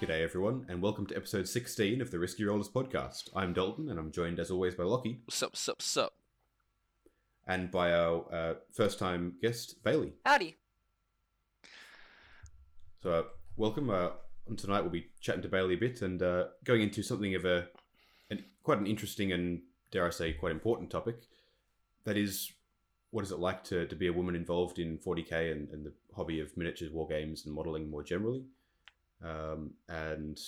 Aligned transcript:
G'day, 0.00 0.22
everyone, 0.22 0.64
and 0.68 0.80
welcome 0.80 1.06
to 1.06 1.16
episode 1.16 1.48
16 1.48 2.00
of 2.00 2.12
the 2.12 2.20
Risky 2.20 2.44
Rollers 2.44 2.68
podcast. 2.68 3.30
I'm 3.34 3.52
Dalton, 3.52 3.90
and 3.90 3.98
I'm 3.98 4.12
joined 4.12 4.38
as 4.38 4.48
always 4.50 4.76
by 4.76 4.84
Locky 4.84 5.22
Sup, 5.28 5.56
sup, 5.56 5.82
sup. 5.82 6.14
and 7.48 7.70
by 7.72 7.92
our 7.92 8.24
uh, 8.32 8.54
first 8.72 9.00
time 9.00 9.34
guest, 9.42 9.82
Bailey. 9.82 10.12
Howdy. 10.24 10.56
So, 13.02 13.12
uh, 13.12 13.22
welcome. 13.56 13.90
Uh, 13.90 14.10
tonight, 14.56 14.82
we'll 14.82 14.90
be 14.90 15.08
chatting 15.20 15.42
to 15.42 15.48
Bailey 15.48 15.74
a 15.74 15.78
bit 15.78 16.00
and 16.02 16.22
uh, 16.22 16.44
going 16.64 16.82
into 16.82 17.02
something 17.02 17.34
of 17.34 17.44
a 17.44 17.66
an, 18.30 18.44
quite 18.62 18.78
an 18.78 18.86
interesting 18.86 19.32
and, 19.32 19.62
dare 19.90 20.06
I 20.06 20.10
say, 20.10 20.32
quite 20.32 20.52
important 20.52 20.90
topic. 20.90 21.22
That 22.04 22.16
is, 22.16 22.52
what 23.10 23.24
is 23.24 23.32
it 23.32 23.40
like 23.40 23.64
to, 23.64 23.84
to 23.86 23.96
be 23.96 24.06
a 24.06 24.12
woman 24.12 24.36
involved 24.36 24.78
in 24.78 24.98
40k 24.98 25.50
and, 25.50 25.68
and 25.70 25.84
the 25.84 25.92
hobby 26.14 26.38
of 26.38 26.56
miniatures, 26.56 26.92
war 26.92 27.08
games, 27.08 27.44
and 27.44 27.54
modelling 27.54 27.90
more 27.90 28.04
generally? 28.04 28.44
Um, 29.24 29.72
and 29.88 30.38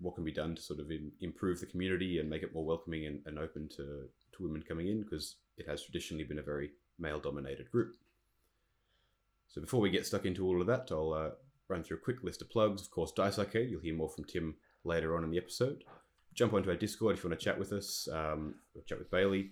what 0.00 0.14
can 0.14 0.24
be 0.24 0.32
done 0.32 0.54
to 0.54 0.62
sort 0.62 0.80
of 0.80 0.90
in, 0.90 1.10
improve 1.20 1.60
the 1.60 1.66
community 1.66 2.18
and 2.18 2.28
make 2.28 2.42
it 2.42 2.54
more 2.54 2.64
welcoming 2.64 3.06
and, 3.06 3.20
and 3.26 3.38
open 3.38 3.68
to, 3.68 4.08
to 4.32 4.42
women 4.42 4.62
coming 4.62 4.88
in 4.88 5.02
because 5.02 5.36
it 5.56 5.66
has 5.68 5.82
traditionally 5.82 6.24
been 6.24 6.38
a 6.38 6.42
very 6.42 6.70
male 6.98 7.18
dominated 7.18 7.70
group. 7.70 7.96
So 9.48 9.60
before 9.60 9.80
we 9.80 9.90
get 9.90 10.06
stuck 10.06 10.26
into 10.26 10.46
all 10.46 10.60
of 10.60 10.66
that, 10.66 10.88
I'll 10.90 11.12
uh, 11.12 11.30
run 11.68 11.82
through 11.82 11.96
a 11.96 12.00
quick 12.00 12.22
list 12.22 12.42
of 12.42 12.50
plugs. 12.50 12.82
Of 12.82 12.90
course, 12.90 13.12
Dice 13.12 13.38
Arcade, 13.38 13.70
you'll 13.70 13.80
hear 13.80 13.94
more 13.94 14.08
from 14.08 14.24
Tim 14.24 14.56
later 14.84 15.16
on 15.16 15.24
in 15.24 15.30
the 15.30 15.38
episode. 15.38 15.84
Jump 16.34 16.52
onto 16.52 16.70
our 16.70 16.76
Discord 16.76 17.16
if 17.16 17.24
you 17.24 17.30
want 17.30 17.40
to 17.40 17.44
chat 17.44 17.58
with 17.58 17.72
us, 17.72 18.06
um, 18.12 18.54
or 18.74 18.82
chat 18.82 18.98
with 18.98 19.10
Bailey 19.10 19.50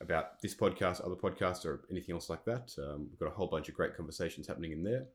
about 0.00 0.40
this 0.42 0.54
podcast, 0.54 1.04
other 1.04 1.14
podcasts, 1.14 1.64
or 1.64 1.82
anything 1.90 2.14
else 2.14 2.28
like 2.28 2.44
that. 2.44 2.72
Um, 2.78 3.08
we've 3.10 3.18
got 3.18 3.28
a 3.28 3.34
whole 3.34 3.46
bunch 3.46 3.68
of 3.68 3.74
great 3.74 3.96
conversations 3.96 4.46
happening 4.46 4.72
in 4.72 4.82
there. 4.82 5.06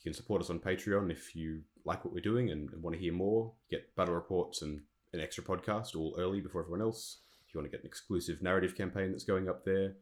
You 0.00 0.10
can 0.10 0.14
support 0.14 0.40
us 0.40 0.50
on 0.50 0.60
Patreon 0.60 1.10
if 1.10 1.36
you 1.36 1.60
like 1.84 2.04
what 2.04 2.14
we're 2.14 2.20
doing 2.20 2.50
and, 2.50 2.70
and 2.72 2.82
want 2.82 2.96
to 2.96 3.02
hear 3.02 3.12
more. 3.12 3.52
Get 3.70 3.94
battle 3.96 4.14
reports 4.14 4.62
and 4.62 4.80
an 5.12 5.20
extra 5.20 5.44
podcast 5.44 5.94
all 5.94 6.14
early 6.18 6.40
before 6.40 6.62
everyone 6.62 6.80
else. 6.80 7.18
If 7.46 7.54
you 7.54 7.60
want 7.60 7.70
to 7.70 7.76
get 7.76 7.84
an 7.84 7.88
exclusive 7.88 8.40
narrative 8.40 8.76
campaign 8.76 9.10
that's 9.10 9.24
going 9.24 9.48
up 9.48 9.64
there, 9.64 9.94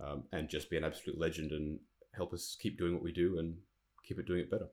um, 0.00 0.24
and 0.32 0.48
just 0.48 0.70
be 0.70 0.76
an 0.76 0.84
absolute 0.84 1.18
legend 1.18 1.52
and 1.52 1.78
help 2.16 2.32
us 2.32 2.56
keep 2.60 2.78
doing 2.78 2.94
what 2.94 3.02
we 3.02 3.12
do 3.12 3.38
and 3.38 3.56
keep 4.06 4.18
it 4.18 4.26
doing 4.26 4.40
it 4.40 4.50
better. 4.50 4.68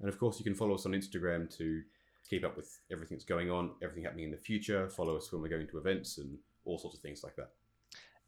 And 0.00 0.08
of 0.08 0.18
course, 0.18 0.38
you 0.38 0.44
can 0.44 0.54
follow 0.54 0.74
us 0.74 0.86
on 0.86 0.92
Instagram 0.92 1.54
to 1.56 1.82
keep 2.28 2.44
up 2.44 2.56
with 2.56 2.80
everything 2.92 3.16
that's 3.16 3.24
going 3.24 3.50
on, 3.50 3.72
everything 3.82 4.04
happening 4.04 4.26
in 4.26 4.30
the 4.30 4.36
future. 4.36 4.88
Follow 4.88 5.16
us 5.16 5.32
when 5.32 5.42
we're 5.42 5.48
going 5.48 5.66
to 5.66 5.78
events 5.78 6.18
and 6.18 6.38
all 6.64 6.78
sorts 6.78 6.96
of 6.96 7.02
things 7.02 7.24
like 7.24 7.36
that. 7.36 7.50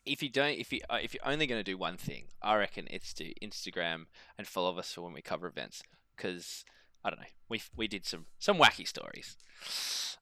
If 0.05 0.22
you 0.22 0.28
don't, 0.28 0.58
if 0.58 0.72
you 0.72 0.81
uh, 0.91 0.98
if 1.03 1.14
you're 1.14 1.27
only 1.27 1.47
going 1.47 1.61
to 1.61 1.64
do 1.64 1.78
one 1.78 1.97
thing, 1.97 2.25
I 2.42 2.56
reckon 2.56 2.89
it's 2.91 3.12
to 3.14 3.33
Instagram 3.41 4.06
and 4.36 4.47
follow 4.47 4.77
us 4.78 4.92
for 4.92 5.03
when 5.03 5.12
we 5.12 5.22
cover 5.22 5.47
events. 5.47 5.83
Because 6.17 6.64
I 7.05 7.11
don't 7.11 7.20
know, 7.20 7.27
we 7.48 7.62
we 7.77 7.89
did 7.89 8.06
some 8.06 8.27
some 8.39 8.58
wacky 8.58 8.86
stories. 8.86 9.36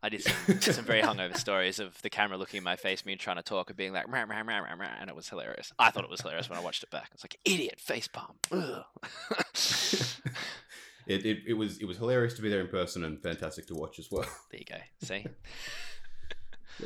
I 0.02 0.08
did 0.08 0.22
some 0.22 0.60
some 0.60 0.84
very 0.84 1.02
hungover 1.08 1.36
stories 1.36 1.78
of 1.78 2.00
the 2.02 2.10
camera 2.10 2.36
looking 2.38 2.58
in 2.58 2.64
my 2.64 2.76
face, 2.76 3.04
me 3.04 3.16
trying 3.16 3.36
to 3.36 3.42
talk, 3.42 3.70
and 3.70 3.76
being 3.76 3.92
like, 3.92 4.06
rah, 4.08 4.24
rah, 4.28 4.40
rah, 4.40 4.58
rah, 4.58 4.74
rah, 4.78 4.96
and 5.00 5.08
it 5.08 5.16
was 5.16 5.28
hilarious. 5.28 5.72
I 5.78 5.90
thought 5.90 6.04
it 6.04 6.10
was 6.10 6.20
hilarious 6.20 6.48
when 6.48 6.58
I 6.58 6.62
watched 6.62 6.82
it 6.82 6.90
back. 6.90 7.10
It's 7.14 7.24
like 7.24 7.38
idiot 7.44 7.80
face 7.80 8.08
palm. 8.08 8.36
It, 11.06 11.26
it, 11.26 11.38
it 11.48 11.54
was 11.54 11.78
it 11.78 11.86
was 11.86 11.96
hilarious 11.96 12.34
to 12.34 12.42
be 12.42 12.48
there 12.48 12.60
in 12.60 12.68
person 12.68 13.02
and 13.02 13.20
fantastic 13.20 13.66
to 13.66 13.74
watch 13.74 13.98
as 13.98 14.12
well. 14.12 14.28
there 14.52 14.60
you 14.60 14.64
go. 14.64 14.76
See, 15.02 15.26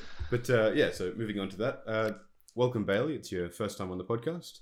But 0.30 0.48
uh, 0.48 0.72
yeah, 0.74 0.92
so 0.92 1.12
moving 1.14 1.38
on 1.38 1.48
to 1.50 1.56
that. 1.58 1.82
Uh, 1.86 2.10
welcome, 2.54 2.84
Bailey. 2.84 3.14
It's 3.14 3.32
your 3.32 3.50
first 3.50 3.78
time 3.78 3.90
on 3.90 3.98
the 3.98 4.04
podcast. 4.04 4.60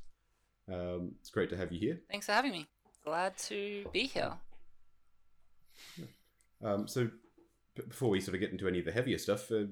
Um, 0.73 1.13
it's 1.21 1.31
great 1.31 1.51
to 1.51 1.57
have 1.57 1.73
you 1.73 1.79
here. 1.79 2.01
Thanks 2.11 2.27
for 2.27 2.33
having 2.33 2.53
me. 2.53 2.67
Glad 3.05 3.37
to 3.39 3.85
be 3.93 4.05
here. 4.05 4.33
Um, 6.65 6.87
so 6.87 7.09
b- 7.75 7.83
before 7.89 8.09
we 8.11 8.21
sort 8.21 8.35
of 8.35 8.41
get 8.41 8.53
into 8.53 8.69
any 8.69 8.79
of 8.79 8.85
the 8.85 8.93
heavier 8.93 9.19
stuff, 9.19 9.51
uh, 9.51 9.65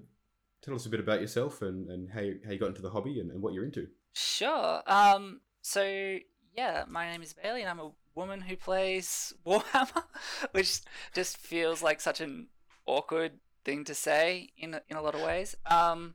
tell 0.62 0.74
us 0.74 0.86
a 0.86 0.88
bit 0.88 1.00
about 1.00 1.20
yourself 1.20 1.62
and, 1.62 1.88
and 1.88 2.10
how, 2.10 2.20
you, 2.20 2.40
how 2.44 2.50
you 2.52 2.58
got 2.58 2.68
into 2.70 2.82
the 2.82 2.90
hobby 2.90 3.20
and, 3.20 3.30
and 3.30 3.40
what 3.40 3.54
you're 3.54 3.64
into. 3.64 3.86
Sure. 4.12 4.82
Um. 4.86 5.40
So 5.62 5.84
yeah, 6.56 6.84
my 6.88 7.08
name 7.10 7.22
is 7.22 7.32
Bailey, 7.32 7.60
and 7.60 7.70
I'm 7.70 7.78
a 7.78 7.92
woman 8.16 8.40
who 8.40 8.56
plays 8.56 9.32
Warhammer, 9.46 10.02
which 10.50 10.80
just 11.14 11.36
feels 11.36 11.80
like 11.82 12.00
such 12.00 12.20
an 12.20 12.48
awkward 12.86 13.32
thing 13.64 13.84
to 13.84 13.94
say 13.94 14.48
in 14.58 14.74
a- 14.74 14.82
in 14.88 14.96
a 14.96 15.02
lot 15.02 15.14
of 15.14 15.20
ways. 15.22 15.54
Um. 15.66 16.14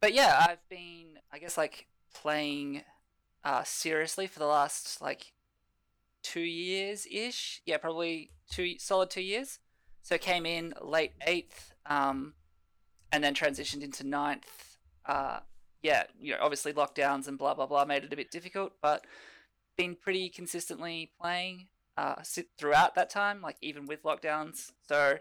But 0.00 0.14
yeah, 0.14 0.46
I've 0.48 0.68
been, 0.68 1.07
I 1.32 1.38
guess, 1.38 1.56
like 1.56 1.86
playing 2.14 2.82
uh 3.44 3.62
seriously 3.62 4.26
for 4.26 4.40
the 4.40 4.46
last 4.46 5.00
like 5.00 5.32
two 6.22 6.40
years 6.40 7.06
ish. 7.10 7.62
Yeah, 7.64 7.78
probably 7.78 8.30
two 8.50 8.78
solid 8.78 9.10
two 9.10 9.22
years. 9.22 9.58
So 10.02 10.18
came 10.18 10.46
in 10.46 10.74
late 10.80 11.12
eighth, 11.26 11.74
um, 11.86 12.34
and 13.12 13.22
then 13.22 13.34
transitioned 13.34 13.82
into 13.82 14.06
ninth. 14.06 14.78
Uh, 15.06 15.40
yeah, 15.82 16.04
you 16.20 16.32
know, 16.32 16.38
obviously 16.40 16.72
lockdowns 16.72 17.28
and 17.28 17.38
blah 17.38 17.54
blah 17.54 17.66
blah 17.66 17.84
made 17.84 18.04
it 18.04 18.12
a 18.12 18.16
bit 18.16 18.30
difficult, 18.30 18.72
but 18.82 19.04
been 19.76 19.94
pretty 19.94 20.28
consistently 20.28 21.12
playing 21.20 21.68
uh 21.96 22.16
throughout 22.58 22.94
that 22.94 23.10
time, 23.10 23.40
like 23.42 23.56
even 23.60 23.86
with 23.86 24.02
lockdowns. 24.02 24.72
So 24.88 25.18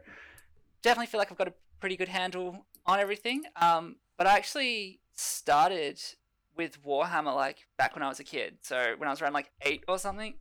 definitely 0.82 1.08
feel 1.08 1.20
like 1.20 1.32
I've 1.32 1.38
got 1.38 1.48
a 1.48 1.54
pretty 1.80 1.98
good 1.98 2.08
handle 2.08 2.66
on 2.86 3.00
everything. 3.00 3.44
Um, 3.62 3.98
but 4.18 4.26
I 4.26 4.36
actually 4.36 5.00
started 5.18 6.00
with 6.56 6.84
Warhammer 6.84 7.36
like 7.36 7.68
back 7.78 7.96
when 7.96 8.04
I 8.04 8.10
was 8.10 8.20
a 8.20 8.24
kid. 8.24 8.58
So 8.62 8.96
when 8.98 9.08
I 9.08 9.12
was 9.12 9.22
around 9.22 9.34
like 9.34 9.52
eight 9.62 9.84
or 9.88 10.00
something, 10.00 10.36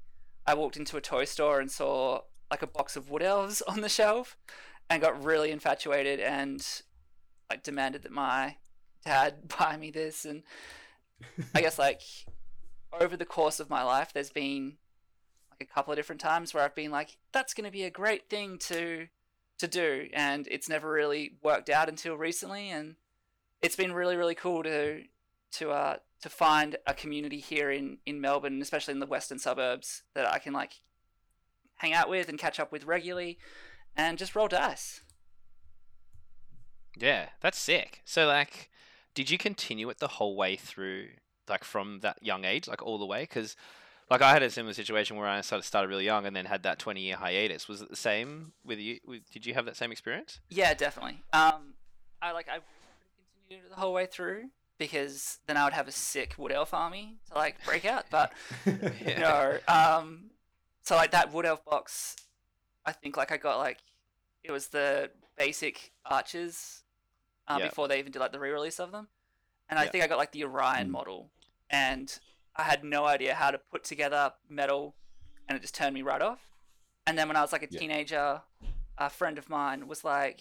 I 0.47 0.55
walked 0.55 0.77
into 0.77 0.97
a 0.97 1.01
toy 1.01 1.25
store 1.25 1.61
and 1.61 1.71
saw 1.71 2.21
like 2.51 2.63
a 2.63 2.67
box 2.67 2.97
of 2.97 3.11
wood 3.11 3.23
elves 3.23 3.63
on 3.69 3.81
the 3.81 3.89
shelf, 3.89 4.37
and 4.89 5.03
got 5.03 5.23
really 5.23 5.51
infatuated 5.51 6.21
and 6.21 6.65
like 7.51 7.63
demanded 7.63 8.03
that 8.03 8.13
my 8.13 8.57
dad 9.05 9.49
buy 9.59 9.77
me 9.77 9.91
this. 9.91 10.25
And 10.25 10.43
I 11.55 11.61
guess 11.61 11.79
like 11.79 12.03
over 12.99 13.17
the 13.17 13.25
course 13.25 13.61
of 13.61 13.71
my 13.71 13.83
life, 13.83 14.13
there's 14.13 14.31
been 14.31 14.77
like 15.51 15.69
a 15.69 15.73
couple 15.73 15.93
of 15.93 15.97
different 15.97 16.21
times 16.21 16.53
where 16.53 16.63
I've 16.63 16.75
been 16.75 16.91
like, 16.91 17.17
that's 17.33 17.55
going 17.55 17.65
to 17.65 17.71
be 17.71 17.85
a 17.85 17.91
great 17.91 18.29
thing 18.29 18.59
to 18.61 19.09
to 19.59 19.67
do, 19.67 20.07
and 20.13 20.47
it's 20.51 20.69
never 20.69 20.91
really 20.91 21.33
worked 21.43 21.71
out 21.71 21.89
until 21.89 22.15
recently, 22.15 22.69
and 22.69 22.97
it's 23.62 23.77
been 23.77 23.93
really 23.93 24.17
really 24.17 24.34
cool 24.34 24.62
to 24.62 25.03
to 25.53 25.71
uh 25.71 25.97
to 26.22 26.28
find 26.28 26.77
a 26.87 26.94
community 26.94 27.39
here 27.39 27.71
in 27.71 27.99
in 28.06 28.21
Melbourne, 28.21 28.61
especially 28.62 28.93
in 28.93 29.00
the 29.00 29.06
western 29.06 29.39
suburbs, 29.39 30.03
that 30.15 30.27
I 30.27 30.39
can 30.39 30.53
like 30.53 30.81
hang 31.77 31.93
out 31.93 32.09
with 32.09 32.28
and 32.28 32.39
catch 32.39 32.59
up 32.59 32.72
with 32.72 32.84
regularly, 32.84 33.39
and 33.97 34.19
just 34.19 34.34
roll 34.34 34.49
dice. 34.49 35.03
yeah, 36.99 37.31
that's 37.41 37.59
sick. 37.59 38.00
So 38.05 38.27
like, 38.27 38.71
did 39.15 39.31
you 39.31 39.39
continue 39.39 39.89
it 39.91 39.99
the 39.99 40.09
whole 40.09 40.37
way 40.37 40.56
through, 40.56 41.09
like 41.49 41.65
from 41.65 42.00
that 42.00 42.22
young 42.22 42.45
age, 42.45 42.66
like 42.66 42.83
all 42.83 42.99
the 42.99 43.06
way? 43.06 43.22
Because 43.22 43.56
like 44.11 44.22
I 44.22 44.33
had 44.33 44.43
a 44.43 44.50
similar 44.50 44.72
situation 44.72 45.16
where 45.16 45.28
I 45.28 45.41
started 45.43 45.65
started 45.65 45.89
really 45.89 46.05
young 46.05 46.27
and 46.27 46.34
then 46.34 46.47
had 46.47 46.62
that 46.62 46.78
twenty 46.78 47.03
year 47.03 47.16
hiatus. 47.16 47.69
Was 47.69 47.83
it 47.83 47.91
the 47.91 47.97
same 47.97 48.53
with 48.65 48.78
you? 48.78 48.99
Did 49.33 49.45
you 49.47 49.55
have 49.55 49.66
that 49.66 49.77
same 49.77 49.93
experience? 49.93 50.41
Yeah, 50.49 50.72
definitely. 50.75 51.22
Um, 51.33 51.75
I 52.22 52.33
like 52.33 52.49
I 52.49 52.61
the 53.49 53.77
whole 53.77 53.93
way 53.93 54.07
through 54.07 54.51
because 54.79 55.39
then 55.47 55.57
I 55.57 55.65
would 55.65 55.73
have 55.73 55.89
a 55.89 55.93
sick 55.93 56.34
wood 56.39 56.53
elf 56.53 56.75
army 56.75 57.17
to 57.29 57.34
like 57.34 57.65
break 57.65 57.84
out. 57.84 58.07
But 58.11 58.33
no, 59.19 59.59
um, 59.69 60.31
so 60.83 60.97
like 60.97 61.12
that 61.12 61.33
wood 61.33 61.47
elf 61.47 61.65
box, 61.65 62.17
I 62.84 62.93
think 62.93 63.17
like 63.17 63.33
I 63.33 63.37
got 63.37 63.59
like 63.59 63.79
it 64.45 64.53
was 64.53 64.69
the 64.69 65.11
basic 65.39 65.93
archers 66.05 66.83
uh, 67.49 67.59
Yeah. 67.59 67.69
before 67.69 67.89
they 67.89 67.99
even 67.99 68.12
did 68.12 68.19
like 68.21 68.33
the 68.33 68.41
re-release 68.41 68.79
of 68.79 68.93
them, 68.93 69.09
and 69.69 69.78
I 69.78 69.87
think 69.87 70.05
I 70.05 70.07
got 70.07 70.19
like 70.19 70.33
the 70.33 70.45
Orion 70.45 70.89
Mm. 70.89 70.93
model, 70.93 71.31
and 71.71 72.19
I 72.55 72.63
had 72.65 72.84
no 72.84 73.05
idea 73.07 73.34
how 73.34 73.51
to 73.51 73.59
put 73.59 73.84
together 73.84 74.33
metal, 74.49 74.95
and 75.48 75.57
it 75.57 75.63
just 75.63 75.75
turned 75.75 75.95
me 75.95 76.03
right 76.03 76.22
off. 76.22 76.41
And 77.07 77.16
then 77.16 77.28
when 77.28 77.37
I 77.37 77.43
was 77.43 77.53
like 77.53 77.63
a 77.63 77.69
Yeah. 77.69 77.78
teenager, 77.81 78.43
a 78.98 79.10
friend 79.10 79.39
of 79.39 79.48
mine 79.48 79.87
was 79.89 80.04
like, 80.04 80.41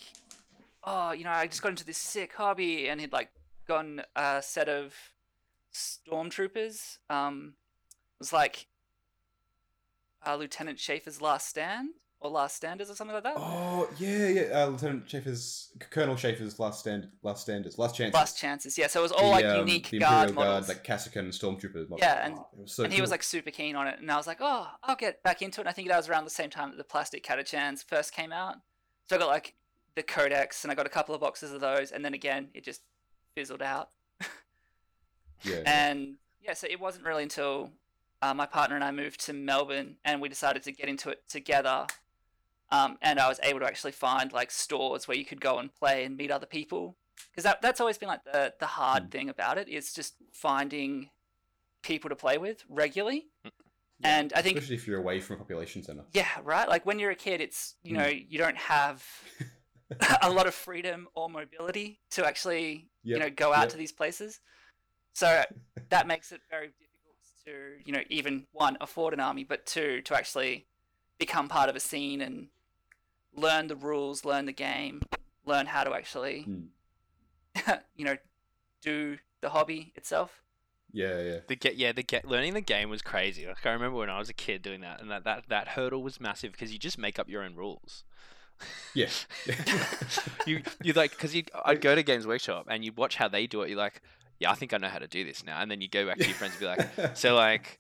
"Oh, 0.86 1.12
you 1.12 1.24
know, 1.24 1.32
I 1.32 1.48
just 1.48 1.62
got 1.62 1.70
into 1.70 1.86
this 1.86 1.98
sick 1.98 2.34
hobby," 2.34 2.88
and 2.88 3.02
he'd 3.02 3.12
like 3.14 3.30
gotten 3.68 4.02
a 4.16 4.42
set 4.42 4.70
of 4.70 4.94
stormtroopers. 5.74 6.98
Um, 7.10 7.54
it 7.90 8.20
was 8.20 8.34
like 8.34 8.68
uh, 10.26 10.36
Lieutenant 10.36 10.80
Schaeffer's 10.80 11.22
Last 11.22 11.48
Stand 11.48 11.90
or 12.20 12.30
Last 12.32 12.56
Standers 12.56 12.90
or 12.90 12.96
something 12.96 13.14
like 13.14 13.24
that. 13.24 13.36
Oh 13.38 13.90
yeah, 14.00 14.28
yeah. 14.30 14.42
Uh, 14.64 14.68
Lieutenant 14.68 15.10
Schaeffer's, 15.10 15.72
Colonel 15.92 16.16
Schaeffer's 16.16 16.60
last 16.60 16.80
stand, 16.80 17.10
last 17.24 17.42
standards, 17.42 17.78
last 17.78 17.96
chances. 17.96 18.14
Last 18.16 18.38
chances, 18.40 18.78
yeah. 18.78 18.88
So 18.88 19.00
it 19.02 19.04
was 19.04 19.12
all 19.12 19.32
like 19.32 19.46
um, 19.46 19.60
unique 19.60 19.90
the 19.90 20.00
guard 20.00 20.30
Imperial 20.30 20.52
models. 20.54 20.68
Guard, 20.68 20.78
like 20.78 20.86
Cassican 20.88 21.28
Stormtrooper. 21.30 21.90
models. 21.90 22.00
Yeah, 22.02 22.26
and- 22.26 22.36
Oh, 22.38 22.48
it 22.58 22.62
was 22.62 22.74
so 22.74 22.84
and 22.84 22.94
he 22.94 23.02
was 23.02 23.12
like 23.12 23.24
super 23.24 23.52
keen 23.52 23.76
on 23.76 23.88
it, 23.88 24.00
and 24.00 24.12
I 24.12 24.18
was 24.18 24.28
like, 24.28 24.38
"Oh, 24.40 24.68
I'll 24.84 24.96
get 24.96 25.22
back 25.24 25.42
into 25.42 25.60
it." 25.62 25.64
And 25.64 25.70
I 25.70 25.74
think 25.74 25.90
that 25.90 25.98
was 25.98 26.10
around 26.10 26.24
the 26.24 26.30
same 26.30 26.50
time 26.50 26.70
that 26.72 26.78
the 26.78 26.84
plastic 26.84 27.24
Catachans 27.26 27.84
first 27.84 28.14
came 28.14 28.32
out. 28.32 28.56
So 29.10 29.16
I 29.18 29.20
got 29.20 29.28
like 29.28 29.56
the 29.96 30.04
Codex, 30.04 30.64
and 30.64 30.72
I 30.72 30.76
got 30.76 30.86
a 30.86 30.90
couple 30.90 31.16
of 31.16 31.22
boxes 31.22 31.52
of 31.52 31.62
those, 31.62 31.92
and 31.92 32.04
then 32.04 32.14
again, 32.14 32.50
it 32.54 32.64
just 32.64 32.82
fizzled 33.36 33.62
out. 33.62 33.90
yeah, 35.44 35.62
And 35.66 36.16
yeah, 36.42 36.54
so 36.54 36.68
it 36.70 36.80
wasn't 36.80 37.06
really 37.06 37.24
until 37.24 37.72
uh, 38.22 38.34
my 38.34 38.46
partner 38.46 38.76
and 38.76 38.84
I 38.84 38.92
moved 38.92 39.20
to 39.26 39.34
Melbourne, 39.34 39.98
and 40.04 40.22
we 40.22 40.30
decided 40.30 40.64
to 40.64 40.72
get 40.72 40.90
into 40.90 41.10
it 41.10 41.24
together. 41.30 41.86
Um, 42.72 42.98
and 43.02 43.20
I 43.20 43.28
was 43.28 43.40
able 43.44 43.60
to 43.60 43.66
actually 43.66 43.92
find 43.92 44.34
like 44.34 44.50
stores 44.52 45.08
where 45.08 45.16
you 45.16 45.24
could 45.24 45.40
go 45.40 45.60
and 45.60 45.74
play 45.74 46.04
and 46.04 46.18
meet 46.18 46.32
other 46.32 46.48
people 46.48 46.96
because 47.30 47.44
that, 47.44 47.62
that's 47.62 47.80
always 47.80 47.98
been 48.00 48.10
like 48.10 48.24
the 48.26 48.54
the 48.60 48.66
hard 48.66 49.04
Mm. 49.06 49.12
thing 49.12 49.30
about 49.30 49.58
it 49.60 49.70
is 49.70 49.94
just 49.94 50.16
finding 50.34 51.12
people 51.84 52.10
to 52.10 52.16
play 52.16 52.40
with 52.40 52.64
regularly. 52.68 53.28
Yeah. 53.44 53.52
And 54.04 54.34
I 54.34 54.42
think 54.42 54.58
especially 54.58 54.76
if 54.78 54.88
you're 54.88 55.00
away 55.00 55.20
from 55.22 55.36
a 55.36 55.40
population 55.40 55.84
center. 55.84 56.04
yeah, 56.12 56.28
right. 56.44 56.68
Like 56.68 56.86
when 56.88 56.98
you're 56.98 57.12
a 57.12 57.16
kid, 57.16 57.40
it's 57.40 57.76
you 57.84 57.94
Mm. 57.94 57.98
know 58.00 58.08
you 58.08 58.40
don't 58.40 58.58
have 58.58 59.06
a 60.22 60.30
lot 60.30 60.48
of 60.48 60.54
freedom 60.54 61.08
or 61.14 61.30
mobility 61.30 62.00
to 62.12 62.26
actually 62.26 62.88
you 63.04 63.20
know 63.20 63.30
go 63.30 63.54
out 63.54 63.64
yep. 63.64 63.70
to 63.70 63.78
these 63.78 63.92
places. 63.92 64.40
So 65.14 65.44
that 65.90 66.08
makes 66.08 66.32
it 66.32 66.42
very 66.50 66.68
difficult 66.68 67.18
to 67.46 67.86
you 67.86 67.94
know 67.94 68.04
even 68.10 68.48
one 68.52 68.78
afford 68.82 69.14
an 69.14 69.20
army, 69.20 69.44
but 69.44 69.66
two 69.66 70.02
to 70.02 70.16
actually 70.16 70.66
become 71.18 71.48
part 71.48 71.70
of 71.70 71.76
a 71.76 71.80
scene 71.80 72.22
and 72.22 72.48
learn 73.36 73.68
the 73.68 73.76
rules, 73.76 74.26
learn 74.26 74.46
the 74.46 74.54
game, 74.54 75.02
learn 75.46 75.66
how 75.68 75.84
to 75.84 75.94
actually 75.94 76.46
Mm. 76.48 76.68
you 77.96 78.06
know 78.06 78.18
do 78.82 79.18
the 79.42 79.50
hobby 79.50 79.94
itself. 79.96 80.42
Yeah, 80.92 81.22
yeah. 81.22 81.40
The 81.48 81.56
get 81.56 81.76
yeah 81.76 81.92
the 81.92 82.04
get 82.04 82.26
learning 82.26 82.54
the 82.54 82.62
game 82.62 82.90
was 82.90 83.02
crazy. 83.02 83.46
Like 83.46 83.66
I 83.66 83.72
remember 83.72 83.98
when 83.98 84.10
I 84.10 84.18
was 84.18 84.30
a 84.30 84.34
kid 84.34 84.62
doing 84.62 84.82
that, 84.82 85.02
and 85.02 85.12
that 85.12 85.24
that, 85.26 85.44
that 85.50 85.68
hurdle 85.70 86.02
was 86.02 86.20
massive 86.20 86.52
because 86.52 86.72
you 86.72 86.80
just 86.80 86.98
make 86.98 87.20
up 87.20 87.30
your 87.30 87.44
own 87.44 87.56
rules. 87.56 88.04
Yeah. 88.94 89.10
you 90.46 90.62
you 90.84 90.94
like 90.94 91.12
because 91.12 91.36
you 91.36 91.44
I'd 91.66 91.82
go 91.82 91.96
to 91.96 92.04
Games 92.04 92.26
Workshop 92.28 92.68
and 92.70 92.84
you 92.84 92.92
watch 92.94 93.16
how 93.16 93.28
they 93.28 93.48
do 93.48 93.62
it. 93.64 93.70
You're 93.70 93.78
like, 93.78 94.02
yeah, 94.40 94.52
I 94.52 94.56
think 94.56 94.74
I 94.74 94.78
know 94.78 94.88
how 94.90 95.00
to 95.00 95.08
do 95.08 95.24
this 95.24 95.44
now. 95.46 95.60
And 95.62 95.70
then 95.70 95.82
you 95.82 95.88
go 95.90 96.06
back 96.06 96.18
to 96.18 96.26
your 96.26 96.36
friends 96.36 96.54
and 96.54 96.62
be 96.62 96.66
like, 96.68 97.18
so 97.18 97.36
like. 97.36 97.78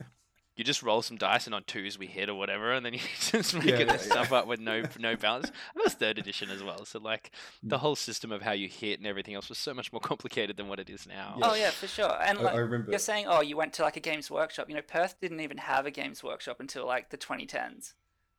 You 0.57 0.63
just 0.63 0.83
roll 0.83 1.01
some 1.01 1.17
dice 1.17 1.47
and 1.47 1.53
on 1.53 1.65
twos 1.65 1.99
we 1.99 2.07
hit 2.07 2.29
or 2.29 2.35
whatever, 2.35 2.71
and 2.71 2.85
then 2.85 2.93
you 2.93 2.99
just 3.19 3.53
make 3.55 3.65
Yeah, 3.65 3.75
it 3.79 3.87
yeah, 3.89 3.97
stuff 3.97 4.31
yeah. 4.31 4.37
up 4.37 4.47
with 4.47 4.61
no 4.61 4.83
no 4.97 5.17
balance. 5.17 5.49
That 5.49 5.83
was 5.83 5.95
third 5.95 6.17
edition 6.17 6.49
as 6.49 6.63
well, 6.63 6.85
so 6.85 6.97
like 6.97 7.31
the 7.61 7.75
Mm. 7.75 7.79
whole 7.81 7.95
system 7.97 8.31
of 8.31 8.41
how 8.41 8.53
you 8.53 8.69
hit 8.69 8.99
and 8.99 9.05
everything 9.05 9.33
else 9.33 9.49
was 9.49 9.57
so 9.57 9.73
much 9.73 9.91
more 9.91 9.99
complicated 9.99 10.55
than 10.55 10.69
what 10.69 10.79
it 10.79 10.89
is 10.89 11.05
now. 11.05 11.35
Yeah. 11.37 11.49
Oh 11.51 11.55
yeah, 11.55 11.71
for 11.71 11.87
sure. 11.87 12.17
And 12.23 12.39
I, 12.39 12.41
like, 12.41 12.53
I 12.53 12.57
remember. 12.59 12.89
You're 12.89 12.99
saying, 12.99 13.25
oh, 13.27 13.41
you 13.41 13.57
went 13.57 13.73
to 13.73 13.81
like 13.83 13.97
a 13.97 13.99
games 13.99 14.31
workshop. 14.31 14.69
You 14.69 14.75
know, 14.75 14.81
Perth 14.81 15.19
didn't 15.19 15.41
even 15.41 15.57
have 15.57 15.85
a 15.85 15.91
games 15.91 16.23
workshop 16.23 16.61
until 16.61 16.85
like 16.85 17.09
the 17.09 17.17
2010s. 17.17 17.91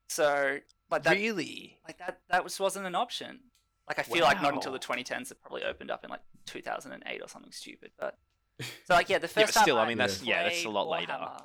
So 0.08 0.58
like 0.90 1.02
that, 1.02 1.16
really? 1.16 1.78
like 1.86 1.98
that, 1.98 2.20
that 2.30 2.44
was 2.44 2.58
wasn't 2.60 2.86
an 2.86 2.94
option. 2.94 3.40
Like 3.88 3.98
I 3.98 4.02
feel 4.02 4.24
like 4.24 4.42
not 4.42 4.54
until 4.54 4.72
the 4.72 4.78
2010s 4.78 5.30
it 5.30 5.40
probably 5.40 5.62
opened 5.62 5.90
up 5.90 6.04
in 6.04 6.10
like 6.10 6.22
2008 6.46 7.22
or 7.22 7.28
something 7.28 7.52
stupid. 7.52 7.90
But 7.98 8.18
so 8.60 8.94
like 8.94 9.08
yeah, 9.08 9.18
the 9.18 9.26
Yeah, 9.26 9.44
first 9.46 9.54
but 9.54 9.62
still, 9.62 9.76
time 9.76 9.86
I 9.86 9.88
mean 9.88 9.98
that's 9.98 10.22
yeah, 10.22 10.42
that's 10.44 10.64
a 10.64 10.68
lot 10.68 10.88
later. 10.88 11.12
Warhammer 11.12 11.42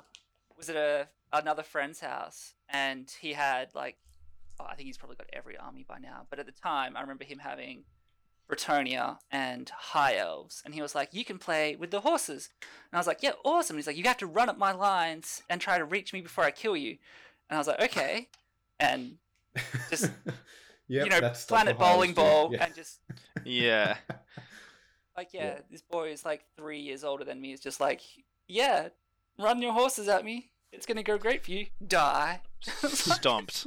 Was 0.56 0.70
at 0.70 0.76
a 0.76 1.08
another 1.32 1.62
friend's 1.62 2.00
house, 2.00 2.54
and 2.68 3.10
he 3.20 3.32
had 3.32 3.74
like, 3.74 3.96
oh, 4.60 4.66
I 4.68 4.74
think 4.74 4.86
he's 4.86 4.98
probably 4.98 5.16
got 5.16 5.26
every 5.32 5.56
army 5.56 5.84
by 5.88 5.98
now. 5.98 6.26
But 6.28 6.38
at 6.38 6.46
the 6.46 6.52
time, 6.52 6.96
I 6.96 7.00
remember 7.00 7.24
him 7.24 7.38
having 7.38 7.84
Bretonnia 8.50 9.18
and 9.30 9.70
High 9.70 10.16
Elves, 10.16 10.62
and 10.64 10.74
he 10.74 10.82
was 10.82 10.94
like, 10.94 11.14
"You 11.14 11.24
can 11.24 11.38
play 11.38 11.76
with 11.76 11.90
the 11.90 12.00
horses," 12.00 12.50
and 12.60 12.96
I 12.96 12.98
was 12.98 13.06
like, 13.06 13.22
"Yeah, 13.22 13.32
awesome." 13.44 13.74
And 13.76 13.78
he's 13.78 13.86
like, 13.86 13.96
"You 13.96 14.04
have 14.04 14.18
to 14.18 14.26
run 14.26 14.48
up 14.48 14.58
my 14.58 14.72
lines 14.72 15.42
and 15.48 15.60
try 15.60 15.78
to 15.78 15.84
reach 15.84 16.12
me 16.12 16.20
before 16.20 16.44
I 16.44 16.50
kill 16.50 16.76
you," 16.76 16.98
and 17.48 17.56
I 17.56 17.58
was 17.58 17.66
like, 17.66 17.80
"Okay," 17.80 18.28
and 18.82 19.16
just, 19.90 20.10
Yep, 20.88 21.04
you 21.04 21.10
know, 21.10 21.20
that's, 21.20 21.40
that's 21.40 21.44
planet 21.46 21.78
what 21.78 21.86
I 21.86 21.88
was 21.90 21.94
bowling 21.96 22.14
ball, 22.14 22.50
yeah. 22.52 22.64
and 22.64 22.74
just 22.74 22.98
Yeah. 23.44 23.96
like, 25.16 25.32
yeah, 25.32 25.44
Yeah. 25.44 25.58
this 25.70 25.80
boy 25.82 26.10
is 26.10 26.24
like 26.24 26.44
three 26.56 26.80
years 26.80 27.04
older 27.04 27.24
than 27.24 27.40
me. 27.40 27.52
Is 27.52 27.60
just 27.60 27.80
like, 27.80 28.00
yeah, 28.48 28.88
run 29.38 29.62
your 29.62 29.72
horses 29.72 30.08
at 30.08 30.24
me. 30.24 30.50
It's 30.72 30.86
gonna 30.86 31.02
go 31.02 31.18
great 31.18 31.44
for 31.44 31.50
you. 31.52 31.66
Die. 31.86 32.40
Stomped. 32.84 33.66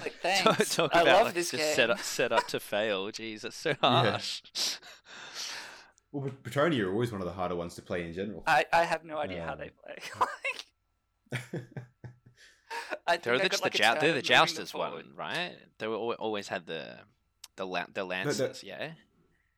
Like, 0.00 0.14
thanks. 0.22 0.74
Talk 0.76 0.94
I 0.94 1.02
about 1.02 1.14
love 1.16 1.24
like, 1.26 1.34
this 1.34 1.50
just 1.50 1.62
game. 1.62 1.74
set 1.76 1.90
up 1.90 1.98
set 2.00 2.32
up 2.32 2.46
to 2.48 2.60
fail. 2.60 3.06
Jeez, 3.08 3.42
that's 3.42 3.56
so 3.56 3.70
Yeah. 3.70 3.76
harsh. 4.10 4.42
Well, 6.12 6.24
but 6.24 6.42
Bretonnia 6.42 6.84
are 6.84 6.90
always 6.92 7.12
one 7.12 7.20
of 7.20 7.26
the 7.26 7.32
harder 7.34 7.56
ones 7.56 7.74
to 7.74 7.82
play 7.82 8.04
in 8.06 8.12
general. 8.14 8.42
I, 8.46 8.64
I 8.72 8.84
have 8.84 9.04
no 9.04 9.18
idea 9.18 9.44
how 9.44 9.52
Um, 9.52 9.58
they 9.58 9.70
play. 9.70 9.98
like, 11.32 11.42
I 13.06 13.16
They're 13.16 13.38
think 13.38 13.44
I 13.44 13.44
the, 13.44 13.48
got, 13.48 13.58
the, 13.58 13.64
like, 13.64 13.72
jou- 13.74 13.82
they're 13.82 14.00
the 14.00 14.06
moving 14.08 14.22
jousters 14.22 14.70
forward. 14.70 15.06
one, 15.06 15.14
right? 15.16 15.56
They 15.78 15.86
were 15.86 15.96
always 15.96 16.48
had 16.48 16.66
the 16.66 16.98
the 17.56 17.66
la- 17.66 17.86
the 17.92 18.04
lances, 18.04 18.62
yeah. 18.62 18.92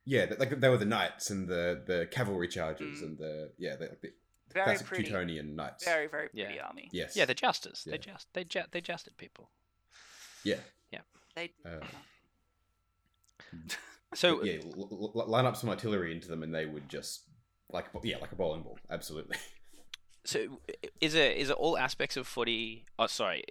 yeah, 0.04 0.26
th- 0.26 0.38
like 0.38 0.58
they 0.60 0.68
were 0.68 0.76
the 0.76 0.84
knights 0.84 1.30
and 1.30 1.48
the 1.48 1.82
the 1.86 2.06
cavalry 2.10 2.48
chargers 2.48 3.00
Mm. 3.00 3.02
and 3.06 3.18
the 3.18 3.50
yeah 3.58 3.76
the, 3.76 3.96
the 4.02 4.12
Very 4.52 4.64
classic 4.64 4.86
pretty. 4.86 5.04
Teutonian 5.04 5.56
knights. 5.56 5.84
Very, 5.84 6.06
very 6.06 6.28
Yeah. 6.32 6.44
pretty 6.46 6.60
army. 6.60 6.88
Yes. 6.92 7.16
Yeah, 7.16 7.24
the 7.26 7.34
jousters. 7.34 7.84
They 7.84 7.98
just 7.98 8.32
they 8.34 8.44
ju- 8.44 8.68
they 8.70 8.80
jousted 8.80 9.16
people. 9.16 9.50
yeah. 10.44 10.56
Yeah. 10.90 11.00
They, 11.34 11.52
Uh, 11.64 11.80
So 14.14 14.42
yeah, 14.42 14.60
l- 14.64 15.12
l- 15.14 15.26
line 15.28 15.44
up 15.44 15.56
some 15.56 15.68
artillery 15.68 16.12
into 16.12 16.28
them, 16.28 16.42
and 16.42 16.54
they 16.54 16.64
would 16.66 16.88
just 16.88 17.24
like 17.70 17.86
yeah, 18.02 18.16
like 18.18 18.32
a 18.32 18.36
bowling 18.36 18.62
ball. 18.62 18.78
Absolutely. 18.90 19.36
so 20.28 20.60
is 21.00 21.14
it 21.14 21.38
is 21.38 21.48
it 21.48 21.56
all 21.56 21.78
aspects 21.78 22.18
of 22.18 22.26
footy? 22.26 22.84
Oh, 22.98 23.06
sorry, 23.06 23.44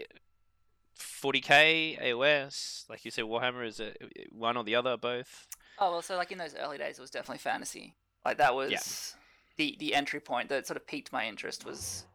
forty 0.93 1.41
k 1.41 1.97
AOS. 1.99 2.87
Like 2.87 3.03
you 3.03 3.09
said, 3.09 3.23
Warhammer 3.25 3.65
is 3.65 3.79
it 3.79 3.99
one 4.31 4.55
or 4.57 4.63
the 4.63 4.75
other, 4.75 4.95
both? 4.95 5.47
oh 5.79 5.91
well, 5.91 6.01
so 6.03 6.15
like 6.15 6.31
in 6.31 6.37
those 6.37 6.53
early 6.55 6.77
days, 6.77 6.99
it 6.99 7.01
was 7.01 7.09
definitely 7.09 7.39
fantasy. 7.39 7.95
Like 8.23 8.37
that 8.37 8.53
was 8.53 9.15
the 9.55 9.75
the 9.79 9.95
entry 9.95 10.19
point 10.19 10.49
that 10.49 10.67
sort 10.67 10.77
of 10.77 10.85
piqued 10.85 11.11
my 11.11 11.25
interest 11.27 11.65
was, 11.65 12.05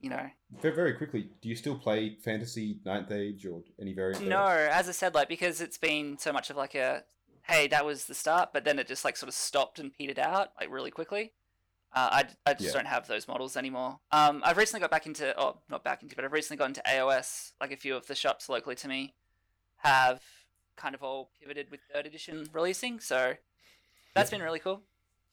you 0.00 0.10
know, 0.10 0.28
Very, 0.60 0.74
very 0.74 0.92
quickly, 0.94 1.30
do 1.40 1.48
you 1.48 1.56
still 1.56 1.78
play 1.78 2.16
fantasy 2.22 2.80
ninth 2.84 3.10
age 3.10 3.46
or 3.46 3.62
any 3.80 3.94
variant? 3.94 4.26
no, 4.26 4.46
as 4.46 4.90
I 4.90 4.92
said, 4.92 5.14
like 5.14 5.30
because 5.30 5.62
it's 5.62 5.78
been 5.78 6.18
so 6.18 6.34
much 6.34 6.50
of 6.50 6.56
like 6.56 6.74
a, 6.74 7.04
hey, 7.44 7.66
that 7.68 7.86
was 7.86 8.04
the 8.04 8.14
start, 8.14 8.50
but 8.52 8.64
then 8.64 8.78
it 8.78 8.86
just 8.86 9.06
like 9.06 9.16
sort 9.16 9.28
of 9.28 9.34
stopped 9.34 9.78
and 9.78 9.90
petered 9.90 10.18
out 10.18 10.50
like 10.60 10.70
really 10.70 10.90
quickly. 10.90 11.32
Uh, 11.92 12.08
I, 12.12 12.24
I 12.50 12.54
just 12.54 12.66
Yeah. 12.66 12.72
don't 12.72 12.86
have 12.86 13.06
those 13.08 13.26
models 13.26 13.56
anymore. 13.56 13.98
Um, 14.12 14.42
I've 14.44 14.58
recently 14.58 14.80
got 14.80 14.90
back 14.90 15.06
into, 15.06 15.38
oh, 15.40 15.62
not 15.68 15.82
back 15.84 16.02
into, 16.02 16.14
but 16.14 16.24
I've 16.24 16.32
recently 16.32 16.58
got 16.58 16.66
into 16.66 16.82
AOS. 16.86 17.52
Like 17.60 17.72
a 17.72 17.76
few 17.76 17.96
of 17.96 18.06
the 18.06 18.14
shops 18.14 18.48
locally 18.48 18.74
to 18.76 18.88
me 18.88 19.14
have 19.78 20.22
kind 20.76 20.94
of 20.94 21.02
all 21.02 21.30
pivoted 21.40 21.70
with 21.70 21.80
third 21.92 22.06
edition 22.06 22.46
releasing, 22.52 23.00
so 23.00 23.34
that's 24.14 24.30
Yeah. 24.30 24.38
been 24.38 24.44
really 24.44 24.58
cool. 24.58 24.82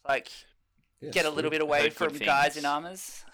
Like 0.07 0.29
Yeah, 1.01 1.11
get 1.11 1.25
a 1.25 1.29
little 1.29 1.51
bit 1.51 1.61
away 1.61 1.81
heard 1.83 1.95
good 1.95 2.11
from 2.11 2.17
guys 2.19 2.55
in 2.57 2.65
armors. 2.65 3.23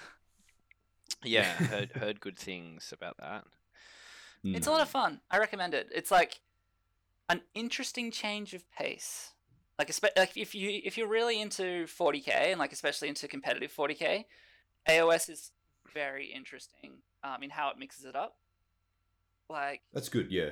Yeah, 1.23 1.43
heard 1.53 1.91
heard 1.91 2.19
good 2.19 2.39
things 2.39 2.91
about 2.91 3.17
that. 3.17 3.45
It's 4.43 4.65
Mm. 4.65 4.69
a 4.69 4.71
lot 4.71 4.81
of 4.81 4.89
fun. 4.89 5.21
I 5.29 5.37
recommend 5.37 5.73
it. 5.75 5.89
It's 5.93 6.09
like 6.09 6.41
an 7.29 7.41
interesting 7.53 8.09
change 8.11 8.53
of 8.55 8.69
pace. 8.71 9.33
Like, 9.81 9.89
espe- 9.89 10.15
like 10.15 10.37
if 10.37 10.53
you 10.53 10.79
if 10.83 10.95
you're 10.95 11.07
really 11.07 11.41
into 11.41 11.85
40k 11.87 12.27
and 12.51 12.59
like 12.59 12.71
especially 12.71 13.07
into 13.09 13.27
competitive 13.27 13.73
40k, 13.75 14.25
AOS 14.87 15.27
is 15.27 15.51
very 15.91 16.27
interesting 16.27 16.99
um, 17.23 17.41
in 17.41 17.49
how 17.49 17.71
it 17.71 17.79
mixes 17.79 18.05
it 18.05 18.15
up. 18.15 18.35
Like 19.49 19.81
That's 19.91 20.07
good. 20.07 20.31
Yeah. 20.31 20.51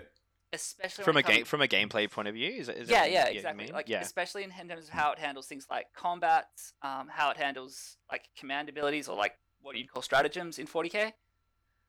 especially 0.52 1.04
From 1.04 1.18
a 1.18 1.22
game 1.22 1.46
from 1.46 1.62
a 1.62 1.68
gameplay 1.68 2.10
point 2.10 2.28
of 2.28 2.34
view, 2.34 2.50
is 2.50 2.70
it? 2.70 2.78
Is 2.78 2.90
yeah, 2.90 3.02
that 3.02 3.12
yeah, 3.12 3.28
exactly. 3.28 3.66
mean? 3.66 3.74
Like 3.74 3.88
yeah, 3.88 4.02
especially 4.02 4.44
in 4.44 4.50
terms 4.50 4.86
of 4.88 4.90
how 4.90 5.12
it 5.12 5.20
handles 5.20 5.46
things 5.46 5.68
like 5.70 5.86
combats, 5.96 6.74
um, 6.82 7.08
how 7.08 7.30
it 7.30 7.38
handles 7.38 7.98
like 8.12 8.24
command 8.36 8.68
abilities 8.68 9.08
or 9.08 9.16
like 9.16 9.38
what 9.62 9.76
you'd 9.78 9.92
call 9.92 10.02
stratagems 10.02 10.58
in 10.58 10.66
40k. 10.66 11.14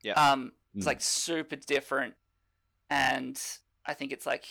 Yeah. 0.02 0.12
Um, 0.12 0.52
it's 0.74 0.84
Mm. 0.84 0.88
like 0.88 1.00
super 1.00 1.56
different, 1.56 2.16
and 2.90 3.40
I 3.86 3.94
think 3.94 4.12
it's 4.12 4.26
like 4.26 4.44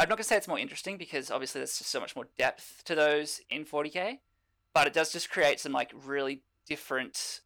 I'm 0.00 0.08
not 0.08 0.16
gonna 0.16 0.24
say 0.24 0.36
it's 0.36 0.48
more 0.48 0.58
interesting 0.58 0.96
because 0.96 1.30
obviously 1.30 1.60
there's 1.60 1.76
just 1.78 1.90
so 1.90 2.00
much 2.00 2.16
more 2.16 2.26
depth 2.38 2.82
to 2.86 2.94
those 2.94 3.40
in 3.50 3.64
40k, 3.64 4.18
but 4.74 4.86
it 4.86 4.92
does 4.92 5.12
just 5.12 5.30
create 5.30 5.60
some 5.60 5.72
like 5.72 5.92
really 6.06 6.42
different 6.66 7.40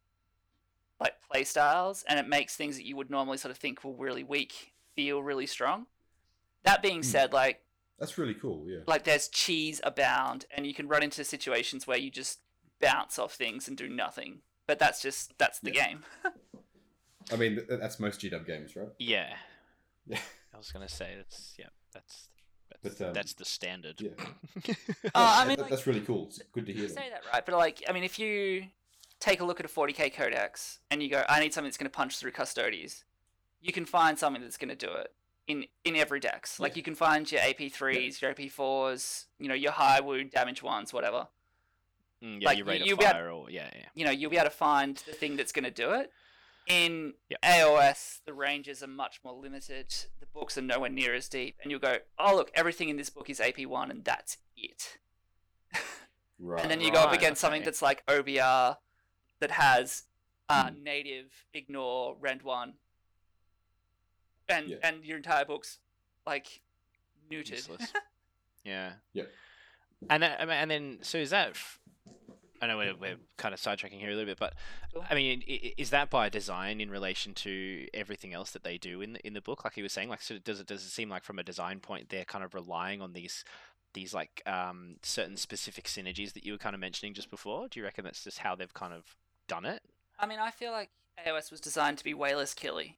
like 0.99 1.15
play 1.29 1.43
styles, 1.43 2.03
and 2.07 2.17
it 2.17 2.27
makes 2.27 2.55
things 2.55 2.77
that 2.77 2.85
you 2.85 2.95
would 2.95 3.09
normally 3.09 3.37
sort 3.37 3.51
of 3.51 3.57
think 3.57 3.83
were 3.83 3.91
really 3.93 4.23
weak 4.23 4.71
feel 4.95 5.21
really 5.21 5.45
strong. 5.45 5.87
That 6.63 6.81
being 6.81 6.99
Hmm. 6.99 7.03
said, 7.03 7.33
like 7.33 7.61
That's 7.99 8.17
really 8.17 8.33
cool. 8.35 8.65
Yeah. 8.67 8.79
like 8.87 9.03
there's 9.03 9.27
cheese 9.27 9.81
abound 9.83 10.45
and 10.55 10.65
you 10.65 10.73
can 10.73 10.87
run 10.87 11.03
into 11.03 11.23
situations 11.25 11.85
where 11.85 11.97
you 11.97 12.09
just 12.09 12.39
bounce 12.81 13.19
off 13.19 13.33
things 13.33 13.67
and 13.67 13.77
do 13.77 13.87
nothing 13.89 14.39
but 14.67 14.79
that's 14.79 15.01
just 15.01 15.37
that's 15.37 15.59
the 15.59 15.73
Yeah. 15.73 15.87
game 15.87 16.05
I 17.31 17.35
mean, 17.37 17.59
that's 17.67 17.99
most 17.99 18.21
GW 18.21 18.45
games, 18.45 18.75
right? 18.75 18.89
yeah. 18.99 19.35
Yeah. 20.07 20.19
I 20.53 20.57
was 20.57 20.71
gonna 20.71 20.87
say 20.87 21.15
that's 21.17 21.55
yeah, 21.59 21.69
that's 21.93 22.29
that's, 22.81 22.95
But, 22.99 23.07
um, 23.07 23.13
that's 23.13 23.33
the 23.33 23.45
standard. 23.45 23.99
yeah. 24.01 24.09
Uh, 25.05 25.09
I 25.15 25.45
mean, 25.45 25.55
that- 25.57 25.61
like- 25.63 25.69
that's 25.69 25.87
really 25.87 26.01
cool. 26.01 26.25
It's 26.27 26.39
good 26.51 26.65
to 26.67 26.73
hear. 26.73 26.83
you 26.83 26.89
say 26.89 27.09
that 27.09 27.21
right 27.31 27.45
but 27.45 27.55
like 27.55 27.83
i 27.87 27.91
mean 27.93 28.03
if 28.03 28.17
you 28.19 28.65
take 29.19 29.39
a 29.39 29.45
look 29.45 29.59
at 29.59 29.65
a 29.65 29.69
40k 29.69 30.13
codex 30.13 30.79
and 30.91 31.01
you 31.01 31.09
go 31.09 31.23
i 31.29 31.39
need 31.39 31.53
something 31.53 31.67
that's 31.69 31.77
going 31.77 31.89
to 31.89 31.95
punch 31.95 32.17
through 32.17 32.31
Custodes 32.31 33.03
you 33.61 33.71
can 33.73 33.85
find 33.85 34.17
something 34.19 34.41
that's 34.41 34.57
going 34.57 34.69
to 34.69 34.75
do 34.75 34.91
it 34.93 35.13
in 35.47 35.65
in 35.83 35.95
every 35.95 36.19
dex 36.19 36.59
like 36.59 36.73
Yeah. 36.73 36.77
you 36.77 36.83
can 36.83 36.95
find 36.95 37.31
your 37.31 37.41
ap3s 37.41 38.21
your 38.21 38.33
ap4s 38.33 39.25
you 39.39 39.47
know 39.47 39.53
your 39.55 39.71
high 39.71 39.99
wound 40.01 40.31
damage 40.31 40.61
ones 40.63 40.93
whatever 40.93 41.27
Mm, 42.23 42.41
yeah, 42.41 42.47
Like, 42.47 42.57
you 42.57 42.63
you- 42.63 42.69
rate 42.71 42.85
you'll 42.85 42.93
a 42.95 42.97
be 42.97 43.03
able- 43.05 43.13
fire 43.13 43.29
or 43.31 43.49
yeah, 43.51 43.69
yeah. 43.75 43.85
you 43.93 44.05
know 44.05 44.11
you'll 44.11 44.31
be 44.31 44.37
able 44.37 44.45
to 44.49 44.55
find 44.55 44.95
the 45.05 45.11
thing 45.11 45.35
that's 45.35 45.51
going 45.51 45.65
to 45.65 45.69
do 45.71 45.91
it 45.91 46.11
In 46.67 47.13
Yep. 47.29 47.41
AOS, 47.43 48.21
the 48.25 48.33
ranges 48.33 48.81
are 48.81 48.87
much 48.87 49.19
more 49.23 49.33
limited. 49.33 49.93
The 50.19 50.25
books 50.25 50.57
are 50.57 50.61
nowhere 50.63 50.89
near 50.89 51.13
as 51.13 51.29
deep, 51.29 51.57
and 51.61 51.69
you'll 51.69 51.79
go, 51.79 51.99
"Oh, 52.17 52.35
look, 52.35 52.49
everything 52.55 52.89
in 52.89 52.97
this 52.97 53.09
book 53.11 53.29
is 53.29 53.39
AP 53.39 53.65
one, 53.67 53.91
and 53.91 54.03
that's 54.03 54.37
it." 54.57 54.97
Right. 56.39 56.59
and 56.63 56.71
then 56.71 56.81
you 56.81 56.91
go 56.91 56.99
up 56.99 57.07
Right, 57.09 57.17
against 57.17 57.39
something 57.41 57.63
that's 57.63 57.81
like 57.83 58.03
OBR 58.07 58.77
that 59.39 59.51
has 59.51 60.03
uh, 60.49 60.69
Hmm. 60.71 60.83
native 60.83 61.45
ignore 61.53 62.15
rend 62.19 62.41
one, 62.41 62.73
and 64.49 64.67
Yeah. 64.69 64.77
and 64.83 65.03
your 65.05 65.17
entire 65.17 65.45
book's 65.45 65.79
like 66.25 66.61
neutered. 67.29 67.51
Useless. 67.51 67.93
Yeah. 68.63 68.93
Yep. 69.13 69.31
And 70.09 70.23
then, 70.23 70.49
I 70.49 70.55
and 70.55 70.71
then, 70.71 70.97
so 71.03 71.19
is 71.19 71.29
that? 71.29 71.55
F- 72.65 72.69
I 72.69 72.73
know 72.73 72.77
we're, 72.77 72.95
we're 72.95 73.17
kind 73.37 73.53
of 73.53 73.59
sidetracking 73.59 73.99
here 73.99 74.09
a 74.09 74.15
little 74.15 74.25
bit, 74.25 74.39
but 74.39 74.53
Sure. 74.91 75.05
I 75.09 75.15
mean, 75.15 75.43
i- 75.47 75.51
i- 75.67 75.73
is 75.77 75.89
that 75.91 76.09
by 76.09 76.29
design 76.29 76.81
in 76.81 76.89
relation 76.89 77.33
to 77.35 77.87
everything 77.93 78.33
else 78.33 78.51
that 78.51 78.63
they 78.63 78.77
do 78.77 79.01
in 79.01 79.13
the 79.13 79.25
in 79.27 79.33
the 79.33 79.41
book? 79.41 79.63
Like 79.63 79.73
he 79.73 79.81
was 79.81 79.93
saying, 79.93 80.09
like, 80.09 80.21
so 80.21 80.37
does 80.37 80.59
it 80.59 80.67
does 80.67 80.83
it 80.85 80.89
seem 80.89 81.09
like 81.09 81.23
from 81.23 81.39
a 81.39 81.43
design 81.43 81.79
point 81.79 82.09
they're 82.09 82.25
kind 82.25 82.43
of 82.43 82.53
relying 82.53 83.01
on 83.01 83.13
these 83.13 83.43
these 83.93 84.13
like 84.13 84.41
um, 84.45 84.97
certain 85.03 85.37
specific 85.37 85.85
synergies 85.85 86.33
that 86.33 86.45
you 86.45 86.51
were 86.51 86.57
kind 86.57 86.73
of 86.73 86.79
mentioning 86.81 87.13
just 87.13 87.29
before? 87.29 87.67
Do 87.69 87.79
you 87.79 87.85
reckon 87.85 88.03
that's 88.03 88.23
just 88.23 88.39
how 88.39 88.55
they've 88.55 88.73
kind 88.73 88.93
of 88.93 89.15
done 89.47 89.63
it? 89.65 89.81
I 90.19 90.25
mean, 90.25 90.39
I 90.39 90.51
feel 90.51 90.71
like 90.73 90.89
AOS 91.25 91.49
was 91.49 91.61
designed 91.61 91.97
to 91.99 92.03
be 92.03 92.13
way 92.13 92.35
less 92.35 92.53
killy. 92.53 92.97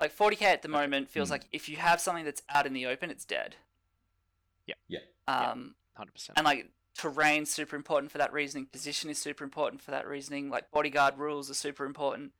Like 0.00 0.12
40k 0.16 0.42
at 0.42 0.62
the 0.62 0.68
moment 0.68 1.08
feels 1.10 1.28
Mm. 1.28 1.32
like 1.32 1.44
if 1.52 1.68
you 1.68 1.76
have 1.76 2.00
something 2.00 2.24
that's 2.24 2.42
out 2.48 2.66
in 2.66 2.72
the 2.72 2.86
open, 2.86 3.08
it's 3.10 3.24
dead. 3.24 3.54
Yeah. 4.66 4.74
Yeah. 4.88 5.00
Um, 5.28 5.74
Hundred 5.94 6.12
percent. 6.12 6.38
and 6.38 6.44
like 6.44 6.70
terrain's 6.96 7.50
super 7.50 7.76
important 7.76 8.12
for 8.12 8.18
that 8.18 8.32
reasoning. 8.32 8.66
Position 8.66 9.10
is 9.10 9.18
super 9.18 9.44
important 9.44 9.82
for 9.82 9.90
that 9.90 10.06
reasoning. 10.06 10.50
Like 10.50 10.70
bodyguard 10.70 11.18
rules 11.18 11.50
are 11.50 11.54
super 11.54 11.84
important. 11.84 12.32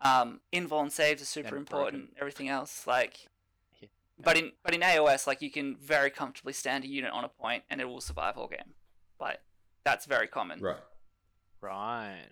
Um, 0.00 0.40
invuln 0.52 0.90
saves 0.90 1.22
are 1.22 1.26
super 1.26 1.56
And 1.56 1.66
broken. 1.68 1.86
important. 1.86 2.16
Everything 2.20 2.48
else, 2.48 2.86
like, 2.86 3.28
Yeah. 3.80 3.88
but 4.18 4.36
in 4.36 4.52
but 4.62 4.74
in 4.74 4.80
AOS, 4.82 5.26
like 5.26 5.40
you 5.40 5.50
can 5.50 5.76
very 5.76 6.10
comfortably 6.10 6.52
stand 6.52 6.84
a 6.84 6.88
unit 6.88 7.12
on 7.12 7.24
a 7.24 7.28
point 7.28 7.64
and 7.70 7.80
it 7.80 7.84
will 7.84 8.00
survive 8.00 8.36
all 8.36 8.48
game. 8.48 8.74
Like 9.20 9.40
that's 9.84 10.06
very 10.06 10.26
common. 10.26 10.60
Right. 10.60 10.76
Right. 11.60 12.26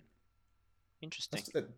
Interesting. 1.01 1.37
That's, 1.39 1.49
that, 1.53 1.69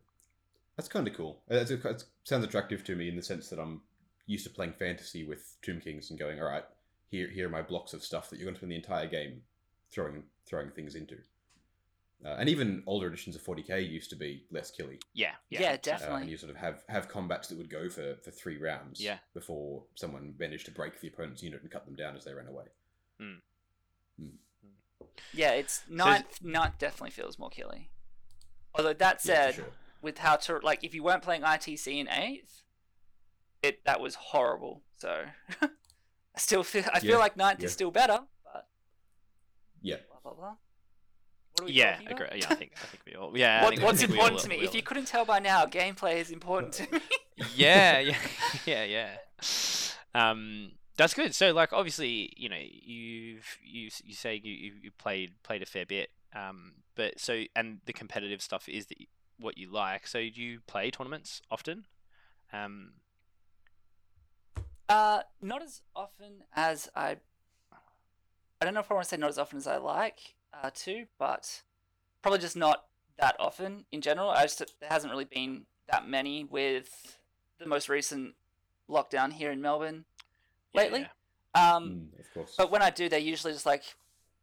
that's 0.76 0.90
kind 0.90 1.08
of 1.08 1.14
cool. 1.14 1.42
It's, 1.48 1.72
it 1.72 2.04
sounds 2.24 2.44
attractive 2.44 2.84
to 2.86 2.96
me 2.96 3.08
in 3.10 3.16
the 3.16 3.24
sense 3.24 3.50
that 3.50 3.60
I'm 3.60 3.82
used 4.28 4.44
to 4.46 4.50
playing 4.50 4.74
fantasy 4.74 5.24
with 5.24 5.56
Tomb 5.62 5.80
Kings 5.80 6.10
and 6.10 6.20
going, 6.20 6.40
all 6.40 6.48
right, 6.48 6.66
here 7.10 7.30
here 7.30 7.48
are 7.48 7.52
my 7.52 7.62
blocks 7.62 7.94
of 7.94 8.04
stuff 8.04 8.30
that 8.30 8.38
you're 8.38 8.46
going 8.46 8.56
to 8.56 8.60
spend 8.60 8.72
the 8.72 8.76
entire 8.76 9.08
game 9.08 9.42
throwing 9.92 10.24
throwing 10.46 10.72
things 10.72 10.96
into. 10.96 11.18
Uh, 12.26 12.38
and 12.40 12.48
even 12.50 12.82
older 12.88 13.08
editions 13.08 13.36
of 13.36 13.44
40k 13.44 13.88
used 13.88 14.10
to 14.10 14.16
be 14.16 14.46
less 14.50 14.72
killy. 14.72 15.00
Yeah. 15.14 15.32
Yeah. 15.50 15.62
Yeah, 15.62 15.72
100%. 15.74 15.74
Uh, 15.74 15.78
definitely. 15.82 16.22
and 16.22 16.30
you 16.32 16.38
sort 16.38 16.50
of 16.52 16.56
have, 16.58 16.82
have 16.88 17.08
combats 17.08 17.50
that 17.50 17.58
would 17.58 17.70
go 17.70 17.90
for, 17.90 18.16
for 18.24 18.32
three 18.32 18.58
rounds 18.58 19.02
Yeah. 19.02 19.18
before 19.34 19.84
someone 19.96 20.34
managed 20.40 20.66
to 20.66 20.72
break 20.72 21.00
the 21.02 21.08
opponent's 21.10 21.44
unit 21.44 21.62
and 21.62 21.70
cut 21.70 21.86
them 21.86 21.96
down 21.96 22.16
as 22.16 22.24
they 22.24 22.34
ran 22.34 22.48
away. 22.48 22.64
Yeah, 25.34 25.52
it's 25.52 25.84
ninth. 25.90 26.40
ninth 26.42 26.78
definitely 26.80 27.12
feels 27.12 27.38
more 27.38 27.50
killy. 27.50 27.90
Although 28.74 28.94
that 28.94 29.22
said, 29.22 29.56
for 29.56 29.62
sure. 29.62 29.72
with 30.02 30.18
how 30.20 30.36
to 30.38 30.60
like, 30.64 30.84
if 30.84 30.94
you 30.96 31.04
weren't 31.04 31.22
playing 31.22 31.42
ITC 31.42 32.00
in 32.00 32.10
eighth, 32.10 32.64
it 33.62 33.84
that 33.86 34.00
was 34.00 34.16
horrible. 34.16 34.82
So 34.98 35.26
I 35.62 35.68
still 36.38 36.64
feel 36.64 36.84
I 36.94 37.00
feel 37.00 37.12
Yeah, 37.12 37.18
like 37.18 37.38
ninth 37.38 37.60
yeah. 37.62 37.66
is 37.68 37.74
still 37.74 37.92
better, 37.92 38.20
but 38.20 38.28
Yeah. 39.86 39.98
blah 40.10 40.20
blah 40.24 40.34
blah. 40.34 40.56
What 41.54 41.62
are 41.62 41.66
we 41.66 41.72
Yeah, 41.72 41.94
talking 41.94 42.08
agree. 42.12 42.28
Yeah, 42.42 42.48
I 42.50 42.56
think 42.56 42.72
I 42.82 42.86
think 42.88 43.04
we 43.06 43.16
all. 43.16 43.38
Yeah. 43.38 43.64
What, 43.64 43.70
think- 43.70 43.82
what's 43.84 44.00
think 44.02 44.12
all- 44.12 44.16
important 44.18 44.42
to 44.44 44.50
me? 44.50 44.56
If 44.58 44.76
you 44.76 44.82
couldn't 44.82 45.06
tell 45.06 45.26
by 45.26 45.40
now, 45.40 45.66
gameplay 45.66 46.18
is 46.18 46.32
important 46.32 46.74
to 46.74 46.84
me. 46.92 47.00
yeah, 47.56 48.00
yeah, 48.00 48.18
yeah, 48.66 48.84
yeah. 48.84 49.10
Um, 50.14 50.72
that's 50.98 51.14
good. 51.14 51.36
So, 51.36 51.52
like, 51.54 51.72
obviously, 51.74 52.34
you 52.38 52.50
know, 52.50 52.58
you've 52.60 53.58
you 53.64 53.90
you 54.04 54.14
say 54.14 54.42
you 54.44 54.54
you 54.54 54.72
you 54.84 54.92
played 54.98 55.32
played 55.44 55.62
a 55.62 55.66
fair 55.66 55.86
bit. 55.86 56.10
Um, 56.36 56.74
but 56.96 57.20
so 57.20 57.44
and 57.56 57.80
the 57.86 57.94
competitive 57.94 58.42
stuff 58.42 58.68
is 58.68 58.88
the, 58.88 58.98
what 59.40 59.58
you 59.58 59.72
like. 59.72 60.08
So, 60.08 60.20
do 60.20 60.42
you 60.42 60.60
play 60.68 60.90
tournaments 60.92 61.42
often? 61.52 61.86
Um, 62.52 62.94
Uh, 64.88 65.22
not 65.42 65.62
as 65.64 65.82
often 65.96 66.44
as 66.56 66.90
I. 66.96 67.18
I 68.62 68.66
don't 68.66 68.74
know 68.74 68.80
if 68.80 68.90
I 68.92 68.94
want 68.96 69.06
to 69.06 69.10
say 69.10 69.18
not 69.18 69.30
as 69.30 69.38
often 69.38 69.58
as 69.58 69.68
I 69.68 69.78
like 69.78 70.36
uh, 70.54 70.70
to, 70.74 71.06
but 71.20 71.62
probably 72.22 72.40
just 72.40 72.56
not 72.56 72.86
that 73.20 73.36
often 73.40 73.86
in 73.92 74.02
general. 74.02 74.30
I 74.30 74.44
just 74.44 74.60
there 74.80 74.90
hasn't 74.90 75.12
really 75.12 75.26
been 75.26 75.66
that 75.90 76.08
many 76.08 76.44
with 76.44 77.18
the 77.60 77.66
most 77.68 77.90
recent 77.90 78.36
lockdown 78.90 79.34
here 79.34 79.52
in 79.52 79.62
Melbourne 79.62 80.06
lately. 80.74 81.08
Um, 81.54 82.10
Mm, 82.14 82.20
of 82.20 82.34
course. 82.34 82.56
but 82.58 82.70
when 82.72 82.82
I 82.82 82.90
do, 82.90 83.08
they're 83.08 83.20
usually 83.20 83.54
just 83.54 83.66
like 83.66 83.84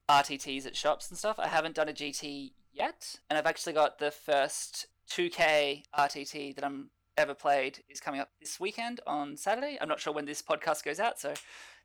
RTTs 0.09 0.67
at 0.67 0.77
shops 0.77 1.11
and 1.11 1.19
stuff. 1.19 1.39
I 1.39 1.49
haven't 1.49 1.75
done 1.75 1.89
a 1.89 1.93
GT 1.93 2.53
yet, 2.73 3.17
and 3.29 3.39
I've 3.39 3.47
actually 3.47 3.75
got 3.75 3.99
the 3.99 4.11
first 4.11 4.87
2K 5.11 5.83
RTT 5.99 6.55
that 6.55 6.65
I'm 6.65 6.91
ever 7.19 7.35
played 7.35 7.81
is 7.91 8.01
coming 8.01 8.21
up 8.21 8.31
this 8.41 8.59
weekend 8.59 9.01
on 9.07 9.37
Saturday. 9.37 9.77
I'm 9.81 9.89
not 9.89 10.01
sure 10.01 10.13
when 10.15 10.25
this 10.25 10.41
podcast 10.41 10.85
goes 10.85 10.99
out, 10.99 11.19
so 11.21 11.31
it's 11.31 11.43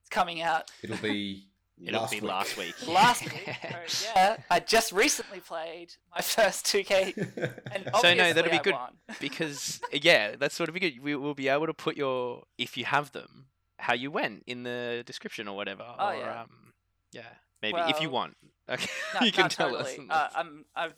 coming 0.10 0.42
out 0.42 0.72
It'll 0.82 0.96
be 0.98 1.48
It'll 1.86 2.02
last 2.02 2.12
be 2.12 2.20
week. 2.22 2.30
last 2.30 2.58
week. 2.58 2.76
last 2.88 3.24
week. 3.34 3.50
So, 3.88 4.10
yeah, 4.16 4.38
I 4.50 4.60
just 4.60 4.92
recently 4.92 5.40
played 5.40 5.94
my 6.14 6.22
first 6.22 6.66
2K, 6.66 7.16
and 7.72 7.90
So, 8.02 8.14
no, 8.14 8.34
that'll 8.34 8.52
be 8.52 8.58
I 8.60 8.62
good. 8.64 8.74
won. 8.74 8.94
because 9.20 9.80
yeah, 9.94 10.36
that's 10.38 10.56
sort 10.56 10.70
of 10.70 10.80
good. 10.80 11.00
We 11.02 11.16
will 11.16 11.36
be 11.36 11.48
able 11.50 11.68
to 11.68 11.74
put 11.74 11.96
your 11.98 12.44
if 12.58 12.78
you 12.78 12.86
have 12.86 13.12
them 13.12 13.46
how 13.80 13.94
you 13.94 14.10
went 14.10 14.44
in 14.48 14.64
the 14.64 15.04
description 15.06 15.48
or 15.48 15.56
whatever. 15.56 15.86
Oh, 16.00 16.08
or, 16.10 16.16
yeah. 16.16 16.42
Um, 16.42 16.50
yeah, 17.12 17.22
maybe 17.62 17.80
if 17.88 18.02
you 18.02 18.10
want. 18.10 18.36
Okay, 18.70 18.90
No, 19.14 19.26
you 19.26 19.32
can 19.32 19.44
no, 19.44 19.48
tell 19.50 19.70
totally. 19.70 19.94
us. 19.94 20.06
Uh, 20.10 20.28
I'm 20.36 20.66
I've 20.76 20.94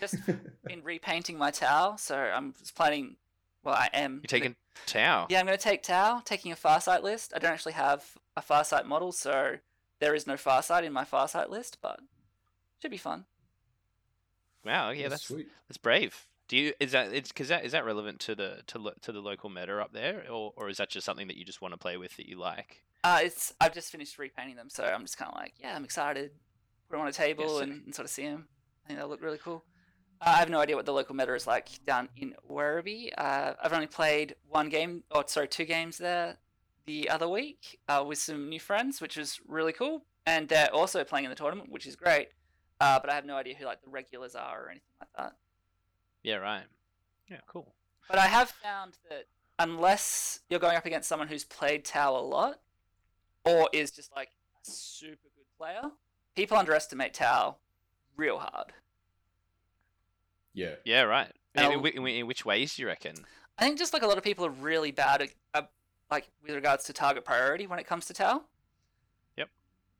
just 0.00 0.16
been 0.26 0.82
repainting 0.82 1.38
my 1.38 1.50
Tau, 1.50 1.96
so 1.96 2.16
I'm 2.16 2.54
just 2.58 2.74
planning. 2.74 3.16
Well, 3.62 3.74
I 3.74 3.88
am. 3.92 4.14
You're 4.22 4.28
taking 4.40 4.56
Tau. 4.86 5.26
Yeah, 5.28 5.38
I'm 5.38 5.46
going 5.46 5.56
to 5.56 5.62
take 5.62 5.82
Tau, 5.84 6.20
taking 6.24 6.50
a 6.50 6.56
Farsight 6.56 7.02
list. 7.02 7.32
I 7.36 7.38
don't 7.38 7.52
actually 7.52 7.74
have 7.74 8.04
a 8.36 8.40
Farsight 8.42 8.86
model, 8.86 9.12
so 9.12 9.56
there 10.02 10.14
is 10.16 10.26
no 10.26 10.34
Farsight 10.34 10.82
in 10.82 10.92
my 10.92 11.04
Farsight 11.04 11.48
list, 11.48 11.78
but 11.80 12.00
should 12.80 12.90
be 12.90 12.96
fun. 12.96 13.24
Wow. 14.64 14.90
Yeah, 14.90 15.08
that's 15.08 15.28
sweet. 15.28 15.46
that's 15.68 15.78
brave. 15.78 16.26
Do 16.48 16.56
you 16.56 16.72
is 16.80 16.90
that 16.90 17.12
it's 17.12 17.28
because 17.30 17.48
that 17.48 17.64
is 17.64 17.72
that 17.72 17.84
relevant 17.84 18.18
to 18.20 18.34
the 18.34 18.62
to 18.66 18.78
lo- 18.80 18.94
to 19.02 19.12
the 19.12 19.20
local 19.20 19.48
meta 19.48 19.80
up 19.80 19.92
there, 19.92 20.24
or 20.28 20.52
or 20.56 20.68
is 20.68 20.78
that 20.78 20.90
just 20.90 21.06
something 21.06 21.28
that 21.28 21.36
you 21.36 21.44
just 21.44 21.62
want 21.62 21.72
to 21.72 21.78
play 21.78 21.96
with 21.96 22.16
that 22.16 22.28
you 22.28 22.36
like? 22.36 22.82
Uh, 23.04 23.20
it's 23.22 23.54
I've 23.60 23.72
just 23.72 23.90
finished 23.92 24.18
repainting 24.18 24.56
them, 24.56 24.68
so 24.68 24.84
I'm 24.84 25.02
just 25.02 25.16
kind 25.16 25.30
of 25.30 25.38
like, 25.38 25.54
yeah, 25.60 25.74
I'm 25.74 25.84
excited. 25.84 26.32
Put 26.88 26.96
them 26.96 27.02
on 27.02 27.08
a 27.08 27.12
table 27.12 27.58
sick. 27.58 27.62
and, 27.68 27.84
and 27.86 27.94
sort 27.94 28.04
of 28.04 28.10
see 28.10 28.24
them. 28.24 28.48
I 28.84 28.88
think 28.88 28.98
they'll 28.98 29.08
look 29.08 29.22
really 29.22 29.38
cool. 29.38 29.64
Uh, 30.20 30.34
I 30.34 30.38
have 30.38 30.50
no 30.50 30.60
idea 30.60 30.74
what 30.76 30.84
the 30.84 30.92
local 30.92 31.14
meta 31.14 31.34
is 31.34 31.46
like 31.46 31.68
down 31.86 32.08
in 32.16 32.34
Werribee. 32.50 33.10
Uh, 33.16 33.54
I've 33.62 33.72
only 33.72 33.86
played 33.86 34.34
one 34.48 34.68
game, 34.68 35.04
or 35.12 35.24
sorry, 35.26 35.46
two 35.46 35.64
games 35.64 35.96
there 35.96 36.38
the 36.86 37.08
other 37.08 37.28
week 37.28 37.80
uh, 37.88 38.04
with 38.06 38.18
some 38.18 38.48
new 38.48 38.60
friends, 38.60 39.00
which 39.00 39.16
was 39.16 39.40
really 39.46 39.72
cool. 39.72 40.04
And 40.26 40.48
they're 40.48 40.72
also 40.72 41.02
playing 41.04 41.24
in 41.24 41.30
the 41.30 41.36
tournament, 41.36 41.70
which 41.70 41.86
is 41.86 41.96
great. 41.96 42.28
Uh, 42.80 42.98
but 43.00 43.10
I 43.10 43.14
have 43.14 43.24
no 43.24 43.36
idea 43.36 43.54
who 43.54 43.64
like 43.64 43.82
the 43.82 43.90
regulars 43.90 44.34
are 44.34 44.64
or 44.64 44.70
anything 44.70 44.94
like 45.00 45.08
that. 45.16 45.36
Yeah. 46.22 46.36
Right. 46.36 46.64
Yeah. 47.30 47.38
Cool. 47.46 47.74
But 48.08 48.18
I 48.18 48.26
have 48.26 48.50
found 48.50 48.98
that 49.08 49.26
unless 49.58 50.40
you're 50.48 50.60
going 50.60 50.76
up 50.76 50.86
against 50.86 51.08
someone 51.08 51.28
who's 51.28 51.44
played 51.44 51.84
Tau 51.84 52.16
a 52.16 52.20
lot, 52.20 52.60
or 53.44 53.68
is 53.72 53.90
just 53.90 54.14
like 54.14 54.30
a 54.56 54.70
super 54.70 55.28
good 55.36 55.46
player, 55.58 55.90
people 56.36 56.56
underestimate 56.56 57.14
Tau 57.14 57.56
real 58.16 58.38
hard. 58.38 58.72
Yeah. 60.54 60.74
Yeah. 60.84 61.02
Right. 61.02 61.32
In, 61.54 61.64
And 61.64 61.86
in, 61.86 61.86
in, 61.86 62.06
in 62.06 62.26
which 62.26 62.44
ways 62.44 62.76
do 62.76 62.82
you 62.82 62.88
reckon? 62.88 63.14
I 63.58 63.64
think 63.64 63.78
just 63.78 63.92
like 63.92 64.02
a 64.02 64.06
lot 64.06 64.18
of 64.18 64.24
people 64.24 64.46
are 64.46 64.50
really 64.50 64.90
bad 64.90 65.22
at, 65.22 65.28
uh, 65.54 65.62
like 66.12 66.28
with 66.42 66.54
regards 66.54 66.84
to 66.84 66.92
target 66.92 67.24
priority 67.24 67.66
when 67.66 67.78
it 67.78 67.86
comes 67.86 68.04
to 68.06 68.12
Tau. 68.12 68.42
Yep. 69.38 69.48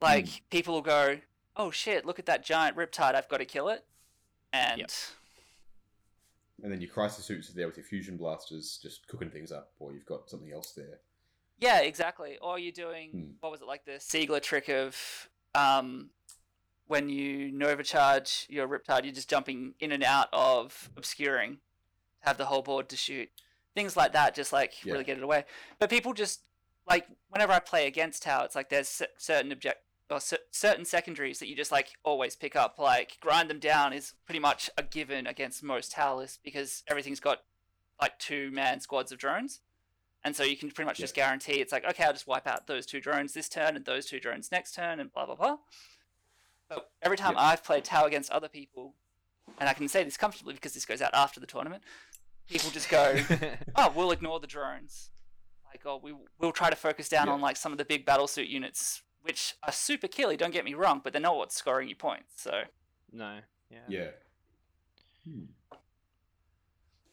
Like 0.02 0.28
people 0.50 0.74
will 0.74 0.82
go, 0.82 1.18
"Oh 1.56 1.70
shit, 1.70 2.04
look 2.04 2.18
at 2.18 2.26
that 2.26 2.44
giant 2.44 2.76
Riptide! 2.76 3.14
I've 3.14 3.28
got 3.28 3.38
to 3.38 3.46
kill 3.46 3.68
it," 3.70 3.84
and 4.52 4.80
Yep. 4.80 4.90
And 6.62 6.70
then 6.70 6.80
your 6.80 6.90
crisis 6.90 7.24
suits 7.24 7.50
are 7.50 7.54
there 7.54 7.66
with 7.66 7.76
your 7.76 7.84
fusion 7.84 8.16
blasters, 8.16 8.78
just 8.80 9.08
cooking 9.08 9.30
things 9.30 9.50
up, 9.50 9.72
or 9.80 9.92
you've 9.92 10.06
got 10.06 10.30
something 10.30 10.52
else 10.52 10.72
there. 10.72 11.00
Yeah, 11.58 11.80
exactly. 11.80 12.38
Or 12.38 12.58
you're 12.58 12.72
doing 12.72 13.10
Hmm. 13.10 13.30
what 13.40 13.50
was 13.50 13.62
it 13.62 13.66
like 13.66 13.84
the 13.84 13.92
Siegler 13.92 14.40
trick 14.40 14.68
of 14.68 15.28
um, 15.54 16.10
when 16.86 17.08
you 17.08 17.50
Nova 17.50 17.82
charge 17.82 18.46
your 18.48 18.68
Riptide, 18.68 19.04
you're 19.04 19.14
just 19.14 19.30
jumping 19.30 19.74
in 19.80 19.92
and 19.92 20.04
out 20.04 20.28
of 20.32 20.90
obscuring 20.96 21.56
to 22.20 22.28
have 22.28 22.36
the 22.38 22.46
whole 22.46 22.62
board 22.62 22.88
to 22.90 22.96
shoot. 22.96 23.30
Things 23.74 23.96
like 23.96 24.12
that, 24.12 24.34
just 24.34 24.52
like 24.52 24.84
Yeah. 24.84 24.92
really 24.92 25.04
get 25.04 25.16
it 25.18 25.22
away. 25.22 25.44
But 25.78 25.90
people 25.90 26.12
just 26.12 26.42
like 26.86 27.06
whenever 27.28 27.52
I 27.52 27.58
play 27.60 27.86
against 27.86 28.22
Tau, 28.24 28.44
it's 28.44 28.54
like 28.56 28.68
there's 28.68 28.88
cer- 28.88 29.06
certain 29.16 29.50
object 29.52 29.82
or 30.10 30.20
cer- 30.20 30.38
certain 30.50 30.84
secondaries 30.84 31.38
that 31.38 31.48
you 31.48 31.56
just 31.56 31.72
like 31.72 31.92
always 32.02 32.36
pick 32.36 32.54
up. 32.56 32.78
Like 32.78 33.18
grind 33.20 33.48
them 33.48 33.58
down 33.60 33.92
is 33.92 34.14
pretty 34.26 34.40
much 34.40 34.68
a 34.76 34.82
given 34.82 35.26
against 35.26 35.62
most 35.62 35.92
Tau 35.92 36.16
lists 36.16 36.38
because 36.42 36.82
everything's 36.88 37.20
got 37.20 37.42
like 38.00 38.18
two 38.18 38.50
man 38.50 38.80
squads 38.80 39.12
of 39.12 39.18
drones. 39.18 39.60
And 40.24 40.36
so 40.36 40.42
you 40.44 40.56
can 40.56 40.70
pretty 40.70 40.86
much 40.86 40.98
Yeah. 40.98 41.04
just 41.04 41.14
guarantee 41.14 41.60
it's 41.60 41.72
like, 41.72 41.84
okay, 41.84 42.04
I'll 42.04 42.12
just 42.12 42.26
wipe 42.26 42.46
out 42.46 42.66
those 42.66 42.84
two 42.86 43.00
drones 43.00 43.32
this 43.32 43.48
turn 43.48 43.74
and 43.76 43.84
those 43.84 44.06
two 44.06 44.20
drones 44.20 44.52
next 44.52 44.74
turn 44.74 45.00
and 45.00 45.12
blah 45.12 45.24
blah 45.26 45.34
blah. 45.36 45.58
But 46.68 46.90
every 47.02 47.16
time 47.16 47.34
Yeah. 47.34 47.42
I've 47.42 47.64
played 47.64 47.84
Tau 47.84 48.04
against 48.04 48.30
other 48.30 48.48
people, 48.48 48.94
and 49.58 49.68
I 49.68 49.74
can 49.74 49.88
say 49.88 50.04
this 50.04 50.16
comfortably 50.16 50.54
because 50.54 50.74
this 50.74 50.84
goes 50.86 51.02
out 51.02 51.14
after 51.14 51.38
the 51.40 51.46
tournament, 51.46 51.82
people 52.52 52.70
just 52.70 52.88
go, 52.88 53.16
oh, 53.76 53.92
we'll 53.96 54.10
ignore 54.12 54.38
the 54.40 54.46
drones. 54.46 55.10
Like, 55.66 55.80
oh, 55.86 55.98
we 56.02 56.14
we'll 56.38 56.52
try 56.52 56.68
to 56.70 56.76
focus 56.76 57.08
down 57.08 57.26
Yeah. 57.28 57.32
on 57.32 57.40
like 57.40 57.56
some 57.56 57.72
of 57.72 57.78
the 57.78 57.84
big 57.84 58.04
battlesuit 58.06 58.48
units, 58.48 59.02
which 59.22 59.54
are 59.62 59.72
super 59.72 60.06
killy. 60.08 60.36
Don't 60.36 60.52
get 60.52 60.64
me 60.64 60.74
wrong, 60.74 61.00
but 61.02 61.12
they're 61.12 61.22
not 61.22 61.36
what's 61.36 61.56
scoring 61.56 61.88
you 61.88 61.96
points. 61.96 62.34
So 62.36 62.62
no. 63.12 63.38
Yeah. 63.70 63.78
Yeah. 63.88 64.08
Hmm. 65.24 65.44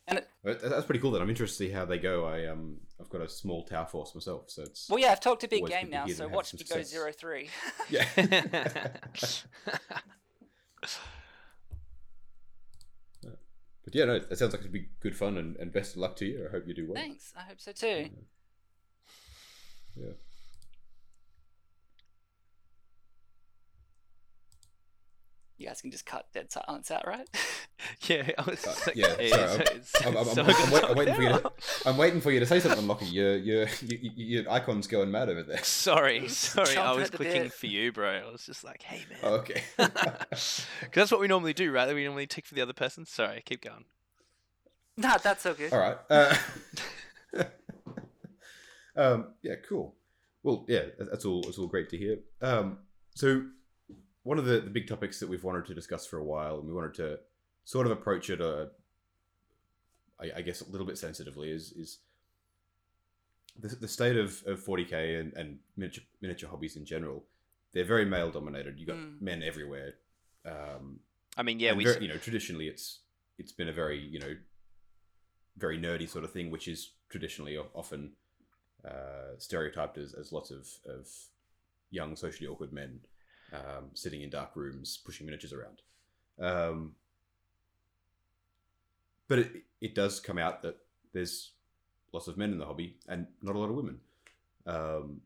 And 0.07 0.17
it- 0.19 0.27
that's 0.43 0.85
pretty 0.85 0.99
cool. 0.99 1.11
Then 1.11 1.21
I'm 1.21 1.29
interested 1.29 1.63
to 1.63 1.69
see 1.69 1.73
how 1.73 1.85
they 1.85 1.99
go. 1.99 2.25
I 2.25 2.47
um 2.47 2.77
I've 2.99 3.09
got 3.09 3.21
a 3.21 3.29
small 3.29 3.63
Tau 3.63 3.85
force 3.85 4.13
myself, 4.13 4.49
so 4.49 4.63
it's 4.63 4.89
well, 4.89 4.99
yeah, 4.99 5.11
I've 5.11 5.21
talked 5.21 5.43
a 5.45 5.47
big 5.47 5.65
game 5.67 5.89
now, 5.89 6.05
so 6.07 6.27
watch 6.27 6.53
me 6.53 6.59
go 6.69 6.81
zero 6.83 7.11
three. 7.13 7.49
yeah. 7.89 8.05
but 13.91 13.95
yeah, 13.95 14.05
no, 14.05 14.15
it 14.15 14.37
sounds 14.37 14.53
like 14.53 14.61
it'd 14.61 14.71
be 14.71 14.89
good 14.99 15.15
fun 15.15 15.37
and, 15.37 15.55
and 15.57 15.71
best 15.71 15.93
of 15.93 15.97
luck 15.97 16.15
to 16.17 16.25
you. 16.25 16.45
I 16.47 16.51
hope 16.51 16.67
you 16.67 16.73
do 16.73 16.85
well. 16.85 16.95
Thanks. 16.95 17.33
I 17.35 17.41
hope 17.41 17.59
so 17.59 17.71
too. 17.71 18.09
Yeah. 19.95 20.11
You 25.59 25.67
guys 25.67 25.81
can 25.81 25.91
just 25.91 26.05
cut 26.05 26.25
dead 26.33 26.49
silence 26.53 26.89
out, 26.89 27.05
right? 27.05 27.27
yeah. 28.07 28.31
I 28.37 28.49
was 28.49 28.65
uh, 28.65 28.91
yeah. 28.95 29.07
Sorry, 29.83 30.07
I'm, 30.07 30.15
I'm, 30.15 30.29
I'm, 30.29 30.33
so 30.33 30.43
wait- 30.45 30.83
I'm 30.85 30.95
waiting 30.95 31.13
for 31.15 31.21
you. 31.21 31.29
To, 31.29 31.51
I'm 31.85 31.97
waiting 31.97 32.21
for 32.21 32.31
you 32.31 32.39
to 32.39 32.45
say 32.45 32.61
something, 32.61 32.87
Locky. 32.87 33.07
Your 33.07 33.35
your 33.35 33.67
your, 33.81 34.11
your 34.15 34.51
icon's 34.51 34.87
going 34.87 35.11
mad 35.11 35.27
over 35.27 35.43
there. 35.43 35.61
Sorry, 35.65 36.27
sorry. 36.29 36.77
I 36.77 36.93
was 36.93 37.09
clicking 37.09 37.43
bit. 37.43 37.53
for 37.53 37.67
you, 37.67 37.91
bro. 37.91 38.09
I 38.25 38.31
was 38.31 38.45
just 38.45 38.63
like, 38.63 38.83
hey, 38.83 39.03
man. 39.09 39.19
Oh, 39.21 39.33
okay. 39.35 39.61
Because 39.75 40.65
that's 40.93 41.11
what 41.11 41.19
we 41.19 41.27
normally 41.27 41.53
do, 41.53 41.73
right? 41.73 41.93
We 41.93 42.05
normally 42.05 42.25
tick 42.25 42.45
for 42.45 42.55
the 42.55 42.61
other 42.61 42.71
person. 42.71 43.05
Sorry, 43.05 43.43
keep 43.45 43.61
going. 43.61 43.83
nah, 44.95 45.17
that's 45.17 45.43
so 45.43 45.53
good. 45.53 45.73
All 45.73 45.79
right. 45.79 45.97
Uh, 46.09 46.35
um, 48.95 49.33
yeah, 49.41 49.55
cool. 49.67 49.93
Well, 50.41 50.63
yeah, 50.69 50.83
that's 50.97 51.25
all. 51.25 51.41
That's 51.41 51.57
all 51.57 51.67
great 51.67 51.89
to 51.89 51.97
hear. 51.97 52.19
Um, 52.41 52.77
so, 53.13 53.43
one 54.23 54.37
of 54.39 54.45
the, 54.45 54.59
the 54.61 54.69
big 54.69 54.87
topics 54.87 55.19
that 55.19 55.29
we've 55.29 55.43
wanted 55.43 55.65
to 55.67 55.73
discuss 55.73 56.05
for 56.05 56.17
a 56.17 56.23
while, 56.23 56.59
and 56.59 56.67
we 56.67 56.73
wanted 56.73 56.93
to 56.95 57.19
sort 57.65 57.85
of 57.85 57.91
approach 57.91 58.29
it, 58.29 58.41
uh, 58.41 58.65
I, 60.19 60.31
I 60.37 60.41
guess, 60.41 60.61
a 60.61 60.69
little 60.69 60.87
bit 60.87 60.97
sensitively, 60.97 61.51
is 61.51 61.71
is 61.73 61.99
the, 63.59 63.69
the 63.75 63.87
state 63.87 64.15
of, 64.17 64.41
of 64.45 64.63
40k 64.63 65.19
and, 65.19 65.33
and 65.33 65.59
miniature, 65.75 66.03
miniature 66.21 66.49
hobbies 66.49 66.75
in 66.75 66.85
general. 66.85 67.23
They're 67.73 67.83
very 67.85 68.05
male 68.05 68.31
dominated. 68.31 68.79
You 68.79 68.85
got 68.85 68.95
Mm. 68.95 69.21
men 69.21 69.43
everywhere. 69.43 69.95
Um, 70.45 70.99
I 71.37 71.43
mean, 71.43 71.59
yeah, 71.59 71.73
we. 71.73 71.83
very- 71.85 72.01
you 72.01 72.07
know 72.07 72.17
traditionally 72.17 72.67
it's 72.67 72.99
it's 73.37 73.51
been 73.51 73.69
a 73.69 73.73
very 73.73 73.99
you 73.99 74.19
know 74.19 74.35
very 75.57 75.77
nerdy 75.77 76.07
sort 76.09 76.23
of 76.23 76.31
thing 76.31 76.49
which 76.51 76.67
is 76.67 76.91
traditionally 77.09 77.57
often 77.73 78.11
uh, 78.85 79.35
stereotyped 79.37 79.97
as, 79.97 80.13
as 80.13 80.31
lots 80.31 80.51
of, 80.51 80.65
of 80.85 81.07
young 81.91 82.15
socially 82.15 82.47
awkward 82.47 82.71
men 82.71 82.99
um, 83.53 83.85
sitting 83.93 84.21
in 84.21 84.29
dark 84.29 84.55
rooms 84.55 84.99
pushing 85.03 85.25
miniatures 85.25 85.53
around. 85.53 85.81
Um, 86.39 86.93
but 89.27 89.39
it, 89.39 89.63
it 89.81 89.95
does 89.95 90.19
come 90.19 90.37
out 90.37 90.61
that 90.63 90.77
there's 91.13 91.51
lots 92.11 92.27
of 92.27 92.37
men 92.37 92.51
in 92.51 92.57
the 92.57 92.65
hobby 92.65 92.95
and 93.07 93.27
not 93.41 93.55
a 93.55 93.59
lot 93.59 93.69
of 93.69 93.75
women. 93.75 93.99
Um, 94.65 95.21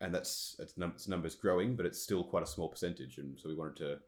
and 0.00 0.14
that's 0.14 0.56
it's, 0.58 0.76
num- 0.76 0.92
it's 0.94 1.08
numbers 1.08 1.34
growing 1.34 1.74
but 1.74 1.84
it's 1.84 2.00
still 2.00 2.22
quite 2.22 2.42
a 2.42 2.46
small 2.46 2.68
percentage. 2.68 3.18
And 3.18 3.38
so 3.38 3.48
we 3.48 3.54
wanted 3.54 3.76
to 3.76 3.98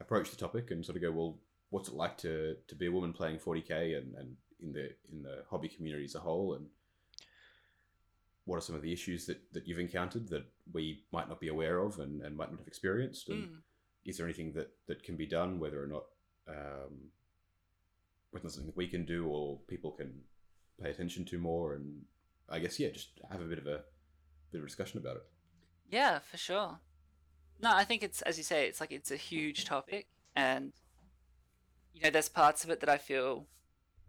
approach 0.00 0.30
the 0.30 0.36
topic 0.36 0.70
and 0.70 0.84
sort 0.84 0.96
of 0.96 1.02
go, 1.02 1.10
well, 1.10 1.38
what's 1.70 1.88
it 1.88 1.94
like 1.94 2.16
to 2.18 2.56
to 2.66 2.74
be 2.74 2.86
a 2.86 2.92
woman 2.92 3.12
playing 3.12 3.38
40k 3.38 3.98
and, 3.98 4.14
and 4.14 4.36
in 4.62 4.72
the 4.72 4.90
in 5.12 5.22
the 5.22 5.44
hobby 5.50 5.68
community 5.68 6.04
as 6.04 6.14
a 6.14 6.20
whole, 6.20 6.54
and 6.54 6.66
what 8.48 8.56
are 8.56 8.62
some 8.68 8.74
of 8.76 8.80
the 8.82 8.92
issues 8.98 9.26
that, 9.26 9.38
that 9.52 9.68
you've 9.68 9.78
encountered 9.78 10.26
that 10.28 10.44
we 10.72 11.04
might 11.12 11.28
not 11.28 11.38
be 11.38 11.48
aware 11.48 11.80
of 11.80 11.98
and, 11.98 12.22
and 12.22 12.34
might 12.34 12.50
not 12.50 12.58
have 12.58 12.66
experienced, 12.74 13.28
and 13.28 13.42
Mm. 13.44 13.56
is 14.06 14.16
there 14.16 14.26
anything 14.26 14.52
that 14.54 14.70
that 14.86 15.02
can 15.02 15.16
be 15.16 15.26
done, 15.26 15.60
whether 15.60 15.82
or 15.82 15.86
not 15.86 16.04
um, 16.48 16.94
whether 18.30 18.44
there's 18.44 18.54
something 18.54 18.72
that 18.72 18.76
we 18.84 18.86
can 18.94 19.04
do 19.04 19.26
or 19.26 19.58
people 19.68 19.90
can 19.90 20.10
pay 20.82 20.90
attention 20.90 21.24
to 21.26 21.38
more, 21.38 21.74
and 21.74 21.86
I 22.48 22.58
guess 22.58 22.80
yeah, 22.80 22.90
just 22.90 23.10
have 23.30 23.42
a 23.42 23.50
bit 23.52 23.58
of 23.58 23.66
a 23.66 23.84
bit 24.50 24.58
of 24.60 24.64
a 24.64 24.66
discussion 24.66 24.98
about 24.98 25.16
it. 25.16 25.26
Yeah, 25.90 26.18
for 26.20 26.38
sure. 26.38 26.78
No, 27.60 27.70
I 27.74 27.84
think 27.84 28.02
it's 28.02 28.22
as 28.22 28.38
you 28.38 28.44
say, 28.44 28.66
it's 28.66 28.80
like 28.80 28.92
it's 28.92 29.10
a 29.10 29.16
huge 29.16 29.66
topic, 29.66 30.06
and 30.34 30.72
you 31.92 32.00
know, 32.02 32.10
there's 32.10 32.30
parts 32.30 32.64
of 32.64 32.70
it 32.70 32.80
that 32.80 32.88
I 32.88 32.96
feel 32.96 33.46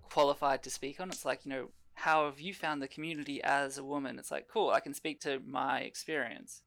qualified 0.02 0.64
to 0.64 0.70
speak 0.70 1.02
on. 1.02 1.10
It's 1.10 1.26
like 1.26 1.46
you 1.46 1.52
know, 1.52 1.70
how 2.00 2.26
have 2.26 2.40
you 2.40 2.54
found 2.54 2.82
the 2.82 2.88
community 2.88 3.42
as 3.44 3.78
a 3.78 3.84
woman? 3.84 4.18
It's 4.20 4.32
like 4.32 4.48
cool, 4.48 4.70
I 4.70 4.80
can 4.80 4.94
speak 4.94 5.20
to 5.22 5.40
my 5.46 5.80
experience. 5.80 6.62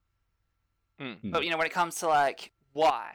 Mm. 1.00 1.16
But 1.24 1.44
you 1.44 1.50
know, 1.50 1.56
when 1.58 1.66
it 1.66 1.72
comes 1.72 1.96
to 1.96 2.08
like 2.08 2.52
why, 2.72 3.12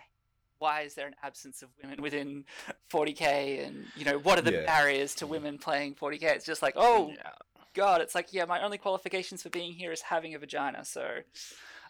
why 0.59 0.81
is 0.81 0.93
there 0.95 1.07
an 1.07 1.15
absence 1.23 1.61
of 1.61 1.69
women 1.81 2.01
within 2.01 2.45
40k, 2.91 3.65
and 3.67 3.85
you 3.95 4.05
know, 4.05 4.17
what 4.19 4.37
are 4.37 4.41
the 4.41 4.51
Yeah. 4.51 4.65
barriers 4.65 5.15
to 5.15 5.27
women 5.27 5.57
playing 5.57 5.95
40k? 5.95 6.23
It's 6.23 6.45
just 6.45 6.61
like, 6.61 6.73
oh 6.75 7.13
Yeah. 7.15 7.31
god, 7.73 8.01
it's 8.01 8.15
like 8.15 8.33
yeah, 8.33 8.45
my 8.45 8.61
only 8.61 8.77
qualifications 8.77 9.43
for 9.43 9.49
being 9.49 9.73
here 9.73 9.91
is 9.91 10.01
having 10.01 10.33
a 10.35 10.39
vagina. 10.39 10.83
So, 10.85 11.19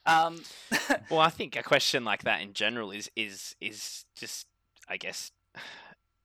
um, 0.06 0.44
Well, 1.10 1.20
I 1.20 1.30
think 1.30 1.56
a 1.56 1.64
question 1.64 2.04
like 2.04 2.24
that 2.24 2.42
in 2.42 2.54
general 2.54 2.92
is 2.92 3.10
is 3.16 3.56
is 3.62 4.06
just, 4.16 4.48
I 4.90 4.98
guess, 4.98 5.32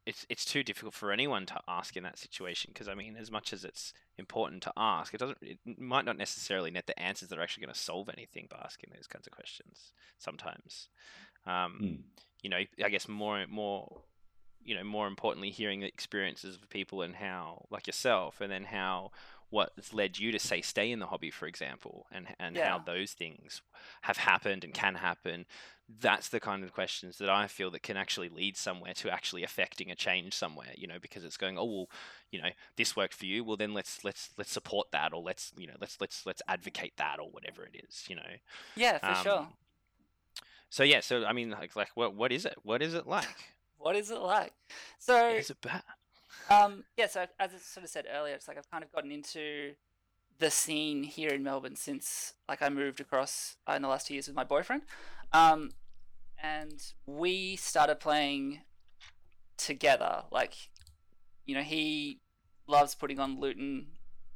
it's 0.04 0.26
it's 0.28 0.44
too 0.44 0.62
difficult 0.62 0.94
for 0.94 1.12
anyone 1.12 1.46
to 1.46 1.60
ask 1.68 1.96
in 1.96 2.02
that 2.02 2.18
situation 2.18 2.70
because 2.74 2.88
I 2.88 2.94
mean, 2.94 3.16
as 3.16 3.30
much 3.30 3.52
as 3.52 3.64
it's 3.64 3.92
important 4.18 4.62
to 4.64 4.72
ask, 4.76 5.14
it 5.14 5.18
doesn't. 5.18 5.38
It 5.40 5.58
might 5.78 6.04
not 6.04 6.16
necessarily 6.18 6.70
net 6.70 6.86
the 6.86 6.98
answers 6.98 7.28
that 7.28 7.38
are 7.38 7.42
actually 7.42 7.64
going 7.66 7.74
to 7.74 7.80
solve 7.80 8.08
anything 8.08 8.48
by 8.50 8.60
asking 8.64 8.92
those 8.94 9.06
kinds 9.06 9.26
of 9.26 9.32
questions. 9.32 9.92
Sometimes, 10.18 10.88
um, 11.46 11.78
Mm. 11.82 11.98
you 12.42 12.50
know, 12.50 12.62
I 12.84 12.88
guess 12.88 13.06
more 13.08 13.46
more, 13.48 14.02
you 14.64 14.74
know, 14.74 14.84
more 14.84 15.06
importantly, 15.06 15.50
hearing 15.50 15.80
the 15.80 15.86
experiences 15.86 16.56
of 16.56 16.68
people 16.68 17.02
and 17.02 17.14
how, 17.16 17.66
like 17.70 17.86
yourself, 17.86 18.40
and 18.40 18.50
then 18.50 18.64
how 18.64 19.12
what's 19.52 19.92
led 19.92 20.18
you 20.18 20.32
to 20.32 20.38
say 20.38 20.60
stay 20.62 20.90
in 20.90 20.98
the 20.98 21.06
hobby, 21.06 21.30
for 21.30 21.46
example, 21.46 22.06
and 22.10 22.26
and 22.40 22.56
how 22.68 22.78
those 22.78 23.12
things 23.12 23.62
have 24.02 24.16
happened 24.16 24.64
and 24.64 24.74
can 24.74 24.96
happen. 24.96 25.46
That's 26.00 26.28
the 26.30 26.40
kind 26.40 26.64
of 26.64 26.72
questions 26.72 27.18
that 27.18 27.28
I 27.28 27.46
feel 27.46 27.70
that 27.72 27.82
can 27.82 27.98
actually 27.98 28.30
lead 28.30 28.56
somewhere 28.56 28.94
to 28.94 29.10
actually 29.10 29.44
affecting 29.44 29.90
a 29.90 29.94
change 29.94 30.32
somewhere, 30.32 30.72
you 30.74 30.86
know, 30.86 30.98
because 31.00 31.22
it's 31.22 31.36
going, 31.36 31.58
oh 31.58 31.64
well, 31.66 31.90
you 32.30 32.40
know, 32.40 32.48
this 32.76 32.96
worked 32.96 33.12
for 33.14 33.26
you. 33.26 33.44
Well, 33.44 33.58
then 33.58 33.74
let's 33.74 34.02
let's 34.02 34.30
let's 34.38 34.50
support 34.50 34.90
that, 34.92 35.12
or 35.12 35.20
let's 35.22 35.52
you 35.56 35.66
know 35.66 35.76
let's 35.80 36.00
let's 36.00 36.24
let's 36.24 36.42
advocate 36.48 36.94
that, 36.96 37.20
or 37.20 37.28
whatever 37.30 37.64
it 37.64 37.84
is, 37.86 38.04
you 38.08 38.16
know. 38.16 38.32
yeah, 38.74 38.98
for 38.98 39.22
sure. 39.22 39.38
Um, 39.40 39.48
So 40.70 40.82
yeah, 40.84 41.00
so 41.00 41.26
I 41.26 41.34
mean, 41.34 41.50
like 41.50 41.76
like 41.76 41.90
what 41.94 42.14
what 42.14 42.32
is 42.32 42.46
it? 42.46 42.56
What 42.62 42.80
is 42.80 42.94
it 42.94 43.06
like? 43.06 43.52
What 43.76 43.96
is 43.96 44.10
it 44.10 44.20
like? 44.20 44.52
So, 44.98 45.28
Is 45.30 45.50
it 45.50 45.60
bad? 45.60 45.82
Um, 46.51 46.85
yeah, 46.97 47.07
so 47.07 47.27
as 47.38 47.55
I 47.55 47.59
sort 47.59 47.85
of 47.85 47.90
said 47.90 48.07
earlier, 48.12 48.35
it's 48.35 48.49
like 48.49 48.59
I've 48.59 48.71
kind 48.71 48.85
of 48.85 48.92
gotten 48.92 49.11
into 49.11 49.75
the 50.38 50.51
scene 50.51 51.05
here 51.05 51.31
in 51.31 51.42
Melbourne 51.42 51.77
since 51.77 52.35
like 52.49 52.62
I 52.62 52.68
moved 52.68 53.01
across 53.01 53.57
uh, 53.68 53.75
in 53.75 53.83
the 53.83 53.88
last 53.88 54.07
two 54.07 54.14
years 54.14 54.27
with 54.27 54.37
my 54.37 54.45
boyfriend, 54.45 54.83
um, 55.33 55.71
and 56.42 56.83
we 57.07 57.57
started 57.57 58.01
playing 58.01 58.61
together. 59.57 60.25
Like, 60.31 60.55
you 61.47 61.55
know, 61.55 61.62
he 61.62 62.21
loves 62.66 62.95
putting 62.95 63.21
on 63.21 63.40
Luetin 63.40 63.87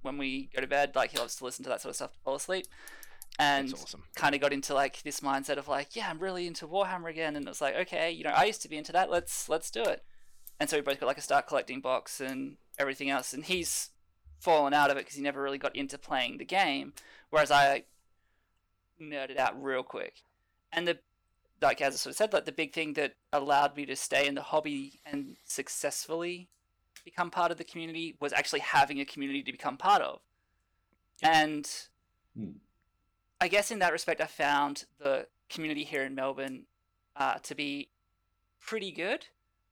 when 0.03 0.19
we 0.19 0.49
go 0.55 0.61
to 0.61 0.67
bed. 0.67 0.93
Like, 0.95 1.11
he 1.11 1.19
loves 1.19 1.37
to 1.37 1.45
listen 1.45 1.65
to 1.65 1.69
that 1.71 1.81
sort 1.81 1.91
of 1.91 1.97
stuff 1.97 2.13
to 2.13 2.19
fall 2.21 2.37
asleep. 2.37 2.67
And 3.39 3.75
awesome. 3.75 4.05
kind 4.15 4.35
of 4.35 4.41
got 4.41 4.55
into 4.55 4.73
like 4.73 5.03
this 5.03 5.21
mindset 5.21 5.59
of 5.59 5.69
like, 5.69 5.95
yeah, 5.95 6.09
I'm 6.09 6.19
really 6.19 6.47
into 6.47 6.67
Warhammer 6.67 7.11
again, 7.11 7.37
and 7.37 7.45
it 7.45 7.49
was 7.49 7.61
like, 7.61 7.75
okay, 7.75 8.11
you 8.11 8.25
know, 8.25 8.31
I 8.31 8.45
used 8.45 8.63
to 8.63 8.69
be 8.69 8.79
into 8.79 8.93
that. 8.93 9.11
Let's 9.11 9.49
let's 9.49 9.71
do 9.71 9.83
it. 9.83 10.03
And 10.59 10.71
so 10.71 10.77
we 10.77 10.83
both 10.83 11.01
got 11.01 11.07
like 11.07 11.19
a 11.19 11.23
start 11.23 11.47
collecting 11.47 11.81
box 11.81 12.21
and 12.21 12.57
everything 12.79 13.11
else. 13.11 13.33
And 13.33 13.45
he's 13.45 13.91
fallen 14.41 14.73
out 14.73 14.91
of 14.91 14.97
it 14.97 15.01
because 15.01 15.17
he 15.17 15.23
never 15.23 15.43
really 15.43 15.59
got 15.59 15.77
into 15.77 15.99
playing 15.99 16.39
the 16.39 16.45
game, 16.45 16.93
whereas 17.31 17.51
I 17.51 17.85
nerded 19.01 19.39
out 19.39 19.63
real 19.63 19.83
quick. 19.83 20.23
And 20.73 20.89
the 20.89 20.99
like 21.61 21.81
as 21.81 21.95
I 21.95 21.97
sort 21.97 22.11
of 22.13 22.17
said, 22.17 22.33
like 22.33 22.45
the 22.45 22.53
big 22.53 22.73
thing 22.73 22.95
that 22.95 23.15
allowed 23.33 23.77
me 23.77 23.87
to 23.87 23.97
stay 23.97 24.27
in 24.27 24.35
the 24.35 24.43
hobby 24.43 25.01
and 25.07 25.37
successfully 25.45 26.49
become 27.05 27.31
part 27.31 27.51
of 27.51 27.59
the 27.59 27.65
community 27.65 28.17
was 28.21 28.33
actually 28.33 28.61
having 28.61 29.01
a 29.01 29.05
community 29.05 29.43
to 29.43 29.53
become 29.53 29.77
part 29.77 30.03
of. 30.03 30.21
And 31.23 31.71
Hmm. 32.37 32.59
I 33.41 33.49
guess 33.49 33.71
in 33.71 33.79
that 33.81 33.93
respect, 33.93 34.21
I 34.21 34.27
found 34.27 34.85
the 34.99 35.27
community 35.49 35.85
here 35.85 36.03
in 36.03 36.15
Melbourne 36.15 36.65
uh, 37.17 37.35
to 37.43 37.55
be 37.55 37.89
pretty 38.61 38.93
good. 38.93 39.27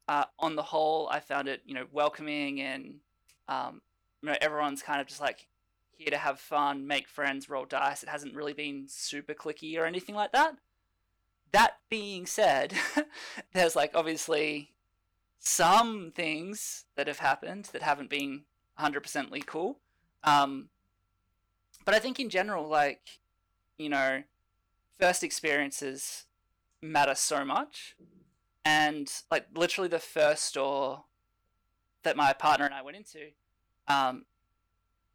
Uh, 0.06 0.24
on 0.38 0.54
the 0.54 0.62
whole, 0.62 1.08
I 1.10 1.20
found 1.20 1.48
it, 1.48 1.62
you 1.64 1.74
know, 1.74 1.86
welcoming 1.90 2.60
and 2.60 2.96
um, 3.48 3.80
you 4.22 4.28
know, 4.28 4.36
everyone's 4.40 4.82
kind 4.82 5.00
of 5.00 5.06
just 5.06 5.20
like 5.20 5.46
here 5.96 6.10
to 6.10 6.16
have 6.16 6.40
fun, 6.40 6.86
make 6.86 7.08
friends, 7.08 7.48
roll 7.48 7.64
dice. 7.64 8.02
It 8.02 8.08
hasn't 8.08 8.34
really 8.34 8.52
been 8.52 8.86
super 8.88 9.34
cliquey 9.34 9.78
or 9.78 9.84
anything 9.84 10.14
like 10.14 10.32
that. 10.32 10.56
That 11.52 11.78
being 11.88 12.26
said, 12.26 12.74
there's 13.52 13.76
like 13.76 13.92
obviously 13.94 14.72
some 15.38 16.12
things 16.14 16.84
that 16.96 17.06
have 17.06 17.18
happened 17.18 17.66
that 17.72 17.82
haven't 17.82 18.10
been 18.10 18.44
100%ly 18.80 19.40
cool. 19.40 19.78
Um, 20.24 20.70
but 21.84 21.94
I 21.94 21.98
think 21.98 22.18
in 22.18 22.30
general, 22.30 22.66
like, 22.66 23.20
you 23.76 23.88
know, 23.88 24.22
first 24.98 25.22
experiences 25.22 26.24
matter 26.80 27.14
so 27.14 27.44
much. 27.44 27.94
And 28.64 29.10
like 29.30 29.46
literally 29.54 29.88
the 29.88 29.98
first 29.98 30.44
store 30.44 31.04
that 32.02 32.16
my 32.16 32.32
partner 32.32 32.64
and 32.66 32.74
I 32.74 32.82
went 32.82 32.96
into, 32.96 33.30
um, 33.88 34.24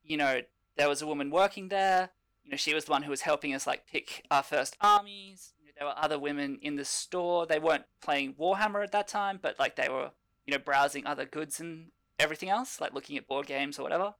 you 0.03 0.17
know, 0.17 0.41
there 0.77 0.89
was 0.89 1.01
a 1.01 1.07
woman 1.07 1.29
working 1.31 1.69
there. 1.69 2.09
You 2.43 2.51
know, 2.51 2.57
she 2.57 2.73
was 2.73 2.85
the 2.85 2.91
one 2.91 3.03
who 3.03 3.09
was 3.11 3.21
helping 3.21 3.53
us 3.53 3.67
like 3.67 3.85
pick 3.87 4.25
our 4.31 4.43
first 4.43 4.77
armies. 4.81 5.53
You 5.59 5.67
know, 5.67 5.71
there 5.77 5.87
were 5.87 5.97
other 5.97 6.19
women 6.19 6.59
in 6.61 6.75
the 6.75 6.85
store. 6.85 7.45
They 7.45 7.59
weren't 7.59 7.85
playing 8.01 8.35
Warhammer 8.35 8.83
at 8.83 8.91
that 8.91 9.07
time, 9.07 9.39
but 9.41 9.59
like 9.59 9.75
they 9.75 9.89
were, 9.89 10.11
you 10.45 10.53
know, 10.53 10.59
browsing 10.59 11.05
other 11.05 11.25
goods 11.25 11.59
and 11.59 11.91
everything 12.17 12.49
else, 12.49 12.79
like 12.81 12.93
looking 12.93 13.17
at 13.17 13.27
board 13.27 13.47
games 13.47 13.79
or 13.79 13.83
whatever. 13.83 14.13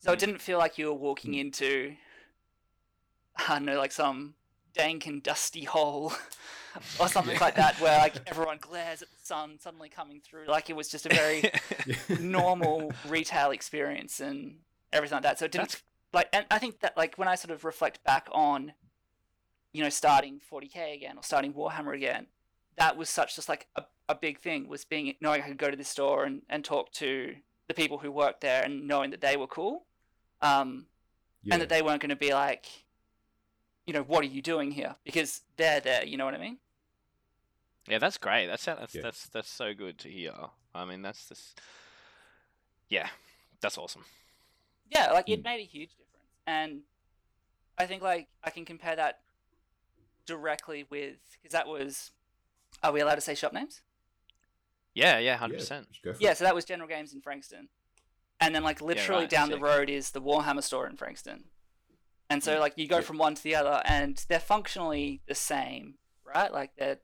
So 0.00 0.12
it 0.12 0.16
Mm. 0.16 0.20
didn't 0.20 0.40
feel 0.40 0.58
like 0.58 0.78
you 0.78 0.86
were 0.86 0.94
walking 0.94 1.32
Mm. 1.32 1.40
into, 1.40 1.96
I 3.36 3.54
don't 3.54 3.64
know, 3.64 3.78
like 3.78 3.92
some 3.92 4.34
dank 4.74 5.06
and 5.06 5.22
dusty 5.22 5.64
hole 5.64 6.12
or 7.00 7.08
something 7.16 7.34
Yeah. 7.34 7.40
like 7.44 7.56
that, 7.56 7.80
where 7.80 7.98
like 7.98 8.14
everyone 8.26 8.58
glares 8.60 9.02
at 9.02 9.10
the 9.10 9.16
sun 9.24 9.58
suddenly 9.60 9.88
coming 9.88 10.20
through. 10.20 10.46
Like 10.46 10.70
it 10.70 10.76
was 10.76 10.88
just 10.88 11.06
a 11.06 11.08
very 11.08 11.50
normal 12.20 12.92
retail 13.08 13.50
experience 13.50 14.20
and 14.20 14.58
everything 14.92 15.16
like 15.16 15.22
that. 15.24 15.38
So 15.38 15.44
it 15.46 15.52
didn't 15.52 15.68
That's- 15.70 15.82
like, 16.12 16.28
and 16.32 16.46
I 16.50 16.58
think 16.58 16.80
that 16.80 16.96
like 16.96 17.16
when 17.16 17.28
I 17.28 17.34
sort 17.34 17.50
of 17.50 17.64
reflect 17.64 18.02
back 18.04 18.28
on, 18.32 18.72
you 19.72 19.82
know, 19.82 19.90
starting 19.90 20.40
40k 20.50 20.94
again 20.94 21.16
or 21.18 21.22
starting 21.22 21.52
Warhammer 21.52 21.94
again, 21.94 22.26
that 22.76 22.96
was 22.96 23.10
such 23.10 23.36
just 23.36 23.48
like 23.48 23.66
a, 23.76 23.82
a 24.08 24.14
big 24.14 24.38
thing 24.38 24.68
was 24.68 24.84
being 24.84 25.14
knowing 25.20 25.42
I 25.42 25.48
could 25.48 25.58
go 25.58 25.70
to 25.70 25.76
this 25.76 25.88
store 25.88 26.24
and, 26.24 26.42
and 26.48 26.64
talk 26.64 26.92
to 26.92 27.34
the 27.66 27.74
people 27.74 27.98
who 27.98 28.10
worked 28.10 28.40
there 28.40 28.62
and 28.62 28.88
knowing 28.88 29.10
that 29.10 29.20
they 29.20 29.36
were 29.36 29.46
cool, 29.46 29.84
um, 30.40 30.86
yeah. 31.42 31.54
and 31.54 31.60
that 31.62 31.68
they 31.68 31.82
weren't 31.82 32.00
going 32.00 32.08
to 32.08 32.16
be 32.16 32.32
like, 32.32 32.64
you 33.88 33.94
know, 33.94 34.02
what 34.02 34.22
are 34.22 34.26
you 34.26 34.42
doing 34.42 34.70
here? 34.72 34.96
Because 35.02 35.40
they're 35.56 35.80
there. 35.80 36.04
You 36.04 36.18
know 36.18 36.26
what 36.26 36.34
I 36.34 36.38
mean? 36.38 36.58
Yeah, 37.88 37.98
that's 37.98 38.18
great. 38.18 38.46
That's 38.46 38.66
that's 38.66 38.94
Yeah. 38.94 39.00
that's 39.02 39.28
that's 39.30 39.48
so 39.50 39.72
good 39.72 39.98
to 40.00 40.10
hear. 40.10 40.34
I 40.74 40.84
mean, 40.84 41.00
that's 41.00 41.26
just 41.28 41.58
yeah, 42.90 43.08
that's 43.62 43.78
awesome. 43.78 44.04
yeah, 44.90 45.10
like 45.12 45.28
it 45.28 45.40
Mm. 45.40 45.44
made 45.44 45.60
a 45.60 45.64
huge 45.64 45.90
difference. 45.96 46.26
And 46.46 46.82
I 47.78 47.86
think 47.86 48.02
like 48.02 48.28
I 48.44 48.50
can 48.50 48.66
compare 48.66 48.94
that 48.96 49.20
directly 50.26 50.84
with 50.90 51.16
because 51.32 51.52
that 51.52 51.66
was. 51.66 52.10
Are 52.82 52.92
we 52.92 53.00
allowed 53.00 53.14
to 53.16 53.20
say 53.22 53.34
shop 53.34 53.54
names? 53.54 53.80
Yeah, 54.94 55.14
yeah, 55.14 55.18
Yeah, 55.20 55.36
hundred 55.38 55.58
percent. 55.60 55.88
just 55.90 56.02
go 56.02 56.12
for 56.12 56.22
Yeah, 56.22 56.34
so 56.34 56.44
that 56.44 56.54
was 56.54 56.64
General 56.66 56.88
Games 56.88 57.14
in 57.14 57.22
Frankston, 57.22 57.68
and 58.38 58.54
then 58.54 58.62
like 58.62 58.82
literally 58.82 59.22
right, 59.22 59.30
down 59.30 59.48
the 59.50 59.58
road 59.58 59.88
is 59.88 60.10
the 60.10 60.20
Warhammer 60.20 60.62
store 60.62 60.86
in 60.86 60.96
Frankston, 60.96 61.44
and 62.30 62.42
so 62.42 62.56
Mm. 62.56 62.60
like 62.60 62.74
you 62.76 62.86
go 62.86 62.96
Yeah. 62.98 63.02
from 63.04 63.18
one 63.18 63.34
to 63.34 63.42
the 63.42 63.54
other, 63.54 63.82
and 63.84 64.16
they're 64.28 64.38
functionally 64.40 65.22
the 65.26 65.34
same, 65.34 65.98
right? 66.24 66.52
Like 66.52 66.74
they're 66.76 67.00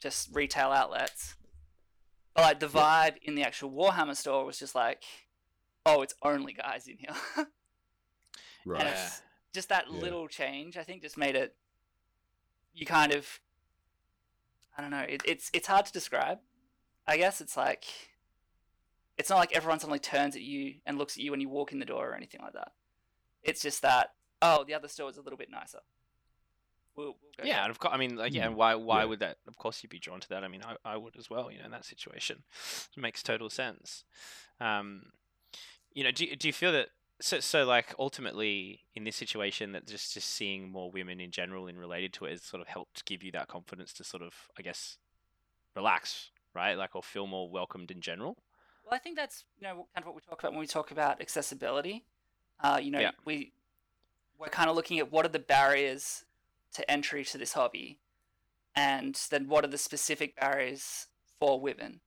just 0.00 0.28
retail 0.34 0.70
outlets, 0.72 1.36
but 2.34 2.42
like 2.42 2.60
the 2.60 2.68
Yeah. 2.68 3.10
vibe 3.10 3.16
in 3.22 3.34
the 3.34 3.42
actual 3.44 3.70
Warhammer 3.70 4.16
store 4.16 4.44
was 4.44 4.58
just 4.58 4.74
like, 4.74 5.04
oh, 5.84 6.02
it's 6.02 6.14
only 6.22 6.52
guys 6.52 6.86
in 6.88 6.98
here. 6.98 7.14
Right. 8.64 9.20
just 9.52 9.68
that 9.68 9.86
Yeah. 9.88 10.00
little 10.00 10.26
change, 10.28 10.76
I 10.76 10.82
think, 10.82 11.00
just 11.02 11.16
made 11.16 11.36
it. 11.36 11.56
You 12.74 12.84
kind 12.84 13.12
of, 13.14 13.40
I 14.76 14.82
don't 14.82 14.90
know. 14.90 15.06
It, 15.08 15.22
it's 15.24 15.50
it's 15.54 15.68
hard 15.68 15.86
to 15.86 15.92
describe. 15.92 16.40
I 17.06 17.16
guess 17.16 17.40
it's 17.40 17.56
like, 17.56 17.84
it's 19.16 19.30
not 19.30 19.38
like 19.38 19.54
everyone 19.54 19.78
suddenly 19.78 20.00
turns 20.00 20.34
at 20.34 20.42
you 20.42 20.80
and 20.84 20.98
looks 20.98 21.16
at 21.16 21.22
you 21.22 21.30
when 21.30 21.40
you 21.40 21.48
walk 21.48 21.70
in 21.72 21.78
the 21.78 21.84
door 21.86 22.10
or 22.10 22.14
anything 22.16 22.40
like 22.42 22.54
that. 22.54 22.72
It's 23.44 23.62
just 23.62 23.82
that 23.82 24.15
oh, 24.42 24.64
the 24.64 24.74
other 24.74 24.88
store 24.88 25.08
is 25.10 25.16
a 25.16 25.22
little 25.22 25.36
bit 25.38 25.50
nicer. 25.50 25.78
We'll, 26.96 27.06
we'll 27.06 27.32
go 27.36 27.44
Yeah, 27.44 27.54
there. 27.56 27.62
and 27.64 27.70
of 27.70 27.78
course, 27.78 27.92
I 27.94 27.98
mean, 27.98 28.16
like, 28.16 28.32
yeah, 28.32 28.48
Mm. 28.48 28.54
why 28.54 28.74
why 28.74 29.00
Yeah. 29.00 29.04
would 29.06 29.18
that? 29.20 29.38
Of 29.46 29.56
course, 29.58 29.82
you'd 29.82 29.90
be 29.90 29.98
drawn 29.98 30.20
to 30.20 30.28
that. 30.30 30.42
I 30.44 30.48
mean, 30.48 30.62
I, 30.64 30.76
I 30.84 30.96
would 30.96 31.16
as 31.16 31.28
well. 31.28 31.50
You 31.50 31.58
know, 31.58 31.66
in 31.66 31.70
that 31.72 31.84
situation, 31.84 32.42
it 32.96 33.00
makes 33.00 33.22
total 33.22 33.50
sense. 33.50 34.04
Um, 34.60 35.12
you 35.92 36.04
know, 36.04 36.10
do 36.10 36.24
you- 36.24 36.36
do 36.36 36.48
you 36.48 36.52
feel 36.52 36.72
that? 36.72 36.88
So, 37.20 37.40
so 37.40 37.64
like 37.64 37.94
ultimately 37.98 38.84
in 38.94 39.04
this 39.04 39.16
situation 39.16 39.72
that 39.72 39.86
just 39.86 40.12
just 40.12 40.28
seeing 40.28 40.70
more 40.70 40.90
women 40.90 41.18
in 41.18 41.30
general 41.30 41.66
and 41.66 41.78
related 41.78 42.12
to 42.14 42.26
it 42.26 42.32
has 42.32 42.42
sort 42.42 42.60
of 42.60 42.68
helped 42.68 43.06
give 43.06 43.22
you 43.22 43.32
that 43.32 43.48
confidence 43.48 43.94
to 43.94 44.04
sort 44.04 44.22
of 44.22 44.34
I 44.58 44.60
guess 44.60 44.98
relax 45.74 46.30
right 46.54 46.76
like 46.76 46.94
or 46.94 47.02
feel 47.02 47.26
more 47.26 47.48
welcomed 47.48 47.90
in 47.90 48.02
general 48.02 48.36
Well, 48.84 48.92
I 48.92 48.98
think 48.98 49.16
that's 49.16 49.44
you 49.58 49.66
know 49.66 49.88
kind 49.94 50.04
of 50.04 50.06
what 50.06 50.14
we 50.14 50.20
talk 50.20 50.40
about 50.40 50.52
when 50.52 50.60
we 50.60 50.66
talk 50.66 50.90
about 50.90 51.22
accessibility. 51.22 52.04
Uh, 52.60 52.78
you 52.82 52.90
know, 52.90 53.00
Yeah. 53.00 53.12
we 53.24 53.52
we're 54.38 54.48
kind 54.48 54.68
of 54.70 54.76
looking 54.76 54.98
at 54.98 55.10
what 55.12 55.24
are 55.24 55.30
the 55.30 55.38
barriers 55.38 56.24
to 56.74 56.88
entry 56.90 57.24
to 57.24 57.38
this 57.38 57.52
hobby, 57.54 57.98
and 58.74 59.14
then 59.30 59.48
what 59.48 59.64
are 59.64 59.68
the 59.68 59.78
specific 59.78 60.36
barriers 60.38 61.06
for 61.38 61.60
women. 61.60 62.00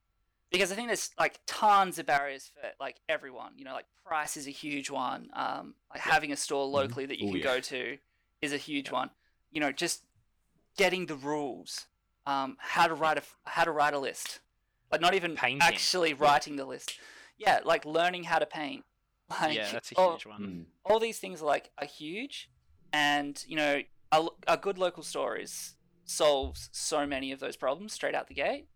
Because 0.51 0.71
I 0.71 0.75
think 0.75 0.87
there's 0.87 1.11
like 1.19 1.39
tons 1.45 1.99
of 1.99 2.05
barriers 2.07 2.49
for 2.53 2.69
like 2.79 2.97
everyone. 3.07 3.53
You 3.55 3.65
know, 3.65 3.73
like 3.73 3.85
price 4.05 4.35
is 4.35 4.47
a 4.47 4.51
huge 4.51 4.89
one. 4.89 5.29
Um, 5.33 5.75
like 5.91 6.01
having 6.01 6.31
a 6.31 6.35
store 6.35 6.65
locally 6.65 7.05
that 7.05 7.19
you 7.19 7.27
Oh, 7.27 7.31
can 7.31 7.37
yeah. 7.39 7.43
go 7.43 7.59
to 7.59 7.97
is 8.41 8.53
a 8.53 8.57
huge 8.57 8.87
Yeah. 8.87 8.93
one. 8.93 9.09
You 9.51 9.59
know, 9.61 9.71
just 9.71 10.05
getting 10.77 11.05
the 11.05 11.15
rules, 11.15 11.85
um, 12.25 12.57
how 12.59 12.87
to 12.87 12.93
write 12.95 13.17
a 13.17 13.23
how 13.49 13.63
to 13.63 13.71
write 13.71 13.93
a 13.93 13.99
list, 13.99 14.39
like 14.91 15.01
not 15.01 15.13
even 15.13 15.35
Painting. 15.35 15.61
actually 15.61 16.13
writing 16.13 16.55
the 16.55 16.65
list. 16.65 16.99
Yeah, 17.37 17.59
like 17.63 17.85
learning 17.85 18.25
how 18.25 18.39
to 18.39 18.45
paint. 18.45 18.83
Like, 19.29 19.55
yeah 19.55 19.71
that's 19.71 19.91
a 19.91 19.95
all, 19.95 20.11
huge 20.13 20.25
one 20.25 20.41
Mm. 20.41 20.65
all 20.91 20.99
these 20.99 21.19
things 21.19 21.41
are 21.41 21.45
like 21.45 21.71
are 21.77 21.85
huge, 21.87 22.49
and 22.91 23.43
you 23.47 23.55
know, 23.55 23.81
a, 24.11 24.27
a 24.47 24.57
good 24.57 24.77
local 24.77 25.03
store 25.03 25.37
is 25.37 25.75
solves 26.05 26.69
so 26.71 27.05
many 27.05 27.31
of 27.31 27.39
those 27.39 27.55
problems 27.55 27.93
straight 27.93 28.15
out 28.15 28.27
the 28.27 28.33
gate. 28.33 28.67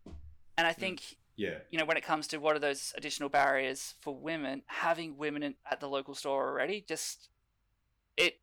And 0.56 0.66
I 0.66 0.72
think 0.72 1.16
Yeah. 1.36 1.58
you 1.70 1.78
know 1.78 1.84
when 1.84 1.96
it 1.96 2.04
comes 2.04 2.28
to 2.28 2.38
what 2.38 2.54
are 2.54 2.60
those 2.60 2.92
additional 2.96 3.28
barriers 3.28 3.94
for 4.00 4.14
women, 4.14 4.62
having 4.66 5.16
women 5.16 5.42
in, 5.42 5.54
at 5.68 5.80
the 5.80 5.88
local 5.88 6.14
store 6.14 6.48
already 6.48 6.84
just 6.86 7.30
it 8.16 8.40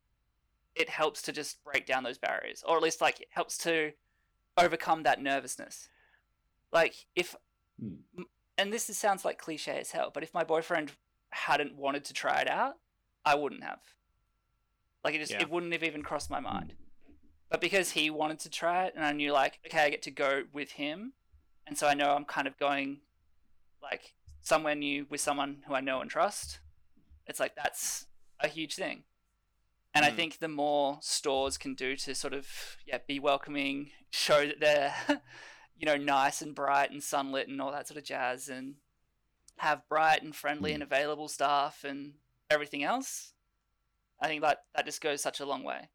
it 0.74 0.88
helps 0.90 1.22
to 1.22 1.32
just 1.32 1.62
break 1.64 1.86
down 1.86 2.02
those 2.02 2.18
barriers, 2.18 2.62
or 2.66 2.76
at 2.76 2.82
least 2.82 3.00
like 3.00 3.20
it 3.20 3.28
helps 3.30 3.56
to 3.58 3.92
overcome 4.58 5.02
that 5.04 5.22
nervousness. 5.22 5.88
Like 6.72 7.06
if, 7.14 7.34
Hmm. 7.80 8.22
and 8.58 8.72
this 8.72 8.88
is, 8.90 8.98
sounds 8.98 9.24
like 9.24 9.38
cliche 9.38 9.78
as 9.80 9.92
hell, 9.92 10.10
but 10.12 10.22
if 10.22 10.34
my 10.34 10.44
boyfriend 10.44 10.92
hadn't 11.32 11.76
wanted 11.76 12.04
to 12.06 12.12
try 12.12 12.40
it 12.40 12.48
out, 12.48 12.76
I 13.24 13.34
wouldn't 13.34 13.64
have. 13.64 13.80
Like 15.04 15.14
it 15.14 15.18
just 15.18 15.32
Yeah. 15.32 15.42
it 15.42 15.50
wouldn't 15.50 15.72
have 15.72 15.82
even 15.82 16.02
crossed 16.02 16.30
my 16.30 16.40
mind. 16.40 16.74
But 17.50 17.60
because 17.60 17.90
he 17.90 18.08
wanted 18.08 18.38
to 18.40 18.50
try 18.50 18.86
it, 18.86 18.94
and 18.94 19.04
I 19.04 19.12
knew 19.12 19.32
like 19.32 19.58
okay, 19.66 19.80
I 19.84 19.90
get 19.90 20.02
to 20.02 20.10
go 20.10 20.44
with 20.52 20.72
him, 20.72 21.14
and 21.66 21.76
so 21.76 21.86
I 21.88 21.94
know 21.94 22.14
I'm 22.14 22.24
kind 22.24 22.46
of 22.46 22.56
going 22.58 23.00
like 23.82 24.14
somewhere 24.42 24.74
new 24.74 25.06
with 25.10 25.20
someone 25.20 25.64
who 25.66 25.74
I 25.74 25.80
know 25.80 26.00
and 26.00 26.10
trust. 26.10 26.60
It's 27.26 27.40
like 27.40 27.54
that's 27.56 28.06
a 28.40 28.48
huge 28.48 28.74
thing. 28.74 29.04
And 29.94 30.04
I 30.06 30.10
Mm. 30.10 30.16
think 30.16 30.38
the 30.38 30.48
more 30.48 30.98
stores 31.02 31.58
can 31.58 31.74
do 31.74 31.96
to 31.96 32.14
sort 32.14 32.32
of 32.32 32.46
yeah 32.86 32.98
be 33.06 33.18
welcoming, 33.18 33.90
show 34.10 34.46
that 34.46 34.60
they're 34.60 34.94
you 35.76 35.84
know 35.86 35.96
nice 35.96 36.42
and 36.42 36.54
bright 36.54 36.90
and 36.90 37.02
sunlit 37.02 37.48
and 37.48 37.60
all 37.60 37.72
that 37.72 37.88
sort 37.88 37.98
of 37.98 38.04
jazz, 38.04 38.48
and 38.48 38.76
have 39.58 39.86
bright 39.88 40.22
and 40.22 40.34
friendly 40.34 40.70
Mm. 40.72 40.74
and 40.74 40.82
available 40.82 41.28
staff 41.28 41.84
and 41.84 42.14
everything 42.50 42.82
else. 42.82 43.32
I 44.20 44.26
think 44.28 44.42
that 44.42 44.64
that 44.74 44.84
just 44.86 45.00
goes 45.00 45.20
such 45.22 45.40
a 45.40 45.46
long 45.46 45.62
way. 45.64 45.88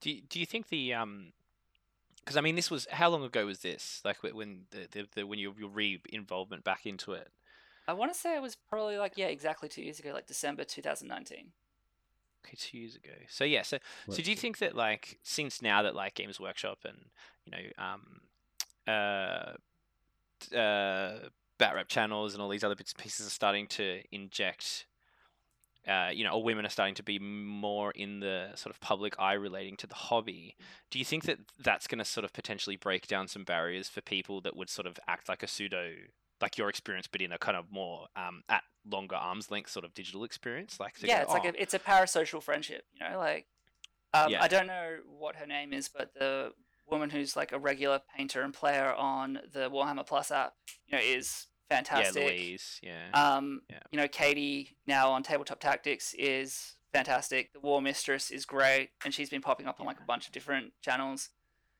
Do 0.00 0.10
you, 0.10 0.22
do 0.22 0.38
you 0.40 0.46
think 0.46 0.68
the 0.68 0.94
um 0.94 1.32
because 2.20 2.36
I 2.36 2.40
mean 2.40 2.54
this 2.56 2.70
was 2.70 2.86
how 2.90 3.08
long 3.08 3.22
ago 3.24 3.46
was 3.46 3.60
this 3.60 4.02
like 4.04 4.22
when 4.22 4.62
the, 4.70 4.88
the, 4.90 5.08
the 5.14 5.26
when 5.26 5.38
your 5.38 5.54
your 5.58 5.70
re 5.70 6.00
involvement 6.10 6.64
back 6.64 6.84
into 6.86 7.12
it 7.12 7.30
I 7.88 7.92
want 7.92 8.12
to 8.12 8.18
say 8.18 8.34
it 8.34 8.42
was 8.42 8.56
probably 8.56 8.98
like 8.98 9.12
yeah 9.16 9.26
exactly 9.26 9.68
two 9.68 9.82
years 9.82 9.98
ago, 10.00 10.12
like 10.12 10.26
December 10.26 10.64
2019. 10.64 11.52
okay 12.44 12.56
two 12.58 12.78
years 12.78 12.96
ago 12.96 13.12
so 13.28 13.44
yeah 13.44 13.62
so 13.62 13.78
so 14.10 14.22
do 14.22 14.30
you 14.30 14.36
think 14.36 14.58
that 14.58 14.74
like 14.76 15.18
since 15.22 15.62
now 15.62 15.82
that 15.82 15.94
like 15.94 16.14
Games 16.14 16.38
Workshop 16.40 16.78
and 16.84 16.98
you 17.44 17.52
know 17.52 17.84
um 17.84 18.20
uh 18.86 19.52
uh 20.56 21.18
batrep 21.58 21.88
channels 21.88 22.34
and 22.34 22.42
all 22.42 22.48
these 22.48 22.64
other 22.64 22.74
bits 22.74 22.92
and 22.92 23.02
pieces 23.02 23.26
are 23.26 23.30
starting 23.30 23.66
to 23.66 24.00
inject 24.12 24.86
uh, 25.86 26.10
you 26.12 26.24
know, 26.24 26.32
or 26.32 26.42
women 26.42 26.66
are 26.66 26.70
starting 26.70 26.96
to 26.96 27.02
be 27.04 27.18
more 27.18 27.92
in 27.92 28.18
the 28.18 28.48
sort 28.56 28.74
of 28.74 28.80
public 28.80 29.14
eye 29.20 29.34
relating 29.34 29.76
to 29.76 29.86
the 29.86 29.94
hobby. 29.94 30.56
Do 30.90 30.98
you 30.98 31.04
think 31.04 31.24
that 31.26 31.38
that's 31.60 31.86
going 31.86 32.00
to 32.00 32.04
sort 32.04 32.24
of 32.24 32.32
potentially 32.32 32.74
break 32.74 33.06
down 33.06 33.28
some 33.28 33.44
barriers 33.44 33.88
for 33.88 34.00
people 34.00 34.40
that 34.40 34.56
would 34.56 34.68
sort 34.68 34.86
of 34.86 34.98
act 35.06 35.28
like 35.28 35.44
a 35.44 35.46
pseudo 35.46 35.92
like 36.40 36.58
your 36.58 36.68
experience, 36.68 37.06
but 37.06 37.22
in 37.22 37.32
a 37.32 37.38
kind 37.38 37.56
of 37.56 37.70
more 37.70 38.08
um, 38.16 38.42
at 38.48 38.62
longer 38.84 39.14
arms 39.14 39.50
length 39.50 39.70
sort 39.70 39.84
of 39.84 39.94
digital 39.94 40.24
experience. 40.24 40.80
Like 40.80 40.94
yeah, 41.00 41.18
go, 41.18 41.22
it's 41.22 41.32
like 41.32 41.44
"Oh, 41.44 41.48
a, 41.48 41.62
it's 41.62 41.74
a 41.74 41.78
parasocial 41.78 42.42
friendship. 42.42 42.84
You 42.92 43.08
know, 43.08 43.18
like 43.18 43.46
um, 44.12 44.30
Yeah. 44.30 44.42
I 44.42 44.48
don't 44.48 44.66
know 44.66 44.96
what 45.18 45.36
her 45.36 45.46
name 45.46 45.72
is, 45.72 45.88
but 45.88 46.12
the 46.14 46.52
woman 46.88 47.10
who's 47.10 47.36
like 47.36 47.52
a 47.52 47.58
regular 47.58 48.00
painter 48.16 48.42
and 48.42 48.52
player 48.54 48.92
on 48.94 49.40
the 49.52 49.70
Warhammer 49.70 50.06
Plus 50.06 50.30
app, 50.30 50.54
you 50.86 50.96
know, 50.96 51.02
is 51.02 51.46
fantastic. 51.68 52.22
yeah, 52.22 52.28
fantastic. 52.28 52.38
Louise, 52.38 52.80
yeah, 52.82 53.10
Um, 53.36 53.62
Yeah. 53.68 53.80
you 53.90 53.96
know, 53.98 54.08
Katie 54.08 54.76
now 54.86 55.10
on 55.10 55.22
Tabletop 55.22 55.60
Tactics 55.60 56.14
is 56.14 56.76
fantastic. 56.92 57.52
The 57.52 57.60
War 57.60 57.82
Mistress 57.82 58.30
is 58.30 58.46
great, 58.46 58.90
and 59.04 59.12
she's 59.12 59.28
been 59.30 59.42
popping 59.42 59.66
up 59.66 59.80
on 59.80 59.86
like 59.86 59.98
a 60.00 60.04
bunch 60.04 60.26
of 60.26 60.32
different 60.32 60.72
channels. 60.80 61.30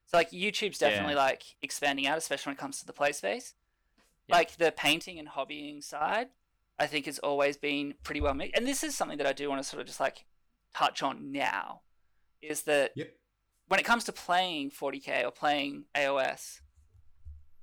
So 0.07 0.17
like 0.17 0.31
YouTube's 0.31 0.81
Yeah. 0.81 0.91
definitely 0.91 1.15
like 1.15 1.43
expanding 1.63 2.07
out, 2.07 2.19
especially 2.19 2.51
when 2.51 2.57
it 2.57 2.61
comes 2.61 2.79
to 2.81 2.87
the 2.87 2.93
play 2.93 3.13
space. 3.13 3.55
Yeah. 4.27 4.37
Like 4.37 4.57
the 4.57 4.73
painting 4.73 5.19
and 5.19 5.29
hobbying 5.29 5.83
side, 5.83 6.31
I 6.79 6.87
think 6.89 7.07
has 7.07 7.19
always 7.21 7.57
been 7.57 7.95
pretty 8.03 8.21
well 8.21 8.35
mixed. 8.35 8.57
And 8.57 8.67
this 8.67 8.83
is 8.85 8.97
something 8.97 9.19
that 9.19 9.27
I 9.27 9.33
do 9.33 9.49
want 9.49 9.63
to 9.63 9.69
sort 9.69 9.81
of 9.81 9.87
just 9.87 10.01
like 10.01 10.25
touch 10.75 11.03
on 11.03 11.31
now, 11.33 11.83
is 12.43 12.63
that 12.63 12.93
Yep. 12.97 13.17
When 13.69 13.81
it 13.81 13.85
comes 13.85 14.05
to 14.05 14.13
playing 14.13 14.71
40k 14.71 15.25
or 15.25 15.31
playing 15.31 15.85
AOS, 15.95 16.61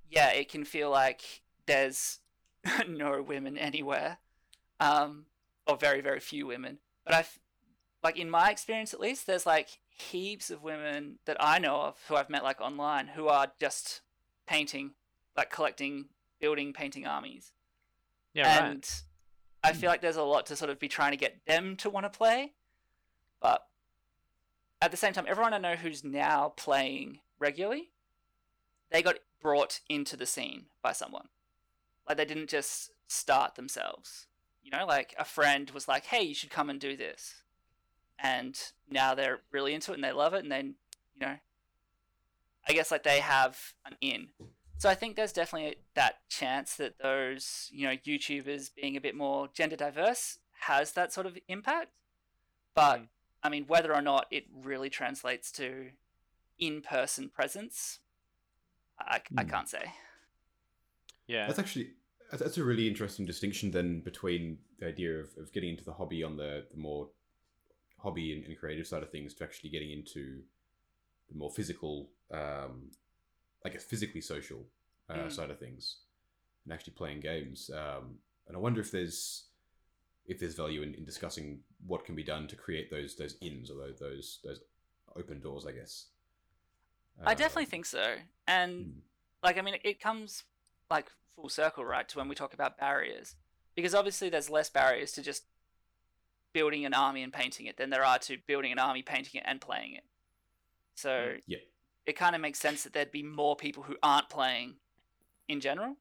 yeah, 0.10 0.32
it 0.32 0.50
can 0.50 0.64
feel 0.64 0.90
like 0.90 1.22
there's 1.66 2.20
no 2.88 3.22
women 3.22 3.58
anywhere, 3.58 4.18
um, 4.80 5.26
or 5.68 5.78
very 5.78 6.02
very 6.02 6.20
few 6.20 6.48
women. 6.48 6.80
But 7.06 7.16
I've 7.16 7.40
like 8.04 8.18
in 8.18 8.30
my 8.30 8.52
experience 8.52 8.94
at 8.94 9.00
least, 9.00 9.28
there's 9.28 9.46
like 9.46 9.80
heaps 9.90 10.50
of 10.50 10.64
women 10.64 11.20
that 11.26 11.38
I 11.40 11.60
know 11.60 11.82
of 11.82 11.98
who 12.08 12.16
I've 12.16 12.30
met 12.30 12.44
like 12.44 12.60
online 12.60 13.08
who 13.08 13.28
are 13.28 13.52
just 13.60 14.02
painting, 14.46 14.92
like 15.38 15.50
collecting, 15.50 16.06
building, 16.40 16.74
painting 16.74 17.06
armies 17.06 17.54
yeah, 18.34 18.60
right. 18.60 18.72
and 18.72 19.02
I 19.64 19.74
feel 19.74 19.90
like 19.90 20.02
there's 20.02 20.18
a 20.18 20.24
lot 20.24 20.48
to 20.48 20.56
sort 20.56 20.72
of 20.72 20.80
be 20.80 20.88
trying 20.88 21.12
to 21.12 21.18
get 21.18 21.46
them 21.46 21.76
to 21.78 21.90
want 21.90 22.06
to 22.06 22.10
play, 22.10 22.54
but 23.42 23.66
at 24.84 24.92
the 24.92 24.98
same 24.98 25.14
time, 25.14 25.26
everyone 25.30 25.54
I 25.54 25.60
know 25.60 25.76
who's 25.76 26.04
now 26.04 26.54
playing 26.58 27.20
regularly, 27.40 27.92
they 28.92 29.02
got 29.02 29.20
brought 29.42 29.80
into 29.88 30.18
the 30.18 30.26
scene 30.26 30.66
by 30.82 30.92
someone. 30.92 31.30
Like 32.08 32.18
they 32.18 32.26
didn't 32.26 32.50
just 32.50 32.92
start 33.08 33.56
themselves. 33.56 34.28
You 34.62 34.72
know, 34.72 34.86
like 34.86 35.16
a 35.18 35.24
friend 35.24 35.70
was 35.72 35.88
like, 35.88 36.06
"Hey, 36.06 36.24
you 36.24 36.36
should 36.36 36.50
come 36.50 36.70
and 36.70 36.82
do 36.82 36.98
this," 36.98 37.44
and 38.20 38.60
now 38.90 39.16
they're 39.16 39.40
really 39.52 39.74
into 39.74 39.92
it 39.92 39.96
and 39.96 40.04
they 40.04 40.12
love 40.12 40.34
it, 40.34 40.44
and 40.44 40.52
then 40.52 40.76
you 41.16 41.26
know, 41.26 41.38
I 42.68 42.74
guess 42.74 42.92
like 42.92 43.04
they 43.04 43.22
have 43.22 43.74
an 43.86 43.96
in. 44.02 44.30
So 44.78 44.90
I 44.90 44.96
think 44.96 45.16
there's 45.16 45.32
definitely 45.32 45.78
that 45.96 46.28
chance 46.28 46.76
that 46.76 47.00
those, 47.02 47.70
you 47.72 47.88
know, 47.88 47.96
YouTubers 47.96 48.76
being 48.76 48.98
a 48.98 49.02
bit 49.02 49.16
more 49.16 49.48
gender 49.54 49.78
diverse 49.78 50.40
has 50.62 50.92
that 50.92 51.14
sort 51.14 51.26
of 51.26 51.38
impact. 51.48 51.92
But 52.76 53.00
Mm. 53.00 53.08
I 53.44 53.50
mean, 53.50 53.66
whether 53.68 53.94
or 53.94 54.02
not 54.02 54.28
it 54.32 54.46
really 54.64 54.90
translates 54.90 55.52
to 55.54 55.90
in-person 56.60 57.30
presence, 57.30 58.00
I, 59.00 59.22
I 59.38 59.44
Hmm. 59.44 59.50
can't 59.50 59.70
say. 59.70 59.94
yeah, 61.28 61.48
That's 61.48 61.60
actually 61.60 61.94
that's- 62.32 62.40
that's 62.40 62.58
a 62.58 62.64
really 62.64 62.88
interesting 62.88 63.26
distinction 63.26 63.70
then 63.72 64.00
between 64.02 64.58
the 64.80 64.88
idea 64.88 65.20
of, 65.20 65.38
of 65.38 65.52
getting 65.52 65.70
into 65.70 65.84
the 65.84 65.94
hobby 65.94 66.24
on 66.24 66.36
the, 66.38 66.66
the 66.72 66.78
more 66.78 67.10
hobby 68.00 68.34
and, 68.34 68.44
and 68.46 68.58
creative 68.58 68.88
side 68.88 69.04
of 69.04 69.12
things 69.12 69.34
to 69.36 69.44
actually 69.44 69.70
getting 69.70 69.92
into 69.92 70.42
the 71.30 71.36
more 71.36 71.52
physical, 71.52 72.10
um, 72.32 72.90
I 73.66 73.70
guess 73.70 73.84
physically 73.84 74.22
social 74.22 74.66
uh, 75.10 75.14
Mm. 75.28 75.32
side 75.32 75.52
of 75.52 75.60
things, 75.60 75.98
and 76.64 76.74
actually 76.74 76.94
playing 76.94 77.20
games. 77.20 77.70
Um, 77.70 78.18
and 78.48 78.56
I 78.58 78.60
wonder 78.60 78.82
if 78.82 78.90
there's 78.90 79.46
if 80.26 80.40
there's 80.40 80.56
value 80.56 80.82
in, 80.82 80.94
in 80.94 81.04
discussing 81.04 81.60
what 81.86 82.06
can 82.06 82.16
be 82.16 82.24
done 82.24 82.48
to 82.48 82.56
create 82.56 82.90
those 82.90 83.16
those 83.16 83.36
ins 83.42 83.70
or 83.70 83.76
those 83.76 84.00
those, 84.00 84.40
those 84.44 84.60
open 85.16 85.40
doors. 85.40 85.66
I 85.66 85.72
guess. 85.72 86.08
I 87.24 87.36
definitely 87.36 87.66
think 87.66 87.86
so. 87.86 88.16
And 88.48 88.86
hmm. 88.86 89.00
like, 89.44 89.58
I 89.58 89.62
mean, 89.62 89.76
it 89.84 90.00
comes 90.00 90.44
like 90.90 91.12
full 91.36 91.50
circle, 91.50 91.86
right, 91.86 92.08
to 92.10 92.18
when 92.18 92.28
we 92.28 92.36
talk 92.36 92.54
about 92.54 92.78
barriers, 92.78 93.36
because 93.76 93.94
obviously 93.94 94.30
there's 94.30 94.50
less 94.50 94.70
barriers 94.70 95.12
to 95.14 95.22
just 95.22 95.44
building 96.54 96.86
an 96.86 96.94
army 96.94 97.24
and 97.24 97.34
painting 97.34 97.66
it 97.66 97.78
than 97.78 97.90
there 97.90 98.04
are 98.04 98.20
to 98.20 98.38
building 98.48 98.72
an 98.72 98.80
army, 98.80 99.02
painting 99.02 99.42
it, 99.42 99.44
and 99.48 99.60
playing 99.62 99.94
it. 99.94 100.04
So 100.96 101.10
Mm. 101.10 101.42
Yeah. 101.48 101.58
it 102.06 102.14
kind 102.14 102.36
of 102.36 102.42
makes 102.42 102.60
sense 102.60 102.84
that 102.84 102.94
there'd 102.94 103.12
be 103.12 103.24
more 103.24 103.56
people 103.56 103.84
who 103.84 103.98
aren't 104.04 104.30
playing 104.30 104.76
in 105.48 105.60
general. 105.60 105.98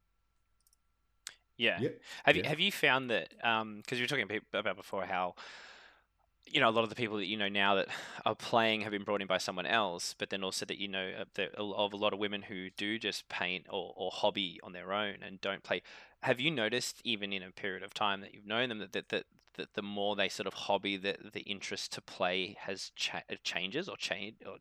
Yeah. 1.62 1.80
Yeah. 1.80 1.88
Have 2.24 2.36
you 2.36 2.42
have 2.44 2.60
you 2.60 2.72
found 2.72 3.10
that 3.10 3.32
um, 3.44 3.76
because 3.76 3.98
you 3.98 4.04
were 4.04 4.08
talking 4.08 4.40
about 4.52 4.76
before 4.76 5.04
how 5.04 5.34
you 6.46 6.60
know 6.60 6.68
a 6.68 6.70
lot 6.70 6.82
of 6.82 6.90
the 6.90 6.94
people 6.94 7.16
that 7.16 7.26
you 7.26 7.36
know 7.36 7.48
now 7.48 7.74
that 7.76 7.88
are 8.26 8.34
playing 8.34 8.82
have 8.82 8.90
been 8.90 9.04
brought 9.04 9.22
in 9.22 9.26
by 9.26 9.38
someone 9.38 9.66
else, 9.66 10.14
but 10.18 10.30
then 10.30 10.42
also 10.44 10.66
that 10.66 10.78
you 10.78 10.88
know 10.88 11.24
of 11.56 11.92
a 11.92 11.96
lot 11.96 12.12
of 12.12 12.18
women 12.18 12.42
who 12.42 12.70
do 12.70 12.98
just 12.98 13.28
paint 13.28 13.66
or, 13.70 13.92
or 13.96 14.10
hobby 14.12 14.60
on 14.62 14.72
their 14.72 14.92
own 14.92 15.16
and 15.24 15.40
don't 15.40 15.62
play. 15.62 15.82
Have 16.22 16.40
you 16.40 16.50
noticed 16.50 17.00
even 17.04 17.32
in 17.32 17.42
a 17.42 17.50
period 17.50 17.82
of 17.82 17.94
time 17.94 18.20
that 18.20 18.34
you've 18.34 18.46
known 18.46 18.68
them 18.68 18.78
that 18.78 18.92
that, 18.92 19.08
that, 19.08 19.24
that 19.56 19.74
the 19.74 19.82
more 19.82 20.14
they 20.16 20.28
sort 20.28 20.46
of 20.46 20.54
hobby, 20.54 20.96
that 20.96 21.32
the 21.32 21.40
interest 21.40 21.92
to 21.92 22.00
play 22.00 22.56
has 22.60 22.90
cha- 22.96 23.22
changes 23.44 23.88
or 23.88 23.96
change 23.96 24.36
or 24.46 24.56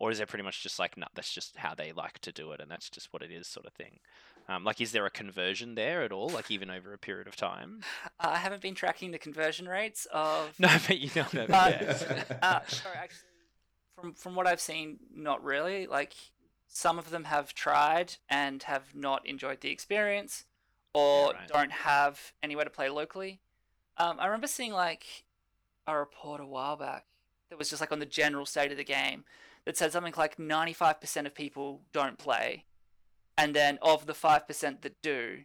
or 0.00 0.12
is 0.12 0.20
it 0.20 0.28
pretty 0.28 0.44
much 0.44 0.62
just 0.62 0.78
like 0.78 0.96
no, 0.96 1.06
that's 1.14 1.32
just 1.32 1.56
how 1.56 1.74
they 1.74 1.92
like 1.92 2.20
to 2.20 2.32
do 2.32 2.52
it 2.52 2.60
and 2.60 2.70
that's 2.70 2.88
just 2.88 3.12
what 3.12 3.22
it 3.22 3.32
is 3.32 3.46
sort 3.46 3.66
of 3.66 3.72
thing? 3.72 3.98
Um, 4.48 4.64
like, 4.64 4.80
is 4.80 4.92
there 4.92 5.04
a 5.04 5.10
conversion 5.10 5.74
there 5.74 6.02
at 6.02 6.10
all? 6.10 6.30
Like, 6.30 6.50
even 6.50 6.70
over 6.70 6.94
a 6.94 6.98
period 6.98 7.28
of 7.28 7.36
time? 7.36 7.82
I 8.18 8.38
haven't 8.38 8.62
been 8.62 8.74
tracking 8.74 9.10
the 9.10 9.18
conversion 9.18 9.68
rates 9.68 10.06
of. 10.12 10.54
No, 10.58 10.68
but 10.86 10.98
you 10.98 11.10
know, 11.14 11.26
no, 11.34 11.46
but 11.46 11.54
Uh, 11.54 11.78
yeah. 11.80 12.22
uh, 12.42 12.60
sorry, 12.66 12.96
actually, 12.96 13.28
from 13.94 14.14
from 14.14 14.34
what 14.34 14.46
I've 14.46 14.60
seen, 14.60 14.98
not 15.14 15.44
really. 15.44 15.86
Like 15.86 16.14
some 16.66 16.98
of 16.98 17.10
them 17.10 17.24
have 17.24 17.54
tried 17.54 18.14
and 18.28 18.62
have 18.64 18.94
not 18.94 19.26
enjoyed 19.26 19.60
the 19.60 19.70
experience, 19.70 20.44
or 20.94 21.32
right. 21.32 21.48
don't 21.48 21.72
have 21.72 22.32
anywhere 22.42 22.64
to 22.64 22.70
play 22.70 22.88
locally. 22.88 23.40
Um, 23.98 24.18
I 24.18 24.26
remember 24.26 24.46
seeing 24.46 24.72
like 24.72 25.24
a 25.86 25.96
report 25.98 26.40
a 26.40 26.46
while 26.46 26.76
back 26.76 27.04
that 27.50 27.58
was 27.58 27.68
just 27.70 27.80
like 27.80 27.92
on 27.92 27.98
the 27.98 28.06
general 28.06 28.46
state 28.46 28.70
of 28.70 28.76
the 28.76 28.84
game 28.84 29.24
that 29.64 29.76
said 29.76 29.92
something 29.92 30.14
like 30.16 30.38
ninety 30.38 30.72
five 30.72 31.00
percent 31.00 31.26
of 31.26 31.34
people 31.34 31.82
don't 31.92 32.18
play, 32.18 32.64
and 33.38 33.54
then 33.54 33.78
of 33.80 34.04
the 34.04 34.12
five 34.14 34.46
percent 34.46 34.82
that 34.82 35.00
do, 35.00 35.38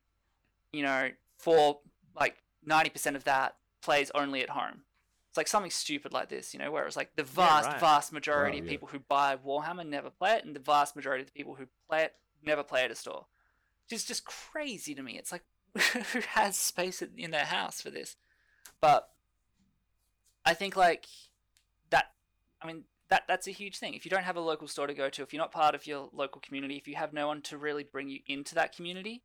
you 0.73 0.81
know, 0.83 1.11
for 1.37 1.79
like 2.19 2.37
ninety 2.65 2.89
percent 2.89 3.15
of 3.15 3.23
that 3.23 3.55
plays 3.81 4.11
only 4.15 4.41
at 4.41 4.49
home. 4.49 4.81
It's 5.29 5.37
like 5.37 5.47
something 5.47 5.71
stupid 5.71 6.13
like 6.13 6.29
this, 6.29 6.53
you 6.53 6.59
know, 6.59 6.71
where 6.71 6.85
it's 6.85 6.95
like 6.97 7.15
the 7.15 7.23
vast, 7.23 7.67
right. 7.67 7.79
vast 7.79 8.11
majority 8.13 8.57
Wow, 8.57 8.61
of 8.61 8.65
yeah. 8.65 8.71
people 8.71 8.87
who 8.89 8.99
buy 8.99 9.35
Warhammer 9.35 9.87
never 9.87 10.09
play 10.09 10.33
it, 10.35 10.45
and 10.45 10.55
the 10.55 10.59
vast 10.59 10.95
majority 10.95 11.21
of 11.21 11.27
the 11.27 11.33
people 11.33 11.55
who 11.55 11.65
play 11.89 12.03
it 12.03 12.13
never 12.43 12.63
play 12.63 12.83
at 12.83 12.91
a 12.91 12.95
store. 12.95 13.25
Which 13.85 13.97
is 13.97 14.05
just 14.05 14.25
crazy 14.25 14.93
to 14.93 15.01
me. 15.01 15.17
It's 15.17 15.31
like, 15.31 15.43
who 16.13 16.19
has 16.29 16.55
space 16.55 17.01
in- 17.01 17.17
in 17.17 17.31
their 17.31 17.45
house 17.45 17.81
for 17.81 17.89
this? 17.89 18.15
But 18.79 19.09
I 20.45 20.53
think 20.53 20.75
like 20.75 21.05
that. 21.89 22.11
I 22.61 22.67
mean, 22.67 22.83
that 23.13 23.25
that's 23.27 23.47
a 23.47 23.51
huge 23.51 23.77
thing. 23.77 23.93
If 23.93 24.05
you 24.05 24.09
don't 24.09 24.23
have 24.23 24.37
a 24.37 24.41
local 24.41 24.67
store 24.67 24.87
to 24.87 24.93
go 24.95 25.07
to, 25.07 25.21
if 25.21 25.31
you're 25.31 25.39
not 25.39 25.51
part 25.51 25.75
of 25.75 25.85
your 25.85 26.09
local 26.13 26.41
community, 26.41 26.77
if 26.77 26.87
you 26.87 26.95
have 26.95 27.13
no 27.13 27.27
one 27.27 27.43
to 27.43 27.59
really 27.59 27.83
bring 27.83 28.09
you 28.09 28.21
into 28.25 28.55
that 28.55 28.75
community, 28.75 29.21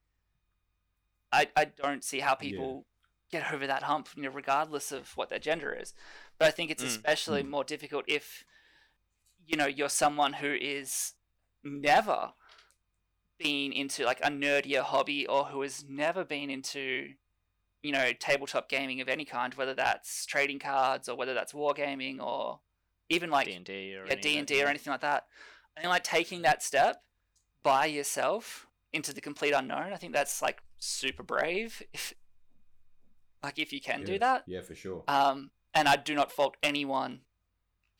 I 1.32 1.48
I 1.56 1.64
don't 1.64 2.04
see 2.04 2.20
how 2.20 2.34
people 2.34 2.84
get 3.30 3.50
over 3.50 3.66
that 3.66 3.84
hump, 3.84 4.10
you 4.14 4.24
know, 4.24 4.28
regardless 4.28 4.92
of 4.92 5.16
what 5.16 5.30
their 5.30 5.38
gender 5.38 5.72
is. 5.72 5.94
But 6.38 6.48
I 6.48 6.50
think 6.50 6.70
it's 6.70 6.82
Mm. 6.82 6.86
especially 6.86 7.42
Mm. 7.42 7.48
more 7.48 7.64
difficult 7.64 8.04
if 8.06 8.44
you 9.46 9.56
know 9.56 9.66
you're 9.66 9.88
someone 9.88 10.34
who 10.34 10.52
is 10.52 11.14
never 11.64 12.34
been 13.38 13.72
into 13.72 14.04
like 14.04 14.20
a 14.20 14.28
nerdier 14.28 14.82
hobby 14.82 15.26
or 15.26 15.46
who 15.46 15.62
has 15.62 15.82
never 15.88 16.24
been 16.26 16.50
into 16.50 17.14
you 17.82 17.92
know 17.92 18.12
tabletop 18.12 18.68
gaming 18.68 19.00
of 19.00 19.08
any 19.08 19.24
kind 19.24 19.54
whether 19.54 19.72
that's 19.72 20.26
trading 20.26 20.58
cards 20.58 21.08
or 21.08 21.16
whether 21.16 21.32
that's 21.32 21.54
wargaming 21.54 22.20
or 22.20 22.60
even 23.08 23.30
like 23.30 23.46
D 23.46 23.52
and 23.54 23.64
D 23.64 23.96
or 23.96 24.04
yeah, 24.06 24.12
any 24.12 24.20
D 24.20 24.28
of 24.34 24.38
and 24.40 24.48
that, 24.48 24.54
D 24.54 24.62
or 24.62 24.66
anything 24.68 24.90
like 24.90 25.00
that. 25.00 25.26
I 25.76 25.80
think 25.80 25.90
like 25.90 26.04
taking 26.04 26.42
that 26.42 26.62
step 26.62 27.02
by 27.62 27.86
yourself 27.86 28.66
into 28.92 29.12
the 29.12 29.20
complete 29.20 29.52
unknown. 29.52 29.92
I 29.92 29.96
think 29.96 30.12
that's 30.12 30.40
like 30.42 30.62
super 30.78 31.22
brave. 31.22 31.82
If 31.92 32.14
like 33.42 33.58
if 33.58 33.72
you 33.72 33.80
can 33.80 34.02
do 34.04 34.12
Yeah. 34.12 34.18
that. 34.18 34.44
Yeah, 34.46 34.62
for 34.62 34.74
sure. 34.74 35.04
Um, 35.06 35.50
and 35.74 35.88
I 35.88 35.94
do 35.96 36.14
not 36.14 36.32
fault 36.32 36.56
anyone 36.62 37.20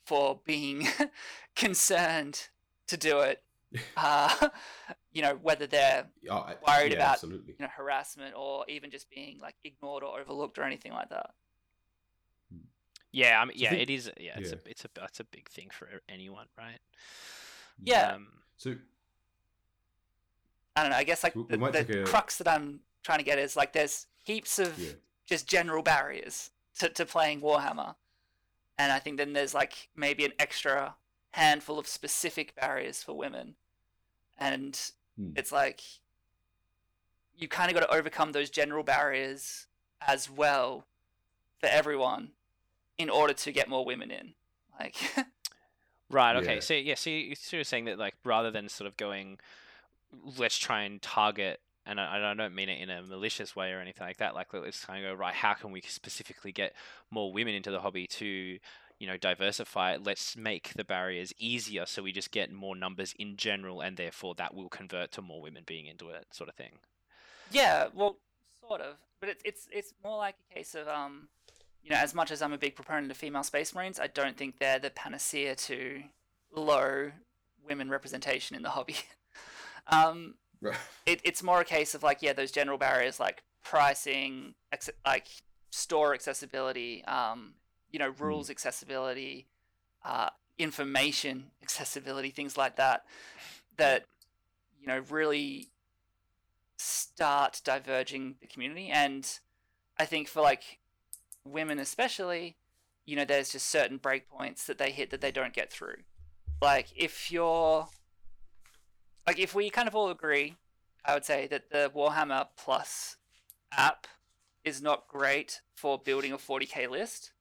for 0.04 0.40
being 0.44 0.88
concerned 1.56 2.48
to 2.88 2.96
do 2.96 3.20
it. 3.20 3.42
Uh, 3.98 4.48
you 5.12 5.20
know 5.20 5.38
whether 5.42 5.66
they're 5.66 6.06
Oh, 6.30 6.36
I- 6.38 6.56
worried 6.66 6.92
yeah, 6.92 6.98
about- 6.98 7.12
absolutely. 7.14 7.54
you 7.58 7.64
know 7.66 7.68
harassment 7.76 8.34
or 8.34 8.64
even 8.68 8.90
just 8.90 9.10
being 9.10 9.38
like 9.40 9.56
ignored 9.62 10.02
or 10.02 10.18
overlooked 10.18 10.58
or 10.58 10.62
anything 10.62 10.92
like 10.92 11.10
that. 11.10 11.34
Yeah, 13.12 13.40
I 13.40 13.44
mean, 13.44 13.56
So 13.56 13.62
yeah, 13.62 13.70
think- 13.70 13.82
it 13.82 13.90
is. 13.90 14.10
Yeah, 14.18 14.38
it's 14.38 14.50
yeah. 14.50 14.56
a 14.66 14.70
it's 14.70 14.84
a 14.84 14.88
that's 14.94 15.20
a 15.20 15.24
big 15.24 15.48
thing 15.48 15.70
for 15.70 15.86
e- 15.88 16.00
anyone, 16.08 16.46
right? 16.58 16.78
Yeah. 17.82 18.12
Um, 18.14 18.28
So 18.56 18.74
I 20.76 20.82
don't 20.82 20.90
know. 20.90 20.96
I 20.96 21.04
guess 21.04 21.22
like 21.22 21.34
We- 21.34 21.42
we 21.44 21.70
the, 21.70 21.84
the 21.84 22.02
a- 22.02 22.06
crux 22.06 22.36
that 22.38 22.48
I'm 22.48 22.80
trying 23.02 23.18
to 23.18 23.24
get 23.24 23.38
is 23.38 23.56
like 23.56 23.72
there's 23.72 24.06
heaps 24.24 24.58
of 24.58 24.78
Yeah. 24.78 24.92
just 25.26 25.46
general 25.46 25.82
barriers 25.82 26.50
to, 26.78 26.88
to 26.90 27.06
playing 27.06 27.40
Warhammer. 27.40 27.96
And 28.78 28.92
I 28.92 28.98
think 29.00 29.16
then 29.16 29.32
there's 29.32 29.54
like 29.54 29.88
maybe 29.96 30.24
an 30.24 30.32
extra 30.38 30.96
handful 31.32 31.78
of 31.78 31.86
specific 31.88 32.54
barriers 32.54 33.02
for 33.02 33.14
women. 33.16 33.56
And 34.38 34.78
Hmm. 35.16 35.32
it's 35.34 35.50
like 35.50 35.82
you 37.36 37.48
kind 37.48 37.70
of 37.70 37.74
got 37.74 37.88
to 37.88 37.92
overcome 37.96 38.32
those 38.32 38.50
general 38.50 38.84
barriers 38.84 39.66
as 40.00 40.30
well 40.30 40.86
for 41.60 41.66
everyone 41.66 42.30
in 42.98 43.08
order 43.08 43.32
to 43.32 43.52
get 43.52 43.68
more 43.68 43.84
women 43.84 44.10
in. 44.10 44.34
Like, 44.78 44.96
Right. 46.10 46.36
Okay. 46.36 46.54
Yeah. 46.54 46.60
So 46.60 46.74
yeah. 46.74 46.94
So 46.94 47.56
you're 47.56 47.64
saying 47.64 47.84
that 47.86 47.98
like 47.98 48.14
rather 48.24 48.50
than 48.50 48.68
sort 48.68 48.88
of 48.88 48.96
going, 48.96 49.38
let's 50.38 50.56
try 50.56 50.82
and 50.82 51.02
target, 51.02 51.60
and 51.84 52.00
I, 52.00 52.16
and 52.16 52.24
I 52.24 52.34
don't 52.34 52.54
mean 52.54 52.68
it 52.68 52.80
in 52.80 52.88
a 52.88 53.02
malicious 53.02 53.54
way 53.54 53.72
or 53.72 53.80
anything 53.80 54.06
like 54.06 54.16
that. 54.18 54.34
Like 54.34 54.52
let's 54.54 54.84
kind 54.84 55.04
of 55.04 55.10
go 55.10 55.14
right. 55.14 55.34
How 55.34 55.52
can 55.54 55.70
we 55.70 55.82
specifically 55.82 56.52
get 56.52 56.74
more 57.10 57.32
women 57.32 57.54
into 57.54 57.70
the 57.70 57.80
hobby 57.80 58.06
to, 58.06 58.26
you 58.26 59.06
know, 59.06 59.18
diversify 59.18 59.92
it? 59.94 60.02
Let's 60.02 60.34
make 60.34 60.72
the 60.74 60.84
barriers 60.84 61.34
easier 61.38 61.84
so 61.84 62.02
we 62.02 62.12
just 62.12 62.30
get 62.30 62.50
more 62.50 62.74
numbers 62.74 63.14
in 63.18 63.36
general, 63.36 63.82
and 63.82 63.98
therefore 63.98 64.34
that 64.36 64.54
will 64.54 64.70
convert 64.70 65.12
to 65.12 65.22
more 65.22 65.42
women 65.42 65.64
being 65.66 65.86
into 65.86 66.08
it, 66.08 66.26
sort 66.30 66.48
of 66.48 66.54
thing. 66.54 66.78
Yeah, 67.50 67.88
well, 67.94 68.16
sort 68.66 68.80
of, 68.80 68.94
but 69.20 69.28
it's 69.28 69.42
it's 69.44 69.68
it's 69.70 69.94
more 70.02 70.16
like 70.16 70.36
a 70.50 70.54
case 70.54 70.74
of 70.74 70.88
um, 70.88 71.28
you 71.88 71.94
know, 71.94 72.00
as 72.02 72.14
much 72.14 72.30
as 72.30 72.42
I'm 72.42 72.52
a 72.52 72.58
big 72.58 72.74
proponent 72.74 73.10
of 73.10 73.16
female 73.16 73.42
space 73.42 73.74
marines, 73.74 73.98
I 73.98 74.08
don't 74.08 74.36
think 74.36 74.58
they're 74.58 74.78
the 74.78 74.90
panacea 74.90 75.54
to 75.54 76.02
low 76.54 77.12
women 77.66 77.88
representation 77.88 78.56
in 78.56 78.62
the 78.62 78.70
hobby. 78.70 78.96
um, 79.86 80.34
Right. 80.60 80.76
it, 81.06 81.20
it's 81.22 81.40
more 81.42 81.60
a 81.60 81.64
case 81.64 81.94
of 81.94 82.02
like 82.02 82.20
yeah, 82.20 82.32
those 82.32 82.50
general 82.50 82.78
barriers 82.78 83.20
like 83.20 83.42
pricing, 83.64 84.54
acce- 84.74 84.90
like 85.06 85.28
store 85.70 86.14
accessibility, 86.14 87.04
um, 87.04 87.54
you 87.92 87.98
know, 88.00 88.12
rules 88.18 88.50
accessibility, 88.50 89.46
uh, 90.04 90.30
information 90.58 91.52
accessibility, 91.62 92.30
things 92.30 92.56
like 92.56 92.74
that, 92.76 93.04
that 93.76 94.04
you 94.80 94.88
know 94.88 95.00
really 95.08 95.68
start 96.76 97.60
diverging 97.64 98.36
the 98.40 98.46
community 98.46 98.88
and 98.88 99.40
i 99.98 100.04
think 100.04 100.28
for 100.28 100.40
like 100.40 100.78
women 101.52 101.78
especially 101.78 102.56
you 103.06 103.16
know 103.16 103.24
there's 103.24 103.50
just 103.50 103.68
certain 103.68 103.98
breakpoints 103.98 104.66
that 104.66 104.78
they 104.78 104.90
hit 104.90 105.10
that 105.10 105.20
they 105.20 105.32
don't 105.32 105.52
get 105.54 105.72
through 105.72 105.96
like 106.60 106.88
if 106.96 107.30
you're 107.30 107.88
like 109.26 109.38
if 109.38 109.54
we 109.54 109.70
kind 109.70 109.88
of 109.88 109.94
all 109.94 110.10
agree 110.10 110.56
i 111.04 111.14
would 111.14 111.24
say 111.24 111.46
that 111.46 111.70
the 111.70 111.90
warhammer 111.94 112.46
plus 112.56 113.16
app 113.76 114.06
is 114.64 114.82
not 114.82 115.08
great 115.08 115.60
for 115.74 115.98
building 115.98 116.32
a 116.32 116.38
40k 116.38 116.88
list 116.88 117.32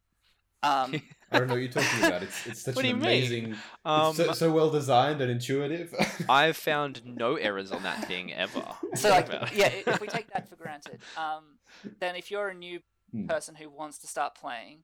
um 0.64 1.02
I 1.30 1.40
don't 1.40 1.50
know 1.50 1.56
what 1.56 1.60
you're 1.62 1.72
talking 1.72 2.06
about. 2.06 2.24
It's 2.24 2.48
it's 2.48 2.62
such 2.62 2.78
What 2.78 2.86
an 2.86 2.92
amazing. 2.92 3.56
Um, 3.84 4.08
it's 4.12 4.18
so, 4.18 4.32
so 4.32 4.52
well 4.52 4.70
designed 4.70 5.20
and 5.20 5.30
intuitive. 5.30 5.94
I've 6.30 6.56
found 6.56 7.02
no 7.06 7.36
errors 7.36 7.74
on 7.74 7.84
that 7.84 8.06
thing 8.06 8.32
ever. 8.34 8.64
so 8.96 9.10
like 9.10 9.28
yeah 9.54 9.68
if 9.68 10.00
we 10.00 10.08
take 10.08 10.32
that 10.32 10.48
for 10.48 10.56
granted 10.56 11.02
um 11.18 11.44
then 12.00 12.16
if 12.16 12.32
you're 12.32 12.48
a 12.48 12.54
new 12.54 12.80
Hmm. 13.22 13.28
person 13.28 13.56
who 13.56 13.70
wants 13.70 13.98
to 14.00 14.08
start 14.08 14.36
playing 14.36 14.80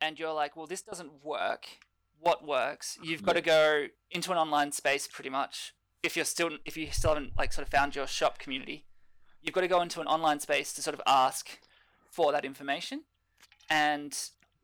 and 0.00 0.18
you're 0.18 0.32
like 0.32 0.56
well 0.56 0.66
this 0.66 0.82
doesn't 0.82 1.24
work. 1.24 1.66
What 2.20 2.46
works? 2.46 2.98
You've 3.02 3.24
got 3.24 3.32
to 3.32 3.40
go 3.40 3.86
into 4.12 4.30
an 4.30 4.38
online 4.38 4.70
space 4.70 5.08
pretty 5.08 5.30
much 5.30 5.74
if 6.02 6.14
you're 6.16 6.24
still 6.24 6.58
if 6.64 6.76
you 6.76 6.90
still 6.90 7.14
haven't 7.14 7.36
like 7.36 7.52
sort 7.52 7.66
of 7.66 7.70
found 7.72 7.96
your 7.96 8.06
shop 8.06 8.38
community. 8.38 8.86
You've 9.40 9.54
got 9.54 9.62
to 9.62 9.68
go 9.68 9.80
into 9.80 10.00
an 10.00 10.06
online 10.06 10.38
space 10.38 10.72
to 10.74 10.82
sort 10.82 10.94
of 10.94 11.02
ask 11.06 11.58
for 12.10 12.30
that 12.30 12.44
information 12.44 13.02
and 13.68 14.16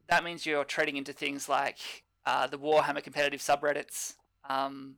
that 0.09 0.23
means 0.25 0.47
you're 0.47 0.65
trading 0.65 0.97
into 0.97 1.13
things 1.13 1.49
like 1.49 2.05
uh, 2.27 2.47
the 2.47 2.59
warhammer 2.59 3.03
competitive 3.03 3.41
subreddits 3.41 4.15
um, 4.49 4.97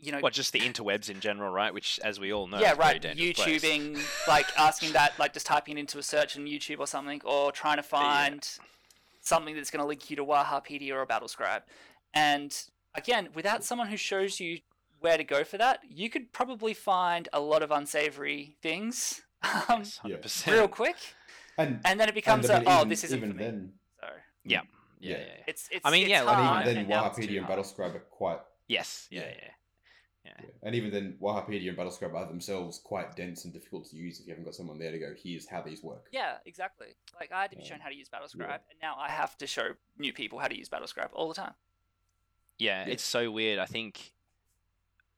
you 0.00 0.12
know 0.12 0.20
Well, 0.22 0.30
just 0.30 0.52
the 0.52 0.60
interwebs 0.60 1.10
in 1.10 1.20
general, 1.20 1.52
right? 1.52 1.72
Which, 1.74 2.00
as 2.02 2.18
we 2.18 2.32
all 2.32 2.46
know, 2.46 2.58
yeah, 2.58 2.72
is 2.72 2.78
right. 2.78 3.00
dangerous 3.00 3.34
place. 3.36 3.62
YouTubing, 3.62 4.28
like 4.28 4.46
asking 4.58 4.92
that, 4.92 5.18
like 5.18 5.32
just 5.32 5.46
typing 5.46 5.76
it 5.76 5.80
into 5.80 5.98
a 5.98 6.02
search 6.02 6.36
on 6.36 6.46
YouTube 6.46 6.78
or 6.78 6.86
something, 6.86 7.20
or 7.24 7.52
trying 7.52 7.76
to 7.76 7.82
find 7.82 8.48
something 9.20 9.54
that's 9.54 9.70
going 9.70 9.82
to 9.82 9.86
link 9.86 10.08
you 10.10 10.16
to 10.16 10.24
Wahapedia 10.24 10.92
or 10.94 11.02
a 11.02 11.06
Battlescribe. 11.06 11.62
And 12.14 12.56
again, 12.94 13.28
without 13.34 13.62
someone 13.64 13.88
who 13.88 13.96
shows 13.96 14.40
you 14.40 14.60
where 15.00 15.16
to 15.16 15.24
go 15.24 15.44
for 15.44 15.58
that, 15.58 15.80
you 15.88 16.08
could 16.10 16.32
probably 16.32 16.74
find 16.74 17.28
a 17.32 17.40
lot 17.40 17.62
of 17.62 17.70
unsavory 17.70 18.56
things 18.62 19.22
um, 19.42 19.80
Yes, 19.80 20.00
Yeah. 20.04 20.16
100%. 20.16 20.52
real 20.52 20.68
quick, 20.68 20.96
and 21.56 21.80
and 21.84 21.98
then 22.00 22.08
it 22.08 22.14
becomes 22.14 22.46
and 22.50 22.52
I 22.52 22.56
a, 22.56 22.60
mean, 22.60 22.68
oh, 22.68 22.76
even- 22.78 22.88
this 22.90 23.04
isn't 23.04 23.18
even 23.18 23.30
for 23.32 23.36
me. 23.38 23.44
then, 23.44 23.72
So 24.00 24.06
Yeah. 24.44 24.60
Yeah, 24.98 25.10
Yeah. 25.12 25.16
yeah, 25.18 25.24
yeah. 25.24 25.44
it's 25.46 25.68
it's. 25.72 25.86
I 25.86 25.90
mean, 25.90 26.02
it's 26.02 26.10
yeah, 26.10 26.22
like, 26.22 26.36
and 26.38 26.46
hard, 26.46 26.62
even 26.62 26.74
then, 26.74 26.80
and 26.80 26.88
now 26.88 27.08
Wahapedia 27.08 27.36
and 27.38 27.46
hard. 27.46 27.58
Battlescribe 27.60 27.94
are 27.94 28.00
quite. 28.10 28.40
Yes. 28.68 29.06
Yeah, 29.10 29.22
Yeah. 29.22 29.50
Yeah. 30.24 30.32
Yeah. 30.38 30.44
Yeah. 30.44 30.50
And 30.62 30.74
even 30.74 30.90
then, 30.90 31.16
Wahapedia 31.20 31.68
and 31.68 31.78
Battlescribe 31.78 32.14
are 32.14 32.26
themselves 32.26 32.78
quite 32.78 33.16
dense 33.16 33.44
and 33.44 33.52
difficult 33.52 33.88
to 33.90 33.96
use 33.96 34.20
if 34.20 34.26
you 34.26 34.32
haven't 34.32 34.44
got 34.44 34.54
someone 34.54 34.78
there 34.78 34.90
to 34.92 34.98
go. 34.98 35.14
Here's 35.16 35.46
how 35.46 35.62
these 35.62 35.82
work. 35.82 36.06
Yeah, 36.12 36.36
exactly. 36.46 36.88
Like 37.18 37.32
I 37.32 37.42
had 37.42 37.50
to 37.52 37.56
be 37.56 37.64
shown 37.64 37.80
how 37.80 37.88
to 37.88 37.94
use 37.96 38.08
Battlescribe, 38.08 38.38
yeah. 38.48 38.54
and 38.70 38.78
now 38.82 38.96
I 38.98 39.08
have 39.08 39.36
to 39.38 39.46
show 39.46 39.70
new 39.98 40.12
people 40.12 40.38
how 40.38 40.48
to 40.48 40.56
use 40.56 40.68
Battlescribe 40.68 41.08
all 41.12 41.28
the 41.28 41.34
time. 41.34 41.54
Yeah, 42.58 42.86
Yeah. 42.86 42.92
it's 42.92 43.02
so 43.02 43.30
weird. 43.30 43.58
I 43.58 43.64
think 43.66 44.12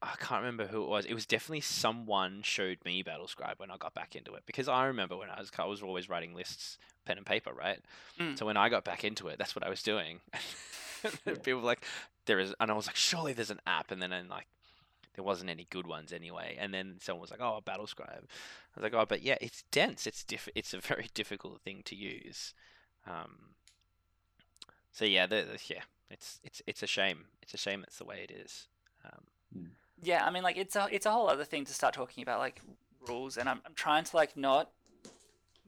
I 0.01 0.15
can't 0.21 0.41
remember 0.43 0.67
who 0.67 0.83
it 0.85 0.89
was. 0.89 1.05
It 1.05 1.15
was 1.15 1.27
definitely 1.27 1.61
someone 1.63 2.43
showed 2.43 2.79
me 2.85 3.03
Battlescribe 3.03 3.59
when 3.59 3.71
I 3.71 3.77
got 3.77 3.95
back 3.95 4.15
into 4.17 4.35
it 4.35 4.43
because 4.47 4.69
I 4.69 4.87
remember 4.87 5.17
when 5.17 5.31
I 5.31 5.41
was 5.41 5.51
I 5.59 5.65
was 5.67 5.83
always 5.83 6.09
writing 6.09 6.35
lists 6.35 6.79
pen 7.05 7.17
and 7.19 7.27
paper, 7.27 7.53
right? 7.53 7.81
Mm. 8.21 8.39
So 8.39 8.47
when 8.47 8.57
I 8.57 8.69
got 8.69 8.85
back 8.85 9.03
into 9.05 9.27
it, 9.29 9.39
that's 9.39 9.57
what 9.57 9.65
I 9.67 9.69
was 9.69 9.83
doing. 9.83 10.21
People 11.43 11.61
were 11.61 11.67
like, 11.67 11.85
"There 12.27 12.39
is," 12.39 12.55
and 12.61 12.71
I 12.71 12.75
was 12.75 12.87
like, 12.87 12.95
"Surely 12.97 13.33
there's 13.33 13.51
an 13.51 13.61
app," 13.67 13.91
and 13.91 14.01
then 14.01 14.13
and 14.13 14.29
like. 14.31 14.47
There 15.15 15.25
wasn't 15.25 15.51
any 15.51 15.67
good 15.71 15.87
ones 15.87 16.13
anyway, 16.13 16.57
and 16.59 16.73
then 16.73 16.97
someone 17.01 17.21
was 17.21 17.31
like, 17.31 17.41
"Oh, 17.43 17.57
a 17.57 17.63
Battlescribe." 17.63 18.23
I 18.25 18.75
was 18.77 18.83
like, 18.83 18.95
"Oh, 18.95 19.05
but 19.07 19.23
yeah, 19.23 19.37
it's 19.41 19.63
dense. 19.71 20.07
It's 20.07 20.25
diff- 20.25 20.49
It's 20.55 20.73
a 20.73 20.79
very 20.81 21.09
difficult 21.15 21.61
thing 21.63 21.83
to 21.85 21.95
use." 21.95 22.55
Um, 23.07 23.55
so 24.93 25.05
yeah, 25.05 25.27
the, 25.27 25.45
the- 25.53 25.75
yeah, 25.75 25.83
it's 26.11 26.41
it's 26.43 26.63
it's 26.67 26.83
a 26.83 26.87
shame. 26.87 27.27
It's 27.43 27.55
a 27.55 27.59
shame 27.59 27.81
that's 27.81 27.99
the 27.99 28.05
way 28.05 28.27
it 28.29 28.31
is. 28.31 28.69
Um, 29.05 29.71
Yeah, 30.03 30.25
I 30.27 30.31
mean, 30.31 30.43
like 30.43 30.57
it's 30.57 30.77
a 30.77 30.89
it's 30.91 31.07
a 31.07 31.11
whole 31.13 31.29
other 31.29 31.45
thing 31.45 31.65
to 31.67 31.75
start 31.75 31.95
talking 31.95 32.23
about 32.23 32.39
like 32.39 32.61
rules, 33.09 33.37
and 33.37 33.49
I'm 33.49 33.61
I'm 33.67 33.75
trying 33.75 34.05
to 34.05 34.17
like 34.17 34.37
not 34.37 34.71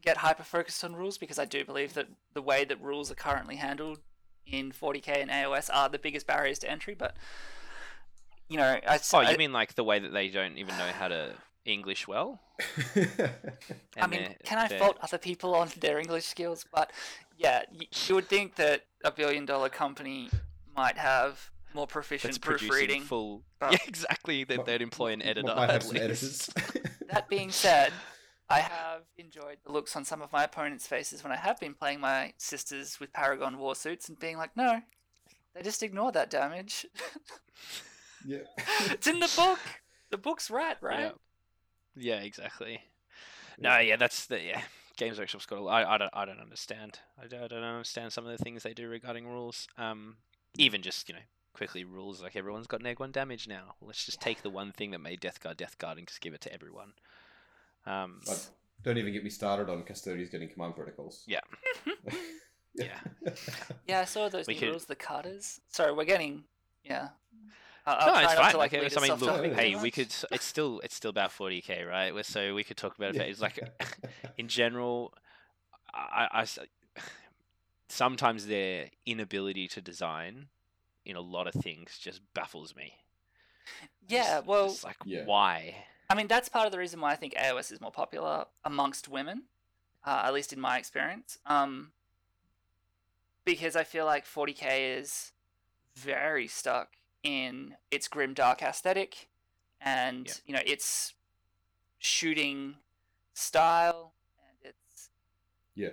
get 0.02 0.18
hyper 0.18 0.42
focused 0.42 0.84
on 0.84 0.94
rules 0.96 1.16
because 1.18 1.38
I 1.38 1.44
do 1.46 1.64
believe 1.64 1.94
that 1.94 2.08
the 2.34 2.42
way 2.42 2.64
that 2.64 2.80
rules 2.80 3.10
are 3.10 3.14
currently 3.14 3.56
handled 3.56 4.00
in 4.46 4.70
40k 4.72 5.08
and 5.22 5.30
AOS 5.30 5.70
are 5.72 5.88
the 5.88 5.98
biggest 5.98 6.26
barriers 6.26 6.58
to 6.60 6.70
entry. 6.70 6.94
But 6.94 7.16
you 8.48 8.56
know, 8.56 8.78
I, 8.86 8.94
s- 8.96 9.12
oh, 9.14 9.18
I- 9.18 9.30
you 9.30 9.38
mean 9.38 9.52
like 9.52 9.74
the 9.74 9.84
way 9.84 9.98
that 9.98 10.12
they 10.12 10.28
don't 10.28 10.58
even 10.58 10.76
know 10.78 10.88
how 10.98 11.08
to 11.08 11.32
English 11.64 12.06
well? 12.08 12.40
I 14.00 14.06
mean, 14.06 14.22
they're- 14.22 14.34
can 14.44 14.58
I 14.58 14.68
they're- 14.68 14.78
fault 14.78 14.98
other 15.02 15.18
people 15.18 15.54
on 15.54 15.70
their 15.80 15.98
English 15.98 16.24
skills? 16.26 16.64
But 16.72 16.90
yeah, 17.38 17.62
you, 17.72 17.86
you 18.06 18.14
would 18.14 18.28
think 18.28 18.56
that 18.56 18.84
a 19.04 19.10
billion 19.10 19.44
dollar 19.46 19.68
company 19.68 20.30
might 20.76 20.98
have 20.98 21.50
more 21.74 21.86
proficient 21.86 22.40
producing 22.40 22.68
proofreading. 22.68 23.02
full? 23.02 23.42
but- 23.58 23.72
yeah, 23.72 23.78
exactly. 23.86 24.44
That 24.44 24.64
they'd 24.66 24.82
employ 24.82 25.12
an 25.12 25.22
editor. 25.22 25.54
Might 25.54 25.70
have 25.70 25.76
at 25.76 25.82
some 25.82 25.96
least. 25.96 26.02
editors. 26.04 26.50
That 27.10 27.28
being 27.28 27.50
said, 27.50 27.92
I 28.48 28.58
have 28.60 29.02
enjoyed 29.18 29.58
the 29.64 29.70
looks 29.70 29.94
on 29.94 30.04
some 30.04 30.20
of 30.20 30.32
my 30.32 30.42
opponents' 30.44 30.86
faces 30.86 31.22
when 31.22 31.32
I 31.32 31.36
have 31.36 31.60
been 31.60 31.74
playing 31.74 32.00
my 32.00 32.32
sisters 32.38 32.98
with 32.98 33.12
Paragon 33.12 33.56
war 33.58 33.76
suits 33.76 34.08
and 34.08 34.18
being 34.18 34.36
like, 34.36 34.56
no, 34.56 34.80
they 35.54 35.62
just 35.62 35.82
ignore 35.84 36.10
that 36.12 36.28
damage. 36.30 36.86
yeah. 38.26 38.38
it's 38.90 39.06
in 39.06 39.20
the 39.20 39.32
book. 39.36 39.58
The 40.10 40.18
book's 40.18 40.50
right, 40.50 40.76
right? 40.80 41.12
Yeah. 41.96 42.16
Yeah, 42.16 42.20
exactly. 42.22 42.80
No, 43.58 43.78
yeah, 43.78 43.96
that's 43.96 44.26
the 44.26 44.40
yeah. 44.42 44.62
Games 44.96 45.18
Workshop's 45.18 45.46
got. 45.46 45.58
A, 45.58 45.64
I, 45.64 45.94
I 45.94 45.98
don't. 45.98 46.10
I 46.12 46.24
don't 46.24 46.40
understand. 46.40 47.00
I 47.22 47.26
don't, 47.26 47.42
I 47.42 47.48
don't 47.48 47.62
understand 47.62 48.12
some 48.12 48.26
of 48.26 48.36
the 48.36 48.42
things 48.42 48.62
they 48.62 48.74
do 48.74 48.88
regarding 48.88 49.26
rules. 49.26 49.66
Um, 49.78 50.16
even 50.56 50.82
just 50.82 51.08
you 51.08 51.14
know 51.14 51.20
quickly 51.52 51.84
rules 51.84 52.20
like 52.22 52.34
everyone's 52.36 52.66
got 52.66 52.82
neg 52.82 52.98
one 53.00 53.12
damage 53.12 53.46
now. 53.48 53.74
Let's 53.80 54.04
just 54.04 54.18
Yeah. 54.20 54.24
take 54.24 54.42
the 54.42 54.50
one 54.50 54.72
thing 54.72 54.90
that 54.90 55.00
made 55.00 55.20
Death 55.20 55.40
Guard 55.40 55.56
Death 55.56 55.78
Guard 55.78 55.98
and 55.98 56.06
just 56.08 56.20
give 56.20 56.34
it 56.34 56.40
to 56.42 56.52
everyone. 56.52 56.92
Um, 57.86 58.20
But 58.26 58.48
don't 58.82 58.98
even 58.98 59.12
get 59.12 59.22
me 59.24 59.30
started 59.30 59.68
on 59.70 59.82
custodians 59.84 60.30
getting 60.30 60.48
command 60.48 60.74
protocols. 60.74 61.22
Yeah. 61.26 61.40
Yeah. 62.76 62.98
Yeah, 63.86 64.00
I 64.00 64.04
saw 64.04 64.28
those 64.28 64.48
We 64.48 64.54
new 64.54 64.60
could- 64.60 64.68
rules, 64.70 64.86
the 64.86 64.96
cutters. 64.96 65.60
Sorry, 65.68 65.92
we're 65.92 66.04
getting, 66.04 66.42
yeah. 66.82 67.10
I- 67.86 67.92
I'll 67.92 68.06
no, 68.06 68.12
try 68.12 68.22
it's 68.24 68.34
not 68.34 68.42
fine. 68.42 68.52
to, 68.52 68.58
Like, 68.58 68.72
lead 68.72 68.82
it's- 68.84 68.96
I 68.96 69.00
mean, 69.08 69.18
look, 69.18 69.54
hey, 69.58 69.74
we 69.76 69.90
could. 69.90 70.14
It's 70.32 70.44
still, 70.44 70.80
it's 70.80 70.94
still 70.94 71.10
about 71.10 71.32
forty 71.32 71.60
k, 71.60 71.82
right? 71.84 72.12
We're- 72.12 72.22
So 72.24 72.54
we 72.54 72.64
could 72.64 72.76
talk 72.76 72.96
about 72.96 73.14
it. 73.14 73.20
It's 73.28 73.40
like 73.40 73.58
in 74.38 74.48
general, 74.48 75.12
I 75.92 76.46
sometimes 77.88 78.46
their 78.46 78.88
inability 79.06 79.68
to 79.68 79.80
design 79.80 80.48
in 81.04 81.16
a 81.16 81.20
lot 81.20 81.46
of 81.46 81.54
things 81.54 81.98
just 81.98 82.20
baffles 82.34 82.74
me. 82.74 82.94
Yeah, 84.08 84.36
Just- 84.36 84.46
well, 84.46 84.68
just 84.68 84.84
like 84.84 84.96
Yeah. 85.04 85.24
why? 85.26 85.86
I 86.10 86.14
mean, 86.14 86.26
that's 86.26 86.48
part 86.48 86.66
of 86.66 86.72
the 86.72 86.78
reason 86.78 87.00
why 87.00 87.12
I 87.12 87.16
think 87.16 87.34
AOS 87.34 87.70
is 87.72 87.80
more 87.80 87.90
popular 87.92 88.46
amongst 88.64 89.08
women, 89.08 89.44
uh, 90.04 90.22
at 90.24 90.34
least 90.34 90.52
in 90.52 90.60
my 90.60 90.76
experience. 90.78 91.38
Um, 91.46 91.92
because 93.44 93.74
I 93.76 93.84
feel 93.84 94.04
like 94.06 94.24
40k 94.26 94.98
is 94.98 95.32
very 95.96 96.46
stuck 96.48 96.96
in 97.24 97.76
its 97.90 98.06
grim 98.06 98.34
dark 98.34 98.62
aesthetic, 98.62 99.28
and 99.80 100.26
Yeah. 100.28 100.34
you 100.46 100.54
know 100.54 100.62
its 100.64 101.14
shooting 101.98 102.76
style, 103.32 104.14
and 104.38 104.70
its 104.70 105.10
Yeah. 105.74 105.88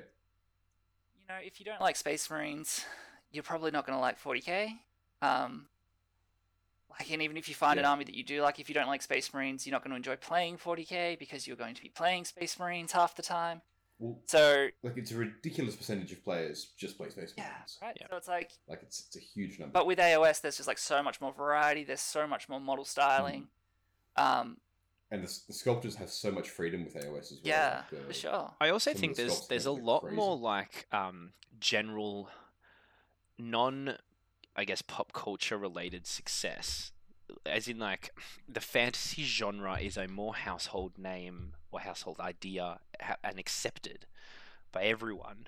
you 1.19 1.25
know 1.27 1.37
if 1.37 1.59
you 1.59 1.65
don't 1.65 1.81
like 1.81 1.95
Space 1.95 2.29
Marines, 2.29 2.85
you're 3.31 3.43
probably 3.43 3.71
not 3.71 3.87
going 3.87 3.97
to 3.97 4.01
like 4.01 4.19
40k. 4.19 4.83
Um, 5.21 5.69
like, 6.89 7.09
and 7.09 7.21
even 7.21 7.37
if 7.37 7.47
you 7.47 7.55
find 7.55 7.79
an 7.79 7.85
army 7.85 8.03
that 8.03 8.13
you 8.15 8.23
do 8.23 8.41
like, 8.41 8.59
if 8.59 8.67
you 8.67 8.75
don't 8.75 8.87
like 8.87 9.01
Space 9.01 9.33
Marines, 9.33 9.65
you're 9.65 9.71
not 9.71 9.81
going 9.81 9.91
to 9.91 9.95
enjoy 9.95 10.17
playing 10.17 10.57
40k 10.57 11.17
because 11.17 11.47
you're 11.47 11.55
going 11.55 11.73
to 11.75 11.81
be 11.81 11.89
playing 11.89 12.25
Space 12.25 12.59
Marines 12.59 12.91
half 12.91 13.15
the 13.15 13.21
time. 13.21 13.61
Well, 14.01 14.17
So 14.25 14.67
like 14.83 14.97
it's 14.97 15.11
a 15.11 15.15
ridiculous 15.15 15.75
percentage 15.75 16.11
of 16.11 16.23
players 16.23 16.71
just 16.77 16.97
play 16.97 17.09
Space 17.09 17.33
yeah, 17.37 17.45
Marines. 17.55 17.77
right. 17.81 17.97
Yeah. 18.01 18.07
So 18.09 18.17
it's 18.17 18.27
like, 18.27 18.51
Like 18.67 18.81
it's 18.81 19.05
it's 19.07 19.15
a 19.15 19.19
huge 19.19 19.59
number. 19.59 19.71
but 19.71 19.85
with 19.85 19.99
AOS, 19.99 20.41
there's 20.41 20.57
just 20.57 20.67
like 20.67 20.79
so 20.79 21.01
much 21.03 21.21
more 21.21 21.31
variety. 21.31 21.83
There's 21.83 22.01
so 22.01 22.25
much 22.27 22.49
more 22.49 22.59
model 22.59 22.83
styling. 22.83 23.47
Um, 24.17 24.57
and 25.11 25.23
the, 25.23 25.39
the 25.47 25.53
sculptors 25.53 25.95
have 25.95 26.09
so 26.09 26.31
much 26.31 26.49
freedom 26.49 26.83
with 26.83 26.95
AOS 26.95 27.31
as 27.31 27.31
well. 27.33 27.41
yeah, 27.43 27.83
like, 27.91 28.01
uh, 28.01 28.07
for 28.07 28.13
sure. 28.13 28.51
I 28.59 28.69
also 28.69 28.93
think 28.93 29.15
the 29.15 29.23
there's 29.23 29.47
there's 29.47 29.65
a 29.67 29.71
lot 29.71 30.01
crazy. 30.01 30.15
more 30.15 30.35
like 30.37 30.87
um, 30.91 31.33
general, 31.59 32.29
non, 33.37 33.97
I 34.55 34.63
guess 34.65 34.81
pop 34.81 35.13
culture 35.13 35.57
related 35.57 36.07
success, 36.07 36.91
as 37.45 37.67
in 37.67 37.79
like 37.79 38.11
the 38.47 38.59
fantasy 38.61 39.23
genre 39.23 39.77
is 39.79 39.97
a 39.97 40.07
more 40.07 40.35
household 40.35 40.97
name 40.97 41.53
or 41.71 41.79
household 41.81 42.19
idea 42.19 42.79
ha- 43.01 43.15
and 43.23 43.39
accepted 43.39 44.05
by 44.71 44.83
everyone 44.83 45.47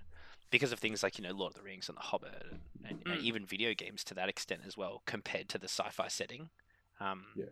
because 0.49 0.71
of 0.71 0.79
things 0.79 1.01
like 1.03 1.17
you 1.17 1.23
know 1.23 1.31
Lord 1.33 1.51
of 1.53 1.57
the 1.57 1.63
Rings 1.63 1.89
and 1.89 1.97
The 1.97 2.01
Hobbit 2.01 2.45
and, 2.51 2.59
and, 2.87 3.03
and 3.05 3.21
Mm. 3.21 3.23
even 3.23 3.45
video 3.45 3.73
games 3.73 4.03
to 4.05 4.13
that 4.15 4.29
extent 4.29 4.61
as 4.67 4.75
well 4.77 5.01
compared 5.05 5.49
to 5.49 5.57
the 5.57 5.67
sci-fi 5.67 6.07
setting. 6.07 6.49
Um, 6.99 7.25
Yeah. 7.35 7.45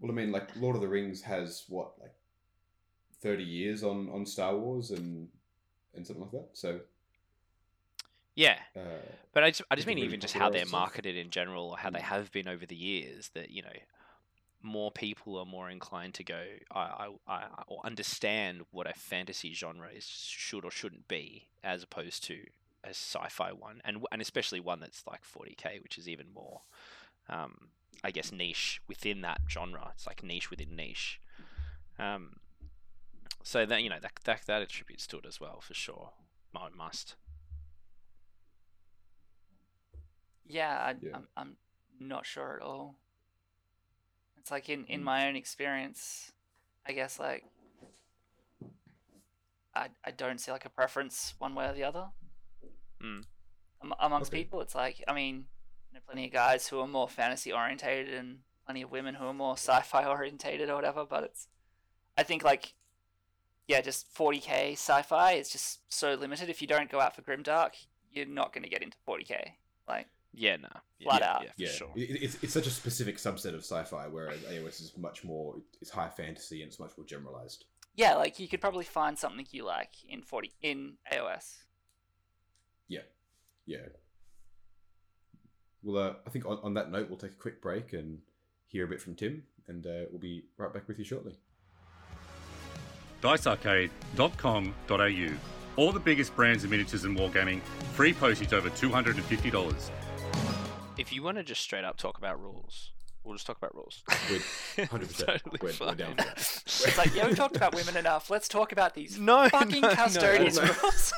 Well, 0.00 0.10
I 0.10 0.14
mean, 0.14 0.32
like 0.32 0.54
Lord 0.56 0.74
of 0.76 0.82
the 0.82 0.88
Rings 0.88 1.22
has 1.22 1.64
what 1.68 1.92
like 2.00 2.14
thirty 3.20 3.44
years 3.44 3.82
on 3.84 4.08
on 4.10 4.26
Star 4.26 4.56
Wars 4.56 4.90
and 4.90 5.28
and 5.94 6.04
something 6.06 6.22
like 6.22 6.32
that. 6.32 6.48
So 6.52 6.80
yeah, 8.34 8.58
uh, 8.76 8.80
But 9.32 9.44
I 9.44 9.50
just, 9.50 9.62
I 9.70 9.74
just 9.76 9.86
mean 9.86 9.96
really 9.96 10.06
even 10.08 10.20
just 10.20 10.34
how 10.34 10.48
they're 10.50 10.66
marketed 10.66 11.16
in 11.16 11.30
general, 11.30 11.70
or 11.70 11.78
how 11.78 11.90
they 11.90 11.98
Mm. 12.00 12.02
have 12.02 12.30
been 12.32 12.48
over 12.48 12.66
the 12.66 12.76
years. 12.76 13.30
That 13.34 13.50
you 13.50 13.62
know, 13.62 13.76
more 14.62 14.90
people 14.90 15.36
are 15.38 15.44
more 15.46 15.68
inclined 15.70 16.14
to 16.14 16.24
go, 16.24 16.42
I, 16.72 17.08
I, 17.28 17.32
I 17.34 17.62
or 17.68 17.80
understand 17.84 18.62
what 18.70 18.88
a 18.88 18.94
fantasy 18.94 19.52
genre 19.54 19.88
is 19.90 20.04
should 20.06 20.64
or 20.64 20.70
shouldn't 20.70 21.06
be, 21.08 21.48
as 21.62 21.82
opposed 21.82 22.24
to 22.24 22.44
a 22.84 22.90
sci-fi 22.90 23.52
one, 23.52 23.80
and 23.84 24.04
and 24.12 24.20
especially 24.22 24.60
one 24.60 24.80
that's 24.80 25.06
like 25.06 25.22
40k, 25.24 25.80
which 25.82 25.98
is 25.98 26.08
even 26.08 26.26
more, 26.34 26.60
um, 27.28 27.68
I 28.02 28.10
guess, 28.10 28.30
niche 28.32 28.80
within 28.88 29.20
that 29.22 29.40
genre. 29.50 29.90
It's 29.94 30.06
like 30.06 30.22
niche 30.22 30.50
within 30.50 30.76
niche. 30.76 31.20
Um, 31.98 32.36
so 33.42 33.66
that 33.66 33.82
you 33.82 33.90
know 33.90 33.98
that 34.00 34.12
that 34.24 34.42
that 34.46 34.62
attributes 34.62 35.06
to 35.08 35.18
it 35.18 35.26
as 35.26 35.40
well 35.40 35.60
for 35.60 35.74
sure. 35.74 36.12
Mu- 36.52 36.76
Must. 36.76 37.14
Yeah, 40.46 40.76
I, 40.78 40.94
Yeah. 41.00 41.16
I'm, 41.16 41.28
I'm 41.36 41.56
not 41.98 42.26
sure 42.26 42.56
at 42.56 42.62
all. 42.62 42.96
It's 44.38 44.50
like 44.50 44.68
in, 44.68 44.84
in 44.86 45.00
Mm. 45.00 45.04
my 45.04 45.28
own 45.28 45.36
experience, 45.36 46.32
I 46.86 46.92
guess 46.92 47.18
like 47.18 47.44
I, 49.74 49.88
I 50.04 50.10
don't 50.10 50.40
see 50.40 50.52
like 50.52 50.64
a 50.64 50.70
preference 50.70 51.34
one 51.38 51.54
way 51.54 51.66
or 51.68 51.72
the 51.72 51.84
other. 51.84 52.06
Mm. 53.02 53.24
Am- 53.82 53.94
amongst 53.98 54.30
Okay. 54.32 54.42
people, 54.44 54.60
it's 54.60 54.74
like 54.74 55.02
I 55.08 55.14
mean, 55.14 55.46
there 55.92 55.98
are 55.98 56.04
plenty 56.06 56.26
of 56.26 56.32
guys 56.32 56.68
who 56.68 56.78
are 56.80 56.86
more 56.86 57.08
fantasy 57.08 57.52
orientated 57.52 58.14
and 58.14 58.40
plenty 58.66 58.82
of 58.82 58.90
women 58.90 59.14
who 59.16 59.26
are 59.26 59.34
more 59.34 59.54
sci-fi 59.56 60.04
orientated 60.08 60.68
or 60.70 60.74
whatever. 60.76 61.04
But 61.04 61.24
it's, 61.24 61.48
I 62.16 62.22
think 62.22 62.44
like, 62.44 62.74
yeah, 63.66 63.80
just 63.80 64.12
40k 64.14 64.72
sci-fi 64.72 65.32
is 65.32 65.48
just 65.50 65.80
so 65.92 66.14
limited. 66.14 66.48
If 66.50 66.60
you 66.62 66.68
don't 66.68 66.90
go 66.90 67.00
out 67.00 67.16
for 67.16 67.22
grimdark, 67.22 67.70
you're 68.12 68.26
not 68.26 68.52
going 68.52 68.62
to 68.64 68.68
get 68.70 68.82
into 68.82 68.96
40k. 69.08 69.52
Like, 69.88 70.06
Yeah, 70.36 70.56
no. 70.56 70.68
Yeah, 70.98 71.08
Flat 71.08 71.20
yeah, 71.20 71.32
out. 71.32 71.42
Yeah, 71.42 71.50
yeah, 71.56 71.68
sure. 71.70 71.90
it, 71.96 72.22
it's 72.22 72.36
it's 72.42 72.52
such 72.52 72.66
a 72.66 72.70
specific 72.70 73.16
subset 73.18 73.54
of 73.54 73.60
sci-fi, 73.60 74.06
whereas 74.08 74.38
AOS 74.40 74.80
is 74.80 74.92
much 74.98 75.22
more 75.24 75.56
it's 75.80 75.90
high 75.90 76.08
fantasy 76.08 76.62
and 76.62 76.68
it's 76.68 76.80
much 76.80 76.92
more 76.96 77.06
generalized. 77.06 77.64
yeah, 77.94 78.14
like 78.16 78.38
you 78.40 78.48
could 78.48 78.60
probably 78.60 78.84
find 78.84 79.16
something 79.18 79.46
you 79.50 79.64
like 79.64 79.90
in 80.08 80.22
40 80.22 80.50
in 80.62 80.94
AOS. 81.12 81.54
Yeah. 82.88 83.00
Yeah. 83.66 83.78
Well, 85.82 86.02
uh, 86.02 86.14
I 86.26 86.30
think 86.30 86.46
on, 86.46 86.58
on 86.62 86.74
that 86.74 86.90
note, 86.90 87.08
we'll 87.08 87.18
take 87.18 87.32
a 87.32 87.36
quick 87.36 87.60
break 87.62 87.92
and 87.92 88.18
hear 88.66 88.84
a 88.84 88.88
bit 88.88 89.00
from 89.00 89.14
Tim, 89.14 89.44
and 89.68 89.86
uh, 89.86 90.04
we'll 90.10 90.20
be 90.20 90.44
right 90.56 90.72
back 90.72 90.88
with 90.88 90.98
you 90.98 91.04
shortly. 91.04 91.36
dicearcade.com.au. 93.22 95.28
All 95.76 95.90
the 95.92 96.00
biggest 96.00 96.34
brands 96.36 96.62
in 96.64 96.70
miniatures 96.70 97.04
and 97.04 97.16
wargaming, 97.18 97.60
free 97.94 98.12
postage 98.12 98.52
over 98.52 98.70
$250. 98.70 99.90
If 100.96 101.12
you 101.12 101.22
want 101.22 101.38
to 101.38 101.42
just 101.44 101.60
straight 101.62 101.84
up 101.84 101.96
talk 101.96 102.18
about 102.18 102.40
rules, 102.40 102.92
we'll 103.24 103.34
just 103.34 103.46
talk 103.46 103.56
about 103.58 103.74
rules. 103.74 104.02
We're 104.30 104.38
100%. 104.86 105.26
Totally 105.26 105.58
We're- 105.60 105.74
we're 105.80 105.94
down 105.94 106.10
for 106.12 106.22
that. 106.22 106.36
It's 106.36 106.96
like, 106.98 107.14
yeah, 107.14 107.26
we've 107.26 107.36
talked 107.36 107.56
about 107.56 107.74
women 107.74 107.96
enough. 107.96 108.30
Let's 108.30 108.46
talk 108.48 108.70
about 108.72 108.94
these 108.94 109.18
No, 109.18 109.48
fucking 109.48 109.80
no, 109.80 109.88
no. 109.88 109.94
custodians 109.94 110.56
no. 110.56 110.62
rules. 110.82 111.12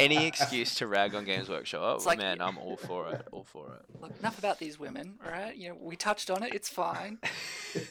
Any 0.00 0.26
excuse 0.26 0.74
to 0.76 0.86
rag 0.88 1.14
on 1.14 1.24
Games 1.24 1.48
Workshop, 1.48 1.80
oh, 1.84 1.94
It's 1.94 2.06
like- 2.06 2.18
man, 2.18 2.40
I'm 2.40 2.58
all 2.58 2.76
for 2.76 3.08
it. 3.12 3.26
All 3.30 3.44
for 3.44 3.72
it. 3.74 4.00
Look, 4.00 4.18
enough 4.18 4.38
about 4.38 4.58
these 4.58 4.78
women, 4.80 5.14
all 5.24 5.30
right? 5.30 5.54
You 5.56 5.68
know, 5.70 5.76
we 5.80 5.94
touched 5.96 6.28
on 6.30 6.42
it. 6.42 6.54
It's 6.54 6.68
fine. 6.68 7.18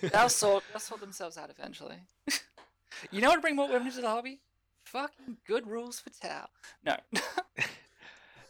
They'll 0.02 0.28
sort, 0.30 0.64
they'll 0.74 0.80
sort 0.82 1.00
themselves 1.00 1.38
out 1.38 1.50
eventually. 1.50 1.96
you 3.12 3.22
know 3.22 3.30
what 3.30 3.38
would 3.38 3.42
bring 3.42 3.56
more 3.56 3.70
women 3.70 3.88
into 3.88 4.02
the 4.02 4.10
hobby? 4.10 4.42
Fucking 4.84 5.38
good 5.48 5.66
rules 5.68 6.00
for 6.00 6.10
Tau. 6.12 6.48
No. 6.86 6.98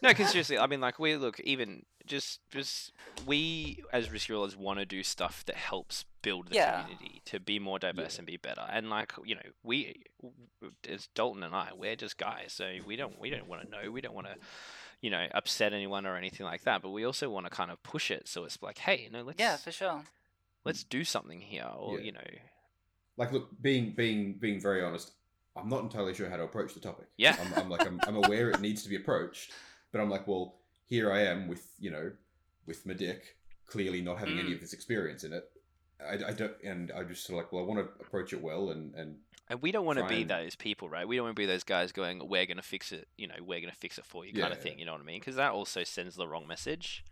No, 0.06 0.12
because 0.12 0.30
seriously, 0.32 0.58
I 0.58 0.68
mean, 0.68 0.82
like 0.82 1.00
we 1.00 1.16
look 1.16 1.40
even 1.42 1.84
just 2.06 2.40
just 2.50 2.92
we 3.26 3.84
as 3.92 4.12
risk 4.12 4.30
rollers 4.30 4.56
want 4.56 4.80
to 4.80 4.86
do 4.86 5.02
stuff 5.04 5.44
that 5.46 5.56
helps 5.56 6.06
build 6.22 6.50
the 6.50 6.56
Yeah. 6.56 6.82
community 6.84 7.22
to 7.26 7.40
be 7.40 7.60
more 7.60 7.80
diverse 7.80 8.16
Yeah. 8.16 8.20
and 8.20 8.28
be 8.28 8.38
better. 8.38 8.66
And 8.70 8.90
like 8.90 9.14
you 9.24 9.36
know, 9.36 9.50
we 9.64 10.04
as 10.88 11.08
Dalton 11.16 11.44
and 11.44 11.54
I, 11.56 11.70
we're 11.76 11.96
just 11.96 12.18
guys, 12.18 12.54
so 12.54 12.72
we 12.86 12.96
don't 12.96 13.20
we 13.20 13.30
don't 13.30 13.48
want 13.48 13.64
to 13.64 13.70
know, 13.70 13.92
we 13.92 14.02
don't 14.02 14.16
want 14.16 14.28
to. 14.28 14.36
You 15.02 15.12
know, 15.12 15.28
upset 15.36 15.72
anyone 15.74 16.08
or 16.08 16.16
anything 16.16 16.46
like 16.48 16.64
that, 16.64 16.82
but 16.82 16.90
we 16.90 17.06
also 17.06 17.30
want 17.30 17.46
to 17.46 17.52
kind 17.52 17.70
of 17.70 17.84
push 17.84 18.10
it 18.10 18.28
so 18.28 18.44
it's 18.44 18.58
like, 18.64 18.80
hey, 18.80 19.02
you 19.04 19.12
know, 19.12 19.22
let's 19.22 19.38
yeah, 19.40 19.56
for 19.58 19.72
sure. 19.72 20.02
let's 20.64 20.84
do 20.84 21.04
something 21.04 21.42
here, 21.42 21.68
or 21.78 22.00
Yeah. 22.00 22.06
you 22.06 22.12
know, 22.14 22.22
like, 23.18 23.32
look, 23.32 23.50
being 23.62 23.92
being 23.92 24.34
being 24.40 24.60
very 24.60 24.82
honest, 24.84 25.12
I'm 25.56 25.70
not 25.70 25.82
entirely 25.84 26.16
sure 26.16 26.28
how 26.28 26.38
to 26.38 26.44
approach 26.44 26.74
the 26.74 26.80
topic. 26.80 27.06
Yeah. 27.18 27.36
I'm, 27.40 27.54
I'm 27.64 27.70
like 27.70 27.86
I'm, 27.86 28.00
I'm 28.08 28.16
aware 28.16 28.50
it 28.50 28.62
needs 28.62 28.82
to 28.84 28.90
be 28.90 28.96
approached, 28.96 29.52
but 29.96 30.02
I'm 30.02 30.10
like, 30.10 30.28
well, 30.28 30.56
here 30.88 31.10
I 31.10 31.22
am 31.22 31.48
with 31.48 31.66
you 31.80 31.90
know, 31.90 32.12
with 32.66 32.86
my 32.86 32.94
dick 32.94 33.38
clearly 33.66 34.02
not 34.02 34.18
having 34.18 34.38
any 34.38 34.50
Mm. 34.50 34.56
of 34.56 34.60
this 34.60 34.74
experience 34.74 35.24
in 35.24 35.32
it. 35.32 35.46
I, 36.02 36.16
I 36.28 36.34
don't, 36.34 36.52
and 36.64 36.92
I 36.92 37.04
just 37.04 37.26
sort 37.26 37.40
of 37.40 37.46
like, 37.46 37.54
well, 37.54 37.64
I 37.64 37.66
want 37.66 37.80
to 37.80 38.04
approach 38.06 38.34
it 38.34 38.42
well, 38.42 38.72
and 38.72 38.94
and 38.96 39.20
And 39.50 39.62
we 39.62 39.72
don't 39.72 39.86
want 39.86 40.00
to 40.00 40.06
be 40.06 40.22
and- 40.24 40.30
those 40.30 40.56
people, 40.58 40.90
right? 40.90 41.08
We 41.08 41.16
don't 41.16 41.24
want 41.28 41.36
to 41.38 41.42
be 41.42 41.46
those 41.46 41.64
guys 41.64 41.94
going, 41.94 42.28
"We're 42.28 42.46
going 42.46 42.58
to 42.58 42.64
fix 42.64 42.92
it," 42.92 43.08
you 43.16 43.28
know, 43.28 43.36
"We're 43.40 43.62
going 43.62 43.72
to 43.72 43.80
fix 43.80 43.98
it 43.98 44.06
for 44.06 44.26
you," 44.26 44.34
kind 44.34 44.52
of 44.52 44.60
Yeah. 44.60 44.64
thing. 44.64 44.80
You 44.80 44.86
know 44.86 44.92
what 44.92 45.02
I 45.02 45.06
mean? 45.06 45.22
Because 45.22 45.38
that 45.38 45.54
also 45.54 45.86
sends 45.86 46.16
the 46.16 46.28
wrong 46.28 46.46
message. 46.46 47.06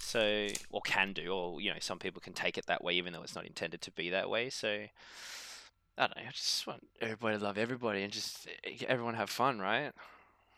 So, 0.00 0.48
or 0.70 0.80
can 0.80 1.12
do, 1.12 1.28
or 1.32 1.60
you 1.60 1.70
know, 1.72 1.78
some 1.78 2.00
people 2.00 2.20
can 2.20 2.32
take 2.32 2.58
it 2.58 2.66
that 2.66 2.82
way, 2.82 2.94
even 2.94 3.12
though 3.12 3.22
it's 3.22 3.36
not 3.36 3.46
intended 3.46 3.80
to 3.82 3.92
be 3.92 4.10
that 4.10 4.28
way. 4.28 4.50
So, 4.50 4.86
I 5.96 6.06
don't 6.08 6.16
know. 6.16 6.22
I 6.26 6.32
just 6.32 6.66
want 6.66 6.88
everybody 7.00 7.38
to 7.38 7.44
love 7.44 7.58
everybody 7.58 8.02
and 8.02 8.12
just 8.12 8.48
eh, 8.64 8.84
everyone 8.88 9.14
have 9.14 9.30
fun, 9.30 9.60
right? 9.60 9.92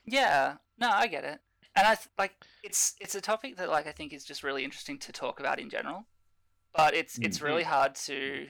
Yeah, 0.04 0.56
no, 0.78 0.90
I 0.90 1.06
get 1.06 1.24
it, 1.24 1.40
and 1.76 1.86
I 1.86 1.96
like 2.18 2.34
it's 2.62 2.94
it's 3.00 3.14
a 3.14 3.20
topic 3.20 3.56
that 3.56 3.68
like 3.70 3.86
I 3.86 3.92
think 3.92 4.12
is 4.12 4.24
just 4.24 4.42
really 4.42 4.64
interesting 4.64 4.98
to 4.98 5.12
talk 5.12 5.40
about 5.40 5.58
in 5.60 5.70
general, 5.70 6.06
but 6.74 6.94
it's 6.94 7.18
it's 7.22 7.38
Mm. 7.38 7.42
really 7.42 7.62
hard 7.62 7.94
to, 8.06 8.48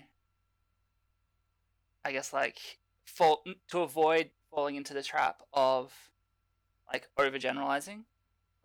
I 2.04 2.12
guess, 2.12 2.32
like 2.32 2.78
fall 3.04 3.42
to 3.70 3.80
avoid 3.80 4.30
falling 4.50 4.76
into 4.76 4.94
the 4.94 5.02
trap 5.02 5.42
of 5.52 5.92
like 6.92 7.08
overgeneralizing. 7.18 8.04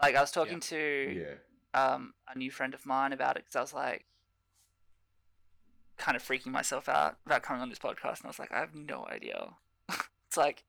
Like 0.01 0.15
I 0.15 0.21
was 0.21 0.31
talking 0.31 0.59
to 0.61 1.15
yeah, 1.15 1.33
um, 1.73 2.13
a 2.33 2.37
new 2.37 2.51
friend 2.51 2.73
of 2.73 2.85
mine 2.85 3.13
about 3.13 3.35
it 3.37 3.43
because 3.45 3.55
I 3.55 3.61
was 3.61 3.73
like, 3.73 4.05
kind 5.97 6.15
of 6.15 6.23
freaking 6.23 6.47
myself 6.51 6.87
out 6.87 7.17
about 7.25 7.41
coming 7.43 7.61
on 7.61 7.69
this 7.69 7.79
podcast, 7.79 8.17
and 8.19 8.25
I 8.25 8.27
was 8.27 8.39
like, 8.39 8.51
I 8.51 8.59
have 8.59 8.75
no 8.75 9.05
idea. 9.09 9.53
it's 9.89 10.37
like, 10.37 10.63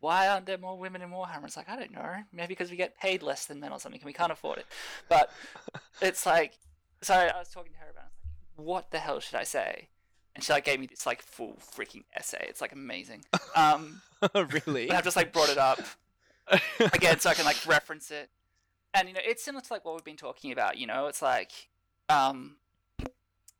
why 0.00 0.28
aren't 0.28 0.46
there 0.46 0.58
more 0.58 0.76
women 0.78 1.02
in 1.02 1.10
Warhammer? 1.10 1.44
It's 1.44 1.56
like 1.56 1.68
I 1.68 1.76
don't 1.76 1.92
know, 1.92 2.14
maybe 2.32 2.48
because 2.48 2.70
we 2.70 2.76
get 2.76 2.98
paid 2.98 3.22
less 3.22 3.46
than 3.46 3.60
men 3.60 3.72
or 3.72 3.78
something, 3.78 4.00
and 4.00 4.06
we 4.06 4.12
can't 4.12 4.32
afford 4.32 4.58
it. 4.58 4.66
But 5.08 5.30
it's 6.02 6.26
like, 6.26 6.54
so 7.02 7.14
I 7.14 7.38
was 7.38 7.48
talking 7.48 7.72
to 7.72 7.78
her 7.78 7.90
about, 7.90 8.04
it. 8.04 8.12
I 8.12 8.26
was 8.26 8.58
like, 8.58 8.66
what 8.66 8.90
the 8.90 8.98
hell 8.98 9.20
should 9.20 9.36
I 9.36 9.44
say? 9.44 9.88
And 10.34 10.44
she 10.44 10.52
like 10.52 10.64
gave 10.64 10.80
me 10.80 10.86
this 10.86 11.06
like 11.06 11.22
full 11.22 11.58
freaking 11.76 12.04
essay. 12.16 12.46
It's 12.48 12.60
like 12.60 12.72
amazing. 12.72 13.24
Um, 13.56 14.00
really? 14.34 14.86
but 14.86 14.94
I've 14.96 15.02
just 15.04 15.16
like 15.16 15.32
brought 15.32 15.48
it 15.48 15.58
up 15.58 15.80
again 16.92 17.18
so 17.18 17.30
I 17.30 17.34
can 17.34 17.44
like 17.44 17.66
reference 17.66 18.12
it. 18.12 18.30
And 18.94 19.08
you 19.08 19.14
know, 19.14 19.20
it's 19.24 19.42
similar 19.42 19.60
to 19.60 19.72
like 19.72 19.84
what 19.84 19.94
we've 19.94 20.04
been 20.04 20.16
talking 20.16 20.52
about. 20.52 20.78
You 20.78 20.86
know, 20.86 21.08
it's 21.08 21.20
like 21.20 21.50
um, 22.08 22.56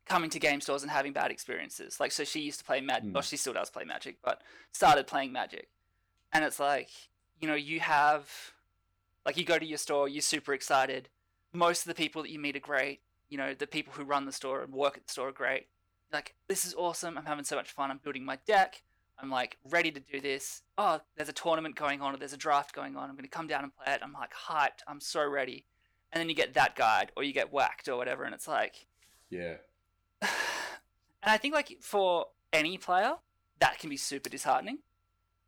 coming 0.05 0.29
to 0.29 0.39
game 0.39 0.61
stores 0.61 0.81
and 0.81 0.89
having 0.91 1.13
bad 1.13 1.29
experiences. 1.29 1.99
Like, 1.99 2.11
so 2.11 2.23
she 2.23 2.39
used 2.41 2.59
to 2.59 2.65
play 2.65 2.79
Magic, 2.81 3.09
Mm. 3.09 3.13
well, 3.13 3.21
she 3.21 3.37
still 3.37 3.53
does 3.53 3.69
play 3.69 3.83
Magic, 3.83 4.17
but 4.23 4.41
started 4.71 5.07
playing 5.07 5.31
Magic. 5.33 5.67
And 6.33 6.43
it's 6.43 6.59
like, 6.59 6.89
you 7.39 7.47
know, 7.47 7.55
you 7.55 7.79
have, 7.79 8.29
like, 9.25 9.37
you 9.37 9.43
go 9.43 9.59
to 9.59 9.65
your 9.65 9.77
store, 9.77 10.07
you're 10.07 10.21
super 10.21 10.53
excited. 10.53 11.09
Most 11.53 11.81
of 11.81 11.87
the 11.87 11.95
people 11.95 12.21
that 12.21 12.31
you 12.31 12.39
meet 12.39 12.55
are 12.55 12.59
great. 12.59 13.01
You 13.29 13.37
know, 13.37 13.53
the 13.53 13.67
people 13.67 13.93
who 13.93 14.03
run 14.03 14.25
the 14.25 14.31
store 14.31 14.61
and 14.61 14.73
work 14.73 14.97
at 14.97 15.07
the 15.07 15.11
store 15.11 15.29
are 15.29 15.33
great. 15.33 15.67
Like, 16.11 16.35
this 16.47 16.65
is 16.65 16.73
awesome. 16.73 17.17
I'm 17.17 17.25
having 17.25 17.45
so 17.45 17.55
much 17.55 17.71
fun. 17.71 17.91
I'm 17.91 17.99
building 18.03 18.25
my 18.25 18.37
deck. 18.45 18.81
I'm 19.21 19.29
like 19.29 19.57
ready 19.69 19.91
to 19.91 19.99
do 19.99 20.19
this. 20.19 20.63
Oh, 20.77 20.99
there's 21.15 21.29
a 21.29 21.33
tournament 21.33 21.75
going 21.75 22.01
on 22.01 22.13
or 22.13 22.17
there's 22.17 22.33
a 22.33 22.37
draft 22.37 22.73
going 22.73 22.95
on. 22.95 23.09
I'm 23.09 23.15
going 23.15 23.23
to 23.23 23.29
come 23.29 23.47
down 23.47 23.63
and 23.63 23.75
play 23.75 23.93
it. 23.93 24.01
I'm 24.03 24.13
like 24.13 24.33
hyped. 24.33 24.81
I'm 24.87 24.99
so 24.99 25.25
ready. 25.27 25.65
And 26.11 26.19
then 26.19 26.27
you 26.27 26.35
get 26.35 26.55
that 26.55 26.75
guide 26.75 27.11
or 27.15 27.23
you 27.23 27.31
get 27.31 27.53
whacked 27.53 27.87
or 27.87 27.97
whatever. 27.97 28.23
And 28.23 28.33
it's 28.33 28.47
like, 28.47 28.87
Yeah. 29.29 29.55
and 30.21 30.29
I 31.23 31.37
think 31.37 31.53
like 31.53 31.77
for 31.81 32.25
any 32.51 32.77
player, 32.77 33.13
that 33.59 33.79
can 33.79 33.89
be 33.89 33.97
super 33.97 34.29
disheartening. 34.29 34.79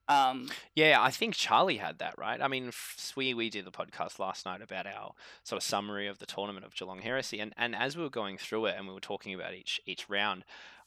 Um, 0.08 0.50
Yeah, 0.76 1.02
I 1.02 1.12
think 1.12 1.36
Charlie 1.36 1.78
had 1.78 2.00
that 2.00 2.18
right. 2.18 2.42
I 2.42 2.48
mean, 2.48 2.72
we 3.16 3.34
we 3.34 3.50
did 3.50 3.66
the 3.66 3.72
podcast 3.72 4.20
last 4.20 4.46
night 4.46 4.62
about 4.62 4.86
our 4.86 5.14
sort 5.44 5.58
of 5.58 5.64
summary 5.64 6.08
of 6.08 6.20
the 6.20 6.26
tournament 6.26 6.66
of 6.66 6.76
Geelong 6.76 7.00
Heresy, 7.02 7.40
and, 7.40 7.54
and 7.58 7.76
as 7.76 7.96
we 7.96 8.04
were 8.04 8.10
going 8.10 8.38
through 8.38 8.66
it 8.68 8.76
and 8.78 8.88
we 8.88 8.94
were 8.94 9.00
talking 9.00 9.34
about 9.34 9.54
each 9.54 9.80
each 9.86 10.10
round, 10.10 10.44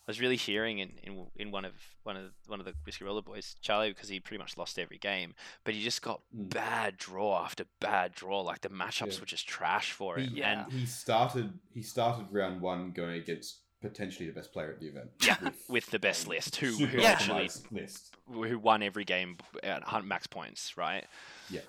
I 0.09 0.11
was 0.11 0.21
really 0.21 0.37
hearing 0.37 0.79
in, 0.79 0.93
in, 1.03 1.27
in 1.35 1.51
one 1.51 1.65
of 1.65 1.73
one 2.05 2.17
of 2.17 2.33
one 2.47 2.61
of 2.61 2.67
the 2.67 2.75
Whiskey 2.85 3.05
Roller 3.05 3.23
boys, 3.23 3.57
Charlie, 3.63 3.89
because 3.91 4.09
he 4.09 4.21
pretty 4.21 4.39
much 4.41 4.57
lost 4.57 4.79
every 4.79 4.99
game, 4.99 5.35
but 5.65 5.75
he 5.75 5.83
just 5.83 6.03
got 6.03 6.21
Mm. 6.37 6.51
bad 6.51 6.97
draw 6.99 7.43
after 7.45 7.65
bad 7.81 8.13
draw. 8.15 8.41
Like 8.43 8.61
the 8.61 8.69
matchups 8.69 9.15
Yeah. 9.15 9.21
were 9.21 9.27
just 9.27 9.49
trash 9.49 9.93
for 9.93 10.19
him. 10.19 10.29
He, 10.31 10.39
Yeah. 10.41 10.65
And 10.65 10.73
he 10.73 10.85
started 10.87 11.59
he 11.73 11.83
started 11.83 12.27
round 12.31 12.61
one 12.61 12.93
going 12.93 13.17
against 13.17 13.63
potentially 13.83 14.27
the 14.27 14.33
best 14.33 14.53
player 14.53 14.71
at 14.71 14.81
the 14.81 14.87
event. 14.87 15.11
Yeah, 15.25 15.37
with 15.69 15.87
the 15.91 15.99
best 15.99 16.27
list, 16.27 16.57
who- 16.57 16.73
who 16.87 16.99
Yeah. 17.01 17.11
actually 17.11 17.47
optimized 17.49 17.73
list. 17.73 18.17
who 18.31 18.59
won 18.59 18.83
every 18.83 19.05
game 19.05 19.37
at 19.63 19.83
hun- 19.85 20.09
max 20.09 20.27
points, 20.27 20.77
right? 20.77 21.07
Yeah. 21.51 21.61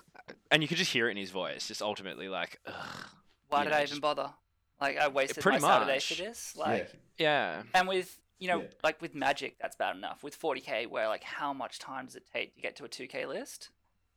And 0.50 0.62
you 0.62 0.68
could 0.68 0.78
just 0.78 0.92
hear 0.92 1.08
it 1.08 1.12
in 1.12 1.16
his 1.16 1.30
voice, 1.30 1.68
just 1.68 1.80
ultimately 1.82 2.28
like, 2.28 2.60
Ugh. 2.66 2.74
why 3.48 3.64
did 3.64 3.70
know, 3.70 3.76
I 3.76 3.80
just- 3.82 3.92
even 3.92 4.00
bother? 4.00 4.30
Like 4.80 4.96
I 4.96 5.08
wasted 5.08 5.42
pretty 5.42 5.58
my 5.58 5.68
Saturday 5.68 5.98
for 6.00 6.14
this. 6.14 6.54
Like, 6.56 6.90
yeah. 7.18 7.62
yeah. 7.62 7.62
and 7.74 7.88
with 7.88 8.18
you 8.38 8.46
know, 8.46 8.60
Yeah. 8.60 8.68
like 8.84 9.02
with 9.02 9.16
Magic, 9.16 9.56
that's 9.60 9.74
bad 9.74 9.96
enough. 9.96 10.22
With 10.22 10.40
40k, 10.40 10.86
where 10.86 11.08
like 11.08 11.24
how 11.24 11.52
much 11.52 11.80
time 11.80 12.04
does 12.06 12.14
it 12.14 12.22
take 12.32 12.54
to 12.54 12.60
get 12.60 12.76
to 12.76 12.84
a 12.84 12.88
2k 12.88 13.26
list? 13.26 13.70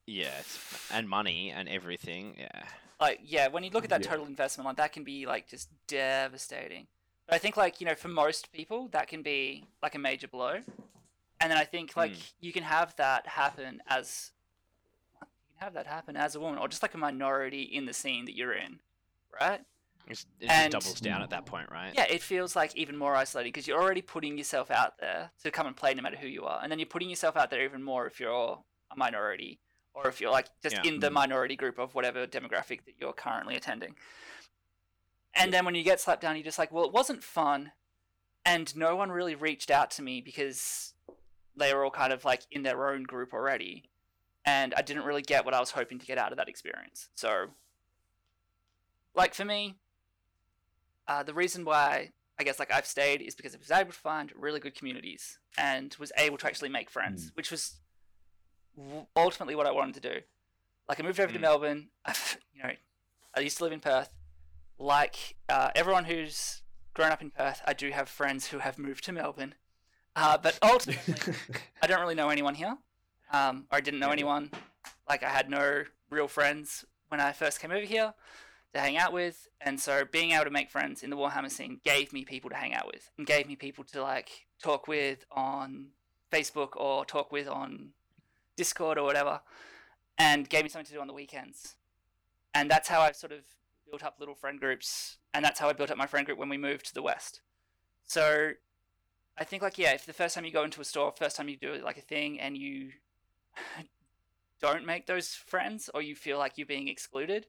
Yeah, 0.06 0.30
it's, 0.39 0.92
and 0.92 1.10
money 1.10 1.50
and 1.50 1.68
everything. 1.68 2.36
Yeah, 2.38 2.64
like 3.00 3.20
yeah 3.24 3.48
when 3.48 3.64
you 3.64 3.72
look 3.72 3.84
at 3.84 3.89
that 3.89 4.04
Yeah. 4.04 4.12
total 4.12 4.28
investment 4.28 4.68
like 4.68 4.78
that 4.78 4.94
can 4.94 5.04
be 5.04 5.26
like 5.26 5.48
just 5.48 5.70
devastating 5.88 6.86
but 7.28 7.36
i 7.36 7.38
think 7.38 7.57
like 7.57 7.80
you 7.82 7.88
know 7.88 7.95
for 7.95 8.07
most 8.07 8.51
people 8.51 8.88
that 8.91 9.07
can 9.07 9.22
be 9.22 9.65
like 9.82 9.95
a 9.95 9.99
major 9.99 10.28
blow 10.28 10.55
and 11.39 11.51
then 11.51 11.57
i 11.57 11.63
think 11.63 11.95
like 11.95 12.11
Mm. 12.11 12.34
you 12.39 12.53
can 12.53 12.63
have 12.63 12.95
that 12.97 13.28
happen 13.28 13.82
as 13.88 14.32
you 15.22 15.26
can 15.57 15.65
have 15.65 15.74
that 15.74 15.88
happen 15.88 16.15
as 16.15 16.36
a 16.36 16.39
woman 16.39 16.59
or 16.59 16.67
just 16.67 16.82
like 16.82 16.93
a 16.93 16.97
minority 16.97 17.61
in 17.63 17.86
the 17.86 17.93
scene 17.93 18.26
that 18.26 18.36
you're 18.36 18.53
in 18.53 18.80
right 19.39 19.61
it's, 20.07 20.26
it 20.39 20.49
And- 20.49 20.72
just 20.72 20.86
doubles 20.88 20.99
down 20.99 21.22
at 21.22 21.30
that 21.30 21.45
point, 21.45 21.69
right? 21.72 21.93
yeah 21.95 22.05
it 22.09 22.22
feels 22.22 22.55
like 22.55 22.76
even 22.76 22.97
more 22.97 23.15
isolating 23.15 23.51
because 23.51 23.67
you're 23.67 23.82
already 23.82 24.01
putting 24.01 24.38
yourself 24.38 24.72
out 24.72 24.97
there 24.99 25.30
to 25.43 25.51
come 25.51 25.67
and 25.67 25.76
play 25.76 25.93
no 25.93 26.01
matter 26.01 26.17
who 26.17 26.28
you 26.28 26.43
are 26.45 26.59
and 26.61 26.72
then 26.72 26.80
you're 26.80 26.86
putting 26.88 27.09
yourself 27.09 27.38
out 27.38 27.49
there 27.51 27.63
even 27.63 27.84
more 27.84 28.07
if 28.07 28.19
you're 28.19 28.59
a 28.91 28.95
minority 28.97 29.59
or 29.93 30.07
if 30.07 30.19
you're 30.19 30.32
like 30.32 30.47
just 30.63 30.76
Yeah. 30.78 30.84
in 30.91 30.99
the 30.99 31.09
Mm. 31.09 31.13
minority 31.13 31.55
group 31.55 31.78
of 31.78 31.93
whatever 31.93 32.26
demographic 32.26 32.84
that 32.86 32.95
you're 32.99 33.13
currently 33.13 33.55
attending 33.55 33.95
and 35.34 35.53
then 35.53 35.65
when 35.65 35.75
you 35.75 35.84
get 35.84 35.99
slapped 35.99 36.21
down 36.21 36.36
you're 36.36 36.43
just 36.43 36.59
like 36.59 36.71
well 36.71 36.86
it 36.86 36.91
wasn't 36.93 37.23
fun 37.23 37.71
and 38.45 38.75
no 38.75 38.95
one 38.95 39.11
really 39.11 39.36
reached 39.36 39.69
out 39.71 39.91
to 39.91 40.01
me 40.01 40.21
because 40.21 40.93
they 41.55 41.73
were 41.73 41.84
all 41.84 41.91
kind 41.91 42.11
of 42.13 42.23
like 42.25 42.41
in 42.51 42.63
their 42.63 42.89
own 42.89 43.03
group 43.03 43.34
already 43.34 43.89
and 44.45 44.73
i 44.75 44.82
didn't 44.82 45.03
really 45.03 45.21
get 45.21 45.45
what 45.45 45.53
i 45.53 45.59
was 45.59 45.71
hoping 45.71 45.99
to 45.99 46.05
get 46.05 46.17
out 46.17 46.32
of 46.32 46.38
that 46.38 46.49
experience 46.49 47.09
so 47.15 47.47
like 49.15 49.34
for 49.34 49.45
me 49.45 49.75
uh, 51.07 51.23
the 51.23 51.34
reason 51.34 51.65
why 51.65 52.11
I 52.39 52.43
guess 52.43 52.57
like 52.57 52.71
I've 52.73 52.86
stayed 52.86 53.21
is 53.21 53.36
because 53.36 53.53
I 53.53 53.57
was 53.57 53.69
able 53.71 53.91
to 53.91 53.97
find 53.97 54.32
really 54.36 54.59
good 54.59 54.73
communities 54.75 55.38
and 55.57 55.93
was 55.99 56.11
able 56.17 56.38
to 56.38 56.47
actually 56.47 56.69
make 56.69 56.89
friends, 56.89 57.32
which 57.36 57.51
was 57.51 57.73
ultimately 59.15 59.55
what 59.55 59.67
I 59.67 59.71
wanted 59.71 59.95
to 60.01 60.09
do. 60.13 60.19
Like 60.88 60.99
I 60.99 61.03
moved 61.03 61.19
over 61.19 61.32
to 61.34 61.38
Mm. 61.38 61.41
Melbourne. 61.41 61.89
I've, 62.05 62.38
you 62.55 62.63
know, 62.63 62.71
I 63.36 63.39
used 63.41 63.57
to 63.57 63.63
live 63.63 63.73
in 63.73 63.79
Perth. 63.79 64.09
Like 64.82 65.36
uh, 65.47 65.69
everyone 65.75 66.05
who's 66.05 66.63
grown 66.95 67.11
up 67.11 67.21
in 67.21 67.29
Perth, 67.29 67.61
I 67.65 67.73
do 67.73 67.91
have 67.91 68.09
friends 68.09 68.47
who 68.47 68.57
have 68.57 68.79
moved 68.79 69.03
to 69.03 69.11
Melbourne. 69.11 69.53
Uh, 70.15 70.39
but 70.39 70.57
ultimately, 70.63 71.36
I 71.84 71.86
don't 71.86 72.01
really 72.01 72.15
know 72.15 72.29
anyone 72.29 72.55
here. 72.55 72.77
Um, 73.32 73.67
or 73.71 73.77
I 73.77 73.82
didn't 73.82 73.99
know 73.99 74.09
anyone. 74.09 74.49
Like 75.07 75.21
I 75.21 75.29
had 75.29 75.51
no 75.51 75.84
real 76.09 76.27
friends 76.27 76.84
when 77.09 77.21
I 77.21 77.32
first 77.32 77.59
came 77.59 77.69
over 77.69 77.86
here 77.86 78.15
to 78.73 78.79
hang 78.79 78.97
out 78.97 79.13
with, 79.13 79.47
and 79.59 79.79
so 79.79 80.03
being 80.03 80.32
able 80.32 80.45
to 80.45 80.49
make 80.49 80.71
friends 80.71 81.03
in 81.03 81.11
the 81.11 81.17
Warhammer 81.17 81.51
scene 81.51 81.79
gave 81.86 82.11
me 82.11 82.25
people 82.25 82.49
to 82.49 82.55
hang 82.55 82.73
out 82.73 82.88
with, 82.88 83.11
and 83.19 83.27
gave 83.27 83.47
me 83.47 83.55
people 83.55 83.84
to 83.84 84.01
like 84.01 84.47
talk 84.63 84.88
with 84.88 85.25
on 85.32 85.89
Facebook 86.34 86.75
or 86.75 87.05
talk 87.05 87.32
with 87.32 87.47
on 87.47 87.89
Discord 88.57 88.97
or 88.97 89.03
whatever, 89.03 89.41
and 90.17 90.49
gave 90.49 90.63
me 90.63 90.69
something 90.69 90.88
to 90.88 90.93
do 90.93 91.01
on 91.01 91.07
the 91.07 91.13
weekends, 91.13 91.75
and 92.55 92.71
that's 92.71 92.88
how 92.88 93.01
I've 93.01 93.15
sort 93.15 93.34
of 93.34 93.43
built 93.92 94.04
up 94.04 94.16
little 94.20 94.36
friend 94.36 94.60
groups, 94.60 95.18
and 95.34 95.44
that's 95.44 95.60
how 95.60 95.70
I 95.70 95.74
built 95.74 95.92
up 95.92 95.98
my 95.98 96.08
friend 96.08 96.26
group 96.26 96.39
when 96.39 96.50
we 96.50 96.58
moved 96.58 96.86
to 96.88 96.94
the 96.94 97.02
west. 97.02 97.42
So, 98.04 98.52
I 99.38 99.44
think 99.44 99.62
like 99.62 99.78
yeah, 99.78 99.92
if 99.94 100.06
the 100.06 100.14
first 100.14 100.34
time 100.34 100.46
you 100.46 100.52
go 100.52 100.64
into 100.64 100.82
a 100.82 100.86
store, 100.86 101.14
first 101.16 101.36
time 101.36 101.50
you 101.50 101.58
do 101.58 101.76
like 101.84 101.98
a 101.98 102.02
thing, 102.02 102.39
and 102.39 102.58
you 102.58 102.92
don't 104.62 104.86
make 104.86 105.06
those 105.06 105.34
friends, 105.36 105.89
or 105.94 106.02
you 106.02 106.16
feel 106.16 106.38
like 106.38 106.58
you're 106.58 106.66
being 106.66 106.88
excluded, 106.88 107.48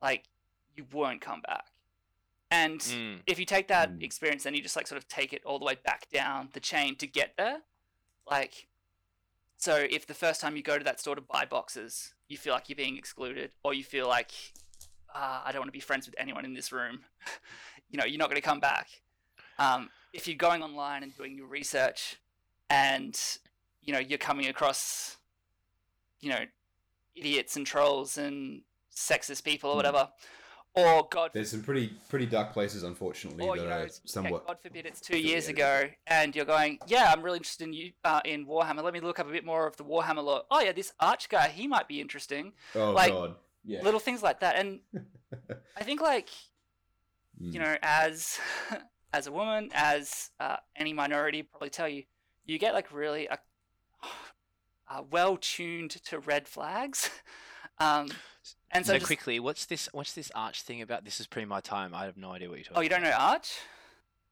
like 0.00 0.24
you 0.76 0.86
won't 0.92 1.20
come 1.20 1.42
back. 1.42 1.66
And 2.50 2.80
Mm. 2.80 3.22
if 3.26 3.38
you 3.38 3.44
take 3.44 3.68
that 3.68 3.90
Mm. 3.90 4.02
experience 4.02 4.46
and 4.46 4.56
you 4.56 4.62
just 4.62 4.76
like 4.76 4.86
sort 4.86 4.96
of 4.96 5.06
take 5.08 5.32
it 5.32 5.44
all 5.44 5.58
the 5.58 5.64
way 5.66 5.74
back 5.74 6.08
down 6.08 6.48
the 6.52 6.60
chain 6.60 6.96
to 6.96 7.06
get 7.06 7.36
there, 7.36 7.62
like 8.30 8.68
so 9.60 9.74
if 9.90 10.06
the 10.06 10.14
first 10.14 10.40
time 10.40 10.56
you 10.56 10.62
go 10.62 10.78
to 10.78 10.84
that 10.84 11.00
store 11.00 11.16
to 11.16 11.20
buy 11.20 11.44
boxes, 11.44 12.14
you 12.28 12.38
feel 12.38 12.54
like 12.54 12.68
you're 12.68 12.76
being 12.76 12.96
excluded, 12.96 13.50
or 13.64 13.74
you 13.74 13.82
feel 13.82 14.06
like 14.06 14.30
uh, 15.14 15.42
I 15.44 15.52
don't 15.52 15.60
want 15.60 15.68
to 15.68 15.72
be 15.72 15.80
friends 15.80 16.06
with 16.06 16.14
anyone 16.18 16.44
in 16.44 16.54
this 16.54 16.72
room, 16.72 17.00
you 17.90 17.98
know, 17.98 18.04
you're 18.04 18.18
not 18.18 18.28
going 18.28 18.40
to 18.40 18.46
come 18.46 18.60
back. 18.60 18.88
Um, 19.58 19.90
if 20.12 20.26
you're 20.26 20.36
going 20.36 20.62
online 20.62 21.02
and 21.02 21.16
doing 21.16 21.36
your 21.36 21.46
research, 21.46 22.16
and 22.70 23.18
you 23.82 23.92
know 23.92 23.98
you're 23.98 24.18
coming 24.18 24.46
across, 24.46 25.16
you 26.20 26.30
know, 26.30 26.44
idiots 27.16 27.56
and 27.56 27.66
trolls 27.66 28.18
and 28.18 28.62
sexist 28.94 29.44
people 29.44 29.70
or 29.70 29.72
Hmm. 29.74 29.76
whatever, 29.78 30.08
or 30.74 31.08
God 31.10 31.30
There's 31.32 31.50
some 31.50 31.62
pretty 31.62 31.92
pretty 32.08 32.26
dark 32.26 32.52
places, 32.52 32.82
unfortunately, 32.82 33.44
or 33.44 33.56
that 33.56 33.62
you 33.62 33.68
know, 33.68 33.76
are 33.76 33.88
somewhat. 34.04 34.46
God 34.46 34.60
forbid 34.62 34.86
it's 34.86 35.00
two 35.00 35.18
years 35.18 35.48
ago, 35.48 35.88
and 36.06 36.34
you're 36.36 36.44
going, 36.44 36.78
yeah, 36.86 37.12
I'm 37.12 37.22
really 37.22 37.38
interested 37.38 37.64
in 37.64 37.72
you 37.72 37.92
uh, 38.04 38.20
in 38.24 38.46
Warhammer. 38.46 38.82
Let 38.82 38.92
me 38.92 39.00
look 39.00 39.18
up 39.18 39.28
a 39.28 39.32
bit 39.32 39.44
more 39.44 39.66
of 39.66 39.76
the 39.76 39.84
Warhammer 39.84 40.22
lore. 40.22 40.42
Oh 40.50 40.60
yeah, 40.60 40.72
this 40.72 40.92
Arch 41.00 41.28
guy, 41.28 41.48
he 41.48 41.66
might 41.66 41.88
be 41.88 42.00
interesting. 42.00 42.52
Oh 42.74 42.92
like, 42.92 43.12
god, 43.12 43.34
yeah. 43.64 43.82
Little 43.82 44.00
things 44.00 44.22
like 44.22 44.40
that, 44.40 44.56
and 44.56 44.80
I 45.76 45.84
think 45.84 46.00
like 46.00 46.28
Mm. 47.40 47.54
you 47.54 47.60
know, 47.60 47.76
as 47.82 48.40
as 49.12 49.28
a 49.28 49.32
woman, 49.32 49.70
as 49.72 50.30
uh, 50.40 50.56
any 50.74 50.92
minority 50.92 51.44
probably 51.44 51.70
tell 51.70 51.88
you, 51.88 52.02
you 52.46 52.58
get 52.58 52.74
like 52.74 52.90
really 52.92 53.26
a, 53.28 53.38
uh, 54.90 55.02
well 55.10 55.36
tuned 55.40 55.90
to 56.06 56.18
red 56.18 56.48
flags. 56.48 57.10
um, 57.78 58.08
and 58.72 58.84
so, 58.84 58.92
So, 58.92 58.98
just- 58.98 59.06
quickly, 59.06 59.38
what's 59.38 59.66
this? 59.66 59.88
What's 59.92 60.14
this 60.14 60.32
arch 60.34 60.62
thing 60.62 60.82
about? 60.82 61.04
This 61.04 61.20
is 61.20 61.28
pre 61.28 61.44
my 61.44 61.60
time. 61.60 61.94
I 61.94 62.06
have 62.06 62.16
no 62.16 62.32
idea 62.32 62.48
what 62.48 62.56
you're 62.58 62.64
talking. 62.64 62.78
oh, 62.78 62.80
you 62.80 62.88
don't 62.88 63.02
know 63.02 63.12
Arch? 63.16 63.56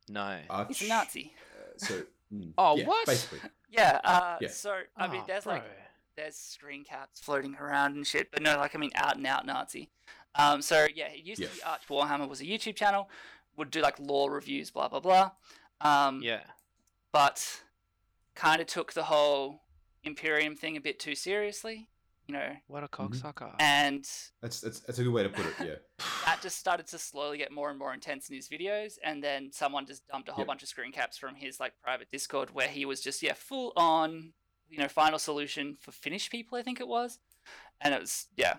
No. 0.09 0.41
Arch, 0.51 0.79
He's 0.79 0.83
a 0.89 0.89
Nazi. 0.93 1.33
uh, 1.57 1.79
so, 1.79 2.03
mm, 2.35 2.53
Oh, 2.59 2.77
yeah, 2.77 2.87
what? 2.87 3.07
Basically, 3.07 3.39
Yeah. 3.71 4.01
Uh, 4.03 4.39
Yeah. 4.41 4.49
So 4.49 4.81
I 4.97 5.07
mean, 5.07 5.21
Oh, 5.23 5.25
there's 5.29 5.47
like 5.47 5.63
bro. 5.63 5.73
There's 6.17 6.37
screen 6.37 6.85
caps 6.85 7.21
floating 7.21 7.55
around 7.57 7.95
and 7.97 8.07
shit, 8.07 8.31
but 8.33 8.43
no, 8.43 8.57
like 8.57 8.75
I 8.75 8.79
mean, 8.79 8.91
out 8.95 9.17
and 9.17 9.27
out 9.27 9.47
Nazi. 9.47 9.91
Um, 10.35 10.63
so 10.63 10.87
yeah, 10.95 11.09
it 11.09 11.25
used 11.25 11.41
Yeah. 11.41 11.49
to 11.49 11.55
be 11.55 11.63
Arch 11.63 11.87
Warhammer 11.89 12.29
was 12.29 12.41
a 12.41 12.45
YouTube 12.45 12.77
channel, 12.77 13.09
would 13.57 13.71
do 13.71 13.81
like 13.81 13.99
lore 13.99 14.31
reviews, 14.31 14.71
blah 14.71 14.89
blah 14.89 15.01
blah. 15.01 15.31
Um, 15.81 16.21
Yeah. 16.23 16.43
but 17.13 17.63
kind 18.35 18.61
of 18.61 18.67
took 18.67 18.93
the 18.93 19.05
whole 19.05 19.63
Imperium 20.05 20.57
thing 20.57 20.77
a 20.77 20.81
bit 20.81 20.99
too 21.01 21.15
seriously, 21.15 21.89
you 22.27 22.33
know, 22.35 22.57
What 22.67 22.85
a 22.85 22.89
Mhm. 22.89 23.09
cocksucker. 23.11 23.55
and 23.59 24.05
That's, 24.41 24.61
that's 24.61 24.81
that's 24.81 24.99
a 24.99 25.05
good 25.05 25.13
way 25.13 25.23
to 25.23 25.29
put 25.29 25.47
it. 25.47 25.55
Yeah. 25.61 25.75
that 26.27 26.41
just 26.43 26.59
started 26.59 26.87
to 26.89 26.99
slowly 26.99 27.39
get 27.39 27.51
more 27.53 27.71
and 27.71 27.79
more 27.79 27.93
intense 27.93 28.29
in 28.29 28.37
his 28.37 28.49
videos 28.49 28.99
and 29.05 29.23
then 29.23 29.51
someone 29.53 29.85
just 29.87 30.07
dumped 30.09 30.29
a 30.29 30.33
whole 30.33 30.43
Yep. 30.43 30.47
bunch 30.49 30.63
of 30.63 30.69
screen 30.69 30.93
caps 30.93 31.17
from 31.19 31.35
his 31.35 31.59
like 31.61 31.73
private 31.83 32.11
discord 32.11 32.51
where 32.51 32.69
he 32.69 32.85
was 32.85 33.01
just 33.01 33.23
yeah 33.23 33.33
full 33.35 33.73
on 33.77 34.33
you 34.69 34.79
know 34.79 34.89
final 34.89 35.19
solution 35.19 35.77
for 35.81 35.93
finnish 35.93 36.31
people 36.31 36.59
i 36.59 36.63
think 36.63 36.81
it 36.81 36.89
was 36.89 37.19
and 37.81 37.95
it 37.95 38.01
was 38.01 38.27
yeah 38.37 38.55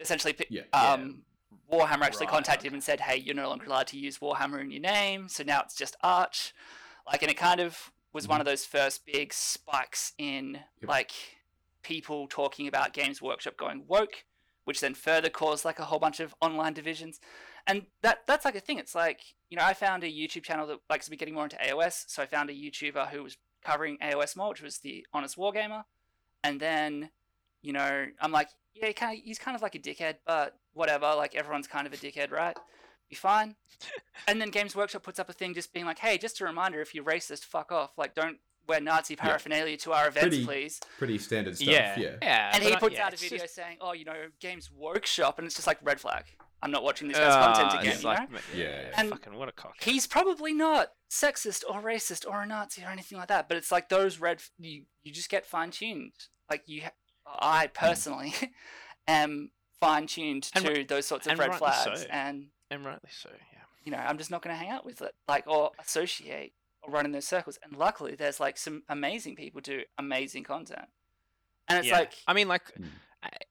essentially 0.00 0.34
Yeah. 0.50 0.62
um 0.72 1.22
warhammer 1.70 2.02
actually 2.02 2.26
Right, 2.26 2.32
contacted 2.32 2.66
him 2.68 2.74
and 2.74 2.82
said 2.82 3.00
hey 3.00 3.16
you're 3.18 3.34
no 3.34 3.48
longer 3.48 3.66
allowed 3.66 3.86
to 3.88 3.98
use 3.98 4.18
warhammer 4.18 4.60
in 4.60 4.70
your 4.70 4.80
name 4.80 5.28
so 5.28 5.42
now 5.42 5.60
it's 5.62 5.74
just 5.74 5.96
arch 6.02 6.54
like 7.06 7.22
and 7.22 7.30
it 7.30 7.36
kind 7.36 7.60
of 7.60 7.92
was 8.12 8.28
one 8.28 8.40
of 8.40 8.46
those 8.46 8.64
first 8.64 9.06
big 9.06 9.32
spikes 9.32 10.12
in 10.18 10.58
Yep. 10.80 10.88
like 10.88 11.12
people 11.82 12.26
talking 12.28 12.68
about 12.68 12.92
games 12.92 13.20
workshop 13.22 13.56
going 13.56 13.84
woke 13.86 14.24
which 14.64 14.80
then 14.80 14.94
further 14.94 15.28
caused 15.28 15.64
like 15.64 15.78
a 15.80 15.84
whole 15.84 15.98
bunch 15.98 16.20
of 16.20 16.34
online 16.40 16.72
divisions. 16.72 17.18
And 17.66 17.86
that 18.02 18.18
that's 18.28 18.44
like 18.44 18.54
a 18.54 18.60
thing. 18.60 18.78
It's 18.78 18.94
like 18.94 19.20
you 19.50 19.56
know 19.56 19.64
I 19.64 19.74
found 19.74 20.04
a 20.04 20.06
YouTube 20.08 20.44
channel 20.44 20.66
that 20.68 20.78
likes 20.88 21.06
to 21.06 21.10
be 21.10 21.16
getting 21.16 21.34
more 21.34 21.44
into 21.44 21.56
AOS, 21.56 22.04
so 22.08 22.22
I 22.22 22.26
found 22.26 22.48
a 22.50 22.52
YouTuber 22.52 23.08
who 23.08 23.22
was 23.24 23.36
covering 23.64 23.98
AOS 24.02 24.36
more, 24.36 24.50
which 24.50 24.62
was 24.62 24.78
the 24.78 25.06
Honest 25.12 25.36
Wargamer. 25.36 25.84
And 26.44 26.60
then 26.60 27.10
you 27.62 27.72
know 27.72 28.06
I'm 28.20 28.32
like, 28.32 28.48
yeah, 28.74 28.88
he 28.88 28.92
kind 28.92 29.18
of, 29.18 29.24
he's 29.24 29.38
kind 29.38 29.54
of 29.54 29.62
like 29.62 29.74
a 29.74 29.78
dickhead, 29.78 30.16
but 30.26 30.58
whatever. 30.74 31.14
Like 31.16 31.34
everyone's 31.34 31.66
kind 31.68 31.86
of 31.86 31.92
a 31.92 31.96
dickhead, 31.96 32.30
right? 32.30 32.56
Be 33.08 33.16
fine. 33.16 33.56
and 34.28 34.40
then 34.40 34.50
Games 34.50 34.74
Workshop 34.74 35.02
puts 35.02 35.18
up 35.18 35.28
a 35.28 35.32
thing 35.32 35.54
just 35.54 35.72
being 35.72 35.84
like, 35.86 35.98
hey, 35.98 36.16
just 36.18 36.40
a 36.40 36.44
reminder, 36.44 36.80
if 36.80 36.94
you're 36.94 37.04
racist, 37.04 37.44
fuck 37.44 37.70
off. 37.70 37.92
Like 37.98 38.14
don't 38.14 38.38
wear 38.68 38.80
Nazi 38.80 39.16
paraphernalia 39.16 39.76
to 39.76 39.92
our 39.92 40.06
events, 40.08 40.28
Pretty- 40.28 40.44
please. 40.44 40.80
Pretty 40.98 41.18
standard 41.18 41.56
stuff. 41.56 41.68
yeah, 41.68 41.98
Yeah. 41.98 42.14
yeah. 42.22 42.50
And 42.54 42.62
he 42.62 42.70
but 42.70 42.76
I- 42.76 42.80
puts 42.80 42.94
yeah, 42.94 43.06
out 43.06 43.12
a 43.12 43.16
video 43.16 43.38
just- 43.40 43.54
saying, 43.54 43.76
"Oh, 43.80 43.92
you 43.92 44.04
know, 44.04 44.26
Games 44.40 44.70
Workshop," 44.70 45.38
and 45.38 45.46
it's 45.46 45.54
just 45.56 45.66
like 45.66 45.78
red 45.82 46.00
flag. 46.00 46.24
I'm 46.62 46.70
not 46.70 46.84
watching 46.84 47.08
this 47.08 47.18
guy's 47.18 47.34
Ah, 47.34 47.52
content 47.54 47.80
again. 47.80 47.92
it's 47.94 48.02
You 48.02 48.08
like, 48.08 48.30
know? 48.30 48.38
yeah, 48.54 48.64
Yeah. 48.64 48.90
And 48.96 49.10
fucking 49.10 49.34
what 49.34 49.48
a 49.48 49.52
cock. 49.52 49.74
He's 49.82 50.06
probably 50.06 50.52
not 50.52 50.88
sexist 51.10 51.64
or 51.68 51.80
racist 51.82 52.24
or 52.28 52.42
a 52.42 52.46
Nazi 52.46 52.84
or 52.84 52.88
anything 52.88 53.18
like 53.18 53.28
that, 53.28 53.48
but 53.48 53.56
it's 53.56 53.72
like 53.72 53.88
those 53.88 54.18
red. 54.20 54.36
f- 54.38 54.50
You 54.58 54.84
you 55.02 55.12
just 55.12 55.28
get 55.28 55.44
fine 55.44 55.70
tuned. 55.72 56.12
Like 56.50 56.62
you, 56.66 56.82
ha- 56.82 56.92
I 57.26 57.66
personally 57.66 58.34
am 59.08 59.50
fine 59.80 60.06
tuned 60.06 60.50
And 60.54 60.64
to 60.64 60.84
those 60.84 61.06
sorts 61.06 61.26
of 61.26 61.38
red 61.38 61.54
flags, 61.56 62.02
so. 62.02 62.06
and 62.10 62.46
and 62.70 62.84
rightly 62.84 63.10
so. 63.12 63.30
Yeah. 63.30 63.58
you 63.84 63.90
know, 63.92 63.98
I'm 63.98 64.16
just 64.18 64.30
not 64.30 64.42
going 64.42 64.54
to 64.54 64.58
hang 64.58 64.70
out 64.70 64.84
with 64.84 65.02
it, 65.02 65.14
like 65.28 65.46
or 65.46 65.72
associate 65.80 66.52
or 66.82 66.92
run 66.92 67.04
in 67.04 67.12
those 67.12 67.26
circles. 67.26 67.58
And 67.62 67.76
luckily, 67.76 68.14
there's 68.14 68.38
like 68.40 68.56
some 68.56 68.82
amazing 68.88 69.34
people 69.36 69.60
do 69.60 69.82
amazing 69.98 70.44
content, 70.44 70.86
and 71.68 71.78
it's 71.80 71.88
yeah. 71.88 71.98
like 71.98 72.12
I 72.26 72.32
mean, 72.34 72.46
like, 72.48 72.62
Mm. 72.78 72.84
a- 72.84 72.86
a- 72.86 72.90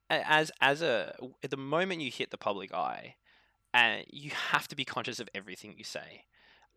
as 0.10 0.52
as 0.62 0.82
a 0.82 1.16
the 1.48 1.58
moment 1.58 2.02
you 2.02 2.12
hit 2.12 2.32
the 2.32 2.38
public 2.38 2.74
eye, 2.74 3.16
uh, 3.74 3.98
you 4.10 4.32
have 4.32 4.68
to 4.68 4.76
be 4.76 4.86
conscious 4.86 5.20
of 5.20 5.30
everything 5.34 5.76
you 5.78 5.84
say, 5.84 6.26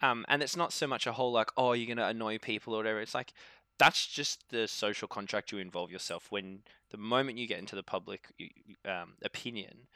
um, 0.03 0.25
and 0.29 0.43
it's 0.43 0.57
not 0.57 0.73
so 0.73 0.87
much 0.87 1.07
a 1.07 1.13
whole 1.13 1.33
like, 1.33 1.51
oh, 1.57 1.73
you're 1.73 1.95
gonna 1.95 2.09
annoy 2.09 2.39
people 2.39 2.75
or 2.75 2.79
whatever. 2.79 3.01
It's 3.01 3.15
like 3.15 3.33
that's 3.79 4.07
just 4.07 4.51
the 4.51 4.69
social 4.69 5.09
contract 5.09 5.51
you 5.51 5.59
involve 5.59 5.91
yourself 5.91 6.27
when 6.31 6.61
the 6.91 6.97
moment 6.97 7.39
you 7.39 7.49
get 7.49 7.59
into 7.59 7.77
the 7.77 7.83
public 7.83 8.33
um, 8.85 9.15
opinion. 9.23 9.89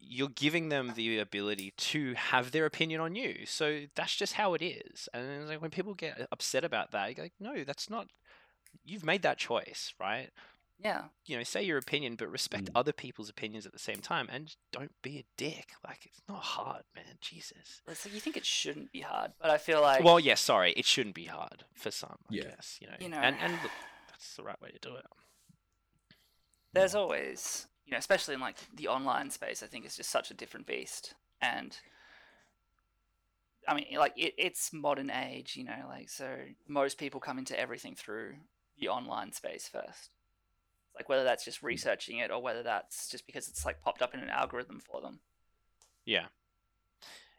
You're 0.00 0.28
giving 0.28 0.68
them 0.68 0.92
the 0.94 1.18
ability 1.18 1.72
to 1.76 2.14
have 2.14 2.52
their 2.52 2.66
opinion 2.66 3.00
on 3.00 3.16
you, 3.16 3.44
so 3.46 3.80
that's 3.96 4.14
just 4.14 4.34
how 4.34 4.54
it 4.54 4.62
is. 4.62 5.08
And 5.12 5.48
like 5.48 5.60
when 5.60 5.72
people 5.72 5.94
get 5.94 6.28
upset 6.30 6.62
about 6.62 6.92
that, 6.92 7.16
you're 7.16 7.24
like, 7.24 7.32
no, 7.40 7.64
that's 7.64 7.90
not. 7.90 8.06
You've 8.84 9.04
made 9.04 9.22
that 9.22 9.38
choice, 9.38 9.92
right? 9.98 10.30
Yeah. 10.78 11.04
you 11.26 11.36
know, 11.36 11.42
say 11.42 11.62
your 11.62 11.78
opinion, 11.78 12.14
but 12.16 12.30
respect 12.30 12.66
Mm. 12.66 12.72
other 12.74 12.92
people's 12.92 13.28
opinions 13.28 13.66
at 13.66 13.72
the 13.72 13.78
same 13.78 14.00
time, 14.00 14.28
and 14.30 14.54
don't 14.72 14.92
be 15.02 15.18
a 15.18 15.24
dick. 15.36 15.70
Like 15.84 16.06
it's 16.06 16.20
not 16.28 16.42
hard, 16.42 16.82
man. 16.94 17.18
Jesus. 17.20 17.82
It's 17.86 18.04
like 18.04 18.14
you 18.14 18.20
think 18.20 18.36
it 18.36 18.46
shouldn't 18.46 18.92
be 18.92 19.00
hard, 19.00 19.32
but 19.40 19.50
I 19.50 19.58
feel 19.58 19.80
like 19.80 20.04
well, 20.04 20.20
yeah, 20.20 20.34
sorry, 20.34 20.72
it 20.72 20.84
shouldn't 20.86 21.14
be 21.14 21.24
hard 21.26 21.64
for 21.74 21.90
some. 21.90 22.18
I 22.30 22.34
Yeah. 22.34 22.42
guess 22.44 22.78
you 22.80 22.86
know, 22.86 22.96
You 23.00 23.08
know. 23.08 23.18
and 23.18 23.36
and 23.40 23.52
look, 23.62 23.72
that's 24.08 24.36
the 24.36 24.42
right 24.44 24.60
way 24.60 24.70
to 24.70 24.78
do 24.78 24.94
it. 24.94 25.06
there's 26.72 26.94
always 26.94 27.66
you 27.84 27.92
know, 27.92 27.98
especially 27.98 28.34
in 28.34 28.40
like 28.40 28.56
the 28.74 28.88
online 28.88 29.30
space, 29.30 29.62
I 29.62 29.66
think 29.66 29.84
it's 29.86 29.96
just 29.96 30.10
such 30.10 30.30
a 30.30 30.34
different 30.34 30.66
beast. 30.66 31.14
And 31.40 31.74
I 33.66 33.74
mean, 33.74 33.86
like 33.96 34.12
it, 34.16 34.34
it's 34.36 34.72
modern 34.72 35.10
age, 35.10 35.56
you 35.56 35.64
know, 35.64 35.84
like 35.88 36.08
so 36.10 36.36
most 36.68 36.98
people 36.98 37.18
come 37.20 37.38
into 37.38 37.58
everything 37.58 37.94
through 37.94 38.34
the 38.78 38.88
online 38.88 39.32
space 39.32 39.68
first. 39.68 40.10
Like 40.98 41.08
whether 41.08 41.24
that's 41.24 41.44
just 41.44 41.62
researching 41.62 42.18
it 42.18 42.30
or 42.30 42.42
whether 42.42 42.62
that's 42.62 43.08
just 43.08 43.26
because 43.26 43.48
it's 43.48 43.64
like 43.64 43.80
popped 43.80 44.02
up 44.02 44.14
in 44.14 44.20
an 44.20 44.30
algorithm 44.30 44.80
for 44.80 45.00
them. 45.00 45.20
Yeah. 46.04 46.26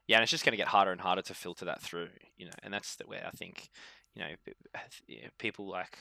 Yeah, 0.08 0.18
and 0.18 0.24
it's 0.24 0.32
just 0.32 0.44
going 0.44 0.54
to 0.54 0.58
get 0.58 0.70
harder 0.70 0.92
and 0.92 1.02
harder 1.02 1.22
to 1.22 1.34
filter 1.36 1.66
that 1.66 1.82
through, 1.82 2.10
you 2.36 2.46
know, 2.48 2.54
and 2.64 2.74
that's 2.74 2.96
the 2.96 3.06
where 3.06 3.28
I 3.28 3.30
think, 3.32 3.70
you 4.16 4.24
know, 4.24 4.30
people 5.38 5.70
like 5.70 6.00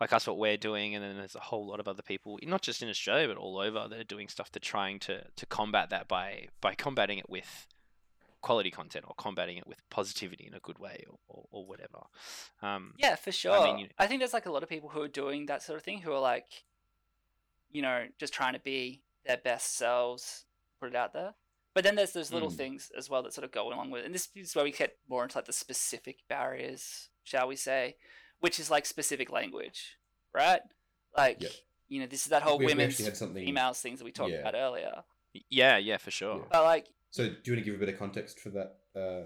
like 0.00 0.12
us, 0.12 0.28
what 0.28 0.38
we're 0.38 0.56
doing, 0.56 0.94
and 0.94 1.02
then 1.02 1.16
there's 1.16 1.34
a 1.34 1.40
whole 1.40 1.66
lot 1.66 1.80
of 1.80 1.88
other 1.88 2.02
people, 2.02 2.38
not 2.44 2.62
just 2.62 2.82
in 2.82 2.88
Australia 2.88 3.26
but 3.26 3.36
all 3.36 3.58
over, 3.58 3.88
that 3.88 3.98
are 3.98 4.04
doing 4.04 4.28
stuff 4.28 4.52
to 4.52 4.60
trying 4.60 5.00
to 5.00 5.24
to 5.34 5.46
combat 5.46 5.90
that 5.90 6.06
by 6.06 6.46
by 6.60 6.74
combating 6.74 7.18
it 7.18 7.28
with 7.28 7.66
quality 8.40 8.70
content 8.70 9.04
or 9.08 9.14
combating 9.18 9.56
it 9.56 9.66
with 9.66 9.82
positivity 9.90 10.46
in 10.46 10.54
a 10.54 10.60
good 10.60 10.78
way 10.78 11.04
or, 11.10 11.18
or, 11.28 11.44
or 11.50 11.66
whatever. 11.66 11.98
Um, 12.62 12.94
Yeah, 12.96 13.16
for 13.16 13.32
sure. 13.32 13.52
I, 13.52 13.64
mean, 13.64 13.78
you- 13.78 14.06
think 14.06 14.20
there's 14.20 14.32
like 14.32 14.46
a 14.46 14.52
lot 14.52 14.62
of 14.62 14.68
people 14.68 14.88
who 14.90 15.02
are 15.02 15.08
doing 15.08 15.46
that 15.46 15.62
sort 15.62 15.76
of 15.76 15.82
thing 15.82 16.00
who 16.02 16.12
are 16.12 16.20
like, 16.20 16.46
you 17.70 17.82
know, 17.82 18.06
just 18.18 18.32
trying 18.32 18.54
to 18.54 18.60
be 18.60 19.02
their 19.26 19.36
best 19.36 19.76
selves, 19.76 20.44
put 20.80 20.88
it 20.90 20.96
out 20.96 21.12
there. 21.12 21.34
But 21.74 21.84
then 21.84 21.94
there's 21.94 22.12
those 22.12 22.32
little 22.32 22.50
Mm. 22.50 22.56
things 22.56 22.90
as 22.96 23.08
well 23.10 23.22
that 23.22 23.32
sort 23.34 23.44
of 23.44 23.52
go 23.52 23.68
along 23.68 23.90
with 23.90 24.02
it. 24.02 24.06
And 24.06 24.14
this 24.14 24.28
is 24.34 24.54
where 24.56 24.64
we 24.64 24.72
get 24.72 24.98
more 25.08 25.22
into 25.22 25.38
like 25.38 25.44
the 25.44 25.52
specific 25.52 26.20
barriers, 26.28 27.10
shall 27.24 27.46
we 27.46 27.56
say, 27.56 27.96
which 28.40 28.58
is 28.58 28.70
like 28.70 28.84
specific 28.86 29.30
language, 29.30 29.98
right? 30.34 30.62
Like, 31.16 31.40
Yep. 31.42 31.52
you 31.88 32.00
know, 32.00 32.06
this 32.06 32.22
is 32.22 32.28
that 32.30 32.42
whole 32.42 32.58
We- 32.58 32.66
we 32.66 32.72
women's 32.72 32.94
actually 32.94 33.04
had 33.06 33.16
something. 33.16 33.44
females 33.44 33.80
things 33.80 33.98
that 34.00 34.04
we 34.04 34.12
talked 34.12 34.32
Yeah. 34.32 34.38
about 34.40 34.54
earlier. 34.54 35.04
yeah, 35.50 35.76
yeah, 35.76 35.98
for 35.98 36.10
sure. 36.10 36.38
Yeah. 36.38 36.48
But 36.50 36.64
like, 36.64 36.88
So, 37.10 37.28
do 37.28 37.34
you 37.44 37.52
want 37.52 37.64
to 37.64 37.70
give 37.70 37.74
a 37.74 37.78
bit 37.78 37.88
of 37.90 37.98
context 37.98 38.40
for 38.40 38.50
that? 38.50 38.80
Uh, 38.94 39.24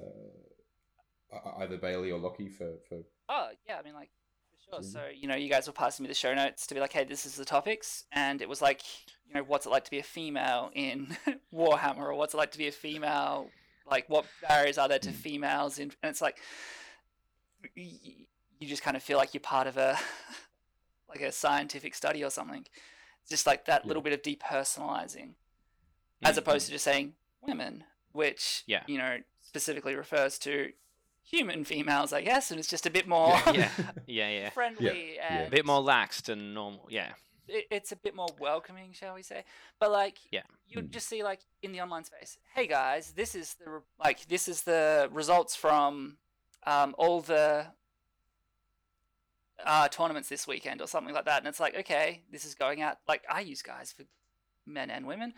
either 1.59 1.79
Bailey 1.79 2.11
or 2.11 2.19
Locky 2.19 2.49
for 2.51 2.79
for 2.89 3.03
Oh 3.29 3.51
yeah, 3.67 3.79
I 3.79 3.83
mean 3.83 3.95
like 3.95 4.11
for 4.11 4.22
sure. 4.73 4.81
Mhm. 4.81 4.93
So 4.93 5.07
you 5.15 5.29
know, 5.29 5.35
you 5.37 5.49
guys 5.49 5.67
were 5.67 5.73
passing 5.73 6.03
me 6.05 6.09
the 6.09 6.15
show 6.15 6.35
notes 6.35 6.67
to 6.67 6.75
be 6.75 6.81
like, 6.81 6.93
hey, 6.93 7.05
this 7.05 7.27
is 7.27 7.37
the 7.37 7.45
topics, 7.45 8.05
and 8.13 8.41
it 8.43 8.49
was 8.49 8.61
like, 8.63 8.83
you 9.29 9.35
know, 9.35 9.43
what's 9.43 9.67
it 9.67 9.71
like 9.71 9.85
to 9.85 9.91
be 9.91 9.99
a 9.99 10.03
female 10.03 10.71
in 10.75 11.17
Warhammer, 11.53 11.99
or 11.99 12.15
what's 12.15 12.35
it 12.35 12.39
like 12.39 12.53
to 12.53 12.59
be 12.59 12.69
a 12.69 12.73
female? 12.73 13.51
Like, 13.91 14.09
what 14.09 14.25
barriers 14.49 14.79
are 14.79 14.89
there 14.89 14.99
to 15.01 15.11
Mm. 15.11 15.15
females? 15.15 15.79
In 15.79 15.93
and 16.03 16.11
it's 16.11 16.21
like, 16.21 16.39
you 17.75 18.69
just 18.69 18.83
kind 18.83 18.97
of 18.97 19.03
feel 19.03 19.19
like 19.19 19.35
you're 19.35 19.41
part 19.41 19.67
of 19.67 19.77
a 19.77 19.99
like 21.09 21.21
a 21.21 21.33
scientific 21.33 21.95
study 21.95 22.25
or 22.25 22.31
something. 22.31 22.65
It's 23.23 23.31
just 23.31 23.47
like 23.47 23.67
that 23.67 23.83
Yeah. 23.85 23.89
little 23.89 24.03
bit 24.03 24.13
of 24.13 24.23
depersonalizing, 24.23 25.35
as 26.23 26.37
Mm. 26.37 26.39
opposed 26.39 26.67
to 26.67 26.73
just 26.73 26.85
saying 26.85 27.15
women, 27.41 27.85
which 28.13 28.63
Yeah. 28.67 28.85
you 28.87 28.99
know 28.99 29.19
specifically 29.43 29.95
refers 29.95 30.39
to 30.41 30.73
human 31.25 31.65
females, 31.65 32.13
I 32.13 32.23
guess, 32.23 32.51
and 32.51 32.59
it's 32.61 32.69
just 32.69 32.87
a 32.87 32.91
bit 32.91 33.07
more 33.09 33.35
Yeah, 33.53 33.71
yeah, 34.07 34.29
yeah. 34.41 34.51
friendly 34.51 35.15
yeah. 35.17 35.35
and 35.39 35.49
A 35.49 35.51
bit 35.51 35.65
more 35.67 35.81
lax 35.81 36.21
than 36.21 36.55
normal. 36.55 36.87
Yeah, 36.91 37.13
it, 37.49 37.65
it's 37.71 37.93
a 37.93 37.97
bit 37.97 38.15
more 38.15 38.29
welcoming, 38.39 38.93
shall 38.93 39.15
we 39.15 39.23
say? 39.23 39.45
But 39.81 39.91
like, 39.93 40.19
Yeah. 40.31 40.43
you 40.69 40.83
Mm. 40.83 40.91
just 40.91 41.09
see 41.09 41.23
like 41.23 41.41
in 41.63 41.73
the 41.73 41.81
online 41.81 42.05
space, 42.05 42.39
hey 42.55 42.67
guys, 42.67 43.13
this 43.13 43.35
is 43.35 43.55
the 43.55 43.71
re- 43.71 43.81
like 43.99 44.27
this 44.29 44.49
is 44.49 44.63
the 44.63 45.09
results 45.13 45.55
from 45.57 46.19
um, 46.67 46.95
all 46.99 47.21
the 47.21 47.67
uh, 49.65 49.89
tournaments 49.89 50.29
this 50.29 50.47
weekend 50.47 50.81
or 50.81 50.87
something 50.89 51.15
like 51.15 51.25
that, 51.27 51.39
and 51.39 51.47
it's 51.47 51.61
like, 51.61 51.77
okay, 51.77 52.23
this 52.31 52.45
is 52.45 52.55
going 52.55 52.83
out. 52.83 52.99
Like 53.07 53.23
I 53.31 53.41
use 53.41 53.63
guys 53.63 53.93
for 53.93 54.05
men 54.67 54.91
and 54.91 55.07
women, 55.07 55.35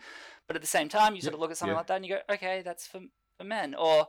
but 0.47 0.55
at 0.55 0.61
the 0.61 0.67
same 0.67 0.89
time, 0.89 1.15
you 1.15 1.21
sort 1.21 1.33
of 1.35 1.39
look 1.39 1.51
at 1.51 1.57
something 1.57 1.73
yeah. 1.73 1.77
like 1.77 1.87
that 1.87 1.95
and 1.97 2.05
you 2.05 2.15
go, 2.15 2.33
okay, 2.33 2.61
that's 2.63 2.87
for 2.87 3.01
for 3.37 3.43
men, 3.43 3.75
or 3.75 4.07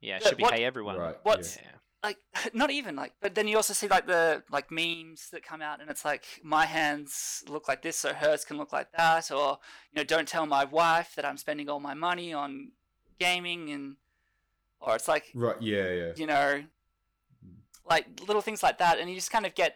yeah. 0.00 0.16
It 0.16 0.22
But 0.22 0.28
should 0.28 0.36
be 0.38 0.42
what- 0.44 0.54
hey 0.54 0.64
everyone. 0.64 0.96
Right, 0.96 1.16
what's- 1.22 1.56
Yeah. 1.56 1.70
like 2.04 2.18
not 2.54 2.70
even 2.70 2.94
like 2.96 3.12
but 3.20 3.34
then 3.34 3.48
you 3.48 3.56
also 3.56 3.72
see 3.74 3.88
like 3.88 4.06
the 4.06 4.42
like 4.50 4.70
memes 4.70 5.30
that 5.30 5.42
come 5.42 5.60
out 5.60 5.80
and 5.80 5.90
it's 5.90 6.04
like 6.04 6.24
my 6.44 6.64
hands 6.66 7.42
look 7.48 7.66
like 7.68 7.82
this 7.82 7.96
so 7.96 8.12
hers 8.14 8.44
can 8.44 8.56
look 8.56 8.72
like 8.72 8.92
that 8.92 9.30
or 9.32 9.58
you 9.90 9.96
know 9.96 10.04
don't 10.04 10.28
tell 10.28 10.46
my 10.46 10.64
wife 10.64 11.14
that 11.16 11.24
i'm 11.24 11.36
spending 11.36 11.68
all 11.68 11.80
my 11.80 11.94
money 11.94 12.32
on 12.32 12.70
gaming 13.18 13.70
and 13.70 13.96
or 14.80 14.94
it's 14.94 15.08
like 15.08 15.24
right. 15.34 15.60
Yeah, 15.60 15.90
yeah. 15.90 16.12
you 16.16 16.26
know 16.26 16.62
like 17.88 18.06
little 18.28 18.42
things 18.42 18.62
like 18.62 18.78
that 18.78 18.98
and 19.00 19.08
you 19.10 19.16
just 19.16 19.32
kind 19.32 19.44
of 19.46 19.54
get 19.56 19.74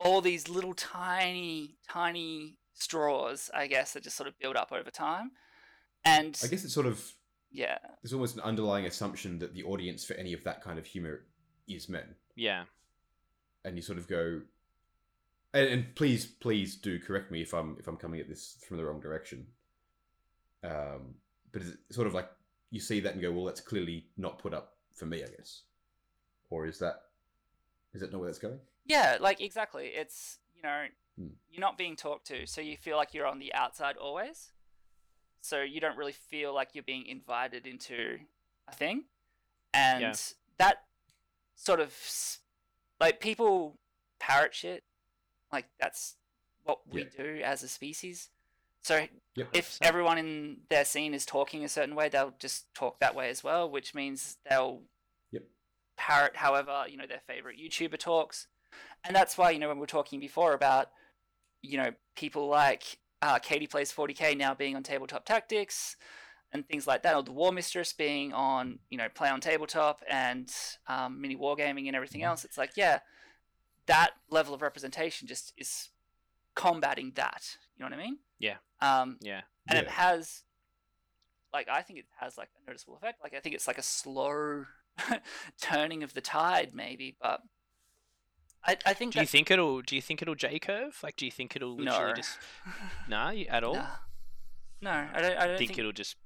all 0.00 0.20
these 0.22 0.48
little 0.48 0.72
tiny 0.74 1.76
tiny 1.86 2.56
straws 2.72 3.50
i 3.52 3.66
guess 3.66 3.92
that 3.92 4.02
just 4.02 4.16
sort 4.16 4.26
of 4.28 4.38
build 4.38 4.56
up 4.56 4.72
over 4.72 4.90
time 4.90 5.32
and 6.04 6.36
I 6.42 6.46
guess 6.48 6.64
it's 6.64 6.74
sort 6.74 6.86
of 6.86 7.12
yeah 7.52 7.78
there's 8.02 8.12
almost 8.12 8.34
an 8.36 8.42
underlying 8.42 8.86
assumption 8.86 9.38
that 9.38 9.54
the 9.54 9.62
audience 9.64 10.04
for 10.04 10.14
any 10.14 10.32
of 10.32 10.42
that 10.44 10.62
kind 10.62 10.78
of 10.78 10.86
humor 10.86 11.24
is 11.68 11.88
men, 11.88 12.14
Yeah. 12.34 12.64
and 13.64 13.76
you 13.76 13.82
sort 13.82 13.98
of 13.98 14.08
go, 14.08 14.40
and, 15.54 15.68
and 15.68 15.94
please, 15.94 16.26
please 16.26 16.76
do 16.76 16.98
correct 16.98 17.30
me 17.30 17.40
if 17.42 17.52
I'm 17.54 17.76
if 17.78 17.86
I'm 17.86 17.96
coming 17.96 18.20
at 18.20 18.28
this 18.28 18.58
from 18.66 18.76
the 18.78 18.84
wrong 18.84 19.00
direction. 19.00 19.46
Um, 20.64 21.14
but 21.52 21.62
it's 21.62 21.76
sort 21.94 22.06
of 22.06 22.14
like 22.14 22.28
you 22.70 22.80
see 22.80 23.00
that 23.00 23.12
and 23.12 23.22
go, 23.22 23.30
well, 23.32 23.44
that's 23.44 23.60
clearly 23.60 24.06
not 24.16 24.38
put 24.38 24.54
up 24.54 24.76
for 24.94 25.06
me, 25.06 25.22
I 25.22 25.28
guess. 25.28 25.62
Or 26.50 26.66
is 26.66 26.78
that 26.78 27.02
is 27.94 28.00
that 28.00 28.10
not 28.12 28.20
where 28.20 28.28
that's 28.28 28.38
going? 28.38 28.58
Yeah, 28.86 29.18
like 29.20 29.40
exactly. 29.40 29.86
It's 29.88 30.38
you 30.54 30.62
know 30.62 30.86
Hmm. 31.18 31.28
you're 31.50 31.60
not 31.60 31.76
being 31.76 31.94
talked 31.96 32.26
to, 32.28 32.46
so 32.46 32.60
you 32.62 32.76
feel 32.78 32.96
like 32.96 33.12
you're 33.12 33.26
on 33.26 33.38
the 33.38 33.52
outside 33.54 33.96
always. 33.98 34.51
So 35.42 35.60
you 35.60 35.80
don't 35.80 35.96
really 35.96 36.12
feel 36.12 36.54
like 36.54 36.70
you're 36.72 36.84
being 36.84 37.06
invited 37.06 37.66
into 37.66 38.20
a 38.68 38.72
thing, 38.72 39.04
and 39.74 40.00
Yeah. 40.02 40.14
that 40.58 40.84
sort 41.56 41.80
of 41.80 41.94
like 43.00 43.20
people 43.20 43.78
parrot 44.20 44.54
shit, 44.54 44.84
like 45.52 45.66
that's 45.78 46.16
what 46.62 46.86
we 46.86 47.02
Yeah. 47.02 47.08
do 47.08 47.40
as 47.44 47.62
a 47.64 47.68
species. 47.68 48.30
So 48.82 49.08
Yep. 49.34 49.48
if 49.52 49.72
So- 49.72 49.78
everyone 49.84 50.16
in 50.18 50.64
their 50.68 50.84
scene 50.84 51.12
is 51.12 51.26
talking 51.26 51.64
a 51.64 51.68
certain 51.68 51.94
way, 51.96 52.08
they'll 52.08 52.30
just 52.32 52.72
talk 52.74 53.00
that 53.00 53.14
way 53.16 53.28
as 53.28 53.42
well, 53.42 53.68
which 53.68 53.94
means 53.94 54.36
they'll 54.48 54.86
Yep. 55.32 55.42
parrot 55.96 56.36
however 56.36 56.86
you 56.88 56.96
know 56.96 57.06
their 57.06 57.20
favorite 57.20 57.58
YouTuber 57.58 57.98
talks, 57.98 58.46
and 59.02 59.14
that's 59.14 59.36
why 59.36 59.50
you 59.50 59.58
know 59.58 59.68
when 59.68 59.78
we 59.78 59.84
are 59.84 59.88
talking 59.88 60.20
before 60.20 60.52
about 60.52 60.92
you 61.62 61.78
know 61.78 61.94
people 62.14 62.46
like 62.46 62.98
uh, 63.22 63.38
Katie 63.38 63.66
plays 63.66 63.92
40k 63.92 64.36
now 64.36 64.52
being 64.54 64.76
on 64.76 64.82
Tabletop 64.82 65.24
Tactics 65.24 65.96
and 66.52 66.66
things 66.68 66.86
like 66.86 67.02
that, 67.04 67.16
or 67.16 67.22
the 67.22 67.32
War 67.32 67.52
Mistress 67.52 67.92
being 67.94 68.32
on 68.34 68.78
you 68.90 68.98
know 68.98 69.08
Play 69.08 69.28
on 69.30 69.40
Tabletop 69.40 70.02
and 70.10 70.52
um, 70.88 71.20
mini 71.20 71.36
wargaming 71.36 71.86
and 71.86 71.96
everything 71.96 72.22
else. 72.22 72.44
It's 72.44 72.58
like 72.58 72.72
yeah, 72.76 72.98
that 73.86 74.10
level 74.30 74.52
of 74.54 74.60
representation 74.60 75.26
just 75.28 75.52
is 75.56 75.88
combating 76.54 77.12
that. 77.14 77.56
You 77.76 77.84
know 77.84 77.90
what 77.90 77.98
I 77.98 78.02
mean? 78.02 78.18
Yeah. 78.38 78.56
Um, 78.80 79.16
Yeah. 79.22 79.42
and 79.68 79.78
it 79.78 79.88
has 79.88 80.42
like 81.54 81.68
i 81.68 81.82
think 81.82 81.98
it 81.98 82.06
has 82.18 82.38
like 82.38 82.48
a 82.56 82.70
noticeable 82.70 82.96
effect 82.96 83.18
like 83.22 83.34
i 83.34 83.38
think 83.38 83.54
it's 83.54 83.66
like 83.66 83.76
a 83.76 83.82
slow 83.82 84.64
turning 85.60 86.02
of 86.02 86.14
the 86.14 86.20
tide 86.22 86.70
maybe 86.72 87.14
but 87.20 87.42
i, 88.64 88.76
I 88.86 88.94
think 88.94 89.12
Do 89.14 89.20
you 89.20 89.26
think 89.26 89.50
it'll? 89.50 89.82
Do 89.82 89.96
you 89.96 90.02
think 90.02 90.22
it'll 90.22 90.34
J 90.34 90.58
curve? 90.58 90.98
Like, 91.02 91.16
do 91.16 91.24
you 91.24 91.32
think 91.32 91.56
it'll 91.56 91.76
literally 91.76 92.10
no 92.10 92.14
just 92.14 92.38
nah 93.08 93.32
at 93.48 93.64
all? 93.64 93.74
Nah. 93.74 93.86
no 94.80 94.90
i 94.90 95.20
don't, 95.20 95.36
I 95.38 95.46
don't 95.46 95.58
think, 95.58 95.70
think, 95.70 95.78
it'll 95.78 95.92
just 95.92 96.16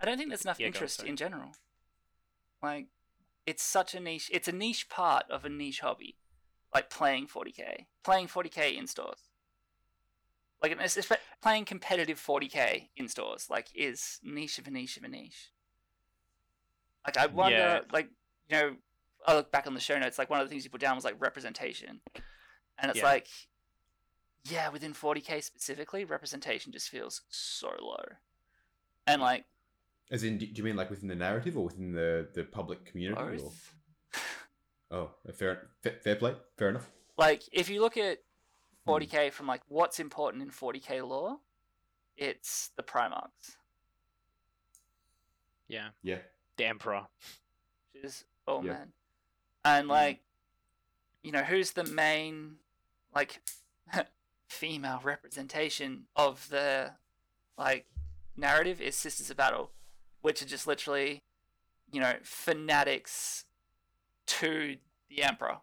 i 0.00 0.04
don't 0.06 0.16
think 0.16 0.30
there's 0.30 0.44
enough 0.44 0.58
Yeah, 0.60 0.66
go 0.66 0.68
on, 0.68 0.74
interest 0.74 1.02
in 1.02 1.16
general 1.16 1.52
like 2.62 2.86
it's 3.46 3.62
such 3.62 3.94
a 3.94 4.00
niche 4.00 4.30
it's 4.32 4.48
a 4.48 4.52
niche 4.52 4.88
part 4.88 5.24
of 5.30 5.44
a 5.44 5.48
niche 5.48 5.80
hobby 5.80 6.16
like 6.74 6.88
playing 6.90 7.26
40k 7.26 7.86
playing 8.04 8.28
40k 8.28 8.78
in 8.78 8.86
stores 8.86 9.18
like 10.62 10.76
it's, 10.80 10.96
it's 10.96 11.10
playing 11.42 11.64
competitive 11.64 12.18
40k 12.24 12.88
in 12.96 13.08
stores 13.08 13.48
like 13.50 13.68
is 13.74 14.20
niche 14.22 14.58
of 14.58 14.66
a 14.66 14.70
niche 14.70 14.96
of 14.96 15.04
a 15.04 15.08
niche 15.08 15.50
like 17.06 17.16
i 17.18 17.26
wonder 17.26 17.56
Yeah. 17.56 17.80
like 17.92 18.08
you 18.48 18.56
know 18.56 18.76
i 19.26 19.34
look 19.34 19.50
back 19.52 19.66
on 19.66 19.74
the 19.74 19.80
show 19.80 19.98
notes 19.98 20.18
like 20.18 20.30
one 20.30 20.40
of 20.40 20.46
the 20.46 20.50
things 20.50 20.64
you 20.64 20.70
put 20.70 20.80
down 20.80 20.94
was 20.96 21.04
like 21.04 21.16
representation 21.20 22.00
and 22.78 22.90
it's 22.90 22.98
Yeah. 22.98 23.04
like 23.04 23.28
yeah 24.44 24.68
within 24.70 24.92
40k 24.94 25.42
specifically 25.42 26.04
representation 26.04 26.72
just 26.72 26.88
feels 26.88 27.22
so 27.30 27.68
low 27.80 28.04
and 29.06 29.20
like 29.22 29.44
As 30.10 30.24
in, 30.24 30.38
do 30.38 30.46
you 30.46 30.64
mean 30.64 30.76
like 30.76 30.90
within 30.90 31.08
the 31.08 31.14
narrative 31.14 31.56
or 31.56 31.64
within 31.64 31.92
the 31.92 32.28
the 32.34 32.44
public 32.44 32.84
community? 32.84 33.42
Or? 33.42 33.50
Oh, 34.94 35.08
fair, 35.32 35.70
fair, 35.82 35.94
fair 36.04 36.16
play. 36.16 36.34
Fair 36.58 36.68
enough. 36.68 36.90
like 37.16 37.42
if 37.52 37.68
you 37.70 37.80
look 37.80 37.96
at 37.96 38.18
Hmm. 38.84 38.90
40k 38.90 39.30
from 39.32 39.46
like 39.46 39.62
what's 39.68 40.00
important 40.00 40.42
in 40.42 40.50
40k 40.50 41.06
lore 41.08 41.38
it's 42.16 42.70
the 42.76 42.82
primarchs 42.82 43.56
yeah 45.68 45.88
Yeah. 46.02 46.18
the 46.56 46.64
emperor. 46.66 47.06
which 47.94 48.04
is 48.04 48.24
oh 48.46 48.62
Yep. 48.62 48.72
man 48.72 48.92
and 49.64 49.86
Mm. 49.86 49.90
like 49.90 50.20
you 51.22 51.32
know 51.32 51.42
who's 51.42 51.72
the 51.72 51.84
main 51.84 52.56
like 53.14 53.40
female 54.48 55.00
representation 55.02 56.04
of 56.16 56.48
the 56.48 56.92
like 57.58 57.86
narrative 58.36 58.80
is 58.80 58.96
sisters 58.96 59.30
of 59.30 59.36
battle 59.36 59.70
which 60.22 60.42
are 60.42 60.46
just 60.46 60.66
literally 60.66 61.22
you 61.90 62.00
know 62.00 62.14
fanatics 62.22 63.44
to 64.26 64.76
the 65.08 65.22
emperor 65.22 65.58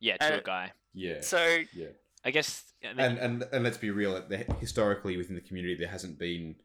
Yeah, 0.00 0.16
to 0.16 0.34
Uh, 0.34 0.38
a 0.38 0.42
guy. 0.42 0.72
Yeah. 0.94 1.20
so 1.20 1.58
yeah. 1.72 1.88
I 2.24 2.30
guess. 2.30 2.64
I 2.82 2.88
think- 2.88 3.00
And 3.00 3.18
and 3.18 3.42
and 3.52 3.64
let's 3.64 3.78
be 3.78 3.90
real. 3.90 4.20
there- 4.28 4.44
Historically, 4.60 5.16
within 5.16 5.34
the 5.36 5.40
community, 5.40 5.74
there 5.76 5.88
hasn't 5.90 6.18
been 6.18 6.56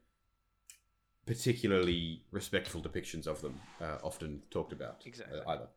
particularly 1.26 2.22
respectful 2.30 2.80
depictions 2.80 3.26
of 3.26 3.40
them 3.42 3.60
uh, 3.80 3.98
often 4.02 4.42
talked 4.50 4.72
about. 4.72 4.94
uh, 5.04 5.06
Exactly. 5.06 5.40
either. 5.46 5.68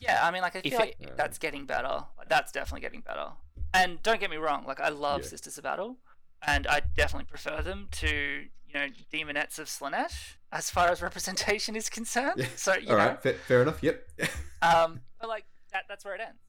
Yeah, 0.00 0.20
I 0.22 0.30
mean, 0.30 0.42
like 0.42 0.54
I 0.56 0.60
If 0.60 0.64
feel 0.64 0.80
it- 0.80 0.96
like 1.00 1.10
Um, 1.10 1.16
that's 1.16 1.38
getting 1.38 1.66
better. 1.66 2.04
Like, 2.16 2.28
that's 2.28 2.52
definitely 2.52 2.80
getting 2.82 3.00
better. 3.00 3.32
And 3.74 4.02
don't 4.02 4.20
get 4.20 4.30
me 4.30 4.36
wrong, 4.36 4.64
like 4.66 4.80
I 4.80 4.88
love 4.88 5.22
Yeah. 5.22 5.28
Sisters 5.28 5.58
of 5.58 5.64
Battle, 5.64 5.98
and 6.46 6.66
I 6.66 6.80
definitely 6.96 7.26
prefer 7.26 7.60
them 7.62 7.88
to 7.92 8.46
you 8.66 8.74
know 8.74 8.88
Daemonettes 9.12 9.58
of 9.58 9.66
Slaanesh 9.66 10.36
as 10.52 10.70
far 10.70 10.88
as 10.88 11.02
representation 11.08 11.74
is 11.76 11.88
concerned. 11.90 12.38
Yeah. 12.40 12.46
So 12.56 12.74
you 12.76 12.88
All 12.90 12.96
know, 12.98 13.06
right. 13.08 13.22
Fair, 13.22 13.34
fair 13.34 13.62
enough. 13.62 13.82
Yep. 13.82 14.08
um, 14.62 15.00
but 15.20 15.28
like 15.28 15.44
that 15.72 15.84
that's 15.88 16.04
where 16.04 16.14
it 16.14 16.20
ends. 16.20 16.40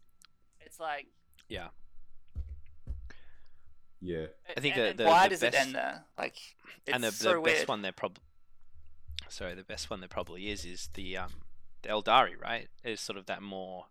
It's 0.62 0.80
like 0.80 1.08
yeah. 1.47 1.70
yeah. 4.02 4.28
I 4.56 4.60
think 4.60 4.78
and, 4.78 4.97
the- 5.00 5.04
the- 5.04 5.10
why 5.10 5.24
the 5.24 5.30
does 5.32 5.41
best- 5.41 5.56
it 5.56 5.60
end 5.60 5.76
there? 5.76 6.04
Like 6.18 6.36
it's 6.86 6.93
and 6.95 7.04
the, 7.04 7.12
so 7.12 7.34
the 7.34 7.41
weird. 7.41 7.58
best 7.58 7.68
one 7.68 7.82
there 7.82 7.91
probably. 7.91 8.24
Sorry, 9.28 9.54
the 9.56 9.64
best 9.64 9.89
one 9.89 10.00
there 10.00 10.10
probably 10.10 10.50
is 10.50 10.66
is 10.66 10.89
the 10.93 11.18
um 11.18 11.32
the 11.32 11.49
Aeldari, 11.84 12.40
right? 12.42 12.68
Is 12.84 13.00
sort 13.00 13.18
of 13.18 13.26
that 13.28 13.42
more, 13.42 13.86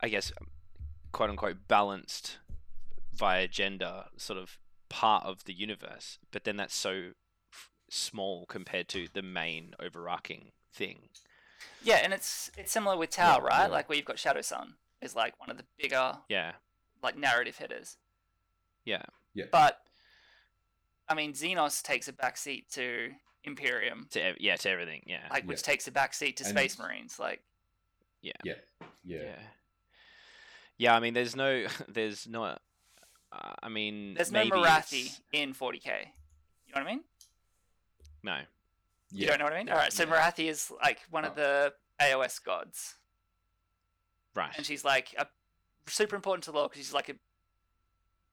I 0.00 0.08
guess, 0.08 0.32
quote 1.12 1.30
unquote 1.30 1.68
balanced 1.68 2.38
via 3.12 3.46
gender 3.48 4.04
sort 4.16 4.38
of 4.38 4.58
part 4.88 5.24
of 5.24 5.44
the 5.44 5.52
universe, 5.52 6.18
but 6.30 6.44
then 6.44 6.56
that's 6.56 6.74
so 6.74 7.10
f- 7.52 7.70
small 7.88 8.46
compared 8.46 8.88
to 8.88 9.06
the 9.12 9.22
main 9.22 9.74
overarching 9.80 10.52
thing. 10.72 11.08
Yeah, 11.82 11.96
and 12.02 12.12
it's 12.12 12.50
it's 12.56 12.72
similar 12.72 12.96
with 12.96 13.10
Tau, 13.10 13.38
Yeah, 13.38 13.44
right? 13.44 13.60
yeah. 13.62 13.66
Like 13.68 13.88
where 13.88 13.96
you've 13.96 14.04
got 14.06 14.16
Shadowsun 14.16 14.74
is 15.00 15.14
like 15.14 15.38
one 15.40 15.50
of 15.50 15.56
the 15.56 15.64
bigger 15.78 16.18
Yeah, 16.28 16.52
like 17.02 17.16
narrative 17.16 17.56
hitters. 17.56 17.96
yeah, 18.84 19.02
But 19.50 19.78
I 21.08 21.14
mean, 21.14 21.32
Xenos 21.32 21.82
takes 21.82 22.08
a 22.08 22.12
backseat 22.12 22.68
to 22.74 23.10
Imperium, 23.44 24.06
to 24.10 24.20
ev- 24.22 24.36
yeah 24.40 24.56
to 24.56 24.70
everything. 24.70 25.02
Yeah, 25.06 25.20
like 25.30 25.44
which 25.44 25.58
Yeah. 25.58 25.62
takes 25.62 25.86
a 25.86 25.90
backseat 25.90 26.36
to 26.36 26.44
And- 26.44 26.50
Space 26.56 26.78
Marines. 26.78 27.18
Like, 27.18 27.42
Yeah. 28.22 28.32
Yeah. 28.42 28.54
yeah, 29.04 29.36
yeah. 30.78 30.94
I 30.96 31.00
mean, 31.00 31.14
there's 31.14 31.36
no, 31.36 31.66
there's 31.88 32.26
not. 32.26 32.62
Uh, 33.32 33.54
I 33.62 33.68
mean, 33.68 34.14
there's 34.14 34.30
maybe 34.32 34.50
no 34.50 34.62
Morathi 34.62 35.00
it's- 35.06 35.20
in 35.32 35.52
40k. 35.54 35.84
You 36.66 36.74
know 36.74 36.80
what 36.80 36.82
I 36.82 36.84
mean? 36.84 37.04
No. 38.22 38.40
You 39.10 39.26
don't 39.26 39.38
know 39.38 39.44
what 39.44 39.52
I 39.52 39.58
mean? 39.58 39.68
All 39.68 39.76
right. 39.76 39.92
So 39.92 40.04
Yeah. 40.04 40.10
Morathi 40.10 40.48
is 40.48 40.72
like 40.82 41.00
one 41.10 41.24
of 41.24 41.32
Oh. 41.32 41.34
the 41.36 41.74
AOS 42.00 42.38
gods, 42.42 42.96
Right. 44.34 44.52
and 44.56 44.66
she's 44.66 44.84
like 44.84 45.14
a 45.18 45.28
super 45.86 46.16
important 46.16 46.44
to 46.44 46.50
the 46.52 46.56
lore 46.58 46.68
because 46.68 46.84
she's 46.84 46.94
like 46.94 47.08
a 47.08 47.14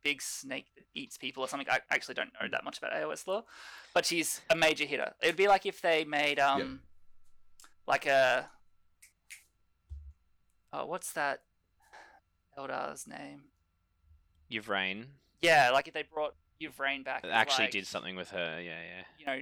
big 0.04 0.22
snake 0.22 0.68
that 0.76 0.84
eats 0.94 1.18
people 1.18 1.44
or 1.44 1.48
something. 1.48 1.68
I 1.70 1.80
actually 1.90 2.16
don't 2.16 2.32
know 2.42 2.48
that 2.52 2.64
much 2.64 2.78
about 2.78 2.94
AOS 2.94 3.28
lore, 3.28 3.44
but 3.94 4.06
she's 4.06 4.42
a 4.50 4.56
major 4.56 4.86
hitter. 4.86 5.14
It'd 5.22 5.36
be 5.36 5.48
like 5.48 5.66
if 5.66 5.82
they 5.82 6.04
made 6.06 6.40
um, 6.40 6.82
like 7.88 8.06
a 8.06 8.50
oh, 10.74 10.86
what's 10.86 11.12
that 11.14 11.42
Eldar's 12.58 13.08
name? 13.08 13.44
Yvraine 14.50 15.06
Yeah, 15.42 15.70
like 15.72 15.88
if 15.88 15.94
they 15.94 16.04
brought 16.04 16.36
Yvraine 16.60 17.04
back, 17.04 17.24
as, 17.24 17.32
actually 17.32 17.66
like, 17.66 17.72
did 17.72 17.88
something 17.88 18.16
with 18.16 18.30
her. 18.32 18.62
Yeah, 18.62 18.80
yeah. 18.82 19.04
You 19.18 19.26
know, 19.26 19.42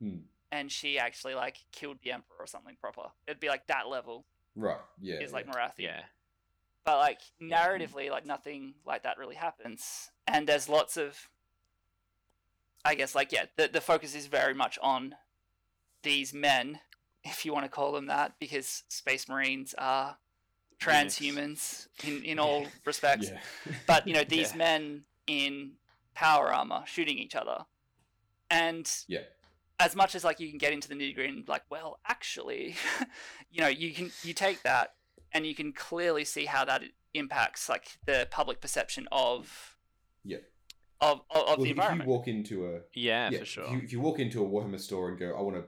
Hmm. 0.00 0.18
and 0.52 0.70
she 0.70 0.98
actually 0.98 1.34
like 1.34 1.56
killed 1.72 1.98
the 2.02 2.12
emperor 2.12 2.36
or 2.40 2.46
something 2.46 2.76
proper. 2.80 3.10
It'd 3.26 3.40
be 3.40 3.48
like 3.48 3.66
that 3.66 3.88
level 3.88 4.24
Right. 4.54 4.78
Yeah. 5.00 5.20
is 5.20 5.32
like 5.32 5.46
yeah. 5.46 5.52
Morathi. 5.52 5.78
Yeah. 5.78 6.00
But 6.88 7.00
like 7.00 7.20
mm-hmm. 7.20 7.52
narratively, 7.52 8.10
like 8.10 8.24
nothing 8.24 8.72
like 8.86 9.02
that 9.02 9.18
really 9.18 9.34
happens. 9.34 10.10
And 10.26 10.48
there's 10.48 10.70
lots 10.70 10.96
of 10.96 11.28
I 12.82 12.94
guess 12.94 13.14
like 13.14 13.30
yeah, 13.30 13.44
the 13.58 13.68
the 13.68 13.82
focus 13.82 14.14
is 14.14 14.26
very 14.26 14.54
much 14.54 14.78
on 14.82 15.14
these 16.02 16.32
men, 16.32 16.80
if 17.24 17.44
you 17.44 17.52
want 17.52 17.66
to 17.66 17.68
call 17.68 17.92
them 17.92 18.06
that, 18.06 18.36
because 18.40 18.84
space 18.88 19.28
marines 19.28 19.74
are 19.76 20.16
transhumans 20.80 21.88
in, 22.04 22.24
in 22.24 22.38
all 22.38 22.64
respects. 22.86 23.30
Yeah. 23.30 23.74
But 23.86 24.08
you 24.08 24.14
know, 24.14 24.24
these 24.24 24.52
Yeah. 24.52 24.56
men 24.56 25.04
in 25.26 25.72
power 26.14 26.50
armor 26.50 26.84
shooting 26.86 27.18
each 27.18 27.34
other. 27.34 27.66
And 28.50 28.90
Yeah. 29.06 29.24
as 29.78 29.94
much 29.94 30.14
as 30.14 30.24
like 30.24 30.40
you 30.40 30.48
can 30.48 30.56
get 30.56 30.72
into 30.72 30.88
the 30.88 30.94
nitty 30.94 31.14
gritty 31.14 31.36
and 31.36 31.48
like, 31.48 31.64
well, 31.68 32.00
actually, 32.06 32.76
you 33.50 33.60
know, 33.60 33.68
you 33.68 33.92
can 33.92 34.10
you 34.22 34.32
take 34.32 34.62
that 34.62 34.94
and 35.32 35.46
you 35.46 35.54
can 35.54 35.72
clearly 35.72 36.24
see 36.24 36.44
how 36.46 36.64
that 36.64 36.82
impacts 37.14 37.68
like 37.68 37.98
the 38.06 38.26
public 38.30 38.60
perception 38.60 39.08
of 39.12 39.76
Yeah. 40.24 40.38
of 41.00 41.20
of, 41.30 41.36
of 41.42 41.46
well, 41.46 41.56
the 41.58 41.70
if 41.70 41.76
you 41.76 42.04
walk 42.04 42.28
into 42.28 42.66
a 42.66 42.80
Yeah, 42.94 43.30
yeah, 43.30 43.38
for 43.38 43.44
sure. 43.44 43.64
If 43.64 43.70
you, 43.72 43.78
if 43.78 43.92
you 43.92 44.00
walk 44.00 44.18
into 44.18 44.44
a 44.44 44.48
Warhammer 44.48 44.80
store 44.80 45.08
and 45.10 45.18
go, 45.18 45.36
I 45.36 45.40
want 45.42 45.56
to 45.56 45.64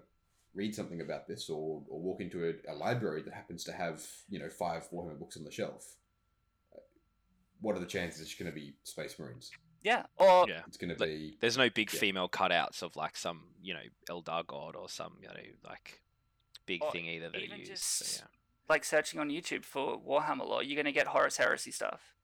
read 0.55 0.75
something 0.75 1.01
about 1.01 1.29
this, 1.29 1.49
or, 1.49 1.83
or 1.89 2.01
walk 2.01 2.21
into 2.21 2.45
a, 2.49 2.73
a 2.73 2.75
library 2.75 3.23
that 3.23 3.33
happens 3.35 3.63
to 3.65 3.73
have 3.73 4.05
you 4.29 4.39
know 4.39 4.49
five 4.49 4.89
Warhammer 4.93 5.19
books 5.19 5.37
on 5.37 5.45
the 5.45 5.51
shelf, 5.53 5.95
uh, 6.75 6.81
what 7.61 7.77
are 7.77 7.81
the 7.81 7.87
chances 7.87 8.21
it's 8.23 8.35
going 8.35 8.51
to 8.51 8.55
be 8.55 8.75
Space 8.85 9.19
Marines? 9.19 9.51
yeah, 9.83 10.03
or 10.19 10.47
Yeah. 10.49 10.61
It's 10.67 10.77
going 10.77 10.95
to 10.95 10.97
be 11.03 11.39
There's 11.41 11.57
no 11.57 11.71
big 11.71 11.91
Yeah. 11.93 12.01
female 12.01 12.29
cutouts 12.29 12.83
of 12.83 12.97
like 12.97 13.17
some, 13.17 13.45
you 13.63 13.73
know, 13.73 13.81
Eldar 14.11 14.47
god 14.47 14.77
or 14.77 14.89
some, 14.91 15.15
you 15.23 15.29
know, 15.29 15.35
like 15.65 16.03
big 16.67 16.83
Or 16.83 16.91
thing 16.93 17.07
either 17.07 17.31
that 17.31 17.39
even 17.41 17.53
are 17.57 17.59
used. 17.61 17.71
just- 17.71 17.85
So, 17.85 18.23
yeah. 18.25 18.29
Like 18.71 18.85
searching 18.85 19.21
on 19.21 19.31
YouTube 19.31 19.65
for 19.67 19.99
Warhammer 20.01 20.47
lore, 20.49 20.63
you're 20.65 20.77
gonna 20.77 20.93
get 20.93 21.09
Horus 21.09 21.39
Heresy 21.39 21.73
stuff, 21.73 22.15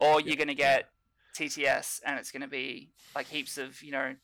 or 0.00 0.20
you're 0.20 0.36
Yeah, 0.36 0.36
gonna 0.36 0.54
get 0.54 0.90
TTS, 1.34 2.00
and 2.04 2.18
it's 2.18 2.32
gonna 2.32 2.48
be 2.48 2.92
like 3.14 3.28
heaps 3.28 3.58
of 3.58 3.82
you 3.82 3.92
know, 3.92 4.16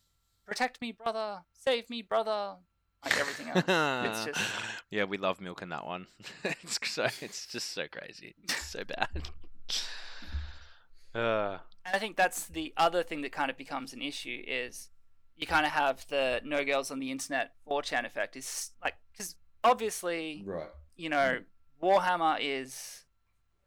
protect 0.47 0.81
me, 0.81 0.93
brother, 0.93 1.43
save 1.53 1.91
me, 1.91 2.03
brother, 2.03 2.57
like 3.05 3.17
everything 3.19 3.49
else. 3.51 3.87
it's 4.01 4.25
just 4.25 4.55
yeah, 4.91 5.05
we 5.05 5.19
love 5.19 5.41
milking 5.41 5.71
that 5.71 5.87
one. 5.87 6.07
it's 6.45 6.79
so 6.89 7.07
it's 7.21 7.47
just 7.47 7.73
so 7.73 7.87
crazy. 7.89 8.35
It's 8.45 8.67
so 8.67 8.85
bad. 8.85 9.31
Uh, 11.15 11.59
And 11.85 11.97
I 11.97 11.99
think 11.99 12.17
that's 12.17 12.47
the 12.47 12.73
other 12.77 13.03
thing 13.03 13.23
that 13.23 13.33
kind 13.33 13.51
of 13.51 13.57
becomes 13.57 13.93
an 13.93 14.03
issue 14.03 14.43
is 14.47 14.91
you 15.37 15.47
kind 15.47 15.65
of 15.65 15.73
have 15.73 16.07
the 16.09 16.41
no 16.45 16.65
girls 16.65 16.91
on 16.91 16.99
the 17.01 17.11
internet 17.11 17.53
4chan 17.65 18.05
effect 18.05 18.37
is 18.37 18.73
like 18.85 18.97
because 19.13 19.37
obviously 19.65 20.43
right. 20.45 20.71
You 21.01 21.09
know 21.09 21.39
Warhammer 21.83 22.37
is 22.41 23.05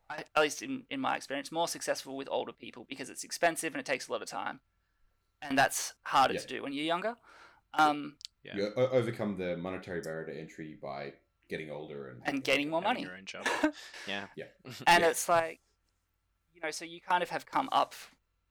at 0.09 0.27
least 0.38 0.61
in, 0.61 0.84
in 0.91 0.99
my 0.99 1.15
experience 1.15 1.51
more 1.51 1.67
successful 1.67 2.15
with 2.15 2.27
older 2.29 2.51
people 2.51 2.86
because 2.88 3.09
it's 3.09 3.23
expensive 3.23 3.73
and 3.73 3.79
it 3.79 3.86
takes 3.86 4.07
a 4.07 4.11
lot 4.11 4.21
of 4.21 4.27
time 4.29 4.59
and 5.41 5.57
that's 5.57 5.93
harder 6.03 6.36
Yeah. 6.36 6.41
to 6.41 6.47
do 6.47 6.63
when 6.63 6.73
you're 6.73 6.86
younger 6.86 7.15
um, 7.75 8.17
yeah. 8.43 8.55
You 8.55 8.73
overcome 8.75 9.36
the 9.38 9.57
monetary 9.57 10.01
barrier 10.01 10.27
to 10.27 10.39
entry 10.39 10.77
by 10.79 11.13
getting 11.49 11.71
older 11.71 12.09
and 12.09 12.21
and 12.25 12.43
getting 12.43 12.69
more 12.69 12.81
money 12.81 13.01
your 13.01 13.15
own 13.15 13.25
job. 13.25 13.47
Yeah. 14.07 14.27
Yeah. 14.36 14.45
and 14.88 15.01
Yeah. 15.01 15.09
it's 15.09 15.27
like 15.27 15.59
you 16.53 16.61
know 16.61 16.69
so 16.69 16.86
you 16.86 17.01
kind 17.01 17.23
of 17.23 17.29
have 17.31 17.45
come 17.47 17.67
up 17.71 17.95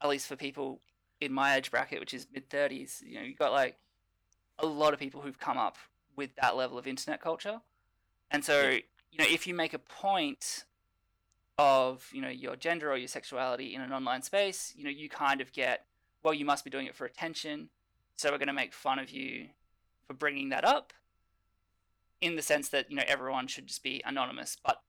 at 0.03 0.09
least 0.09 0.27
for 0.27 0.35
people 0.35 0.81
in 1.21 1.33
my 1.33 1.55
age 1.57 1.71
bracket 1.71 2.01
which 2.01 2.15
is 2.15 2.27
mid 2.33 2.51
30s 2.51 3.01
you 3.07 3.15
know 3.15 3.23
you've 3.23 3.39
got 3.39 3.53
like 3.53 3.77
a 4.59 4.67
lot 4.67 4.93
of 4.93 4.99
people 4.99 5.21
who've 5.21 5.39
come 5.39 5.57
up 5.59 5.77
with 6.17 6.35
that 6.41 6.57
level 6.57 6.79
of 6.79 6.87
internet 6.89 7.21
culture 7.21 7.61
and 8.33 8.45
so 8.45 8.63
Yeah. 8.63 8.79
you 9.11 9.19
know 9.19 9.27
if 9.29 9.47
you 9.47 9.55
make 9.55 9.75
a 9.75 9.79
point 9.79 10.65
of 11.59 12.09
you 12.13 12.21
know 12.23 12.29
your 12.29 12.57
gender 12.57 12.91
or 12.91 12.97
your 12.97 13.09
sexuality 13.09 13.75
in 13.75 13.81
an 13.83 13.93
online 13.93 14.23
space 14.23 14.73
you 14.77 14.85
know 14.85 14.91
you 14.91 15.09
kind 15.09 15.41
of 15.41 15.53
get 15.53 15.87
well 16.25 16.35
you 16.35 16.45
must 16.45 16.65
be 16.65 16.71
doing 16.71 16.87
it 16.87 16.95
for 16.97 17.05
attention 17.05 17.69
so 18.17 18.31
we're 18.31 18.39
going 18.39 18.47
to 18.49 18.53
make 18.55 18.73
fun 18.73 18.99
of 18.99 19.11
you 19.11 19.49
for 20.07 20.15
bringing 20.15 20.49
that 20.49 20.65
up 20.65 20.93
in 22.21 22.37
the 22.37 22.43
sense 22.43 22.69
that 22.71 22.91
you 22.91 22.97
know 22.97 23.05
everyone 23.07 23.47
should 23.47 23.67
just 23.67 23.83
be 23.83 24.03
anonymous 24.05 24.57
but 24.65 24.81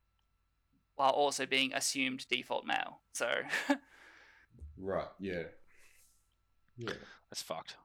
while 0.95 1.09
also 1.11 1.45
being 1.45 1.73
assumed 1.73 2.25
default 2.29 2.65
male 2.65 3.01
so 3.11 3.27
right. 4.77 5.07
Yeah. 5.19 5.43
Yeah. 6.77 6.93
That's 7.29 7.41
fucked. 7.41 7.75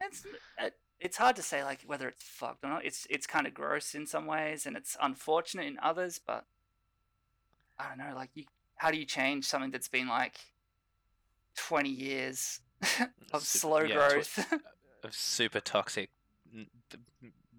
it's 0.00 0.24
it, 0.58 0.74
it's 1.00 1.16
hard 1.16 1.36
to 1.36 1.42
say 1.42 1.64
like 1.64 1.80
whether 1.86 2.08
it's 2.08 2.22
fucked 2.22 2.64
or 2.64 2.68
not. 2.68 2.84
It's 2.84 3.06
it's 3.10 3.26
kind 3.26 3.46
of 3.46 3.54
gross 3.54 3.94
in 3.94 4.06
some 4.06 4.26
ways 4.26 4.66
and 4.66 4.76
it's 4.76 4.96
unfortunate 5.00 5.66
in 5.66 5.78
others 5.82 6.20
but 6.24 6.44
i 7.78 7.88
don't 7.88 7.98
know 7.98 8.14
like 8.14 8.30
you 8.34 8.44
how 8.76 8.90
do 8.90 8.98
you 8.98 9.06
change 9.06 9.44
something 9.46 9.70
that's 9.70 9.88
been 9.88 10.08
like 10.08 10.38
20 11.56 11.88
years 11.88 12.60
of 13.32 13.42
Super- 13.42 13.58
slow 13.58 13.80
yeah, 13.80 14.08
tw- 14.08 14.10
growth? 14.12 14.54
Of 15.02 15.14
super 15.14 15.60
toxic, 15.60 16.10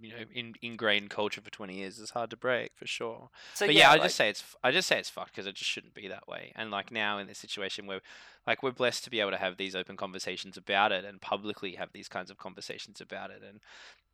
you 0.01 0.09
know, 0.09 0.25
in, 0.33 0.55
ingrained 0.61 1.09
culture 1.09 1.41
for 1.41 1.51
twenty 1.51 1.75
years 1.77 1.99
is 1.99 2.09
hard 2.09 2.29
to 2.31 2.37
break 2.37 2.71
for 2.75 2.87
sure. 2.87 3.29
so 3.53 3.67
but 3.67 3.75
yeah, 3.75 3.89
I 3.89 3.93
like- 3.93 4.03
just 4.03 4.15
say 4.15 4.29
it's 4.29 4.43
i 4.63 4.71
just 4.71 4.87
say 4.87 4.97
it's 4.99 5.09
fucked 5.09 5.31
because 5.35 5.45
it 5.45 5.55
just 5.55 5.69
shouldn't 5.69 5.93
be 5.93 6.07
that 6.07 6.27
way. 6.27 6.51
And 6.55 6.71
like 6.71 6.91
now 6.91 7.17
in 7.19 7.27
this 7.27 7.37
situation 7.37 7.85
where, 7.85 8.01
like, 8.47 8.63
we're 8.63 8.71
blessed 8.71 9.03
to 9.03 9.09
be 9.09 9.19
able 9.19 9.31
to 9.31 9.37
have 9.37 9.57
these 9.57 9.75
open 9.75 9.95
conversations 9.97 10.57
about 10.57 10.91
it 10.91 11.05
and 11.05 11.21
publicly 11.21 11.75
have 11.75 11.89
these 11.93 12.07
kinds 12.07 12.31
of 12.31 12.37
conversations 12.37 12.99
about 12.99 13.31
it, 13.31 13.41
and 13.47 13.59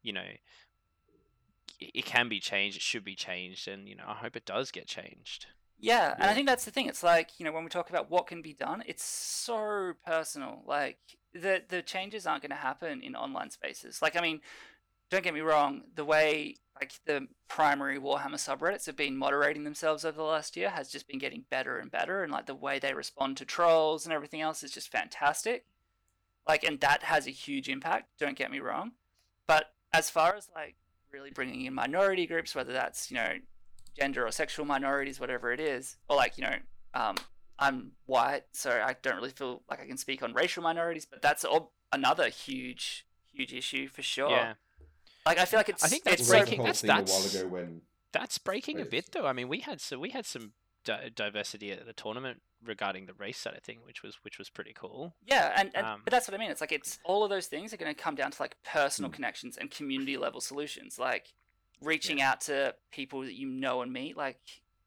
you 0.03 0.13
know, 0.13 0.27
it, 1.79 1.91
it 1.93 2.05
can 2.05 2.29
be 2.29 2.39
changed. 2.39 2.77
It 2.77 2.83
should 2.83 3.03
be 3.05 3.15
changed, 3.15 3.67
and 3.67 3.87
you 3.87 3.95
know, 3.95 4.05
I 4.07 4.15
hope 4.15 4.35
it 4.35 4.45
does 4.45 4.71
get 4.71 4.87
changed. 4.87 5.47
Yeah, 5.79 6.15
and 6.17 6.29
I 6.29 6.33
think 6.33 6.47
that's 6.47 6.65
the 6.65 6.71
thing. 6.71 6.87
It's 6.87 7.03
like 7.03 7.39
you 7.39 7.45
know 7.45 7.51
when 7.51 7.63
we 7.63 7.69
talk 7.69 7.89
about 7.89 8.09
what 8.09 8.27
can 8.27 8.41
be 8.41 8.53
done, 8.53 8.83
it's 8.87 9.03
so 9.03 9.93
personal. 10.05 10.63
Like 10.65 10.97
the 11.33 11.61
the 11.67 11.81
changes 11.81 12.25
aren't 12.25 12.41
going 12.41 12.49
to 12.49 12.55
happen 12.55 13.01
in 13.01 13.15
online 13.15 13.51
spaces. 13.51 14.01
Like 14.01 14.15
I 14.15 14.21
mean, 14.21 14.41
don't 15.09 15.23
get 15.23 15.33
me 15.33 15.41
wrong. 15.41 15.83
The 15.95 16.05
way 16.05 16.55
like 16.79 16.93
the 17.05 17.27
primary 17.47 17.97
Warhammer 17.97 18.35
subreddits 18.35 18.85
have 18.85 18.95
been 18.95 19.17
moderating 19.17 19.63
themselves 19.63 20.05
over 20.05 20.17
the 20.17 20.23
last 20.23 20.55
year 20.55 20.69
has 20.69 20.89
just 20.89 21.07
been 21.07 21.17
getting 21.17 21.45
better 21.49 21.79
and 21.79 21.91
better, 21.91 22.23
and 22.23 22.31
like 22.31 22.45
the 22.45 22.55
way 22.55 22.79
they 22.79 22.93
respond 22.93 23.37
to 23.37 23.45
trolls 23.45 24.05
and 24.05 24.13
everything 24.13 24.41
else 24.41 24.63
is 24.63 24.71
just 24.71 24.91
fantastic. 24.91 25.65
Like, 26.47 26.63
and 26.63 26.79
that 26.79 27.03
has 27.03 27.27
a 27.27 27.31
huge 27.31 27.67
impact. 27.67 28.09
Don't 28.19 28.37
get 28.37 28.51
me 28.51 28.59
wrong, 28.59 28.91
but 29.47 29.71
as 29.93 30.09
far 30.09 30.35
as 30.35 30.49
like 30.53 30.75
really 31.11 31.31
bringing 31.31 31.65
in 31.65 31.73
minority 31.73 32.27
groups, 32.27 32.55
whether 32.55 32.73
that's 32.73 33.09
you 33.09 33.17
know 33.17 33.33
gender 33.97 34.25
or 34.25 34.31
sexual 34.31 34.65
minorities, 34.65 35.19
whatever 35.19 35.51
it 35.51 35.59
is, 35.59 35.97
or 36.09 36.15
like 36.15 36.37
you 36.37 36.43
know, 36.43 36.55
um, 36.93 37.15
I'm 37.59 37.91
white, 38.05 38.43
so 38.51 38.71
I 38.71 38.95
don't 39.01 39.15
really 39.15 39.29
feel 39.29 39.63
like 39.69 39.81
I 39.81 39.87
can 39.87 39.97
speak 39.97 40.21
on 40.21 40.33
racial 40.33 40.63
minorities, 40.63 41.05
but 41.05 41.21
that's 41.21 41.43
all 41.43 41.73
another 41.91 42.29
huge, 42.29 43.05
huge 43.33 43.53
issue 43.53 43.87
for 43.87 44.01
sure. 44.01 44.29
Yeah, 44.29 44.53
Like 45.27 45.37
I 45.39 45.45
feel 45.45 45.59
like 45.59 45.69
it's 45.69 45.83
I 45.83 45.87
think 45.87 46.03
that's 46.03 46.21
Well, 46.21 46.29
there 46.29 46.39
was 46.39 46.47
breaking- 46.49 46.61
a 46.61 46.63
that's- 46.63 46.83
a 46.83 47.39
while 47.39 47.43
ago 47.43 47.47
when 47.53 47.81
that's 48.13 48.37
breaking 48.37 48.79
a 48.81 48.85
bit 48.85 49.11
though. 49.11 49.27
I 49.27 49.33
mean, 49.33 49.47
we 49.49 49.59
had 49.59 49.81
so 49.81 49.99
we 49.99 50.09
had 50.11 50.25
some 50.25 50.53
di- 50.83 51.09
diversity 51.13 51.71
at 51.71 51.85
the 51.85 51.93
tournament 51.93 52.41
regarding 52.63 53.05
the 53.05 53.13
race 53.13 53.37
side 53.37 53.53
of 53.55 53.61
thing, 53.63 53.79
which 53.83 54.01
was 54.03 54.15
which 54.23 54.37
was 54.39 54.49
pretty 54.49 54.73
cool. 54.73 55.13
Yeah, 55.25 55.53
and, 55.55 55.71
and 55.75 55.85
Um, 55.85 56.01
but 56.05 56.11
that's 56.11 56.27
what 56.27 56.33
I 56.35 56.37
mean. 56.37 56.49
It's 56.49 56.61
like 56.61 56.71
it's 56.71 56.99
all 57.03 57.23
of 57.23 57.29
those 57.29 57.47
things 57.47 57.73
are 57.73 57.77
going 57.77 57.93
to 57.93 58.01
come 58.01 58.15
down 58.15 58.31
to 58.31 58.41
like 58.41 58.55
personal 58.63 59.11
Mm. 59.11 59.15
connections 59.15 59.57
and 59.57 59.69
community 59.69 60.17
level 60.17 60.39
solutions, 60.41 60.97
like 60.97 61.33
reaching 61.81 62.21
out 62.21 62.41
to 62.41 62.75
people 62.91 63.21
that 63.21 63.33
you 63.35 63.47
know 63.47 63.81
and 63.81 63.91
meet, 63.93 64.15
like 64.17 64.39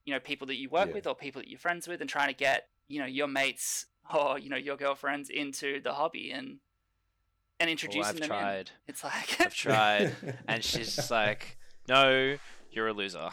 you 0.06 0.12
know 0.14 0.18
people 0.20 0.46
that 0.48 0.56
you 0.56 0.68
work 0.70 0.88
Yeah. 0.88 0.94
with 0.94 1.06
or 1.06 1.14
people 1.14 1.40
that 1.42 1.48
you're 1.48 1.58
friends 1.60 1.86
with, 1.86 2.00
and 2.00 2.08
trying 2.10 2.28
to 2.28 2.34
get 2.34 2.68
you 2.88 2.98
know 2.98 3.06
your 3.06 3.28
mates 3.28 3.86
or 4.12 4.38
you 4.38 4.48
know 4.48 4.56
your 4.56 4.76
girlfriends 4.76 5.28
into 5.30 5.80
the 5.80 5.92
hobby 5.94 6.32
and 6.32 6.58
and 7.60 7.66
Well, 7.68 7.70
introducing 7.70 8.02
I've 8.04 8.14
them 8.14 8.22
in. 8.24 8.28
tried. 8.28 8.70
It's 8.88 9.04
like 9.04 9.40
I've 9.40 9.54
tried, 9.54 10.16
and 10.48 10.64
she's 10.64 10.96
just 10.96 11.10
like, 11.22 11.56
"No, 11.88 12.36
you're 12.72 12.88
a 12.88 12.92
loser." 12.92 13.28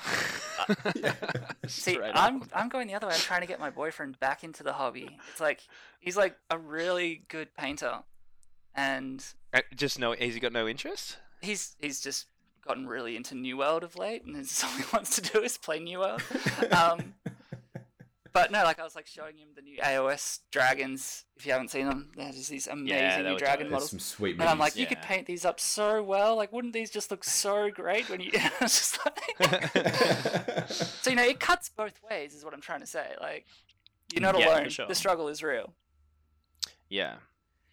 See, 1.67 1.97
I'm 1.99 2.41
up. 2.43 2.49
I'm 2.53 2.69
going 2.69 2.88
the 2.88 2.93
other 2.95 3.07
way. 3.07 3.13
I'm 3.13 3.19
trying 3.19 3.41
to 3.41 3.47
get 3.47 3.59
my 3.59 3.69
boyfriend 3.69 4.19
back 4.19 4.43
into 4.43 4.63
the 4.63 4.73
hobby. 4.73 5.17
It's 5.32 5.39
like 5.41 5.61
he's 5.99 6.17
like 6.17 6.38
a 6.49 6.57
really 6.57 7.23
good 7.28 7.53
painter, 7.55 7.99
and 8.75 9.23
Uh, 9.53 9.61
just 9.75 9.99
no. 9.99 10.13
Has 10.13 10.34
he 10.34 10.39
got 10.39 10.53
no 10.53 10.67
interest? 10.67 11.17
he's 11.41 11.75
he's 11.80 12.01
just 12.01 12.25
gotten 12.65 12.88
really 12.88 13.15
into 13.15 13.36
New 13.36 13.57
World 13.57 13.84
of 13.84 13.95
late, 13.95 14.23
and 14.25 14.36
all 14.63 14.69
he 14.71 14.84
wants 14.93 15.15
to 15.15 15.21
do 15.21 15.41
is 15.41 15.57
play 15.57 15.80
New 15.80 15.99
World. 15.99 16.21
Um, 16.71 17.13
but 18.41 18.51
no, 18.51 18.63
like 18.63 18.79
I 18.79 18.83
was 18.83 18.95
like 18.95 19.07
showing 19.07 19.38
him 19.38 19.49
the 19.55 19.61
new 19.61 19.77
AOS 19.77 20.39
dragons. 20.51 21.25
If 21.35 21.45
you 21.45 21.51
haven't 21.51 21.69
seen 21.69 21.88
them, 21.88 22.11
they're 22.15 22.31
just 22.31 22.49
these 22.49 22.67
amazing 22.67 23.23
they 23.23 23.23
new 23.29 23.33
were 23.33 23.39
dragon 23.39 23.65
dope. 23.65 23.69
There's 23.69 23.71
models. 23.71 23.89
some 23.91 23.99
sweet 23.99 24.33
And 24.39 24.43
I'm 24.43 24.57
minis. 24.57 24.59
like, 24.59 24.75
you 24.75 24.85
could 24.88 25.01
paint 25.01 25.25
these 25.27 25.45
up 25.45 25.59
so 25.59 26.01
well. 26.03 26.35
Like, 26.35 26.51
wouldn't 26.53 26.73
these 26.73 26.89
just 26.89 27.11
look 27.11 27.23
so 27.23 27.69
great 27.69 28.09
when 28.09 28.21
you? 28.21 28.29
it's 28.33 28.95
just 28.95 28.99
like, 29.05 30.69
so 30.69 31.09
you 31.09 31.15
know, 31.15 31.23
it 31.23 31.39
cuts 31.39 31.69
both 31.69 31.99
ways, 32.09 32.33
is 32.33 32.43
what 32.43 32.53
I'm 32.53 32.61
trying 32.61 32.79
to 32.81 32.88
say. 32.88 33.13
Like, 33.21 33.45
you're 34.13 34.21
not 34.21 34.38
Yeah, 34.39 34.49
alone. 34.59 34.69
sure. 34.69 34.88
The 34.88 34.95
struggle 34.95 35.27
is 35.27 35.43
real. 35.43 35.73
yeah, 36.89 37.15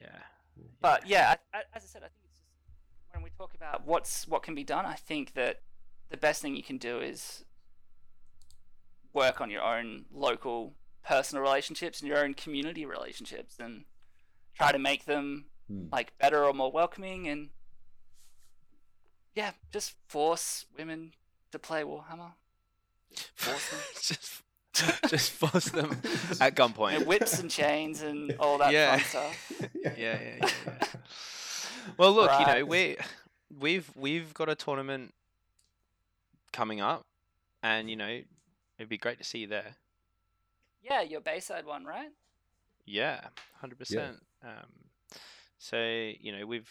yeah. 0.01 0.09
But 0.81 1.07
yeah, 1.07 1.35
I, 1.55 1.59
I, 1.59 1.63
as 1.75 1.83
I 1.85 1.87
said, 1.87 2.03
I 2.03 2.09
think 2.09 2.25
it's 2.25 2.35
just 2.39 3.15
when 3.15 3.23
we 3.23 3.31
talk 3.31 3.55
about 3.55 3.87
what's 3.87 4.29
what 4.29 4.43
can 4.43 4.55
be 4.55 4.65
done. 4.65 4.85
I 4.87 4.95
think 4.95 5.35
that 5.35 5.63
the 6.11 6.17
best 6.17 6.43
thing 6.43 6.55
you 6.55 6.63
can 6.63 6.77
do 6.79 7.01
is 7.01 7.45
work 9.15 9.41
on 9.41 9.49
your 9.51 9.63
own 9.63 10.05
local 10.13 10.75
personal 11.05 11.43
relationships 11.43 12.01
and 12.01 12.09
your 12.09 12.19
own 12.23 12.35
community 12.35 12.85
relationships, 12.85 13.57
and 13.59 13.85
try 14.55 14.73
to 14.73 14.79
make 14.79 15.05
them 15.07 15.47
Hmm. 15.69 15.87
like 15.91 16.17
better 16.19 16.45
or 16.45 16.53
more 16.53 16.71
welcoming, 16.71 17.27
and 17.27 17.49
yeah, 19.35 19.53
just 19.73 19.95
force 20.09 20.67
women 20.77 21.13
to 21.53 21.59
play 21.59 21.83
Warhammer. 21.83 22.33
Just 23.15 23.31
force 23.35 23.71
them. 23.71 23.81
just, 24.03 24.43
just 25.11 25.31
force 25.33 25.65
them 25.71 25.91
at 26.41 26.59
You 26.59 26.65
know, 26.65 26.69
gunpoint. 26.69 27.07
whips 27.07 27.39
and 27.39 27.51
chains 27.51 28.03
and 28.03 28.35
all 28.39 28.59
that 28.59 28.73
Yeah. 28.73 28.99
fun 28.99 29.07
stuff. 29.07 29.53
yeah, 29.75 29.95
yeah, 29.99 30.19
yeah, 30.43 30.51
yeah. 30.67 30.79
Well, 31.97 32.13
look, 32.13 32.31
you 32.39 32.47
know, 32.47 32.53
Right. 32.53 32.67
we 32.69 32.97
we've 33.59 33.91
we've 33.97 34.35
got 34.35 34.49
a 34.49 34.55
tournament 34.55 35.15
coming 36.53 36.81
up, 36.81 37.07
and 37.63 37.89
you 37.89 37.97
know, 37.97 38.21
it'd 38.79 38.89
be 38.89 38.99
great 38.99 39.19
to 39.19 39.25
see 39.25 39.39
you 39.41 39.47
there. 39.47 39.77
yeah, 40.83 41.03
your 41.03 41.21
Bayside 41.21 41.65
one, 41.67 41.85
right? 41.85 42.11
Yeah, 42.87 43.21
hundred 43.61 43.79
percent. 43.79 44.17
Um, 44.43 44.67
so 45.59 45.79
you 45.79 46.37
know 46.37 46.47
we've 46.47 46.69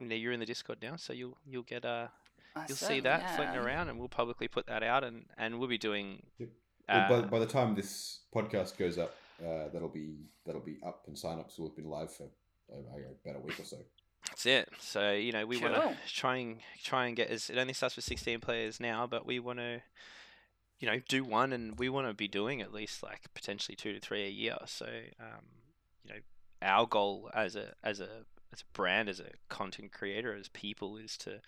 you 0.00 0.06
know 0.06 0.14
you're 0.16 0.32
in 0.32 0.40
the 0.40 0.46
Discord 0.46 0.78
now, 0.82 0.96
so 0.96 1.12
you'll 1.12 1.36
you'll 1.46 1.62
get 1.62 1.84
uh 1.84 2.08
I 2.56 2.60
you'll 2.68 2.76
see 2.76 2.84
certainly 2.86 3.00
that 3.02 3.36
floating 3.36 3.56
around, 3.56 3.88
and 3.88 3.98
we'll 3.98 4.08
publicly 4.08 4.48
put 4.48 4.66
that 4.66 4.82
out, 4.82 5.04
and 5.04 5.26
and 5.36 5.58
we'll 5.58 5.68
be 5.68 5.78
doing. 5.78 6.22
Yep. 6.38 6.48
Uh, 6.88 7.06
Well, 7.10 7.22
by, 7.22 7.28
by 7.28 7.38
the 7.38 7.46
time 7.46 7.74
this 7.74 8.20
podcast 8.34 8.76
goes 8.78 8.98
up, 8.98 9.14
uh, 9.42 9.68
that'll 9.72 9.88
be 9.88 10.16
that'll 10.46 10.60
be 10.60 10.78
up 10.86 11.02
and 11.06 11.18
sign-ups 11.18 11.58
will 11.58 11.68
have 11.68 11.76
been 11.76 11.88
live 11.88 12.12
for 12.12 12.24
uh, 12.24 12.76
I 12.76 12.92
don't 12.96 13.02
know, 13.02 13.16
about 13.24 13.36
a 13.42 13.44
week 13.44 13.58
or 13.60 13.64
so. 13.64 13.76
That's 14.28 14.46
it. 14.46 14.68
So 14.80 15.12
you 15.12 15.32
know 15.32 15.44
we 15.46 15.58
want 15.58 15.74
to 15.74 15.80
Cool. 15.82 15.94
try 16.14 16.36
and 16.36 16.58
try 16.82 17.06
and 17.06 17.16
get 17.16 17.28
as 17.30 17.50
it 17.50 17.58
only 17.58 17.72
starts 17.74 17.96
with 17.96 18.04
16 18.06 18.40
players 18.40 18.80
now, 18.80 19.06
but 19.06 19.26
we 19.26 19.38
want 19.40 19.58
to 19.58 19.82
you 20.80 20.88
know 20.88 21.00
do 21.08 21.24
one, 21.24 21.52
and 21.52 21.78
we 21.78 21.88
want 21.88 22.08
to 22.08 22.14
be 22.14 22.28
doing 22.28 22.60
at 22.60 22.72
least 22.72 23.02
like 23.02 23.22
potentially 23.34 23.76
two 23.76 23.92
to 23.92 24.00
three 24.00 24.24
a 24.24 24.30
year. 24.30 24.56
So 24.66 24.86
um, 25.20 25.44
you 26.04 26.12
know 26.12 26.20
our 26.62 26.86
goal 26.86 27.30
as 27.34 27.56
a 27.56 27.74
as 27.82 28.00
a 28.00 28.24
as 28.52 28.60
a 28.60 28.72
brand, 28.72 29.08
as 29.08 29.20
a 29.20 29.30
content 29.48 29.92
creator, 29.92 30.34
as 30.34 30.48
people 30.48 30.96
is 30.96 31.16
to 31.18 31.40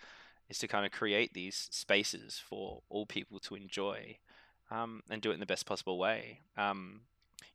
is 0.49 0.57
to 0.59 0.67
kind 0.67 0.85
of 0.85 0.91
create 0.91 1.33
these 1.33 1.67
spaces 1.71 2.41
for 2.43 2.81
all 2.89 3.05
people 3.05 3.39
to 3.39 3.55
enjoy 3.55 4.17
um, 4.71 5.01
and 5.09 5.21
do 5.21 5.31
it 5.31 5.33
in 5.35 5.39
the 5.39 5.45
best 5.45 5.65
possible 5.65 5.97
way. 5.97 6.39
Um, 6.57 7.01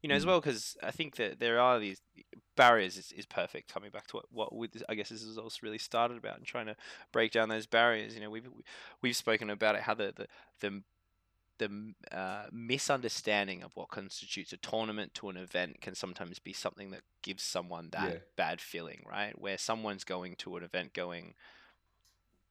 you 0.02 0.08
know, 0.08 0.14
as 0.14 0.24
Mm. 0.24 0.28
well, 0.28 0.40
because 0.40 0.76
I 0.82 0.90
think 0.90 1.16
that 1.16 1.38
there 1.38 1.60
are 1.60 1.78
these 1.78 2.02
barriers 2.56 2.96
is, 2.96 3.12
is 3.12 3.24
perfect. 3.26 3.72
Coming 3.72 3.90
back 3.90 4.06
to 4.08 4.16
what 4.16 4.26
what 4.30 4.52
with 4.54 4.82
I 4.88 4.94
guess 4.94 5.08
this 5.10 5.22
is 5.22 5.38
also 5.38 5.58
really 5.62 5.78
started 5.78 6.16
about 6.16 6.36
and 6.38 6.46
trying 6.46 6.66
to 6.66 6.76
break 7.12 7.32
down 7.32 7.48
those 7.48 7.66
barriers. 7.66 8.14
You 8.14 8.20
know, 8.20 8.30
we've 8.30 8.48
we've 9.00 9.16
spoken 9.16 9.48
about 9.48 9.76
it 9.76 9.82
how 9.82 9.94
the 9.94 10.12
the 10.14 10.26
the 10.60 10.82
the 11.68 12.16
uh, 12.16 12.46
misunderstanding 12.52 13.62
of 13.62 13.74
what 13.76 13.88
constitutes 13.88 14.52
a 14.52 14.56
tournament 14.56 15.14
to 15.14 15.28
an 15.28 15.36
event 15.36 15.80
can 15.80 15.94
sometimes 15.94 16.38
be 16.38 16.52
something 16.52 16.90
that 16.90 17.02
gives 17.22 17.42
someone 17.42 17.88
that 17.92 18.12
Yeah. 18.12 18.18
bad 18.36 18.60
feeling, 18.60 19.04
right? 19.08 19.38
Where 19.38 19.58
someone's 19.58 20.04
going 20.04 20.36
to 20.36 20.56
an 20.56 20.64
event 20.64 20.92
going, 20.92 21.34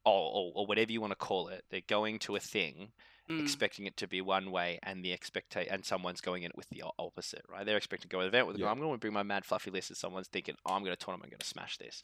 or, 0.03 0.31
or, 0.33 0.51
or 0.55 0.65
whatever 0.65 0.91
you 0.91 1.01
want 1.01 1.11
to 1.11 1.15
call 1.15 1.47
it, 1.49 1.65
they're 1.69 1.81
going 1.81 2.19
to 2.19 2.35
a 2.35 2.39
thing 2.39 2.91
Mm. 3.29 3.39
expecting 3.39 3.85
it 3.85 3.95
to 3.95 4.07
be 4.07 4.19
one 4.19 4.51
way 4.51 4.77
and 4.83 5.05
the 5.05 5.15
expecta- 5.15 5.71
and 5.71 5.85
someone's 5.85 6.19
going 6.21 6.43
in 6.43 6.49
it 6.49 6.57
with 6.57 6.67
the 6.69 6.83
opposite, 6.99 7.45
right? 7.47 7.65
They're 7.65 7.77
expecting 7.77 8.09
to 8.09 8.13
go 8.13 8.17
to 8.17 8.23
an 8.23 8.27
event 8.27 8.47
with, 8.47 8.57
Yeah. 8.57 8.69
I'm 8.69 8.79
going 8.79 8.91
to 8.91 8.97
bring 8.97 9.13
my 9.13 9.23
mad 9.23 9.45
fluffy 9.45 9.71
list, 9.71 9.89
and 9.89 9.95
someone's 9.97 10.27
thinking, 10.27 10.55
oh, 10.65 10.73
I'm 10.73 10.83
going 10.83 10.91
to 10.93 11.01
tournament, 11.01 11.27
I'm 11.27 11.29
going 11.29 11.39
to 11.39 11.45
smash 11.45 11.77
this. 11.77 12.01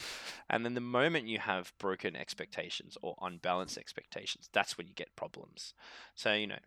And 0.49 0.63
then 0.63 0.73
the 0.73 0.79
moment 0.79 1.27
you 1.27 1.39
have 1.39 1.73
broken 1.79 2.15
expectations 2.15 2.97
or 3.01 3.15
unbalanced 3.21 3.77
expectations, 3.77 4.47
that's 4.53 4.77
when 4.77 4.87
you 4.87 4.93
get 4.93 5.15
problems. 5.17 5.73
So, 6.15 6.33
you 6.33 6.47
know, 6.47 6.59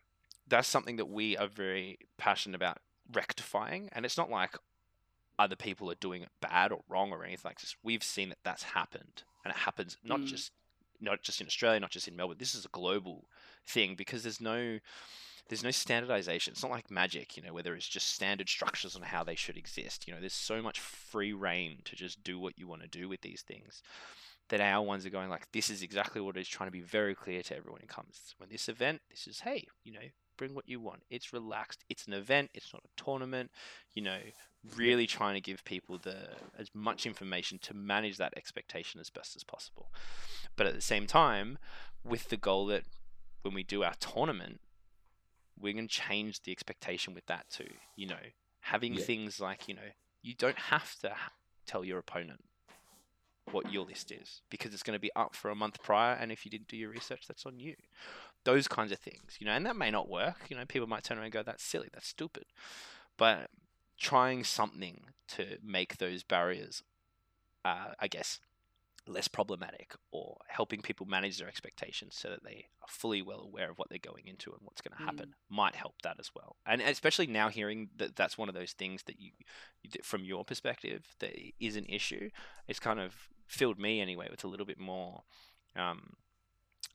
that's 0.51 0.69
something 0.69 0.97
that 0.97 1.09
we 1.09 1.37
are 1.37 1.49
very 1.49 1.99
passionate 2.19 2.57
about 2.57 2.79
rectifying. 3.13 3.89
And 3.93 4.05
it's 4.05 4.19
not 4.19 4.31
like 4.31 4.57
other 5.39 5.57
people 5.57 5.91
are 5.91 5.95
doing 5.97 6.23
it 6.23 6.29
bad 6.41 6.73
or 6.73 6.83
wrong 6.89 7.13
or 7.13 7.25
anything 7.25 7.49
like 7.49 7.61
this. 7.61 7.77
We've 7.83 8.03
seen 8.05 8.29
that 8.29 8.39
that's 8.45 8.63
happened, 8.63 9.23
and 9.45 9.53
it 9.53 9.61
happens 9.61 9.97
not 10.05 10.21
Mm. 10.21 10.27
just 10.27 10.53
not 11.03 11.23
just 11.23 11.41
in 11.41 11.47
Australia, 11.47 11.81
not 11.81 11.91
just 11.91 12.09
in 12.09 12.15
Melbourne. 12.15 12.37
This 12.39 12.55
is 12.55 12.67
a 12.67 12.69
global 12.69 13.27
thing 13.67 13.95
because 13.95 14.23
there's 14.23 14.41
no 14.41 14.81
there's 15.49 15.65
no 15.65 15.71
standardization. 15.71 16.53
It's 16.53 16.63
not 16.63 16.71
like 16.71 16.91
magic, 16.91 17.37
you 17.37 17.43
know, 17.43 17.53
where 17.55 17.63
there 17.63 17.75
is 17.75 17.89
just 17.89 18.13
standard 18.13 18.49
structures 18.49 18.95
on 18.95 19.03
how 19.03 19.25
they 19.25 19.35
should 19.35 19.57
exist. 19.57 20.07
You 20.07 20.15
know, 20.15 20.21
there's 20.21 20.35
so 20.35 20.61
much 20.63 20.79
free 20.79 21.33
reign 21.33 21.79
to 21.87 21.97
just 21.97 22.23
do 22.23 22.39
what 22.39 22.57
you 22.59 22.69
want 22.69 22.83
to 22.83 22.89
do 22.89 23.09
with 23.09 23.23
these 23.23 23.43
things 23.43 23.83
that 24.51 24.61
our 24.61 24.85
ones 24.85 25.05
are 25.07 25.11
going 25.11 25.29
like, 25.31 25.51
this 25.53 25.71
is 25.71 25.83
exactly 25.83 26.21
what 26.21 26.37
it 26.37 26.41
is 26.41 26.49
trying 26.49 26.69
to 26.69 26.73
be 26.73 26.81
very 26.81 27.15
clear 27.15 27.43
to 27.43 27.57
everyone 27.57 27.81
who 27.81 27.87
comes. 27.87 28.35
When 28.39 28.49
this 28.51 28.69
event, 28.69 29.01
this 29.11 29.27
is, 29.27 29.41
hey, 29.41 29.65
you 29.85 29.93
know, 29.93 30.01
bring 30.41 30.55
what 30.55 30.67
you 30.67 30.81
want. 30.81 31.03
It's 31.11 31.35
relaxed. 31.35 31.85
It's 31.91 32.07
an 32.07 32.15
event. 32.15 32.51
It's 32.55 32.73
not 32.73 32.83
a 32.83 33.03
tournament. 33.03 33.51
You 33.93 34.01
know, 34.03 34.19
really 34.75 35.07
trying 35.07 35.35
to 35.35 35.41
give 35.41 35.63
people 35.65 35.99
the 35.99 36.31
as 36.59 36.71
much 36.73 37.05
information 37.05 37.59
to 37.63 37.75
manage 37.75 38.17
that 38.17 38.33
expectation 38.39 39.01
as 39.01 39.11
best 39.11 39.37
as 39.37 39.45
possible. 39.45 39.93
But 40.57 40.67
at 40.67 40.75
the 40.75 40.81
same 40.81 41.07
time, 41.07 41.59
with 42.03 42.31
the 42.31 42.39
goal 42.39 42.65
that 42.67 42.85
when 43.43 43.53
we 43.53 43.63
do 43.63 43.85
our 43.85 43.95
tournament, 44.01 44.61
we're 45.61 45.75
going 45.75 45.89
to 45.89 45.95
change 45.95 46.43
the 46.43 46.53
expectation 46.53 47.13
with 47.13 47.27
that 47.27 47.51
too. 47.51 47.75
You 47.95 48.07
know, 48.07 48.25
having 48.61 48.95
Yeah. 48.95 49.05
things 49.05 49.41
like, 49.41 49.69
you 49.69 49.75
know, 49.75 49.91
you 50.23 50.35
don't 50.35 50.59
have 50.59 50.99
to 51.01 51.15
tell 51.67 51.85
your 51.85 51.99
opponent 51.99 52.45
what 53.51 53.71
your 53.73 53.85
list 53.85 54.11
is 54.13 54.41
because 54.51 54.73
it's 54.73 54.83
going 54.83 54.97
to 54.97 55.01
be 55.01 55.11
up 55.15 55.35
for 55.35 55.51
a 55.51 55.55
month 55.55 55.83
prior. 55.83 56.15
And 56.15 56.33
if 56.33 56.45
you 56.47 56.51
didn't 56.51 56.69
do 56.69 56.77
your 56.77 56.91
research, 56.91 57.25
that's 57.27 57.45
on 57.45 57.59
you. 57.59 57.75
Those 58.45 58.69
kinds 58.69 58.93
of 58.93 58.99
things, 58.99 59.37
you 59.39 59.47
know, 59.47 59.53
and 59.53 59.67
that 59.67 59.77
may 59.77 59.91
not 59.91 60.09
work. 60.09 60.37
You 60.49 60.57
know, 60.57 60.65
people 60.67 60.89
might 60.89 61.05
turn 61.05 61.19
around 61.19 61.27
and 61.27 61.33
go, 61.33 61.43
that's 61.43 61.63
silly, 61.63 61.89
that's 61.93 62.09
stupid. 62.09 62.45
But 63.17 63.51
trying 63.99 64.45
something 64.45 65.05
to 65.29 65.59
make 65.63 65.99
those 65.99 66.23
barriers, 66.23 66.83
uh, 67.65 67.93
I 67.99 68.09
guess, 68.09 68.41
less 69.07 69.29
problematic 69.29 69.95
or 70.13 70.37
helping 70.49 70.81
people 70.81 71.07
manage 71.07 71.39
their 71.39 71.49
expectations 71.49 72.15
so 72.17 72.31
that 72.31 72.45
they 72.45 72.67
are 72.83 72.89
fully 72.89 73.23
well 73.23 73.41
aware 73.41 73.71
of 73.71 73.79
what 73.79 73.89
they're 73.89 73.99
going 73.99 74.27
into 74.27 74.51
and 74.53 74.61
what's 74.63 74.81
going 74.81 74.97
to 74.97 75.03
happen 75.05 75.35
might 75.49 75.75
help 75.75 75.95
that 76.03 76.17
as 76.19 76.31
well. 76.35 76.57
And 76.67 76.81
especially 76.81 77.27
now 77.27 77.49
hearing 77.49 77.89
that 77.97 78.17
that's 78.17 78.39
one 78.39 78.49
of 78.49 78.55
those 78.55 78.73
things 78.73 79.03
that 79.05 79.17
you, 79.19 79.31
from 80.03 80.25
your 80.25 80.45
perspective, 80.45 81.03
that 81.19 81.35
is 81.59 81.77
an 81.77 81.87
issue. 81.87 82.31
It's 82.69 82.81
kind 82.81 83.01
of 83.01 83.15
filled 83.47 83.79
me 83.79 84.01
anyway 84.01 84.29
with 84.31 84.45
a 84.45 84.49
little 84.49 84.67
bit 84.67 84.79
more 84.79 85.23
um, 85.77 86.15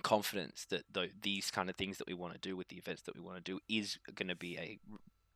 confidence 0.03 0.65
that 0.69 0.83
th- 0.93 1.11
these 1.21 1.51
kind 1.51 1.69
of 1.69 1.75
things 1.75 1.97
that 1.97 2.07
we 2.07 2.13
want 2.13 2.33
to 2.33 2.39
do 2.39 2.55
with 2.55 2.67
the 2.67 2.77
events 2.77 3.03
that 3.03 3.15
we 3.15 3.21
want 3.21 3.37
to 3.37 3.41
do 3.41 3.59
is 3.69 3.97
going 4.13 4.27
to 4.27 4.35
be 4.35 4.57
a 4.57 4.79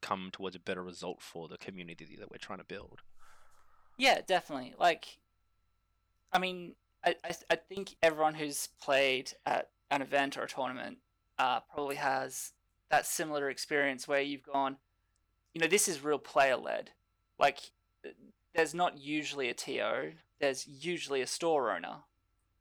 come 0.01 0.29
towards 0.31 0.55
a 0.55 0.59
better 0.59 0.83
result 0.83 1.21
for 1.21 1.47
the 1.47 1.57
community 1.57 2.15
that 2.17 2.31
we're 2.31 2.37
trying 2.37 2.59
to 2.59 2.65
build. 2.65 3.01
Yeah, 3.97 4.21
definitely. 4.25 4.73
Like, 4.79 5.17
I 6.31 6.39
mean, 6.39 6.75
I, 7.03 7.15
I, 7.23 7.35
I 7.51 7.55
think 7.55 7.95
everyone 8.01 8.33
who's 8.33 8.69
played 8.81 9.33
at 9.45 9.69
an 9.91 10.01
event 10.01 10.37
or 10.37 10.43
a 10.43 10.47
tournament 10.47 10.97
uh, 11.37 11.59
probably 11.73 11.95
has 11.95 12.53
that 12.89 13.05
similar 13.05 13.49
experience 13.49 14.07
where 14.07 14.21
you've 14.21 14.43
gone, 14.43 14.77
you 15.53 15.61
know, 15.61 15.67
this 15.67 15.87
is 15.87 16.03
real 16.03 16.19
player 16.19 16.55
led. 16.55 16.91
Like, 17.37 17.59
there's 18.53 18.73
not 18.73 18.97
usually 18.97 19.49
a 19.49 19.53
TO, 19.53 20.13
there's 20.39 20.67
usually 20.67 21.21
a 21.21 21.27
store 21.27 21.71
owner. 21.71 21.97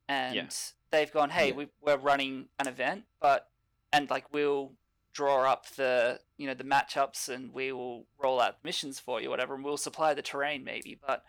And 0.08 0.54
they've 0.90 1.12
gone, 1.12 1.30
hey, 1.30 1.48
Yeah. 1.48 1.54
we, 1.54 1.68
we're 1.80 1.96
running 1.96 2.48
an 2.58 2.68
event, 2.68 3.04
but, 3.20 3.48
and 3.92 4.08
like, 4.10 4.32
we'll 4.32 4.72
draw 5.14 5.50
up 5.50 5.66
the 5.70 6.20
you 6.36 6.46
know 6.46 6.54
the 6.54 6.62
matchups 6.62 7.28
and 7.28 7.52
we 7.52 7.72
will 7.72 8.06
roll 8.22 8.40
out 8.40 8.62
missions 8.62 9.00
for 9.00 9.20
you 9.20 9.28
whatever 9.28 9.54
and 9.56 9.64
we'll 9.64 9.76
supply 9.76 10.14
the 10.14 10.22
terrain 10.22 10.62
maybe 10.62 10.96
but 11.04 11.24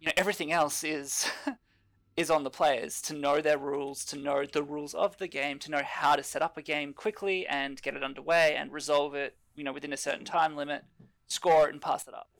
you 0.00 0.06
know 0.06 0.12
everything 0.16 0.50
else 0.50 0.82
is 0.82 1.30
is 2.16 2.28
on 2.28 2.42
the 2.42 2.50
players 2.50 3.00
to 3.00 3.14
know 3.14 3.40
their 3.40 3.58
rules 3.58 4.04
to 4.04 4.18
know 4.18 4.44
the 4.44 4.64
rules 4.64 4.94
of 4.94 5.16
the 5.18 5.28
game 5.28 5.60
to 5.60 5.70
know 5.70 5.82
how 5.84 6.16
to 6.16 6.24
set 6.24 6.42
up 6.42 6.56
a 6.56 6.62
game 6.62 6.92
quickly 6.92 7.46
and 7.46 7.80
get 7.82 7.94
it 7.94 8.02
underway 8.02 8.56
and 8.58 8.72
resolve 8.72 9.14
it 9.14 9.36
you 9.54 9.62
know 9.62 9.72
within 9.72 9.92
a 9.92 9.96
certain 9.98 10.24
time 10.24 10.56
limit 10.56 10.82
score 11.28 11.68
it 11.68 11.72
and 11.72 11.82
pass 11.82 12.08
it 12.08 12.14
up 12.14 12.30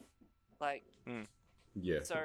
like 0.61 0.83
hmm. 1.07 1.23
Yeah. 1.81 2.03
so, 2.03 2.17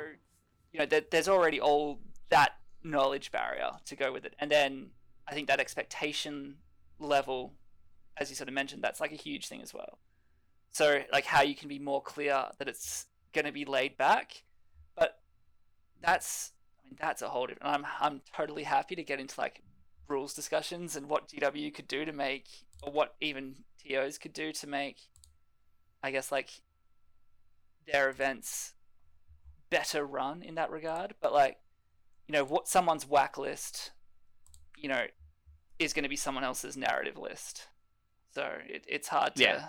you 0.71 0.79
know, 0.79 0.85
there, 0.85 1.01
there's 1.09 1.27
already 1.27 1.59
all 1.59 1.99
that 2.29 2.53
knowledge 2.83 3.31
barrier 3.31 3.71
to 3.85 3.95
go 3.95 4.11
with 4.11 4.25
it. 4.25 4.35
And 4.39 4.49
then 4.49 4.91
I 5.27 5.33
think 5.33 5.47
that 5.47 5.59
expectation 5.59 6.55
level, 6.99 7.53
as 8.17 8.29
you 8.29 8.35
sort 8.35 8.47
of 8.47 8.53
mentioned, 8.53 8.83
that's 8.83 8.99
like 8.99 9.11
a 9.11 9.15
huge 9.15 9.47
thing 9.47 9.61
as 9.61 9.73
well. 9.73 9.99
So, 10.71 11.01
like, 11.11 11.25
how 11.25 11.41
you 11.41 11.55
can 11.55 11.67
be 11.67 11.79
more 11.79 12.01
clear 12.01 12.45
that 12.57 12.67
it's 12.67 13.07
going 13.33 13.45
to 13.45 13.51
be 13.51 13.65
laid 13.65 13.97
back. 13.97 14.43
But 14.95 15.19
that's, 16.01 16.51
I 16.79 16.85
mean, 16.85 16.97
that's 16.99 17.21
a 17.21 17.29
whole 17.29 17.47
different. 17.47 17.73
I'm, 17.73 17.85
I'm 17.99 18.21
totally 18.35 18.63
happy 18.63 18.95
to 18.95 19.03
get 19.03 19.19
into 19.19 19.39
like 19.39 19.61
rules 20.07 20.33
discussions 20.33 20.95
and 20.95 21.09
what 21.09 21.29
GW 21.29 21.73
could 21.73 21.87
do 21.87 22.05
to 22.05 22.13
make, 22.13 22.47
or 22.83 22.91
what 22.91 23.15
even 23.19 23.55
TOs 23.83 24.17
could 24.17 24.33
do 24.33 24.51
to 24.53 24.67
make, 24.67 24.97
I 26.03 26.11
guess, 26.11 26.31
like, 26.31 26.49
their 27.91 28.09
events 28.09 28.73
better 29.69 30.05
run 30.05 30.43
in 30.43 30.55
that 30.55 30.71
regard. 30.71 31.15
But 31.21 31.33
like, 31.33 31.57
you 32.29 32.33
know, 32.33 32.43
what 32.45 32.67
someone's 32.67 33.07
whack 33.07 33.39
list, 33.39 33.89
you 34.77 34.87
know, 34.87 35.05
is 35.79 35.93
going 35.93 36.03
to 36.03 36.09
be 36.09 36.15
someone 36.15 36.43
else's 36.43 36.77
narrative 36.77 37.17
list. 37.17 37.67
So 38.35 38.47
it, 38.67 38.85
it's 38.87 39.07
hard 39.07 39.35
to, 39.37 39.41
Yeah. 39.41 39.65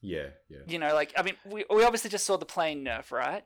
Yeah. 0.00 0.26
Yeah. 0.48 0.58
you 0.68 0.78
know, 0.78 0.94
like 0.94 1.12
I 1.16 1.22
mean, 1.24 1.34
we 1.44 1.64
we 1.68 1.82
obviously 1.82 2.08
just 2.08 2.24
saw 2.24 2.36
the 2.36 2.46
plane 2.46 2.84
nerf, 2.84 3.10
right? 3.10 3.44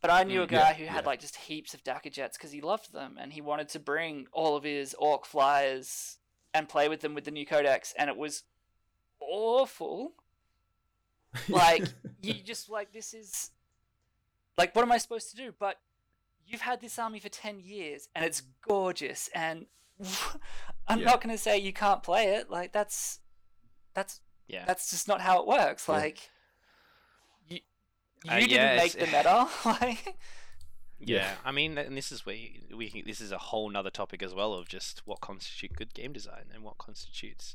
But 0.00 0.12
I 0.12 0.22
knew 0.22 0.42
a 0.42 0.46
Mm, 0.46 0.50
guy 0.50 0.68
yeah, 0.68 0.74
who 0.74 0.84
had 0.84 1.02
yeah. 1.02 1.06
like 1.08 1.18
just 1.20 1.34
heaps 1.34 1.74
of 1.74 1.82
Dakka 1.82 2.12
jets 2.12 2.36
because 2.38 2.52
he 2.52 2.60
loved 2.60 2.92
them 2.92 3.16
and 3.20 3.32
he 3.32 3.40
wanted 3.40 3.68
to 3.70 3.80
bring 3.80 4.28
all 4.32 4.54
of 4.54 4.62
his 4.62 4.94
Ork 4.96 5.26
flyers 5.26 6.18
and 6.54 6.68
play 6.68 6.88
with 6.88 7.00
them 7.00 7.14
with 7.14 7.24
the 7.24 7.32
new 7.32 7.44
codex, 7.44 7.92
and 7.98 8.08
it 8.08 8.16
was 8.16 8.44
awful. 9.20 10.12
Like 11.48 11.88
you 12.22 12.34
just 12.44 12.70
like 12.70 12.92
this 12.92 13.12
is 13.12 13.50
like 14.56 14.74
what 14.76 14.82
am 14.84 14.92
I 14.92 14.98
supposed 14.98 15.30
to 15.32 15.36
do? 15.36 15.52
But 15.58 15.76
you've 16.46 16.60
had 16.62 16.80
this 16.80 16.98
army 16.98 17.18
for 17.18 17.28
ten 17.28 17.60
years 17.60 18.08
and 18.14 18.24
it's 18.24 18.42
gorgeous, 18.66 19.28
and 19.34 19.66
I'm 20.88 21.00
Yeah. 21.00 21.04
not 21.06 21.20
going 21.22 21.34
to 21.34 21.42
say 21.42 21.58
you 21.58 21.72
can't 21.72 22.02
play 22.02 22.34
it. 22.36 22.50
Like 22.50 22.72
that's 22.72 23.20
that's 23.94 24.20
Yeah. 24.48 24.64
that's 24.66 24.90
just 24.90 25.08
not 25.08 25.20
how 25.20 25.40
it 25.40 25.46
works. 25.46 25.86
Yeah. 25.88 25.94
Like 25.94 26.30
You 27.48 27.60
Uh, 28.28 28.38
didn't 28.40 28.50
yeah, 28.50 28.76
make 28.76 28.92
the 28.92 29.02
it's- 29.08 29.24
meta. 29.24 29.48
like, 29.82 30.16
Yeah, 30.98 31.16
Yeah. 31.16 31.34
I 31.44 31.52
mean, 31.52 31.76
and 31.78 31.96
this 31.96 32.10
is 32.10 32.24
where 32.26 32.34
you, 32.34 32.62
we 32.76 32.88
can, 32.90 33.02
this 33.06 33.20
is 33.20 33.30
a 33.30 33.38
whole 33.38 33.68
nother 33.70 33.90
topic 33.90 34.22
as 34.22 34.34
well 34.34 34.54
of 34.54 34.68
just 34.68 35.06
what 35.06 35.20
constitutes 35.20 35.74
good 35.76 35.92
game 35.94 36.12
design 36.12 36.46
and 36.52 36.62
what 36.64 36.78
constitutes 36.78 37.54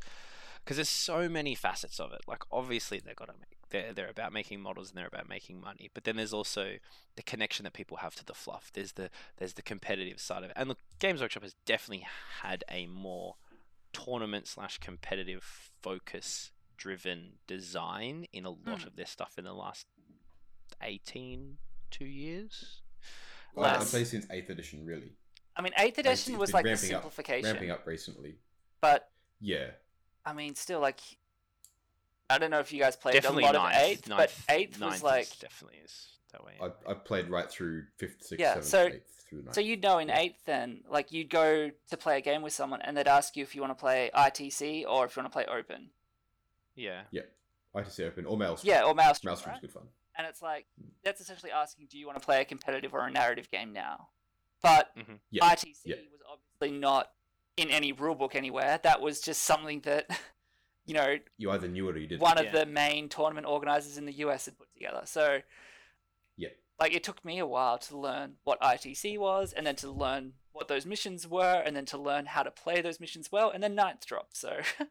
because 0.63 0.77
there's 0.77 0.89
so 0.89 1.27
many 1.27 1.55
facets 1.55 1.99
of 1.99 2.13
it. 2.13 2.21
Like 2.27 2.43
obviously 2.51 2.99
they're 2.99 3.15
gonna 3.15 3.33
make 3.39 3.57
they're 3.71 3.93
they're 3.93 4.09
about 4.09 4.31
making 4.31 4.61
models 4.61 4.89
and 4.89 4.97
they're 4.97 5.07
about 5.07 5.27
making 5.27 5.59
money, 5.59 5.89
but 5.93 6.03
then 6.03 6.15
there's 6.17 6.33
also 6.33 6.75
the 7.15 7.23
connection 7.23 7.63
that 7.63 7.73
people 7.73 7.97
have 7.97 8.15
to 8.15 8.25
the 8.25 8.33
fluff. 8.33 8.71
There's 8.73 8.93
the 8.93 9.09
there's 9.37 9.53
the 9.53 9.61
competitive 9.61 10.19
side 10.21 10.43
of 10.43 10.49
it, 10.51 10.55
and 10.55 10.69
look, 10.69 10.77
Games 10.99 11.21
Workshop 11.21 11.43
has 11.43 11.55
definitely 11.65 12.05
had 12.41 12.63
a 12.69 12.85
more 12.87 13.35
tournament 13.93 14.47
slash 14.47 14.77
competitive 14.77 15.43
focus 15.81 16.51
driven 16.77 17.33
design 17.47 18.25
in 18.31 18.45
a 18.45 18.49
lot 18.51 18.81
Hmm. 18.81 18.87
of 18.87 18.95
their 18.95 19.05
stuff 19.05 19.37
in 19.37 19.43
the 19.43 19.53
last 19.53 19.85
18 20.81 21.57
two 21.91 22.05
years 22.05 22.81
Well, 23.53 23.65
I'd 23.75 23.83
say 23.83 24.03
since 24.05 24.25
eighth 24.31 24.49
edition, 24.49 24.85
really 24.85 25.11
I 25.55 25.61
mean, 25.61 25.73
eighth 25.77 25.97
edition 25.97 26.33
it's 26.35 26.39
was 26.39 26.53
like 26.53 26.63
the 26.63 26.69
ramping 26.69 26.93
up- 26.93 27.01
simplification, 27.03 27.51
ramping 27.51 27.69
up 27.71 27.85
recently. 27.85 28.37
but 28.79 29.09
Yeah, 29.41 29.71
I 30.25 30.33
mean, 30.33 30.55
still 30.55 30.79
like. 30.79 31.01
I 32.31 32.37
don't 32.37 32.51
know 32.51 32.59
if 32.59 32.71
you 32.73 32.79
guys 32.79 32.95
played 32.95 33.13
definitely 33.13 33.43
a 33.43 33.47
lot 33.47 33.53
ninth, 33.53 33.75
of 33.75 33.81
eighth, 33.83 34.07
ninth, 34.09 34.19
but 34.47 34.55
eighth 34.55 34.79
ninth 34.79 34.91
was 34.91 34.97
is 34.99 35.03
like 35.03 35.39
definitely 35.39 35.79
is 35.83 36.07
that 36.31 36.43
way. 36.43 36.53
I, 36.61 36.91
I 36.91 36.93
played 36.93 37.29
right 37.29 37.49
through 37.49 37.83
fifth, 37.97 38.23
sixth, 38.23 38.39
Yeah, 38.39 38.49
seventh, 38.61 38.65
so- 38.67 38.85
eighth 38.87 39.25
through 39.29 39.39
the 39.39 39.43
ninth. 39.45 39.55
So 39.55 39.61
you'd 39.61 39.81
know 39.83 39.97
in 39.99 40.09
eighth 40.09 40.45
then, 40.45 40.81
like 40.89 41.11
you'd 41.11 41.29
go 41.29 41.69
to 41.89 41.97
play 41.97 42.17
a 42.17 42.21
game 42.21 42.41
with 42.41 42.53
someone 42.53 42.81
and 42.81 42.95
they'd 42.97 43.07
ask 43.07 43.35
you 43.35 43.43
if 43.43 43.55
you 43.55 43.61
want 43.61 43.71
to 43.77 43.79
play 43.79 44.09
ITC 44.15 44.85
or 44.87 45.05
if 45.05 45.15
you 45.15 45.21
want 45.21 45.31
to 45.31 45.35
play 45.35 45.45
open. 45.45 45.89
yeah, 46.75 47.01
Yeah. 47.11 47.21
ITC 47.75 48.05
Open 48.05 48.25
or 48.25 48.35
Maelstrom. 48.37 48.69
Yeah, 48.69 48.83
or 48.83 48.93
Maelstrom. 48.93 49.31
Maelstrom's 49.33 49.47
right? 49.47 49.61
good 49.61 49.71
fun. 49.71 49.83
And 50.17 50.27
it's 50.27 50.41
like 50.41 50.65
that's 51.05 51.21
essentially 51.21 51.51
asking, 51.53 51.87
do 51.89 51.97
you 51.97 52.05
want 52.05 52.19
to 52.19 52.25
play 52.25 52.41
a 52.41 52.45
competitive 52.45 52.93
or 52.93 53.05
a 53.07 53.11
narrative 53.11 53.49
game 53.49 53.71
now? 53.71 54.09
But 54.61 54.89
Mhm. 54.97 55.19
Yeah, 55.29 55.45
ITC 55.45 55.77
yeah. 55.85 55.95
was 56.11 56.19
obviously 56.29 56.77
not 56.77 57.11
in 57.55 57.69
any 57.69 57.93
rulebook 57.93 58.35
anywhere. 58.35 58.79
That 58.83 58.99
was 59.01 59.21
just 59.21 59.43
something 59.43 59.79
that 59.81 60.07
you 60.85 60.93
know 60.93 61.17
You 61.37 61.51
either 61.51 61.67
knew 61.67 61.87
it 61.89 61.95
or 61.95 61.99
you 61.99 62.07
didn't. 62.07 62.21
one 62.21 62.37
of 62.37 62.51
the 62.51 62.65
main 62.65 63.09
tournament 63.09 63.45
organizers 63.47 63.97
in 63.97 64.05
the 64.05 64.13
US 64.13 64.45
had 64.45 64.57
put 64.57 64.73
together. 64.73 65.01
So 65.05 65.41
Yeah. 66.37 66.49
like 66.79 66.93
it 66.93 67.03
took 67.03 67.23
me 67.23 67.39
a 67.39 67.45
while 67.47 67.77
to 67.79 67.97
learn 67.97 68.37
what 68.43 68.59
ITC 68.61 69.17
was, 69.17 69.53
and 69.53 69.65
then 69.67 69.75
to 69.77 69.91
learn 69.91 70.33
what 70.53 70.67
those 70.67 70.85
missions 70.85 71.27
were, 71.27 71.61
and 71.65 71.75
then 71.75 71.85
to 71.85 71.97
learn 71.97 72.25
how 72.25 72.43
to 72.43 72.51
play 72.51 72.81
those 72.81 72.99
missions 72.99 73.31
well, 73.31 73.51
and 73.51 73.61
then 73.63 73.73
ninth 73.75 74.05
dropped. 74.05 74.35
So, 74.35 74.49
and 74.79 74.89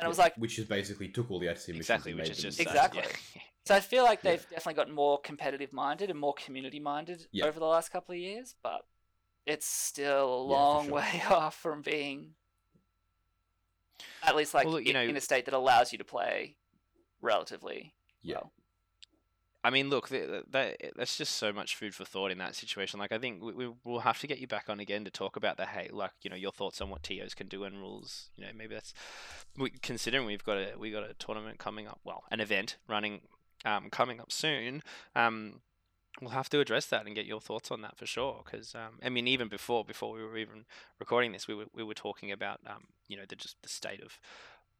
I 0.00 0.08
was 0.08 0.18
like, 0.18 0.34
which 0.36 0.58
is 0.58 0.64
basically 0.64 1.08
took 1.08 1.30
all 1.30 1.38
the 1.38 1.46
ITC 1.46 1.68
missions 1.68 1.76
exactly, 1.78 2.10
and 2.12 2.20
which 2.20 2.28
made 2.28 2.36
is 2.36 2.42
them 2.42 2.50
just 2.50 2.60
Exactly. 2.60 3.02
yeah. 3.36 3.42
so 3.66 3.74
I 3.76 3.80
feel 3.80 4.02
like 4.04 4.22
they've 4.22 4.42
definitely 4.48 4.74
gotten 4.74 4.94
more 4.94 5.20
competitive 5.20 5.72
minded 5.72 6.10
and 6.10 6.18
more 6.18 6.34
community 6.34 6.80
minded 6.80 7.26
Yeah. 7.30 7.44
over 7.44 7.60
the 7.60 7.66
last 7.66 7.90
couple 7.90 8.14
of 8.14 8.18
years, 8.18 8.54
but 8.62 8.86
it's 9.46 9.66
still 9.66 10.24
a 10.24 10.44
for 10.44 10.50
long 10.50 10.84
sure. 10.86 10.94
way 10.96 11.22
off 11.28 11.54
from 11.56 11.82
being 11.82 12.34
at 14.22 14.36
least 14.36 14.54
like 14.54 14.66
Well, 14.66 14.80
you 14.80 14.88
in, 14.88 14.92
know- 14.94 15.02
in 15.02 15.16
a 15.16 15.20
state 15.20 15.44
that 15.46 15.54
allows 15.54 15.92
you 15.92 15.98
to 15.98 16.04
play 16.04 16.56
relatively 17.20 17.92
Yeah. 18.22 18.36
well. 18.36 18.52
I 19.62 19.68
mean, 19.68 19.90
look, 19.90 20.08
th- 20.08 20.44
that 20.52 20.78
that's 20.96 21.18
just 21.18 21.34
so 21.36 21.52
much 21.52 21.76
food 21.76 21.94
for 21.94 22.06
thought 22.06 22.30
in 22.30 22.38
that 22.38 22.54
situation. 22.54 22.98
Like, 22.98 23.12
I 23.12 23.18
think 23.18 23.42
we, 23.42 23.52
we 23.52 23.70
will 23.84 24.00
have 24.00 24.18
to 24.20 24.26
get 24.26 24.38
you 24.38 24.46
back 24.46 24.70
on 24.70 24.80
again 24.80 25.04
to 25.04 25.10
talk 25.10 25.36
about 25.36 25.58
the 25.58 25.66
hey, 25.66 25.90
like 25.92 26.12
you 26.22 26.30
know, 26.30 26.36
your 26.36 26.50
thoughts 26.50 26.80
on 26.80 26.88
what 26.88 27.02
TOs 27.02 27.34
can 27.34 27.46
do 27.46 27.64
and 27.64 27.78
rules. 27.78 28.30
You 28.36 28.44
know, 28.46 28.52
maybe 28.56 28.72
that's 28.74 28.94
we, 29.58 29.68
considering 29.68 30.24
we've 30.24 30.42
got 30.44 30.56
a 30.56 30.72
we 30.78 30.90
got 30.90 31.02
a 31.02 31.12
tournament 31.12 31.58
coming 31.58 31.86
up. 31.86 32.00
Well, 32.04 32.24
an 32.30 32.40
event 32.40 32.78
running 32.88 33.20
um, 33.66 33.90
coming 33.90 34.18
up 34.18 34.32
soon. 34.32 34.82
Um, 35.14 35.60
we'll 36.20 36.30
have 36.30 36.48
to 36.50 36.60
address 36.60 36.86
that 36.86 37.06
and 37.06 37.14
get 37.14 37.26
your 37.26 37.40
thoughts 37.40 37.70
on 37.70 37.82
that 37.82 37.96
for 37.96 38.06
sure. 38.06 38.42
Because 38.44 38.74
um, 38.74 38.98
I 39.02 39.08
mean, 39.08 39.26
even 39.28 39.48
before 39.48 39.84
before 39.84 40.12
we 40.12 40.22
were 40.22 40.36
even 40.36 40.64
recording 40.98 41.32
this, 41.32 41.46
we 41.48 41.54
were 41.54 41.66
we 41.74 41.82
were 41.84 41.94
talking 41.94 42.32
about 42.32 42.60
um, 42.66 42.84
you 43.08 43.16
know 43.16 43.24
the 43.28 43.36
just 43.36 43.56
the 43.62 43.68
state 43.68 44.02
of 44.02 44.18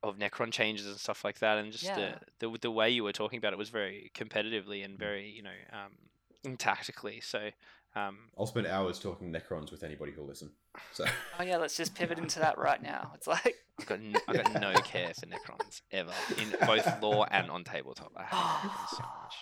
of 0.02 0.16
Necron 0.16 0.50
changes 0.50 0.86
and 0.86 0.96
stuff 0.96 1.24
like 1.24 1.40
that, 1.40 1.58
and 1.58 1.72
just 1.72 1.84
Yeah. 1.84 2.14
the, 2.40 2.48
the 2.48 2.58
the 2.62 2.70
way 2.70 2.90
you 2.90 3.04
were 3.04 3.12
talking 3.12 3.36
about 3.38 3.52
it 3.52 3.58
was 3.58 3.68
very 3.68 4.10
competitively 4.14 4.84
and 4.84 4.98
very 4.98 5.28
you 5.28 5.42
know 5.42 5.50
um, 5.72 6.56
tactically. 6.56 7.20
So 7.20 7.50
um, 7.94 8.30
I'll 8.38 8.46
spend 8.46 8.66
hours 8.66 8.98
talking 8.98 9.32
Necrons 9.32 9.70
with 9.70 9.82
anybody 9.82 10.12
who'll 10.12 10.26
listen. 10.26 10.50
So 10.92 11.04
Oh 11.38 11.42
yeah, 11.42 11.56
let's 11.58 11.76
just 11.76 11.94
pivot 11.94 12.18
into 12.18 12.38
that 12.40 12.58
right 12.58 12.82
now. 12.92 13.12
It's 13.14 13.26
like 13.26 13.56
I've 13.78 13.86
got 13.86 13.98
n- 13.98 14.14
I've 14.28 14.36
got 14.36 14.60
no 14.60 14.72
care 14.82 15.12
for 15.14 15.26
Necrons 15.26 15.82
ever 15.92 16.12
in 16.38 16.54
both 16.66 17.02
lore 17.02 17.26
and 17.30 17.50
on 17.50 17.64
tabletop. 17.64 18.12
I 18.16 18.24
hate 18.24 18.38
Necrons 18.38 18.88
so 18.96 19.02
much. 19.22 19.34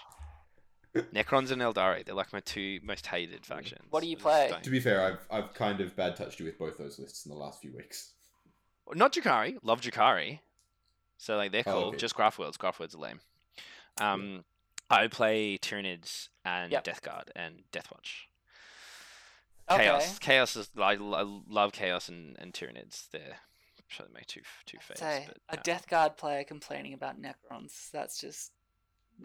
Necrons 0.95 1.51
and 1.51 1.61
Aeldari, 1.63 2.05
they're 2.05 2.15
like 2.15 2.33
my 2.33 2.41
two 2.41 2.81
most 2.83 3.07
hated 3.07 3.45
factions. 3.45 3.83
What 3.91 4.03
do 4.03 4.09
you 4.09 4.17
play? 4.17 4.53
to 4.63 4.71
be 4.71 4.81
fair, 4.81 5.03
I've 5.03 5.27
I've 5.31 5.55
kind 5.55 5.81
of 5.81 5.95
bad 5.97 6.17
touched 6.17 6.41
you 6.41 6.47
with 6.47 6.59
both 6.59 6.79
those 6.79 6.99
lists 6.99 7.27
in 7.27 7.31
the 7.31 7.39
last 7.39 7.61
few 7.61 7.73
weeks. 7.73 8.13
Not 8.95 9.13
Drukhari. 9.13 9.59
Love 9.63 9.81
Drukhari. 9.81 10.41
So 11.19 11.37
like 11.37 11.53
they're 11.53 11.65
Oh, 11.67 11.73
cool. 11.73 11.85
okay. 11.89 11.97
Just 11.99 12.15
Craftworlds. 12.15 12.59
Graph 12.59 12.79
Worlds 12.81 12.95
are 12.95 12.99
lame. 12.99 13.21
Um, 14.01 14.45
I 14.89 15.09
play 15.09 15.59
Tyranids 15.59 16.29
and 16.45 16.73
Yep. 16.73 16.85
Death 16.85 17.03
Guard 17.03 17.31
and 17.37 17.65
Deathwatch. 17.73 18.27
okay. 19.71 19.85
Chaos. 19.85 20.19
Chaos 20.19 20.57
is 20.57 20.71
I, 20.79 20.93
I 20.95 21.23
love 21.49 21.73
Chaos 21.73 22.09
and, 22.09 22.37
and 22.39 22.55
Tyranids. 22.55 23.11
They're 23.11 23.37
probably 23.95 24.15
my 24.15 24.23
two 24.27 24.41
two 24.65 24.79
faves. 24.79 24.99
Say, 24.99 25.27
but, 25.27 25.37
a 25.51 25.59
um, 25.59 25.63
Death 25.65 25.89
Guard 25.89 26.17
player 26.17 26.45
complaining 26.45 26.95
about 26.95 27.21
Necrons. 27.21 27.91
That's 27.91 28.19
just 28.21 28.53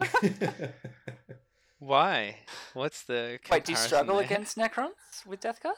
Why? 1.78 2.38
What's 2.72 3.02
the 3.02 3.38
wait. 3.50 3.64
Do 3.64 3.72
you 3.72 3.78
struggle 3.78 4.16
there? 4.16 4.24
against 4.24 4.56
Necrons 4.56 5.26
with 5.26 5.40
Death 5.40 5.60
Guard? 5.62 5.76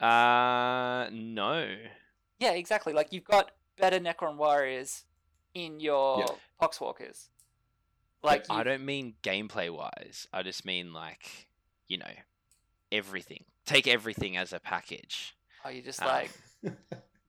Uh, 0.00 1.08
no. 1.12 1.74
Yeah, 2.38 2.52
exactly. 2.52 2.92
Like 2.92 3.12
you've 3.12 3.24
got 3.24 3.50
better 3.78 3.98
Necron 3.98 4.36
warriors 4.36 5.04
in 5.54 5.80
your 5.80 6.18
Yeah. 6.20 6.26
Poxwalkers. 6.60 7.28
Like 8.22 8.46
I 8.50 8.62
don't 8.62 8.84
mean 8.84 9.14
gameplay 9.22 9.70
wise. 9.70 10.26
I 10.32 10.42
just 10.42 10.64
mean 10.64 10.92
like 10.92 11.48
you 11.88 11.98
know 11.98 12.12
everything. 12.90 13.44
Take 13.64 13.86
everything 13.86 14.36
as 14.36 14.52
a 14.52 14.60
package. 14.60 15.36
oh, 15.64 15.68
you're 15.70 15.82
just 15.82 16.02
um, 16.02 16.08
like 16.08 16.30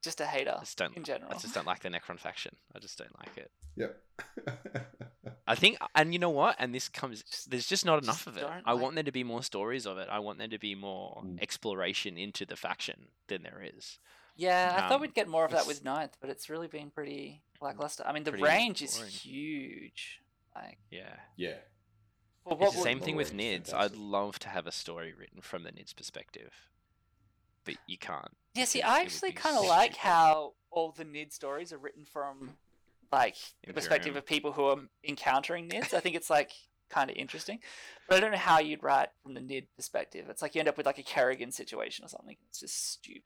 just 0.03 0.22
a 0.22 0.26
hater 0.26 0.55
just 0.59 0.78
don't. 0.78 0.95
in 0.95 1.03
general. 1.03 1.32
I 1.32 1.38
just 1.38 1.53
don't 1.53 1.68
like 1.68 1.82
the 1.82 1.89
Necron 1.89 2.20
faction. 2.20 2.55
I 2.76 2.80
just 2.80 2.97
don't 2.97 3.15
like 3.20 3.38
it. 3.38 3.51
yep. 3.76 4.01
I 5.47 5.55
think, 5.55 5.77
and 5.95 6.11
you 6.13 6.19
know 6.19 6.29
what? 6.29 6.55
And 6.59 6.75
this 6.75 6.89
comes. 6.89 7.23
There's 7.49 7.67
just 7.67 7.85
not 7.85 8.03
enough 8.03 8.25
Just 8.25 8.27
of 8.27 8.37
it. 8.37 8.43
I 8.65 8.73
like- 8.73 8.81
want 8.81 8.95
there 8.95 9.03
to 9.05 9.11
be 9.11 9.23
more 9.23 9.41
stories 9.43 9.85
of 9.85 9.97
it. 9.97 10.09
I 10.11 10.19
want 10.19 10.38
there 10.39 10.47
to 10.49 10.59
be 10.59 10.76
more 10.76 11.22
Mm. 11.26 11.41
exploration 11.41 12.17
into 12.17 12.45
the 12.45 12.55
faction 12.57 13.07
than 13.27 13.43
there 13.43 13.61
is. 13.63 13.97
yeah, 14.35 14.73
I 14.77 14.81
thought 14.81 14.91
um, 14.97 15.01
we'd 15.01 15.13
get 15.15 15.27
more 15.27 15.45
of 15.45 15.51
that 15.51 15.65
with 15.65 15.84
Ninth, 15.84 16.17
but 16.22 16.30
it's 16.30 16.47
really 16.49 16.67
been 16.67 16.91
pretty 16.91 17.41
lackluster. 17.61 18.03
I 18.05 18.11
mean, 18.11 18.23
the 18.23 18.31
Pretty 18.31 18.43
range 18.43 18.81
is 18.84 18.97
huge. 18.97 20.22
Like, 20.53 20.77
Yeah. 20.91 21.15
yeah. 21.38 21.57
well, 22.43 22.53
It's 22.55 22.61
what 22.61 22.73
the 22.76 22.81
same 22.81 22.99
thing 22.99 23.15
with 23.15 23.34
Nids. 23.34 23.73
I'd 23.73 23.95
love 23.95 24.38
to 24.39 24.49
have 24.49 24.67
a 24.67 24.72
story 24.72 25.11
written 25.13 25.41
from 25.41 25.63
the 25.63 25.72
Nids 25.72 25.95
perspective, 25.95 26.53
but 27.63 27.76
you 27.88 27.97
can't. 27.97 28.35
Yeah, 28.53 28.65
see, 28.65 28.81
I 28.81 28.99
actually 29.01 29.31
kind 29.34 29.57
of 29.57 29.65
like 29.65 29.95
how 29.95 30.53
all 30.72 30.91
the 30.91 31.03
Nid 31.05 31.31
stories 31.34 31.72
are 31.73 31.77
written 31.77 32.05
from 32.05 32.57
like 33.11 33.35
the 33.65 33.73
perspective 33.73 34.15
of 34.15 34.25
people 34.25 34.51
who 34.53 34.65
are 34.65 34.77
encountering 35.03 35.67
this. 35.69 35.93
I 35.93 35.99
think 35.99 36.15
it's 36.15 36.29
like 36.29 36.51
kind 36.89 37.09
of 37.09 37.15
interesting, 37.17 37.59
but 38.07 38.17
I 38.17 38.19
don't 38.21 38.31
know 38.31 38.38
how 38.38 38.59
you'd 38.59 38.84
write 38.84 39.09
from 39.23 39.34
the 39.34 39.41
Nid 39.41 39.67
perspective. 39.75 40.27
It's 40.29 40.41
like 40.41 40.55
you 40.55 40.59
end 40.59 40.69
up 40.69 40.77
with 40.77 40.85
like 40.85 40.97
a 40.99 41.03
Kerrigan 41.03 41.51
situation 41.51 42.05
or 42.05 42.07
something. 42.09 42.38
It's 42.49 42.59
just 42.59 42.91
stupid. 42.93 43.23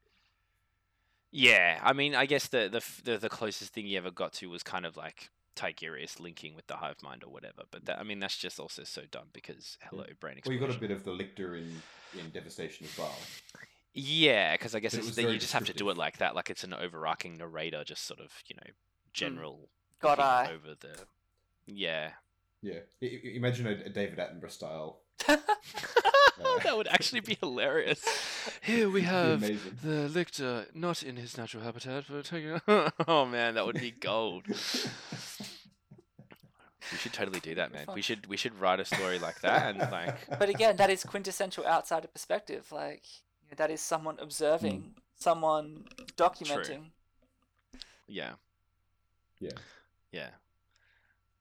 Yeah, 1.30 1.80
I 1.82 1.92
mean, 1.94 2.14
I 2.14 2.26
guess 2.26 2.48
the 2.48 2.68
the 2.68 3.10
the, 3.10 3.18
the 3.18 3.28
closest 3.28 3.72
thing 3.72 3.86
you 3.86 3.96
ever 3.98 4.10
got 4.10 4.32
to 4.34 4.50
was 4.50 4.62
kind 4.62 4.84
of 4.84 4.96
like 4.96 5.30
Tigurius 5.56 6.20
linking 6.20 6.54
with 6.54 6.66
the 6.66 6.76
hive 6.76 7.02
mind 7.02 7.24
or 7.24 7.32
whatever. 7.32 7.62
But 7.70 7.86
that, 7.86 7.98
I 7.98 8.02
mean, 8.02 8.18
that's 8.20 8.36
just 8.36 8.60
also 8.60 8.84
so 8.84 9.02
dumb 9.10 9.28
because 9.32 9.78
hello, 9.88 10.04
brain 10.20 10.38
Well, 10.44 10.54
you 10.54 10.60
explosion. 10.60 10.68
got 10.68 10.76
a 10.76 10.80
bit 10.80 10.90
of 10.90 11.04
the 11.04 11.12
lictor 11.12 11.56
in 11.56 11.82
in 12.18 12.30
devastation 12.30 12.86
as 12.86 12.98
well. 12.98 13.16
Yeah, 13.94 14.52
because 14.54 14.74
I 14.74 14.80
guess 14.80 14.92
But 14.92 14.98
it 14.98 15.00
it's 15.00 15.06
was 15.08 15.16
that 15.16 15.30
you 15.30 15.38
just 15.38 15.52
have 15.52 15.64
to 15.66 15.72
do 15.74 15.88
it 15.90 15.96
like 15.96 16.18
that, 16.18 16.34
like 16.34 16.50
it's 16.50 16.64
an 16.64 16.72
overarching 16.74 17.36
narrator, 17.36 17.84
just 17.84 18.04
sort 18.06 18.20
of 18.20 18.32
you 18.46 18.56
know 18.56 18.72
general 19.12 19.54
mm. 19.62 20.00
God 20.00 20.18
eye. 20.18 20.50
over 20.52 20.74
the. 20.78 20.96
Yeah, 21.66 22.10
Yeah. 22.60 22.80
I- 23.02 23.06
I- 23.06 23.36
imagine 23.36 23.66
a, 23.66 23.86
a 23.86 23.88
David 23.88 24.18
Attenborough 24.18 24.50
style. 24.50 25.00
that 25.26 26.76
would 26.76 26.88
actually 26.88 27.20
be 27.20 27.36
hilarious. 27.40 28.04
Here 28.62 28.90
we 28.90 29.02
have 29.02 29.42
amazing. 29.42 29.78
the 29.82 30.08
lictor, 30.08 30.66
not 30.74 31.02
in 31.02 31.16
his 31.16 31.36
natural 31.36 31.62
habitat, 31.62 32.04
but 32.08 32.24
taking. 32.24 32.60
oh 33.06 33.26
man, 33.26 33.54
that 33.54 33.64
would 33.66 33.80
be 33.80 33.90
gold. 33.90 34.44
We 36.90 36.98
should 36.98 37.12
totally 37.12 37.40
do 37.40 37.54
that, 37.54 37.72
man. 37.72 37.86
We 37.94 38.02
should 38.02 38.26
we 38.26 38.36
should 38.36 38.58
write 38.60 38.80
a 38.80 38.84
story 38.84 39.18
like 39.18 39.40
that 39.42 39.76
and 39.76 39.78
like 39.92 40.16
but 40.38 40.48
again, 40.48 40.76
that 40.76 40.90
is 40.90 41.04
quintessential 41.04 41.64
outsider 41.66 42.08
perspective. 42.08 42.72
Like 42.72 43.02
you 43.42 43.50
know, 43.50 43.56
that 43.56 43.70
is 43.70 43.80
someone 43.80 44.16
observing, 44.20 44.80
mm. 44.80 44.90
someone 45.16 45.84
documenting. 46.16 46.64
True. 46.64 47.80
yeah 48.08 48.32
Yeah. 49.42 49.58
yeah. 50.12 50.30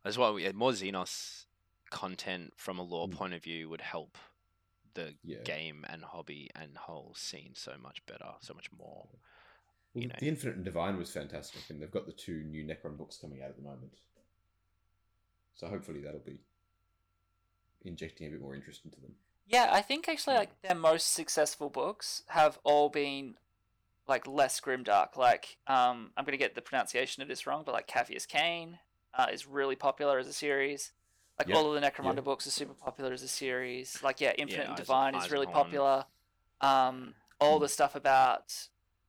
That's 0.03 0.17
why 0.17 0.31
we 0.31 0.49
more 0.53 0.71
Xenos 0.71 1.45
content 1.89 2.53
from 2.57 2.79
a 2.79 2.83
lore 2.83 3.07
Mm. 3.07 3.13
point 3.13 3.33
of 3.33 3.43
view 3.43 3.69
would 3.69 3.81
help 3.81 4.17
the 4.93 5.15
Yeah. 5.23 5.41
game 5.43 5.85
and 5.87 6.03
hobby 6.03 6.49
and 6.55 6.77
whole 6.77 7.13
scene 7.15 7.53
so 7.55 7.77
much 7.77 8.05
better, 8.05 8.33
so 8.41 8.53
much 8.53 8.71
more. 8.71 9.07
Well, 9.93 10.01
you 10.03 10.07
know. 10.07 10.15
The 10.19 10.27
Infinite 10.27 10.55
and 10.55 10.65
Divine 10.65 10.97
was 10.97 11.11
fantastic, 11.11 11.69
and 11.69 11.81
they've 11.81 11.91
got 11.91 12.05
the 12.05 12.13
two 12.13 12.43
new 12.43 12.63
Necron 12.65 12.97
books 12.97 13.17
coming 13.17 13.41
out 13.41 13.49
at 13.49 13.55
the 13.57 13.61
moment. 13.61 13.99
So 15.55 15.67
hopefully 15.67 16.01
that'll 16.01 16.19
be 16.21 16.39
injecting 17.83 18.27
a 18.27 18.29
bit 18.31 18.41
more 18.41 18.55
interest 18.55 18.85
into 18.85 18.99
them. 19.01 19.15
Yeah, 19.45 19.69
I 19.71 19.81
think 19.81 20.07
actually 20.07 20.35
like 20.37 20.61
their 20.61 20.75
most 20.75 21.13
successful 21.13 21.69
books 21.69 22.23
have 22.27 22.57
all 22.63 22.89
been 22.89 23.37
like 24.11 24.27
less 24.27 24.59
grimdark. 24.59 25.15
Like 25.17 25.57
um, 25.67 26.11
I'm 26.15 26.25
gonna 26.25 26.37
get 26.37 26.53
the 26.55 26.61
pronunciation 26.61 27.21
of 27.23 27.27
this 27.29 27.47
wrong, 27.47 27.63
but 27.65 27.73
like 27.73 27.87
Ciaphas 27.87 28.27
Cain 28.27 28.77
uh, 29.17 29.27
is 29.31 29.47
really 29.47 29.75
popular 29.75 30.19
as 30.19 30.27
a 30.27 30.33
series. 30.33 30.91
Like 31.39 31.47
Yeah, 31.49 31.55
all 31.55 31.73
of 31.73 31.79
the 31.81 31.85
Necromunda 31.87 32.15
yeah. 32.17 32.21
books 32.21 32.45
are 32.45 32.51
super 32.51 32.73
popular 32.73 33.11
as 33.13 33.23
a 33.23 33.27
series. 33.27 33.87
Like 34.03 34.21
yeah, 34.21 34.33
Infinite 34.37 34.67
and 34.67 34.75
Divine 34.77 35.15
Eyes 35.15 35.25
is 35.25 35.31
really 35.31 35.47
Horn. 35.47 35.55
popular. 35.63 36.05
Um, 36.61 37.15
all 37.39 37.57
Hmm. 37.57 37.63
the 37.63 37.69
stuff 37.69 37.95
about 37.95 38.53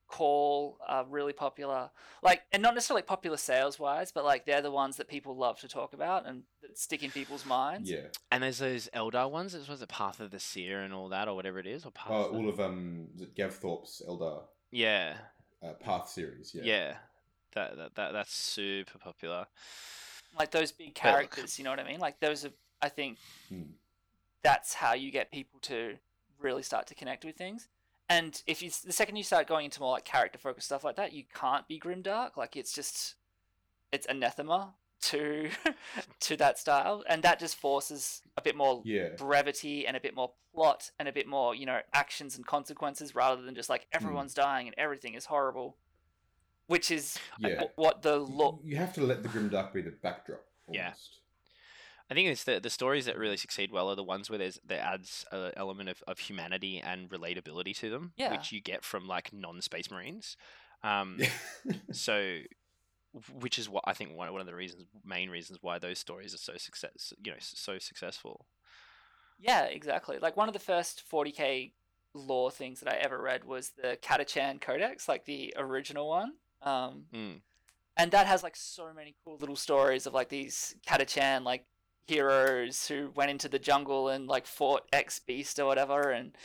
Call 0.08 0.78
are 0.86 1.06
really 1.06 1.32
popular. 1.32 1.90
Like 2.22 2.42
and 2.52 2.62
not 2.62 2.74
necessarily 2.74 3.02
popular 3.02 3.38
sales 3.38 3.78
wise, 3.78 4.12
but 4.12 4.24
like 4.26 4.44
they're 4.44 4.60
the 4.60 4.70
ones 4.70 4.98
that 4.98 5.08
people 5.08 5.34
love 5.36 5.58
to 5.60 5.68
talk 5.68 5.94
about 5.94 6.26
and 6.26 6.42
that 6.60 6.76
stick 6.78 7.02
in 7.02 7.10
people's 7.10 7.46
minds. 7.46 7.90
Yeah. 7.90 8.08
And 8.30 8.42
there's 8.42 8.58
those 8.58 8.90
Eldar 8.94 9.30
ones. 9.30 9.54
Was 9.68 9.80
it 9.80 9.88
Path 9.88 10.20
of 10.20 10.30
the 10.30 10.38
Seer 10.38 10.80
and 10.82 10.92
all 10.92 11.08
that, 11.08 11.28
or 11.28 11.34
whatever 11.34 11.58
it 11.58 11.66
is, 11.66 11.86
or 11.86 11.92
Path? 11.92 12.10
Uh, 12.10 12.14
of 12.26 12.32
the- 12.32 12.36
all 12.38 12.48
of 12.50 12.60
um, 12.60 13.08
is 13.14 13.22
it 13.22 13.34
Gav 13.34 13.54
Thorpe's 13.54 14.02
Eldar 14.06 14.42
yeah, 14.72 15.14
uh, 15.62 15.74
Path 15.74 16.08
series. 16.08 16.52
Yeah. 16.54 16.62
yeah, 16.64 16.94
That, 17.52 17.76
that 17.76 17.94
that 17.94 18.12
that's 18.12 18.34
super 18.34 18.98
popular. 18.98 19.46
like 20.38 20.50
those 20.50 20.72
big 20.72 20.88
But- 20.94 20.94
characters 20.94 21.58
you 21.58 21.64
know 21.64 21.70
what 21.70 21.78
i 21.78 21.84
mean 21.84 22.00
like 22.00 22.18
those 22.20 22.44
are 22.46 22.52
i 22.80 22.88
think 22.88 23.18
Hmm. 23.50 23.62
that's 24.42 24.72
how 24.74 24.94
you 24.94 25.10
get 25.12 25.30
people 25.30 25.60
to 25.60 25.98
really 26.40 26.62
start 26.62 26.86
to 26.88 26.94
connect 26.94 27.24
with 27.24 27.36
things 27.36 27.68
and 28.08 28.42
if 28.46 28.62
you 28.62 28.70
the 28.84 28.92
second 28.92 29.16
you 29.16 29.22
start 29.24 29.46
going 29.46 29.66
into 29.66 29.78
more 29.80 29.92
like 29.92 30.04
character 30.06 30.38
focused 30.38 30.66
stuff 30.66 30.84
like 30.84 30.96
that 30.96 31.12
you 31.12 31.24
can't 31.34 31.68
be 31.68 31.78
grim 31.78 32.00
dark. 32.02 32.36
like 32.38 32.56
it's 32.56 32.72
just 32.72 33.14
it's 33.92 34.06
anathema 34.08 34.72
to 35.02 35.50
to 36.20 36.36
that 36.36 36.58
style 36.58 37.02
and 37.08 37.22
that 37.22 37.38
just 37.38 37.56
forces 37.56 38.22
a 38.36 38.42
bit 38.42 38.56
more 38.56 38.82
Yeah. 38.84 39.10
brevity 39.18 39.86
and 39.86 39.96
a 39.96 40.00
bit 40.00 40.14
more 40.14 40.32
plot 40.54 40.90
and 40.98 41.08
a 41.08 41.12
bit 41.12 41.26
more 41.26 41.54
you 41.54 41.66
know 41.66 41.80
actions 41.92 42.36
and 42.36 42.46
consequences 42.46 43.14
rather 43.14 43.42
than 43.42 43.54
just 43.54 43.68
like 43.68 43.86
everyone's 43.92 44.34
dying 44.34 44.66
and 44.68 44.74
everything 44.78 45.14
is 45.14 45.26
horrible 45.26 45.76
which 46.66 46.90
is 46.90 47.18
Yeah. 47.38 47.64
wh- 47.64 47.78
what 47.78 48.02
the 48.02 48.14
You- 48.18 48.24
law 48.24 48.58
You 48.62 48.76
have 48.76 48.94
to 48.94 49.02
let 49.02 49.22
the 49.22 49.28
grim 49.28 49.48
dark 49.48 49.72
be 49.74 49.82
the 49.82 49.90
backdrop. 49.90 50.42
Yeah. 50.70 50.94
I 52.10 52.14
think 52.14 52.28
it's 52.28 52.44
the 52.44 52.60
the 52.60 52.70
stories 52.70 53.06
that 53.06 53.16
really 53.18 53.36
succeed 53.38 53.70
well 53.72 53.88
are 53.90 53.96
the 53.96 54.04
ones 54.04 54.28
where 54.28 54.38
there's 54.38 54.58
there 54.64 54.80
adds 54.82 55.24
an 55.32 55.52
element 55.56 55.88
of, 55.88 56.02
of 56.06 56.18
humanity 56.18 56.78
and 56.78 57.08
relatability 57.10 57.74
to 57.78 57.88
them, 57.90 58.12
Yeah. 58.16 58.30
which 58.30 58.52
you 58.52 58.60
get 58.60 58.84
from 58.84 59.06
like 59.08 59.32
non 59.32 59.62
Space 59.62 59.90
Marines. 59.90 60.36
Um, 60.84 61.18
so, 61.90 62.38
which 63.32 63.58
is 63.58 63.68
what 63.68 63.84
I 63.86 63.92
think 63.92 64.14
one 64.14 64.32
one 64.32 64.40
of 64.40 64.46
the 64.46 64.54
reasons, 64.54 64.84
main 65.04 65.30
reasons 65.30 65.58
why 65.62 65.78
those 65.78 65.98
stories 65.98 66.34
are 66.34 66.38
so 66.38 66.56
success, 66.56 67.12
you 67.22 67.32
know, 67.32 67.38
so 67.40 67.78
successful. 67.78 68.46
Yeah, 69.38 69.64
exactly. 69.64 70.18
Like 70.18 70.36
one 70.36 70.48
of 70.48 70.52
the 70.54 70.60
first 70.60 71.02
40k 71.10 71.72
lore 72.14 72.50
things 72.50 72.80
that 72.80 72.92
I 72.92 72.98
ever 72.98 73.20
read 73.20 73.44
was 73.44 73.70
the 73.70 73.98
Katachan 74.02 74.60
Codex, 74.60 75.08
like 75.08 75.24
the 75.24 75.54
original 75.56 76.08
one. 76.08 76.32
Um, 76.62 77.06
Mm. 77.12 77.40
and 77.96 78.10
that 78.12 78.26
has 78.26 78.42
like 78.42 78.56
so 78.56 78.92
many 78.94 79.14
cool 79.24 79.36
little 79.38 79.56
stories 79.56 80.06
of 80.06 80.14
like 80.14 80.28
these 80.28 80.76
Katachan 80.86 81.42
like 81.44 81.66
heroes 82.06 82.86
who 82.86 83.10
went 83.14 83.30
into 83.30 83.48
the 83.48 83.58
jungle 83.58 84.08
and 84.08 84.26
like 84.28 84.46
fought 84.46 84.86
X 84.92 85.18
Beast 85.18 85.58
or 85.58 85.66
whatever, 85.66 86.10
and 86.10 86.36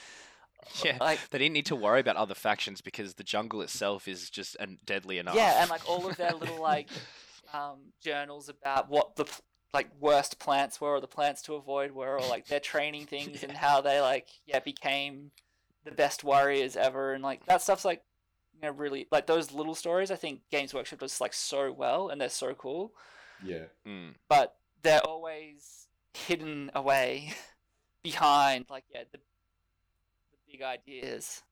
Yeah, 0.84 0.98
like 1.00 1.20
they 1.30 1.38
didn't 1.38 1.54
need 1.54 1.68
to 1.68 1.76
worry 1.76 2.00
about 2.00 2.18
other 2.18 2.36
factions 2.36 2.82
because 2.82 3.14
the 3.14 3.24
jungle 3.24 3.62
itself 3.62 4.08
is 4.08 4.30
just 4.30 4.56
an 4.60 4.80
deadly 4.86 5.18
enough. 5.18 5.36
yeah, 5.36 5.62
and 5.62 5.70
like 5.70 5.88
all 5.90 6.08
of 6.08 6.18
their 6.18 6.34
little 6.34 6.62
like 6.62 6.90
um, 7.54 7.94
journals 8.02 8.50
about 8.50 8.90
what 8.90 9.16
the 9.16 9.26
like 9.74 9.90
worst 10.00 10.40
plants 10.40 10.80
were 10.82 10.96
or 10.96 11.02
the 11.02 11.08
plants 11.08 11.42
to 11.44 11.56
avoid 11.56 11.92
were, 11.92 12.18
or 12.18 12.28
like 12.28 12.48
their 12.48 12.60
training 12.60 13.06
things 13.08 13.44
and 13.44 13.54
how 13.54 13.82
they 13.82 14.02
like 14.02 14.28
yeah 14.46 14.60
became 14.60 15.32
the 15.86 15.92
best 15.92 16.24
warriors 16.24 16.76
ever, 16.76 17.14
and 17.14 17.24
like 17.24 17.46
that 17.46 17.62
stuff's 17.62 17.86
like 17.86 18.04
you 18.54 18.62
know 18.62 18.72
really 18.72 19.08
like 19.12 19.26
those 19.28 19.52
little 19.52 19.76
stories. 19.76 20.12
I 20.12 20.16
think 20.16 20.42
Games 20.52 20.74
Workshop 20.74 21.00
does 21.00 21.22
like 21.22 21.34
so 21.34 21.72
well, 21.72 22.10
and 22.10 22.20
they're 22.20 22.30
so 22.30 22.54
cool, 22.54 22.92
yeah. 23.44 23.66
Mm. 23.88 24.16
but 24.28 24.56
they're 24.82 25.06
always 25.06 25.88
hidden 26.14 26.72
away 26.74 27.34
behind 28.04 28.66
like 28.70 28.84
yeah 28.94 29.04
the 29.12 29.18
the 29.18 29.37
big 30.52 30.62
ideas. 30.62 31.44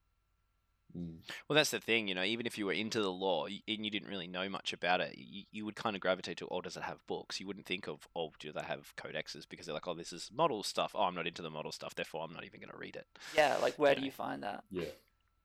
Mm. 0.97 1.17
Well, 1.47 1.55
that's 1.55 1.71
the 1.71 1.79
thing, 1.79 2.07
you 2.07 2.15
know. 2.15 2.23
Even 2.23 2.45
if 2.45 2.57
you 2.57 2.65
were 2.65 2.71
into 2.73 3.01
the 3.01 3.11
lore 3.11 3.47
and 3.47 3.85
you 3.85 3.91
didn't 3.91 4.07
really 4.07 4.27
know 4.27 4.47
much 4.47 4.71
about 4.71 5.01
it, 5.01 5.15
you, 5.17 5.43
you 5.51 5.65
would 5.65 5.75
kind 5.75 5.95
of 5.95 6.01
gravitate 6.01 6.37
to, 6.37 6.47
oh, 6.49 6.61
does 6.61 6.77
it 6.77 6.83
have 6.83 7.05
books? 7.05 7.39
You 7.39 7.47
wouldn't 7.47 7.65
think 7.65 7.87
of, 7.87 8.07
oh, 8.15 8.31
do 8.39 8.53
they 8.53 8.61
have 8.61 8.95
codexes? 8.95 9.45
Because 9.47 9.65
they're 9.65 9.73
like, 9.75 9.87
oh, 9.87 9.93
this 9.93 10.13
is 10.13 10.31
model 10.33 10.63
stuff. 10.63 10.91
Oh, 10.95 11.03
I'm 11.03 11.15
not 11.15 11.27
into 11.27 11.41
the 11.41 11.49
model 11.49 11.71
stuff, 11.73 11.95
therefore 11.95 12.23
I'm 12.23 12.33
not 12.33 12.45
even 12.45 12.61
going 12.61 12.71
to 12.71 12.77
read 12.77 12.95
it. 12.95 13.07
Yeah, 13.35 13.57
like 13.61 13.77
where 13.77 13.93
do 13.93 14.01
Yeah. 14.01 14.05
you 14.05 14.11
find 14.11 14.43
that? 14.43 14.63
Yeah. 14.71 14.85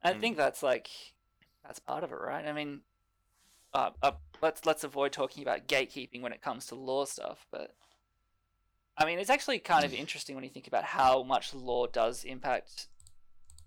I 0.02 0.14
Mm. 0.14 0.20
think 0.20 0.36
that's 0.36 0.62
like 0.62 0.88
that's 1.64 1.78
part 1.80 2.04
of 2.04 2.12
it, 2.12 2.16
right? 2.20 2.46
I 2.46 2.52
mean, 2.52 2.82
uh, 3.74 3.90
uh, 4.02 4.12
let's 4.40 4.64
let's 4.64 4.84
avoid 4.84 5.12
talking 5.12 5.42
about 5.42 5.66
gatekeeping 5.66 6.22
when 6.22 6.32
it 6.32 6.40
comes 6.42 6.66
to 6.66 6.74
lore 6.74 7.06
stuff, 7.06 7.46
but 7.50 7.74
I 8.96 9.04
mean, 9.04 9.18
it's 9.18 9.30
actually 9.30 9.58
kind 9.58 9.84
of 9.84 9.92
interesting 9.92 10.34
when 10.34 10.44
you 10.44 10.50
think 10.50 10.66
about 10.66 10.84
how 10.84 11.22
much 11.22 11.54
lore 11.54 11.88
does 11.88 12.24
impact 12.24 12.88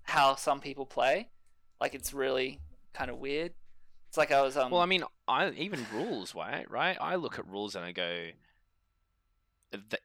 how 0.03 0.35
some 0.35 0.59
people 0.59 0.85
play. 0.85 1.29
Like, 1.81 1.95
it's 1.95 2.13
really 2.13 2.59
kind 2.93 3.09
of 3.09 3.17
weird. 3.17 3.53
It's 4.07 4.17
like 4.17 4.31
I 4.31 4.41
was 4.41 4.55
um. 4.55 4.69
Well, 4.71 4.81
I 4.81 4.85
mean, 4.85 5.03
I 5.27 5.49
even 5.51 5.85
rules, 5.91 6.35
right? 6.35 6.69
Right? 6.69 6.97
I 7.01 7.15
look 7.15 7.39
at 7.39 7.47
rules 7.47 7.75
and 7.75 7.83
I 7.83 7.91
go, 7.91 8.27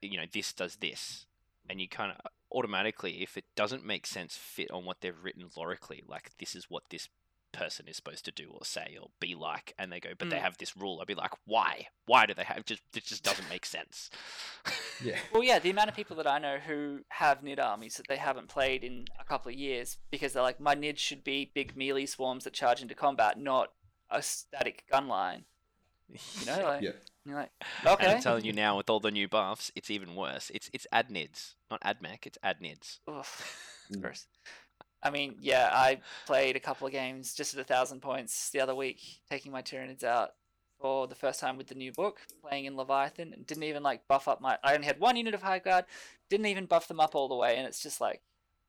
you 0.01 0.17
know, 0.17 0.25
this 0.33 0.53
does 0.55 0.77
this, 0.77 1.27
and 1.69 1.81
you 1.81 1.89
kind 1.89 2.13
of 2.13 2.31
automatically, 2.51 3.23
if 3.23 3.37
it 3.37 3.45
doesn't 3.55 3.85
make 3.85 4.07
sense, 4.07 4.37
fit 4.37 4.71
on 4.71 4.87
what 4.87 5.03
they've 5.03 5.23
written 5.23 5.45
lorically, 5.57 6.03
like 6.09 6.31
this 6.39 6.57
is 6.57 6.71
what 6.71 6.85
this 6.91 7.09
person 7.53 7.87
is 7.89 7.97
supposed 7.97 8.25
to 8.27 8.31
do 8.33 8.51
or 8.53 8.65
say 8.65 8.97
or 9.01 9.09
be 9.21 9.35
like, 9.35 9.73
and 9.79 9.91
they 9.93 10.01
go, 10.01 10.11
but 10.19 10.31
they 10.31 10.37
Mm. 10.37 10.43
have 10.43 10.59
this 10.59 10.77
rule. 10.77 10.99
I'd 11.01 11.07
be 11.07 11.15
like, 11.15 11.33
why? 11.45 11.89
Why 12.07 12.27
do 12.27 12.35
they 12.35 12.45
have? 12.45 12.65
Just 12.65 12.83
it 12.95 13.05
just 13.05 13.23
doesn't 13.25 13.49
make 13.49 13.67
sense. 13.67 14.11
Yeah. 15.01 15.17
Well, 15.33 15.45
yeah, 15.45 15.61
the 15.61 15.71
amount 15.71 15.89
of 15.91 15.95
people 15.95 16.17
that 16.17 16.27
I 16.27 16.39
know 16.41 16.59
who 16.59 17.03
have 17.11 17.45
NID 17.45 17.61
armies 17.61 17.95
that 17.99 18.09
they 18.09 18.17
haven't 18.17 18.49
played 18.49 18.83
in 18.83 19.05
a 19.21 19.25
couple 19.25 19.49
of 19.49 19.55
years 19.57 19.97
because 20.11 20.33
they're 20.33 20.43
like, 20.43 20.59
my 20.59 20.75
NID 20.75 20.99
should 20.99 21.23
be 21.23 21.53
big 21.55 21.77
melee 21.77 22.07
swarms 22.07 22.43
that 22.45 22.53
charge 22.53 22.83
into 22.83 22.97
combat, 22.97 23.39
not 23.39 23.69
a 24.11 24.21
static 24.23 24.83
gun 24.91 25.07
line. 25.07 25.45
You 26.09 26.47
know, 26.47 26.63
like, 26.65 26.83
Yeah. 26.83 26.91
you're 27.25 27.37
like, 27.37 27.51
And 27.81 27.89
okay. 27.91 28.15
I'm 28.17 28.21
telling 28.21 28.45
you 28.45 28.53
now, 28.53 28.77
with 28.77 28.91
all 28.91 28.99
the 28.99 29.13
new 29.13 29.29
buffs, 29.29 29.71
it's 29.77 29.89
even 29.89 30.17
worse. 30.17 30.51
It's 30.53 30.69
it's 30.73 30.87
adnids, 30.93 31.55
not 31.71 31.81
admech. 31.83 32.27
It's 32.27 32.39
adnids. 32.45 32.99
Oof, 33.09 33.87
Mm. 33.93 34.03
Gross. 35.03 35.13
I 35.13 35.17
mean, 35.17 35.37
yeah, 35.41 35.71
I 35.73 36.01
played 36.27 36.57
a 36.57 36.61
couple 36.61 36.87
of 36.87 36.93
games 36.93 37.35
just 37.35 37.55
at 37.55 37.61
a 37.61 37.65
thousand 37.65 38.01
points 38.01 38.51
the 38.51 38.61
other 38.61 38.75
week, 38.75 39.01
taking 39.31 39.53
my 39.53 39.63
Tyranids 39.63 40.05
out 40.05 40.31
for 40.81 41.07
the 41.07 41.15
first 41.15 41.41
time 41.41 41.57
with 41.57 41.67
the 41.67 41.75
new 41.75 41.93
book, 41.93 42.21
playing 42.43 42.67
in 42.67 42.77
Leviathan, 42.77 43.33
and 43.33 43.47
didn't 43.47 43.65
even 43.65 43.83
like 43.83 44.07
buff 44.09 44.29
up 44.29 44.41
my. 44.41 44.59
I 44.63 44.75
only 44.75 44.87
had 44.87 45.01
one 45.01 45.17
unit 45.17 45.35
of 45.35 45.43
Hive 45.43 45.65
Guard, 45.65 45.85
didn't 46.31 46.47
even 46.47 46.67
buff 46.67 46.89
them 46.89 47.01
up 47.01 47.15
all 47.15 47.29
the 47.29 47.35
way, 47.35 47.57
and 47.57 47.67
it's 47.67 47.83
just 47.83 48.01
like, 48.01 48.23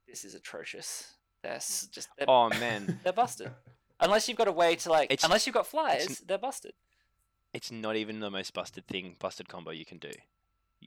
this 0.08 0.26
is 0.26 0.36
atrocious. 0.36 1.14
They're 1.44 1.56
mm. 1.56 1.92
just 1.92 2.10
they're, 2.18 2.30
Oh 2.30 2.50
man, 2.50 3.00
they're 3.04 3.14
busted. 3.14 3.52
Unless 4.00 4.28
you've 4.28 4.38
got 4.38 4.48
a 4.48 4.52
way 4.52 4.76
to 4.78 4.90
like, 4.90 5.12
It's- 5.12 5.26
unless 5.26 5.46
you've 5.46 5.54
got 5.54 5.68
flyers, 5.68 6.20
they're 6.20 6.38
busted. 6.38 6.74
it's 7.54 7.72
not 7.72 7.96
even 7.96 8.20
the 8.20 8.32
most 8.32 8.54
busted 8.54 8.88
thing, 8.88 9.16
busted 9.20 9.50
combo 9.50 9.72
you 9.72 9.86
can 9.86 9.98
do. 9.98 10.12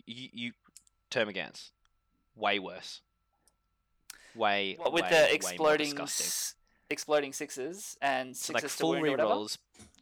You, 0.06 0.28
you 0.32 0.52
Termagants, 1.10 1.72
way 2.34 2.58
worse. 2.58 3.02
Way, 4.34 4.76
What 4.78 4.92
with 4.92 5.04
way, 5.04 5.10
the 5.10 5.34
exploding, 5.34 6.00
s- 6.00 6.54
exploding 6.90 7.32
sixes 7.32 7.96
and 8.00 8.36
So 8.36 8.52
sixes 8.52 8.54
like 8.54 8.62
to 8.62 8.68
full 8.68 8.90
whatever. 9.00 9.22
rerolls, 9.22 9.58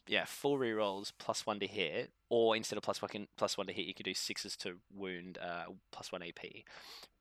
yeah, 0.07 0.25
full 0.25 0.59
rerolls 0.59 1.13
plus 1.19 1.47
one 1.47 1.61
to 1.61 1.67
hit, 1.67 2.13
or 2.29 2.57
instead 2.57 2.77
of 2.77 2.83
plus 2.83 3.01
one 3.03 3.29
plus 3.37 3.57
one 3.59 3.67
to 3.67 3.73
hit, 3.73 3.87
you 3.87 3.95
can 3.95 4.05
do 4.05 4.15
sixes 4.15 4.57
to 4.59 4.79
wound, 4.95 5.39
uh, 5.39 5.65
plus 5.93 6.13
one 6.13 6.23
AP. 6.23 6.65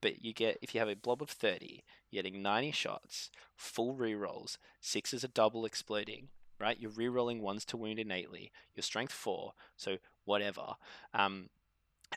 But 0.01 0.23
you 0.23 0.33
get 0.33 0.57
if 0.61 0.73
you 0.73 0.79
have 0.79 0.89
a 0.89 0.95
blob 0.95 1.21
of 1.21 1.29
thirty, 1.29 1.83
you're 2.09 2.23
getting 2.23 2.41
ninety 2.41 2.71
shots, 2.71 3.29
full 3.55 3.95
rerolls, 3.95 4.57
sixes 4.79 5.23
are 5.23 5.29
double 5.29 5.65
exploding, 5.65 6.29
right? 6.59 6.79
You're 6.79 6.91
rerolling 6.91 7.41
ones 7.41 7.65
to 7.65 7.77
wound 7.77 7.99
innately. 7.99 8.51
Your 8.75 8.83
strength 8.83 9.13
four, 9.13 9.53
so 9.75 9.97
whatever. 10.25 10.75
Um, 11.13 11.49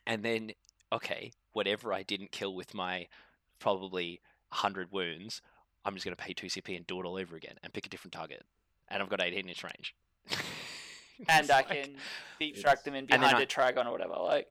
and 0.07 0.23
then 0.23 0.53
okay, 0.93 1.33
whatever 1.53 1.93
I 1.93 2.03
didn't 2.03 2.33
kill 2.33 2.55
with 2.55 2.75
my 2.75 3.09
probably 3.59 4.21
hundred 4.53 4.93
wounds, 4.93 5.43
I'm 5.85 5.95
just 5.95 6.05
gonna 6.05 6.17
pay 6.17 6.33
two 6.33 6.47
CP 6.47 6.77
and 6.77 6.87
do 6.87 7.01
it 7.01 7.07
all 7.07 7.17
over 7.17 7.35
again 7.37 7.55
and 7.63 7.73
pick 7.73 7.87
a 7.87 7.89
different 7.89 8.13
target 8.13 8.45
and 8.89 9.03
I've 9.03 9.09
got 9.09 9.21
18 9.23 9.49
inch 9.49 9.65
range. 9.65 9.95
and 11.29 11.51
I 11.51 11.57
like- 11.57 11.69
can 11.69 11.97
deep 12.39 12.57
strike 12.59 12.85
them 12.85 12.95
in 12.95 13.07
behind 13.07 13.37
I- 13.37 13.43
a 13.43 13.47
Trygon 13.47 13.87
or 13.87 13.93
whatever. 13.93 14.15
Like, 14.15 14.49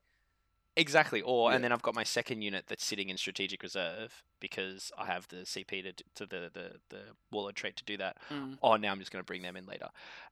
Exactly. 0.74 1.20
Or 1.20 1.50
Yeah. 1.50 1.56
and 1.56 1.64
then 1.64 1.70
I've 1.70 1.82
got 1.82 1.94
my 1.94 2.02
second 2.02 2.40
unit 2.40 2.64
that's 2.66 2.82
sitting 2.82 3.10
in 3.10 3.18
strategic 3.18 3.62
reserve 3.62 4.22
because 4.40 4.90
I 4.96 5.04
have 5.04 5.28
the 5.28 5.44
CP 5.44 5.82
to, 5.82 5.92
to 6.14 6.24
the, 6.26 6.50
the 6.50 6.72
the 6.88 7.00
warlord 7.30 7.56
trait 7.56 7.76
to 7.76 7.84
do 7.84 7.98
that. 7.98 8.16
Mm. 8.30 8.56
Oh, 8.62 8.76
now 8.76 8.90
I'm 8.90 8.98
just 8.98 9.12
going 9.12 9.22
to 9.22 9.26
bring 9.26 9.42
them 9.42 9.54
in 9.54 9.66
later. 9.66 9.88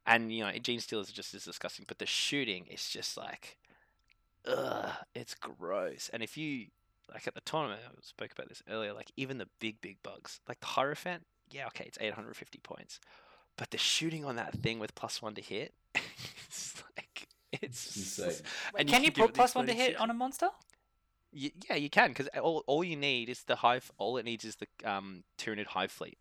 And 0.07 0.33
you 0.33 0.43
know, 0.43 0.51
gene 0.53 0.81
stealers 0.81 1.11
are 1.11 1.13
just 1.13 1.35
as 1.35 1.45
disgusting, 1.45 1.85
but 1.87 1.99
the 1.99 2.07
shooting 2.07 2.65
is 2.69 2.89
just 2.89 3.19
like, 3.19 3.59
ugh, 4.47 4.91
it's 5.15 5.35
gross. 5.35 6.09
And 6.11 6.23
if 6.23 6.39
you 6.39 6.69
like 7.13 7.27
at 7.27 7.35
the 7.35 7.41
tournament, 7.43 7.81
I 7.85 7.91
spoke 8.03 8.33
about 8.33 8.49
this 8.49 8.63
earlier. 8.69 8.93
Like 8.93 9.11
even 9.17 9.39
the 9.39 9.49
big 9.59 9.81
big 9.81 10.03
bugs, 10.03 10.41
like 10.49 10.61
the 10.61 10.67
Hierophant, 10.67 11.25
yeah, 11.51 11.67
okay, 11.69 11.85
it's 11.87 11.99
850 12.01 12.59
points, 12.63 13.01
but 13.57 13.71
the 13.71 13.79
shooting 13.79 14.25
on 14.25 14.37
that 14.37 14.55
thing 14.55 14.79
with 14.79 14.95
plus 14.95 15.21
one 15.21 15.35
to 15.35 15.43
hit, 15.43 15.75
it's 15.95 16.83
like 16.97 17.29
it's 17.53 17.97
insane. 17.97 18.47
Wait, 18.75 18.81
and 18.81 18.89
can 18.89 19.05
you 19.05 19.11
do 19.11 19.23
it 19.23 19.27
put 19.27 19.35
plus 19.35 19.55
one 19.55 19.67
to 19.67 19.73
hit 19.73 19.97
on 19.97 20.11
a 20.11 20.15
monster? 20.15 20.49
Y- 21.33 21.53
yeah, 21.69 21.77
you 21.77 21.91
can 21.91 22.09
because 22.09 22.29
all, 22.41 22.65
all 22.67 22.83
you 22.83 22.97
need 22.97 23.29
is 23.29 23.45
the 23.45 23.57
hive. 23.57 23.91
All 23.99 24.17
it 24.17 24.25
needs 24.25 24.45
is 24.45 24.57
the 24.57 24.67
um 24.91 25.25
Tyranid 25.39 25.67
hive 25.67 25.91
fleet. 25.93 26.19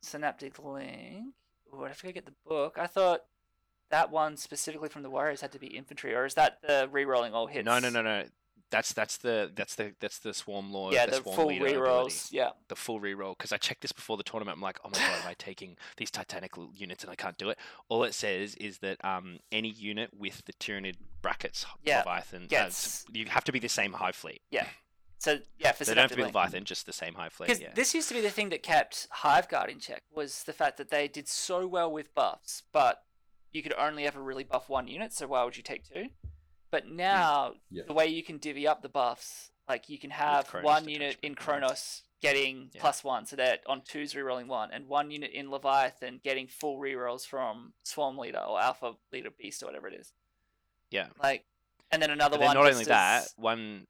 Synaptic 0.00 0.58
link. 0.62 1.34
What 1.70 1.80
Ooh, 1.80 1.84
I 1.84 1.88
have 1.88 2.00
to 2.00 2.06
go 2.06 2.12
get 2.12 2.26
the 2.26 2.34
book. 2.46 2.78
I 2.78 2.86
thought 2.86 3.24
that 3.90 4.10
one 4.10 4.36
specifically 4.36 4.88
from 4.88 5.02
the 5.02 5.10
Warriors 5.10 5.40
had 5.40 5.52
to 5.52 5.58
be 5.58 5.68
infantry, 5.68 6.14
or 6.14 6.24
is 6.24 6.34
that 6.34 6.58
the 6.62 6.88
re-rolling 6.90 7.32
all 7.34 7.46
hits? 7.46 7.64
No, 7.64 7.78
no, 7.78 7.90
no, 7.90 8.02
no. 8.02 8.24
That's 8.70 8.92
that's 8.92 9.16
the 9.16 9.50
that's 9.54 9.76
the 9.76 9.94
that's 9.98 10.18
the 10.18 10.34
swarm 10.34 10.70
lord. 10.72 10.92
Yeah, 10.92 11.06
the, 11.06 11.12
the 11.12 11.16
swarm 11.22 11.36
full 11.36 11.48
re-rolls. 11.48 12.28
ability, 12.28 12.36
Yeah. 12.36 12.50
the 12.68 12.76
full 12.76 13.00
reroll. 13.00 13.34
Because 13.36 13.50
I 13.50 13.56
checked 13.56 13.80
this 13.80 13.92
before 13.92 14.18
the 14.18 14.22
tournament. 14.22 14.56
I'm 14.58 14.62
like, 14.62 14.78
oh 14.84 14.90
my 14.92 14.98
god, 14.98 15.20
am 15.22 15.26
I 15.28 15.32
taking 15.38 15.78
these 15.96 16.10
Titanic 16.10 16.52
units 16.74 17.02
and 17.02 17.10
I 17.10 17.14
can't 17.14 17.38
do 17.38 17.48
it? 17.48 17.56
All 17.88 18.04
it 18.04 18.12
says 18.12 18.54
is 18.56 18.78
that 18.80 19.02
um 19.02 19.38
any 19.50 19.70
unit 19.70 20.10
with 20.14 20.44
the 20.44 20.52
Tyranid 20.52 20.96
brackets 21.22 21.64
Yeah, 21.82 22.00
Leviathan, 22.00 22.42
uh, 22.42 22.46
gets- 22.48 23.06
you 23.10 23.24
have 23.26 23.44
to 23.44 23.52
be 23.52 23.58
the 23.58 23.70
same 23.70 23.94
hive 23.94 24.16
fleet. 24.16 24.42
Yeah. 24.50 24.66
So 25.16 25.38
yeah, 25.58 25.72
for 25.72 25.84
They 25.84 25.94
don't 25.94 26.02
have 26.02 26.10
to 26.10 26.16
be. 26.18 26.24
Leviathan, 26.24 26.64
just 26.64 26.84
the 26.84 26.92
same 26.92 27.14
hive 27.14 27.32
fleet. 27.32 27.46
Because 27.46 27.62
Yeah. 27.62 27.72
this 27.74 27.94
used 27.94 28.08
to 28.08 28.14
be 28.14 28.20
the 28.20 28.28
thing 28.30 28.50
that 28.50 28.62
kept 28.62 29.08
Hive 29.10 29.48
Guard 29.48 29.70
in 29.70 29.80
check 29.80 30.02
was 30.14 30.44
the 30.44 30.52
fact 30.52 30.76
that 30.76 30.90
they 30.90 31.08
did 31.08 31.26
so 31.26 31.66
well 31.66 31.90
with 31.90 32.14
buffs, 32.14 32.64
but 32.72 33.02
you 33.52 33.62
could 33.62 33.74
only 33.78 34.06
ever 34.06 34.22
really 34.22 34.44
buff 34.44 34.68
one 34.68 34.88
unit. 34.88 35.12
So 35.12 35.26
why 35.26 35.44
would 35.44 35.56
you 35.56 35.62
take 35.62 35.84
two? 35.84 36.06
But 36.70 36.84
hmm. 36.84 36.96
now 36.96 37.54
Yeah. 37.70 37.84
the 37.86 37.94
way 37.94 38.06
you 38.06 38.22
can 38.22 38.38
divvy 38.38 38.66
up 38.66 38.82
the 38.82 38.88
buffs, 38.88 39.50
like 39.68 39.88
you 39.88 39.98
can 39.98 40.10
have 40.10 40.48
one 40.62 40.88
unit 40.88 41.18
in 41.22 41.32
detachment. 41.32 41.38
Kronos 41.38 42.02
getting 42.20 42.70
Yeah. 42.74 42.80
plus 42.80 43.04
one, 43.04 43.26
so 43.26 43.36
that 43.36 43.62
on 43.66 43.82
twos 43.82 44.14
rerolling 44.14 44.46
one, 44.48 44.70
and 44.72 44.88
one 44.88 45.10
unit 45.10 45.30
in 45.30 45.50
Leviathan 45.50 46.20
getting 46.22 46.48
full 46.48 46.78
rerolls 46.78 47.26
from 47.26 47.74
Swarm 47.84 48.18
Leader 48.18 48.40
or 48.40 48.60
Alpha 48.60 48.94
Leader 49.12 49.30
Beast 49.30 49.62
or 49.62 49.66
whatever 49.66 49.88
it 49.88 49.94
is. 49.94 50.12
yeah. 50.90 51.08
Like, 51.22 51.44
and 51.90 52.02
then 52.02 52.10
another 52.10 52.36
then 52.38 52.48
one. 52.48 52.56
not 52.56 52.64
just 52.66 52.74
only 52.74 52.84
that, 52.86 53.28
one 53.36 53.86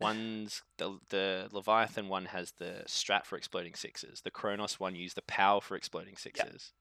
one's 0.00 0.62
the 0.78 0.98
the 1.08 1.48
Leviathan 1.52 2.08
one 2.08 2.26
has 2.26 2.52
the 2.52 2.84
strat 2.86 3.24
for 3.26 3.36
exploding 3.36 3.74
sixes. 3.74 4.20
The 4.22 4.30
Kronos 4.30 4.78
one 4.78 4.94
used 4.94 5.16
the 5.16 5.22
power 5.22 5.60
for 5.60 5.76
exploding 5.76 6.16
sixes. 6.16 6.72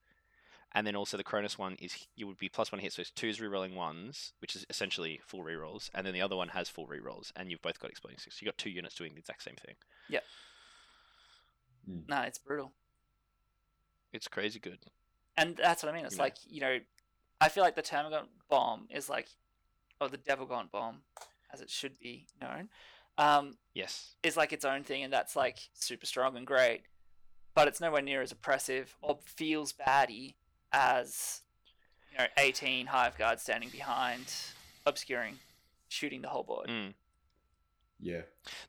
And 0.75 0.87
then 0.87 0.95
also 0.95 1.17
the 1.17 1.23
Kronos 1.23 1.57
one 1.57 1.75
is 1.75 2.07
you 2.15 2.25
would 2.25 2.37
be 2.39 2.49
plus 2.49 2.71
one 2.71 2.81
hit, 2.81 2.93
so 2.93 3.01
it's 3.01 3.11
twos 3.11 3.39
rerolling 3.39 3.75
ones, 3.75 4.33
which 4.39 4.55
is 4.55 4.65
essentially 4.71 5.19
full 5.23 5.41
rerolls, 5.43 5.89
and 5.93 6.05
then 6.05 6.13
the 6.15 6.21
other 6.21 6.35
one 6.35 6.47
has 6.49 6.67
full 6.67 6.87
rerolls, 6.87 7.31
and 7.35 7.51
you've 7.51 7.61
both 7.61 7.79
got 7.79 7.91
exploding 7.91 8.17
sixes. 8.17 8.41
you've 8.41 8.47
got 8.51 8.57
two 8.57 8.71
units 8.71 8.95
doing 8.95 9.13
the 9.13 9.19
exact 9.19 9.43
same 9.43 9.55
thing. 9.55 9.75
Mm. 11.89 12.03
no, 12.07 12.21
it's 12.21 12.39
brutal. 12.39 12.71
It's 14.13 14.27
crazy 14.27 14.59
good. 14.59 14.79
And 15.35 15.57
that's 15.57 15.83
what 15.83 15.91
I 15.91 15.95
mean. 15.95 16.05
It's 16.05 16.13
You 16.15 16.19
know. 16.19 16.23
like, 16.23 16.35
you 16.47 16.61
know, 16.61 16.77
I 17.41 17.49
feel 17.49 17.63
like 17.63 17.75
the 17.75 17.81
Termagant 17.81 18.27
bomb 18.49 18.87
is 18.89 19.09
like, 19.09 19.27
or 19.99 20.07
the 20.07 20.17
Devilgaunt 20.17 20.71
bomb, 20.71 21.01
as 21.51 21.61
it 21.61 21.69
should 21.69 21.99
be 21.99 22.27
known, 22.39 22.69
um, 23.17 23.57
Yes. 23.73 24.15
is 24.23 24.37
like 24.37 24.53
its 24.53 24.63
own 24.65 24.83
thing, 24.83 25.03
and 25.03 25.11
that's 25.11 25.35
like 25.35 25.57
super 25.73 26.05
strong 26.05 26.37
and 26.37 26.47
great. 26.47 26.83
But 27.53 27.67
it's 27.67 27.81
nowhere 27.81 28.01
near 28.01 28.21
as 28.21 28.31
oppressive 28.31 28.95
or 29.01 29.19
feels 29.25 29.73
baddie 29.73 30.35
as, 30.73 31.41
you 32.11 32.17
know, 32.17 32.25
18 32.37 32.87
Hive 32.87 33.17
Guards 33.17 33.41
standing 33.43 33.69
behind, 33.69 34.25
obscuring, 34.85 35.39
shooting 35.87 36.21
the 36.21 36.29
whole 36.29 36.43
board. 36.43 36.67
Mm. 36.69 36.93
Yeah. 37.99 38.21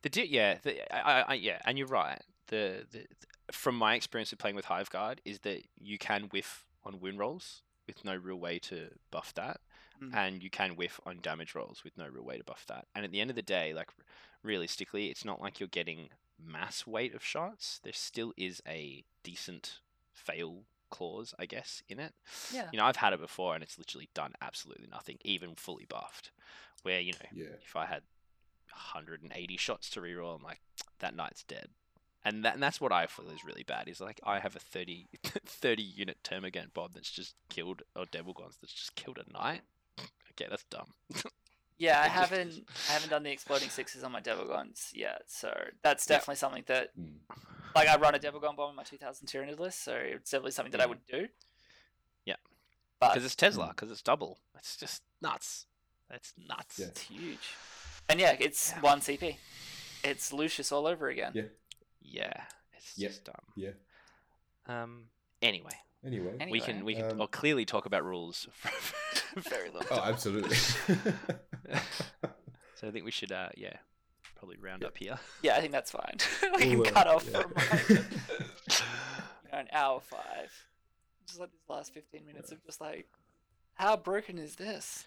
The 0.03 0.09
di- 0.11 0.27
yeah, 0.29 0.59
the, 0.63 0.95
I, 0.95 1.01
I, 1.21 1.25
I, 1.29 1.35
yeah, 1.35 1.59
and 1.65 1.77
you're 1.79 1.89
right. 1.89 2.21
The, 2.49 2.85
the 2.93 3.07
from 3.53 3.77
my 3.77 3.95
experience 3.95 4.33
of 4.33 4.39
playing 4.39 4.57
with 4.57 4.67
Hive 4.67 4.91
Guard 4.91 5.21
is 5.25 5.41
that 5.41 5.63
you 5.79 5.99
can 5.99 6.25
whiff 6.25 6.65
on 6.85 7.01
win 7.01 7.17
rolls 7.19 7.63
with 7.87 8.05
no 8.05 8.15
real 8.15 8.37
way 8.37 8.59
to 8.61 8.89
buff 9.11 9.33
that, 9.35 9.61
Mm. 10.03 10.13
and 10.13 10.43
you 10.43 10.51
can 10.51 10.71
whiff 10.75 10.99
on 11.07 11.21
damage 11.23 11.55
rolls 11.55 11.85
with 11.85 11.97
no 11.97 12.09
real 12.09 12.25
way 12.25 12.37
to 12.37 12.43
buff 12.43 12.65
that. 12.67 12.87
And 12.97 13.05
at 13.05 13.13
the 13.13 13.21
end 13.21 13.31
of 13.31 13.37
the 13.37 13.43
day, 13.43 13.73
like 13.75 13.91
realistically, 14.43 15.07
it's 15.07 15.25
not 15.25 15.41
like 15.41 15.61
you're 15.61 15.69
getting 15.69 16.09
mass 16.45 16.85
weight 16.85 17.15
of 17.15 17.23
shots. 17.25 17.79
There 17.85 17.93
still 17.93 18.33
is 18.37 18.61
a 18.67 19.05
decent 19.23 19.79
fail 20.13 20.63
clause, 20.91 21.35
I 21.39 21.47
guess, 21.47 21.83
in 21.89 21.99
it. 21.99 22.13
Yeah. 22.53 22.69
You 22.73 22.79
know, 22.79 22.85
I've 22.85 22.97
had 22.97 23.13
it 23.13 23.21
before, 23.21 23.55
and 23.55 23.63
it's 23.63 23.79
literally 23.79 24.09
done 24.15 24.33
absolutely 24.41 24.89
nothing, 24.91 25.19
even 25.25 25.55
fully 25.55 25.87
buffed. 25.89 26.31
Where 26.83 27.01
you 27.01 27.13
know, 27.13 27.29
Yeah. 27.33 27.57
if 27.65 27.77
I 27.77 27.87
had 27.87 28.03
180 28.71 29.57
shots 29.57 29.91
to 29.91 30.01
reroll, 30.01 30.37
I'm 30.37 30.43
like, 30.43 30.61
that 31.01 31.15
knight's 31.15 31.43
dead. 31.43 31.69
And, 32.27 32.43
that, 32.45 32.55
and 32.55 32.63
that's 32.63 32.81
what 32.81 32.91
I 32.93 33.07
feel 33.07 33.29
is 33.29 33.45
really 33.45 33.65
bad. 33.65 33.87
Is 33.87 34.01
like 34.01 34.19
I 34.25 34.39
have 34.39 34.57
a 34.57 34.61
30, 34.61 35.09
30 35.47 35.83
unit 35.83 36.19
Termagant 36.25 36.73
bomb 36.73 36.91
that's 36.95 37.11
just 37.11 37.35
killed, 37.51 37.83
or 37.95 38.07
Devilgaunts 38.07 38.59
that's 38.61 38.73
just 38.73 38.95
killed 38.95 39.19
a 39.19 39.33
knight. 39.33 39.63
Okay, 40.37 40.49
that's 40.51 40.65
dumb. 40.65 40.89
Yeah, 41.79 42.01
I 42.01 42.07
haven't. 42.09 42.53
I 42.89 42.93
haven't 42.93 43.11
done 43.11 43.23
the 43.25 43.33
exploding 43.33 43.69
sixes 43.69 44.05
on 44.05 44.13
my 44.13 44.21
devil 44.21 44.45
Devilgaunts 44.47 44.91
yet, 44.95 45.23
so 45.27 45.53
that's 45.83 46.07
definitely 46.07 46.37
something 46.37 46.63
that 46.67 46.97
Mm. 46.99 47.17
like 47.75 47.89
I 47.89 47.97
run 47.97 48.15
a 48.15 48.19
Devilgaunt 48.19 48.57
bomb 48.57 48.71
in 48.71 48.77
my 48.77 48.85
2000 48.85 49.27
Tyranid 49.27 49.59
list, 49.59 49.83
so 49.83 49.95
it's 49.97 50.31
definitely 50.31 50.53
something 50.53 50.71
that 50.73 50.81
I 50.81 50.85
Mm. 50.87 50.89
would 50.91 51.07
do. 51.07 51.29
Yeah. 52.25 52.37
Because 53.01 53.25
it's 53.25 53.35
Tesla, 53.35 53.69
because 53.69 53.91
it's 53.91 54.03
double. 54.03 54.39
It's 54.57 54.77
just 54.77 55.03
nuts. 55.21 55.67
That's 56.09 56.33
nuts. 56.39 56.79
Yeah. 56.79 56.87
it's 56.87 57.01
huge. 57.03 57.49
And 58.09 58.21
yeah, 58.21 58.37
it's 58.39 58.71
Yeah. 58.71 58.81
one 58.81 59.01
CP. 59.01 59.39
It's 60.05 60.33
Lucius 60.33 60.71
all 60.71 60.87
over 60.87 61.09
again. 61.09 61.33
Yeah. 61.35 61.49
Yeah, 62.01 62.45
it's 62.77 62.97
Yep. 62.97 63.11
just 63.11 63.25
dumb. 63.25 63.53
Yeah. 63.57 63.73
Um. 64.67 65.11
Anyway, 65.43 65.77
Anyway. 66.07 66.35
Any- 66.41 66.53
we 66.53 66.61
can 66.61 66.85
we 66.85 66.95
can 66.95 67.13
um, 67.13 67.21
oh, 67.23 67.27
clearly 67.27 67.65
talk 67.65 67.87
about 67.87 68.05
rules 68.05 68.47
for 68.53 69.41
very 69.41 69.71
long. 69.71 69.83
Oh, 69.91 69.97
time. 69.97 70.13
absolutely. 70.13 70.57
So 72.77 72.89
I 72.89 72.91
think 72.91 73.05
we 73.05 73.13
should, 73.13 73.31
uh, 73.33 73.49
yeah, 73.57 73.77
probably 74.35 74.57
round 74.59 74.83
Yeah. 74.83 74.89
up 74.89 74.99
here. 74.99 75.19
Yeah, 75.43 75.57
I 75.57 75.61
think 75.61 75.73
that's 75.73 75.93
fine. 75.93 76.17
we 76.57 76.59
can 76.59 76.79
We'll, 76.81 76.91
cut 76.91 77.07
off 77.07 77.25
yeah. 77.31 77.41
from 77.43 77.53
like, 77.55 77.89
you 77.89 77.95
know, 77.95 78.03
an 79.53 79.69
hour 79.73 80.01
five. 80.01 80.53
Just 81.27 81.39
like 81.41 81.51
these 81.53 81.69
last 81.69 81.95
15 81.95 82.27
minutes 82.27 82.51
of 82.53 82.63
just 82.67 82.81
like, 82.81 83.07
how 83.75 83.97
broken 83.97 84.39
is 84.39 84.57
this? 84.57 85.05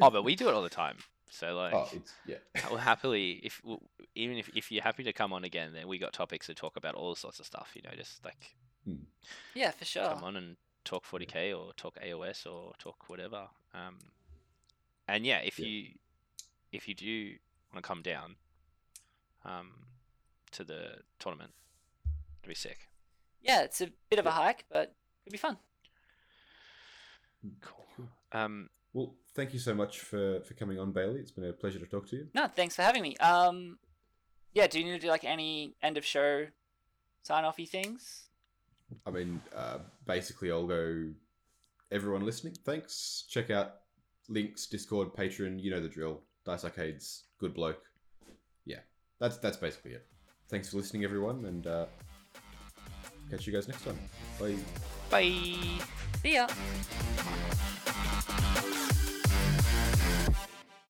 oh, 0.00 0.10
but 0.10 0.24
we 0.24 0.34
do 0.34 0.48
it 0.48 0.54
all 0.54 0.62
the 0.62 0.68
time. 0.68 0.96
So 1.30 1.54
like, 1.54 1.72
oh, 1.72 1.88
it's 1.92 2.12
yeah. 2.26 2.36
I 2.66 2.68
will 2.70 2.76
happily 2.78 3.40
if 3.42 3.62
w- 3.62 3.80
even 4.14 4.36
if 4.36 4.50
if 4.54 4.70
you're 4.70 4.82
happy 4.82 5.04
to 5.04 5.12
come 5.14 5.32
on 5.32 5.44
again, 5.44 5.72
then 5.72 5.88
we 5.88 5.96
got 5.98 6.12
topics 6.12 6.46
to 6.48 6.54
talk 6.54 6.76
about 6.76 6.94
all 6.94 7.14
sorts 7.14 7.40
of 7.40 7.46
stuff. 7.46 7.70
You 7.74 7.80
know, 7.82 7.90
just 7.96 8.22
like 8.24 8.54
yeah, 9.54 9.70
for 9.70 9.84
sure. 9.84 10.08
come 10.08 10.24
on 10.24 10.36
and 10.36 10.56
talk 10.84 11.04
40k 11.04 11.56
or 11.58 11.72
talk 11.74 11.96
AOS 12.04 12.46
or 12.50 12.72
talk 12.78 13.08
whatever. 13.08 13.48
Um, 13.74 13.98
and 15.08 15.24
yeah, 15.26 15.38
if 15.38 15.58
Yeah. 15.58 15.66
you 15.66 15.88
if 16.72 16.88
you 16.88 16.94
do 16.94 17.36
want 17.72 17.82
to 17.84 17.86
come 17.88 18.02
down, 18.02 18.36
um, 19.44 19.72
to 20.52 20.64
the 20.64 20.98
tournament, 21.18 21.52
it'd 22.40 22.48
be 22.48 22.54
sick. 22.54 22.88
Yeah, 23.42 23.62
it's 23.62 23.80
a 23.80 23.88
bit 24.10 24.18
of 24.18 24.26
a 24.26 24.30
hike, 24.30 24.64
but 24.70 24.94
it'd 25.24 25.32
be 25.32 25.38
fun. 25.38 25.58
Cool. 27.60 28.08
Um, 28.32 28.70
Well, 28.94 29.14
thank 29.34 29.52
you 29.52 29.58
so 29.58 29.74
much 29.74 30.00
for 30.00 30.40
for 30.40 30.54
coming 30.54 30.78
on, 30.78 30.92
Bailey. 30.92 31.20
It's 31.20 31.30
been 31.30 31.44
a 31.44 31.52
pleasure 31.52 31.78
to 31.78 31.86
talk 31.86 32.06
to 32.08 32.16
you. 32.16 32.28
No, 32.34 32.46
thanks 32.46 32.76
for 32.76 32.82
having 32.82 33.02
me. 33.02 33.16
Um, 33.18 33.78
yeah, 34.54 34.66
do 34.66 34.78
you 34.78 34.84
need 34.84 34.92
to 34.92 34.98
do 34.98 35.08
like 35.08 35.24
any 35.24 35.74
end 35.82 35.96
of 35.96 36.04
show 36.04 36.46
sign 37.22 37.44
offy 37.44 37.68
things? 37.68 38.28
I 39.06 39.10
mean, 39.10 39.40
uh, 39.56 39.78
basically, 40.06 40.50
I'll 40.50 40.66
go. 40.66 41.08
Everyone 41.90 42.24
listening, 42.24 42.54
thanks. 42.64 43.24
Check 43.28 43.50
out 43.50 43.74
links, 44.28 44.66
Discord, 44.66 45.14
Patreon. 45.14 45.62
You 45.62 45.70
know 45.70 45.80
the 45.80 45.88
drill. 45.88 46.20
Dice 46.44 46.64
Arcade's 46.64 47.24
good 47.38 47.54
bloke. 47.54 47.82
Yeah, 48.64 48.80
that's 49.20 49.38
that's 49.38 49.56
basically 49.56 49.92
it. 49.92 50.06
Thanks 50.48 50.70
for 50.70 50.78
listening, 50.78 51.04
everyone, 51.04 51.44
and 51.46 51.66
uh, 51.66 51.86
catch 53.30 53.46
you 53.46 53.52
guys 53.52 53.68
next 53.68 53.84
time. 53.84 53.98
Bye. 54.38 54.56
bye. 55.10 55.32
See 56.22 56.34
ya. 56.34 56.46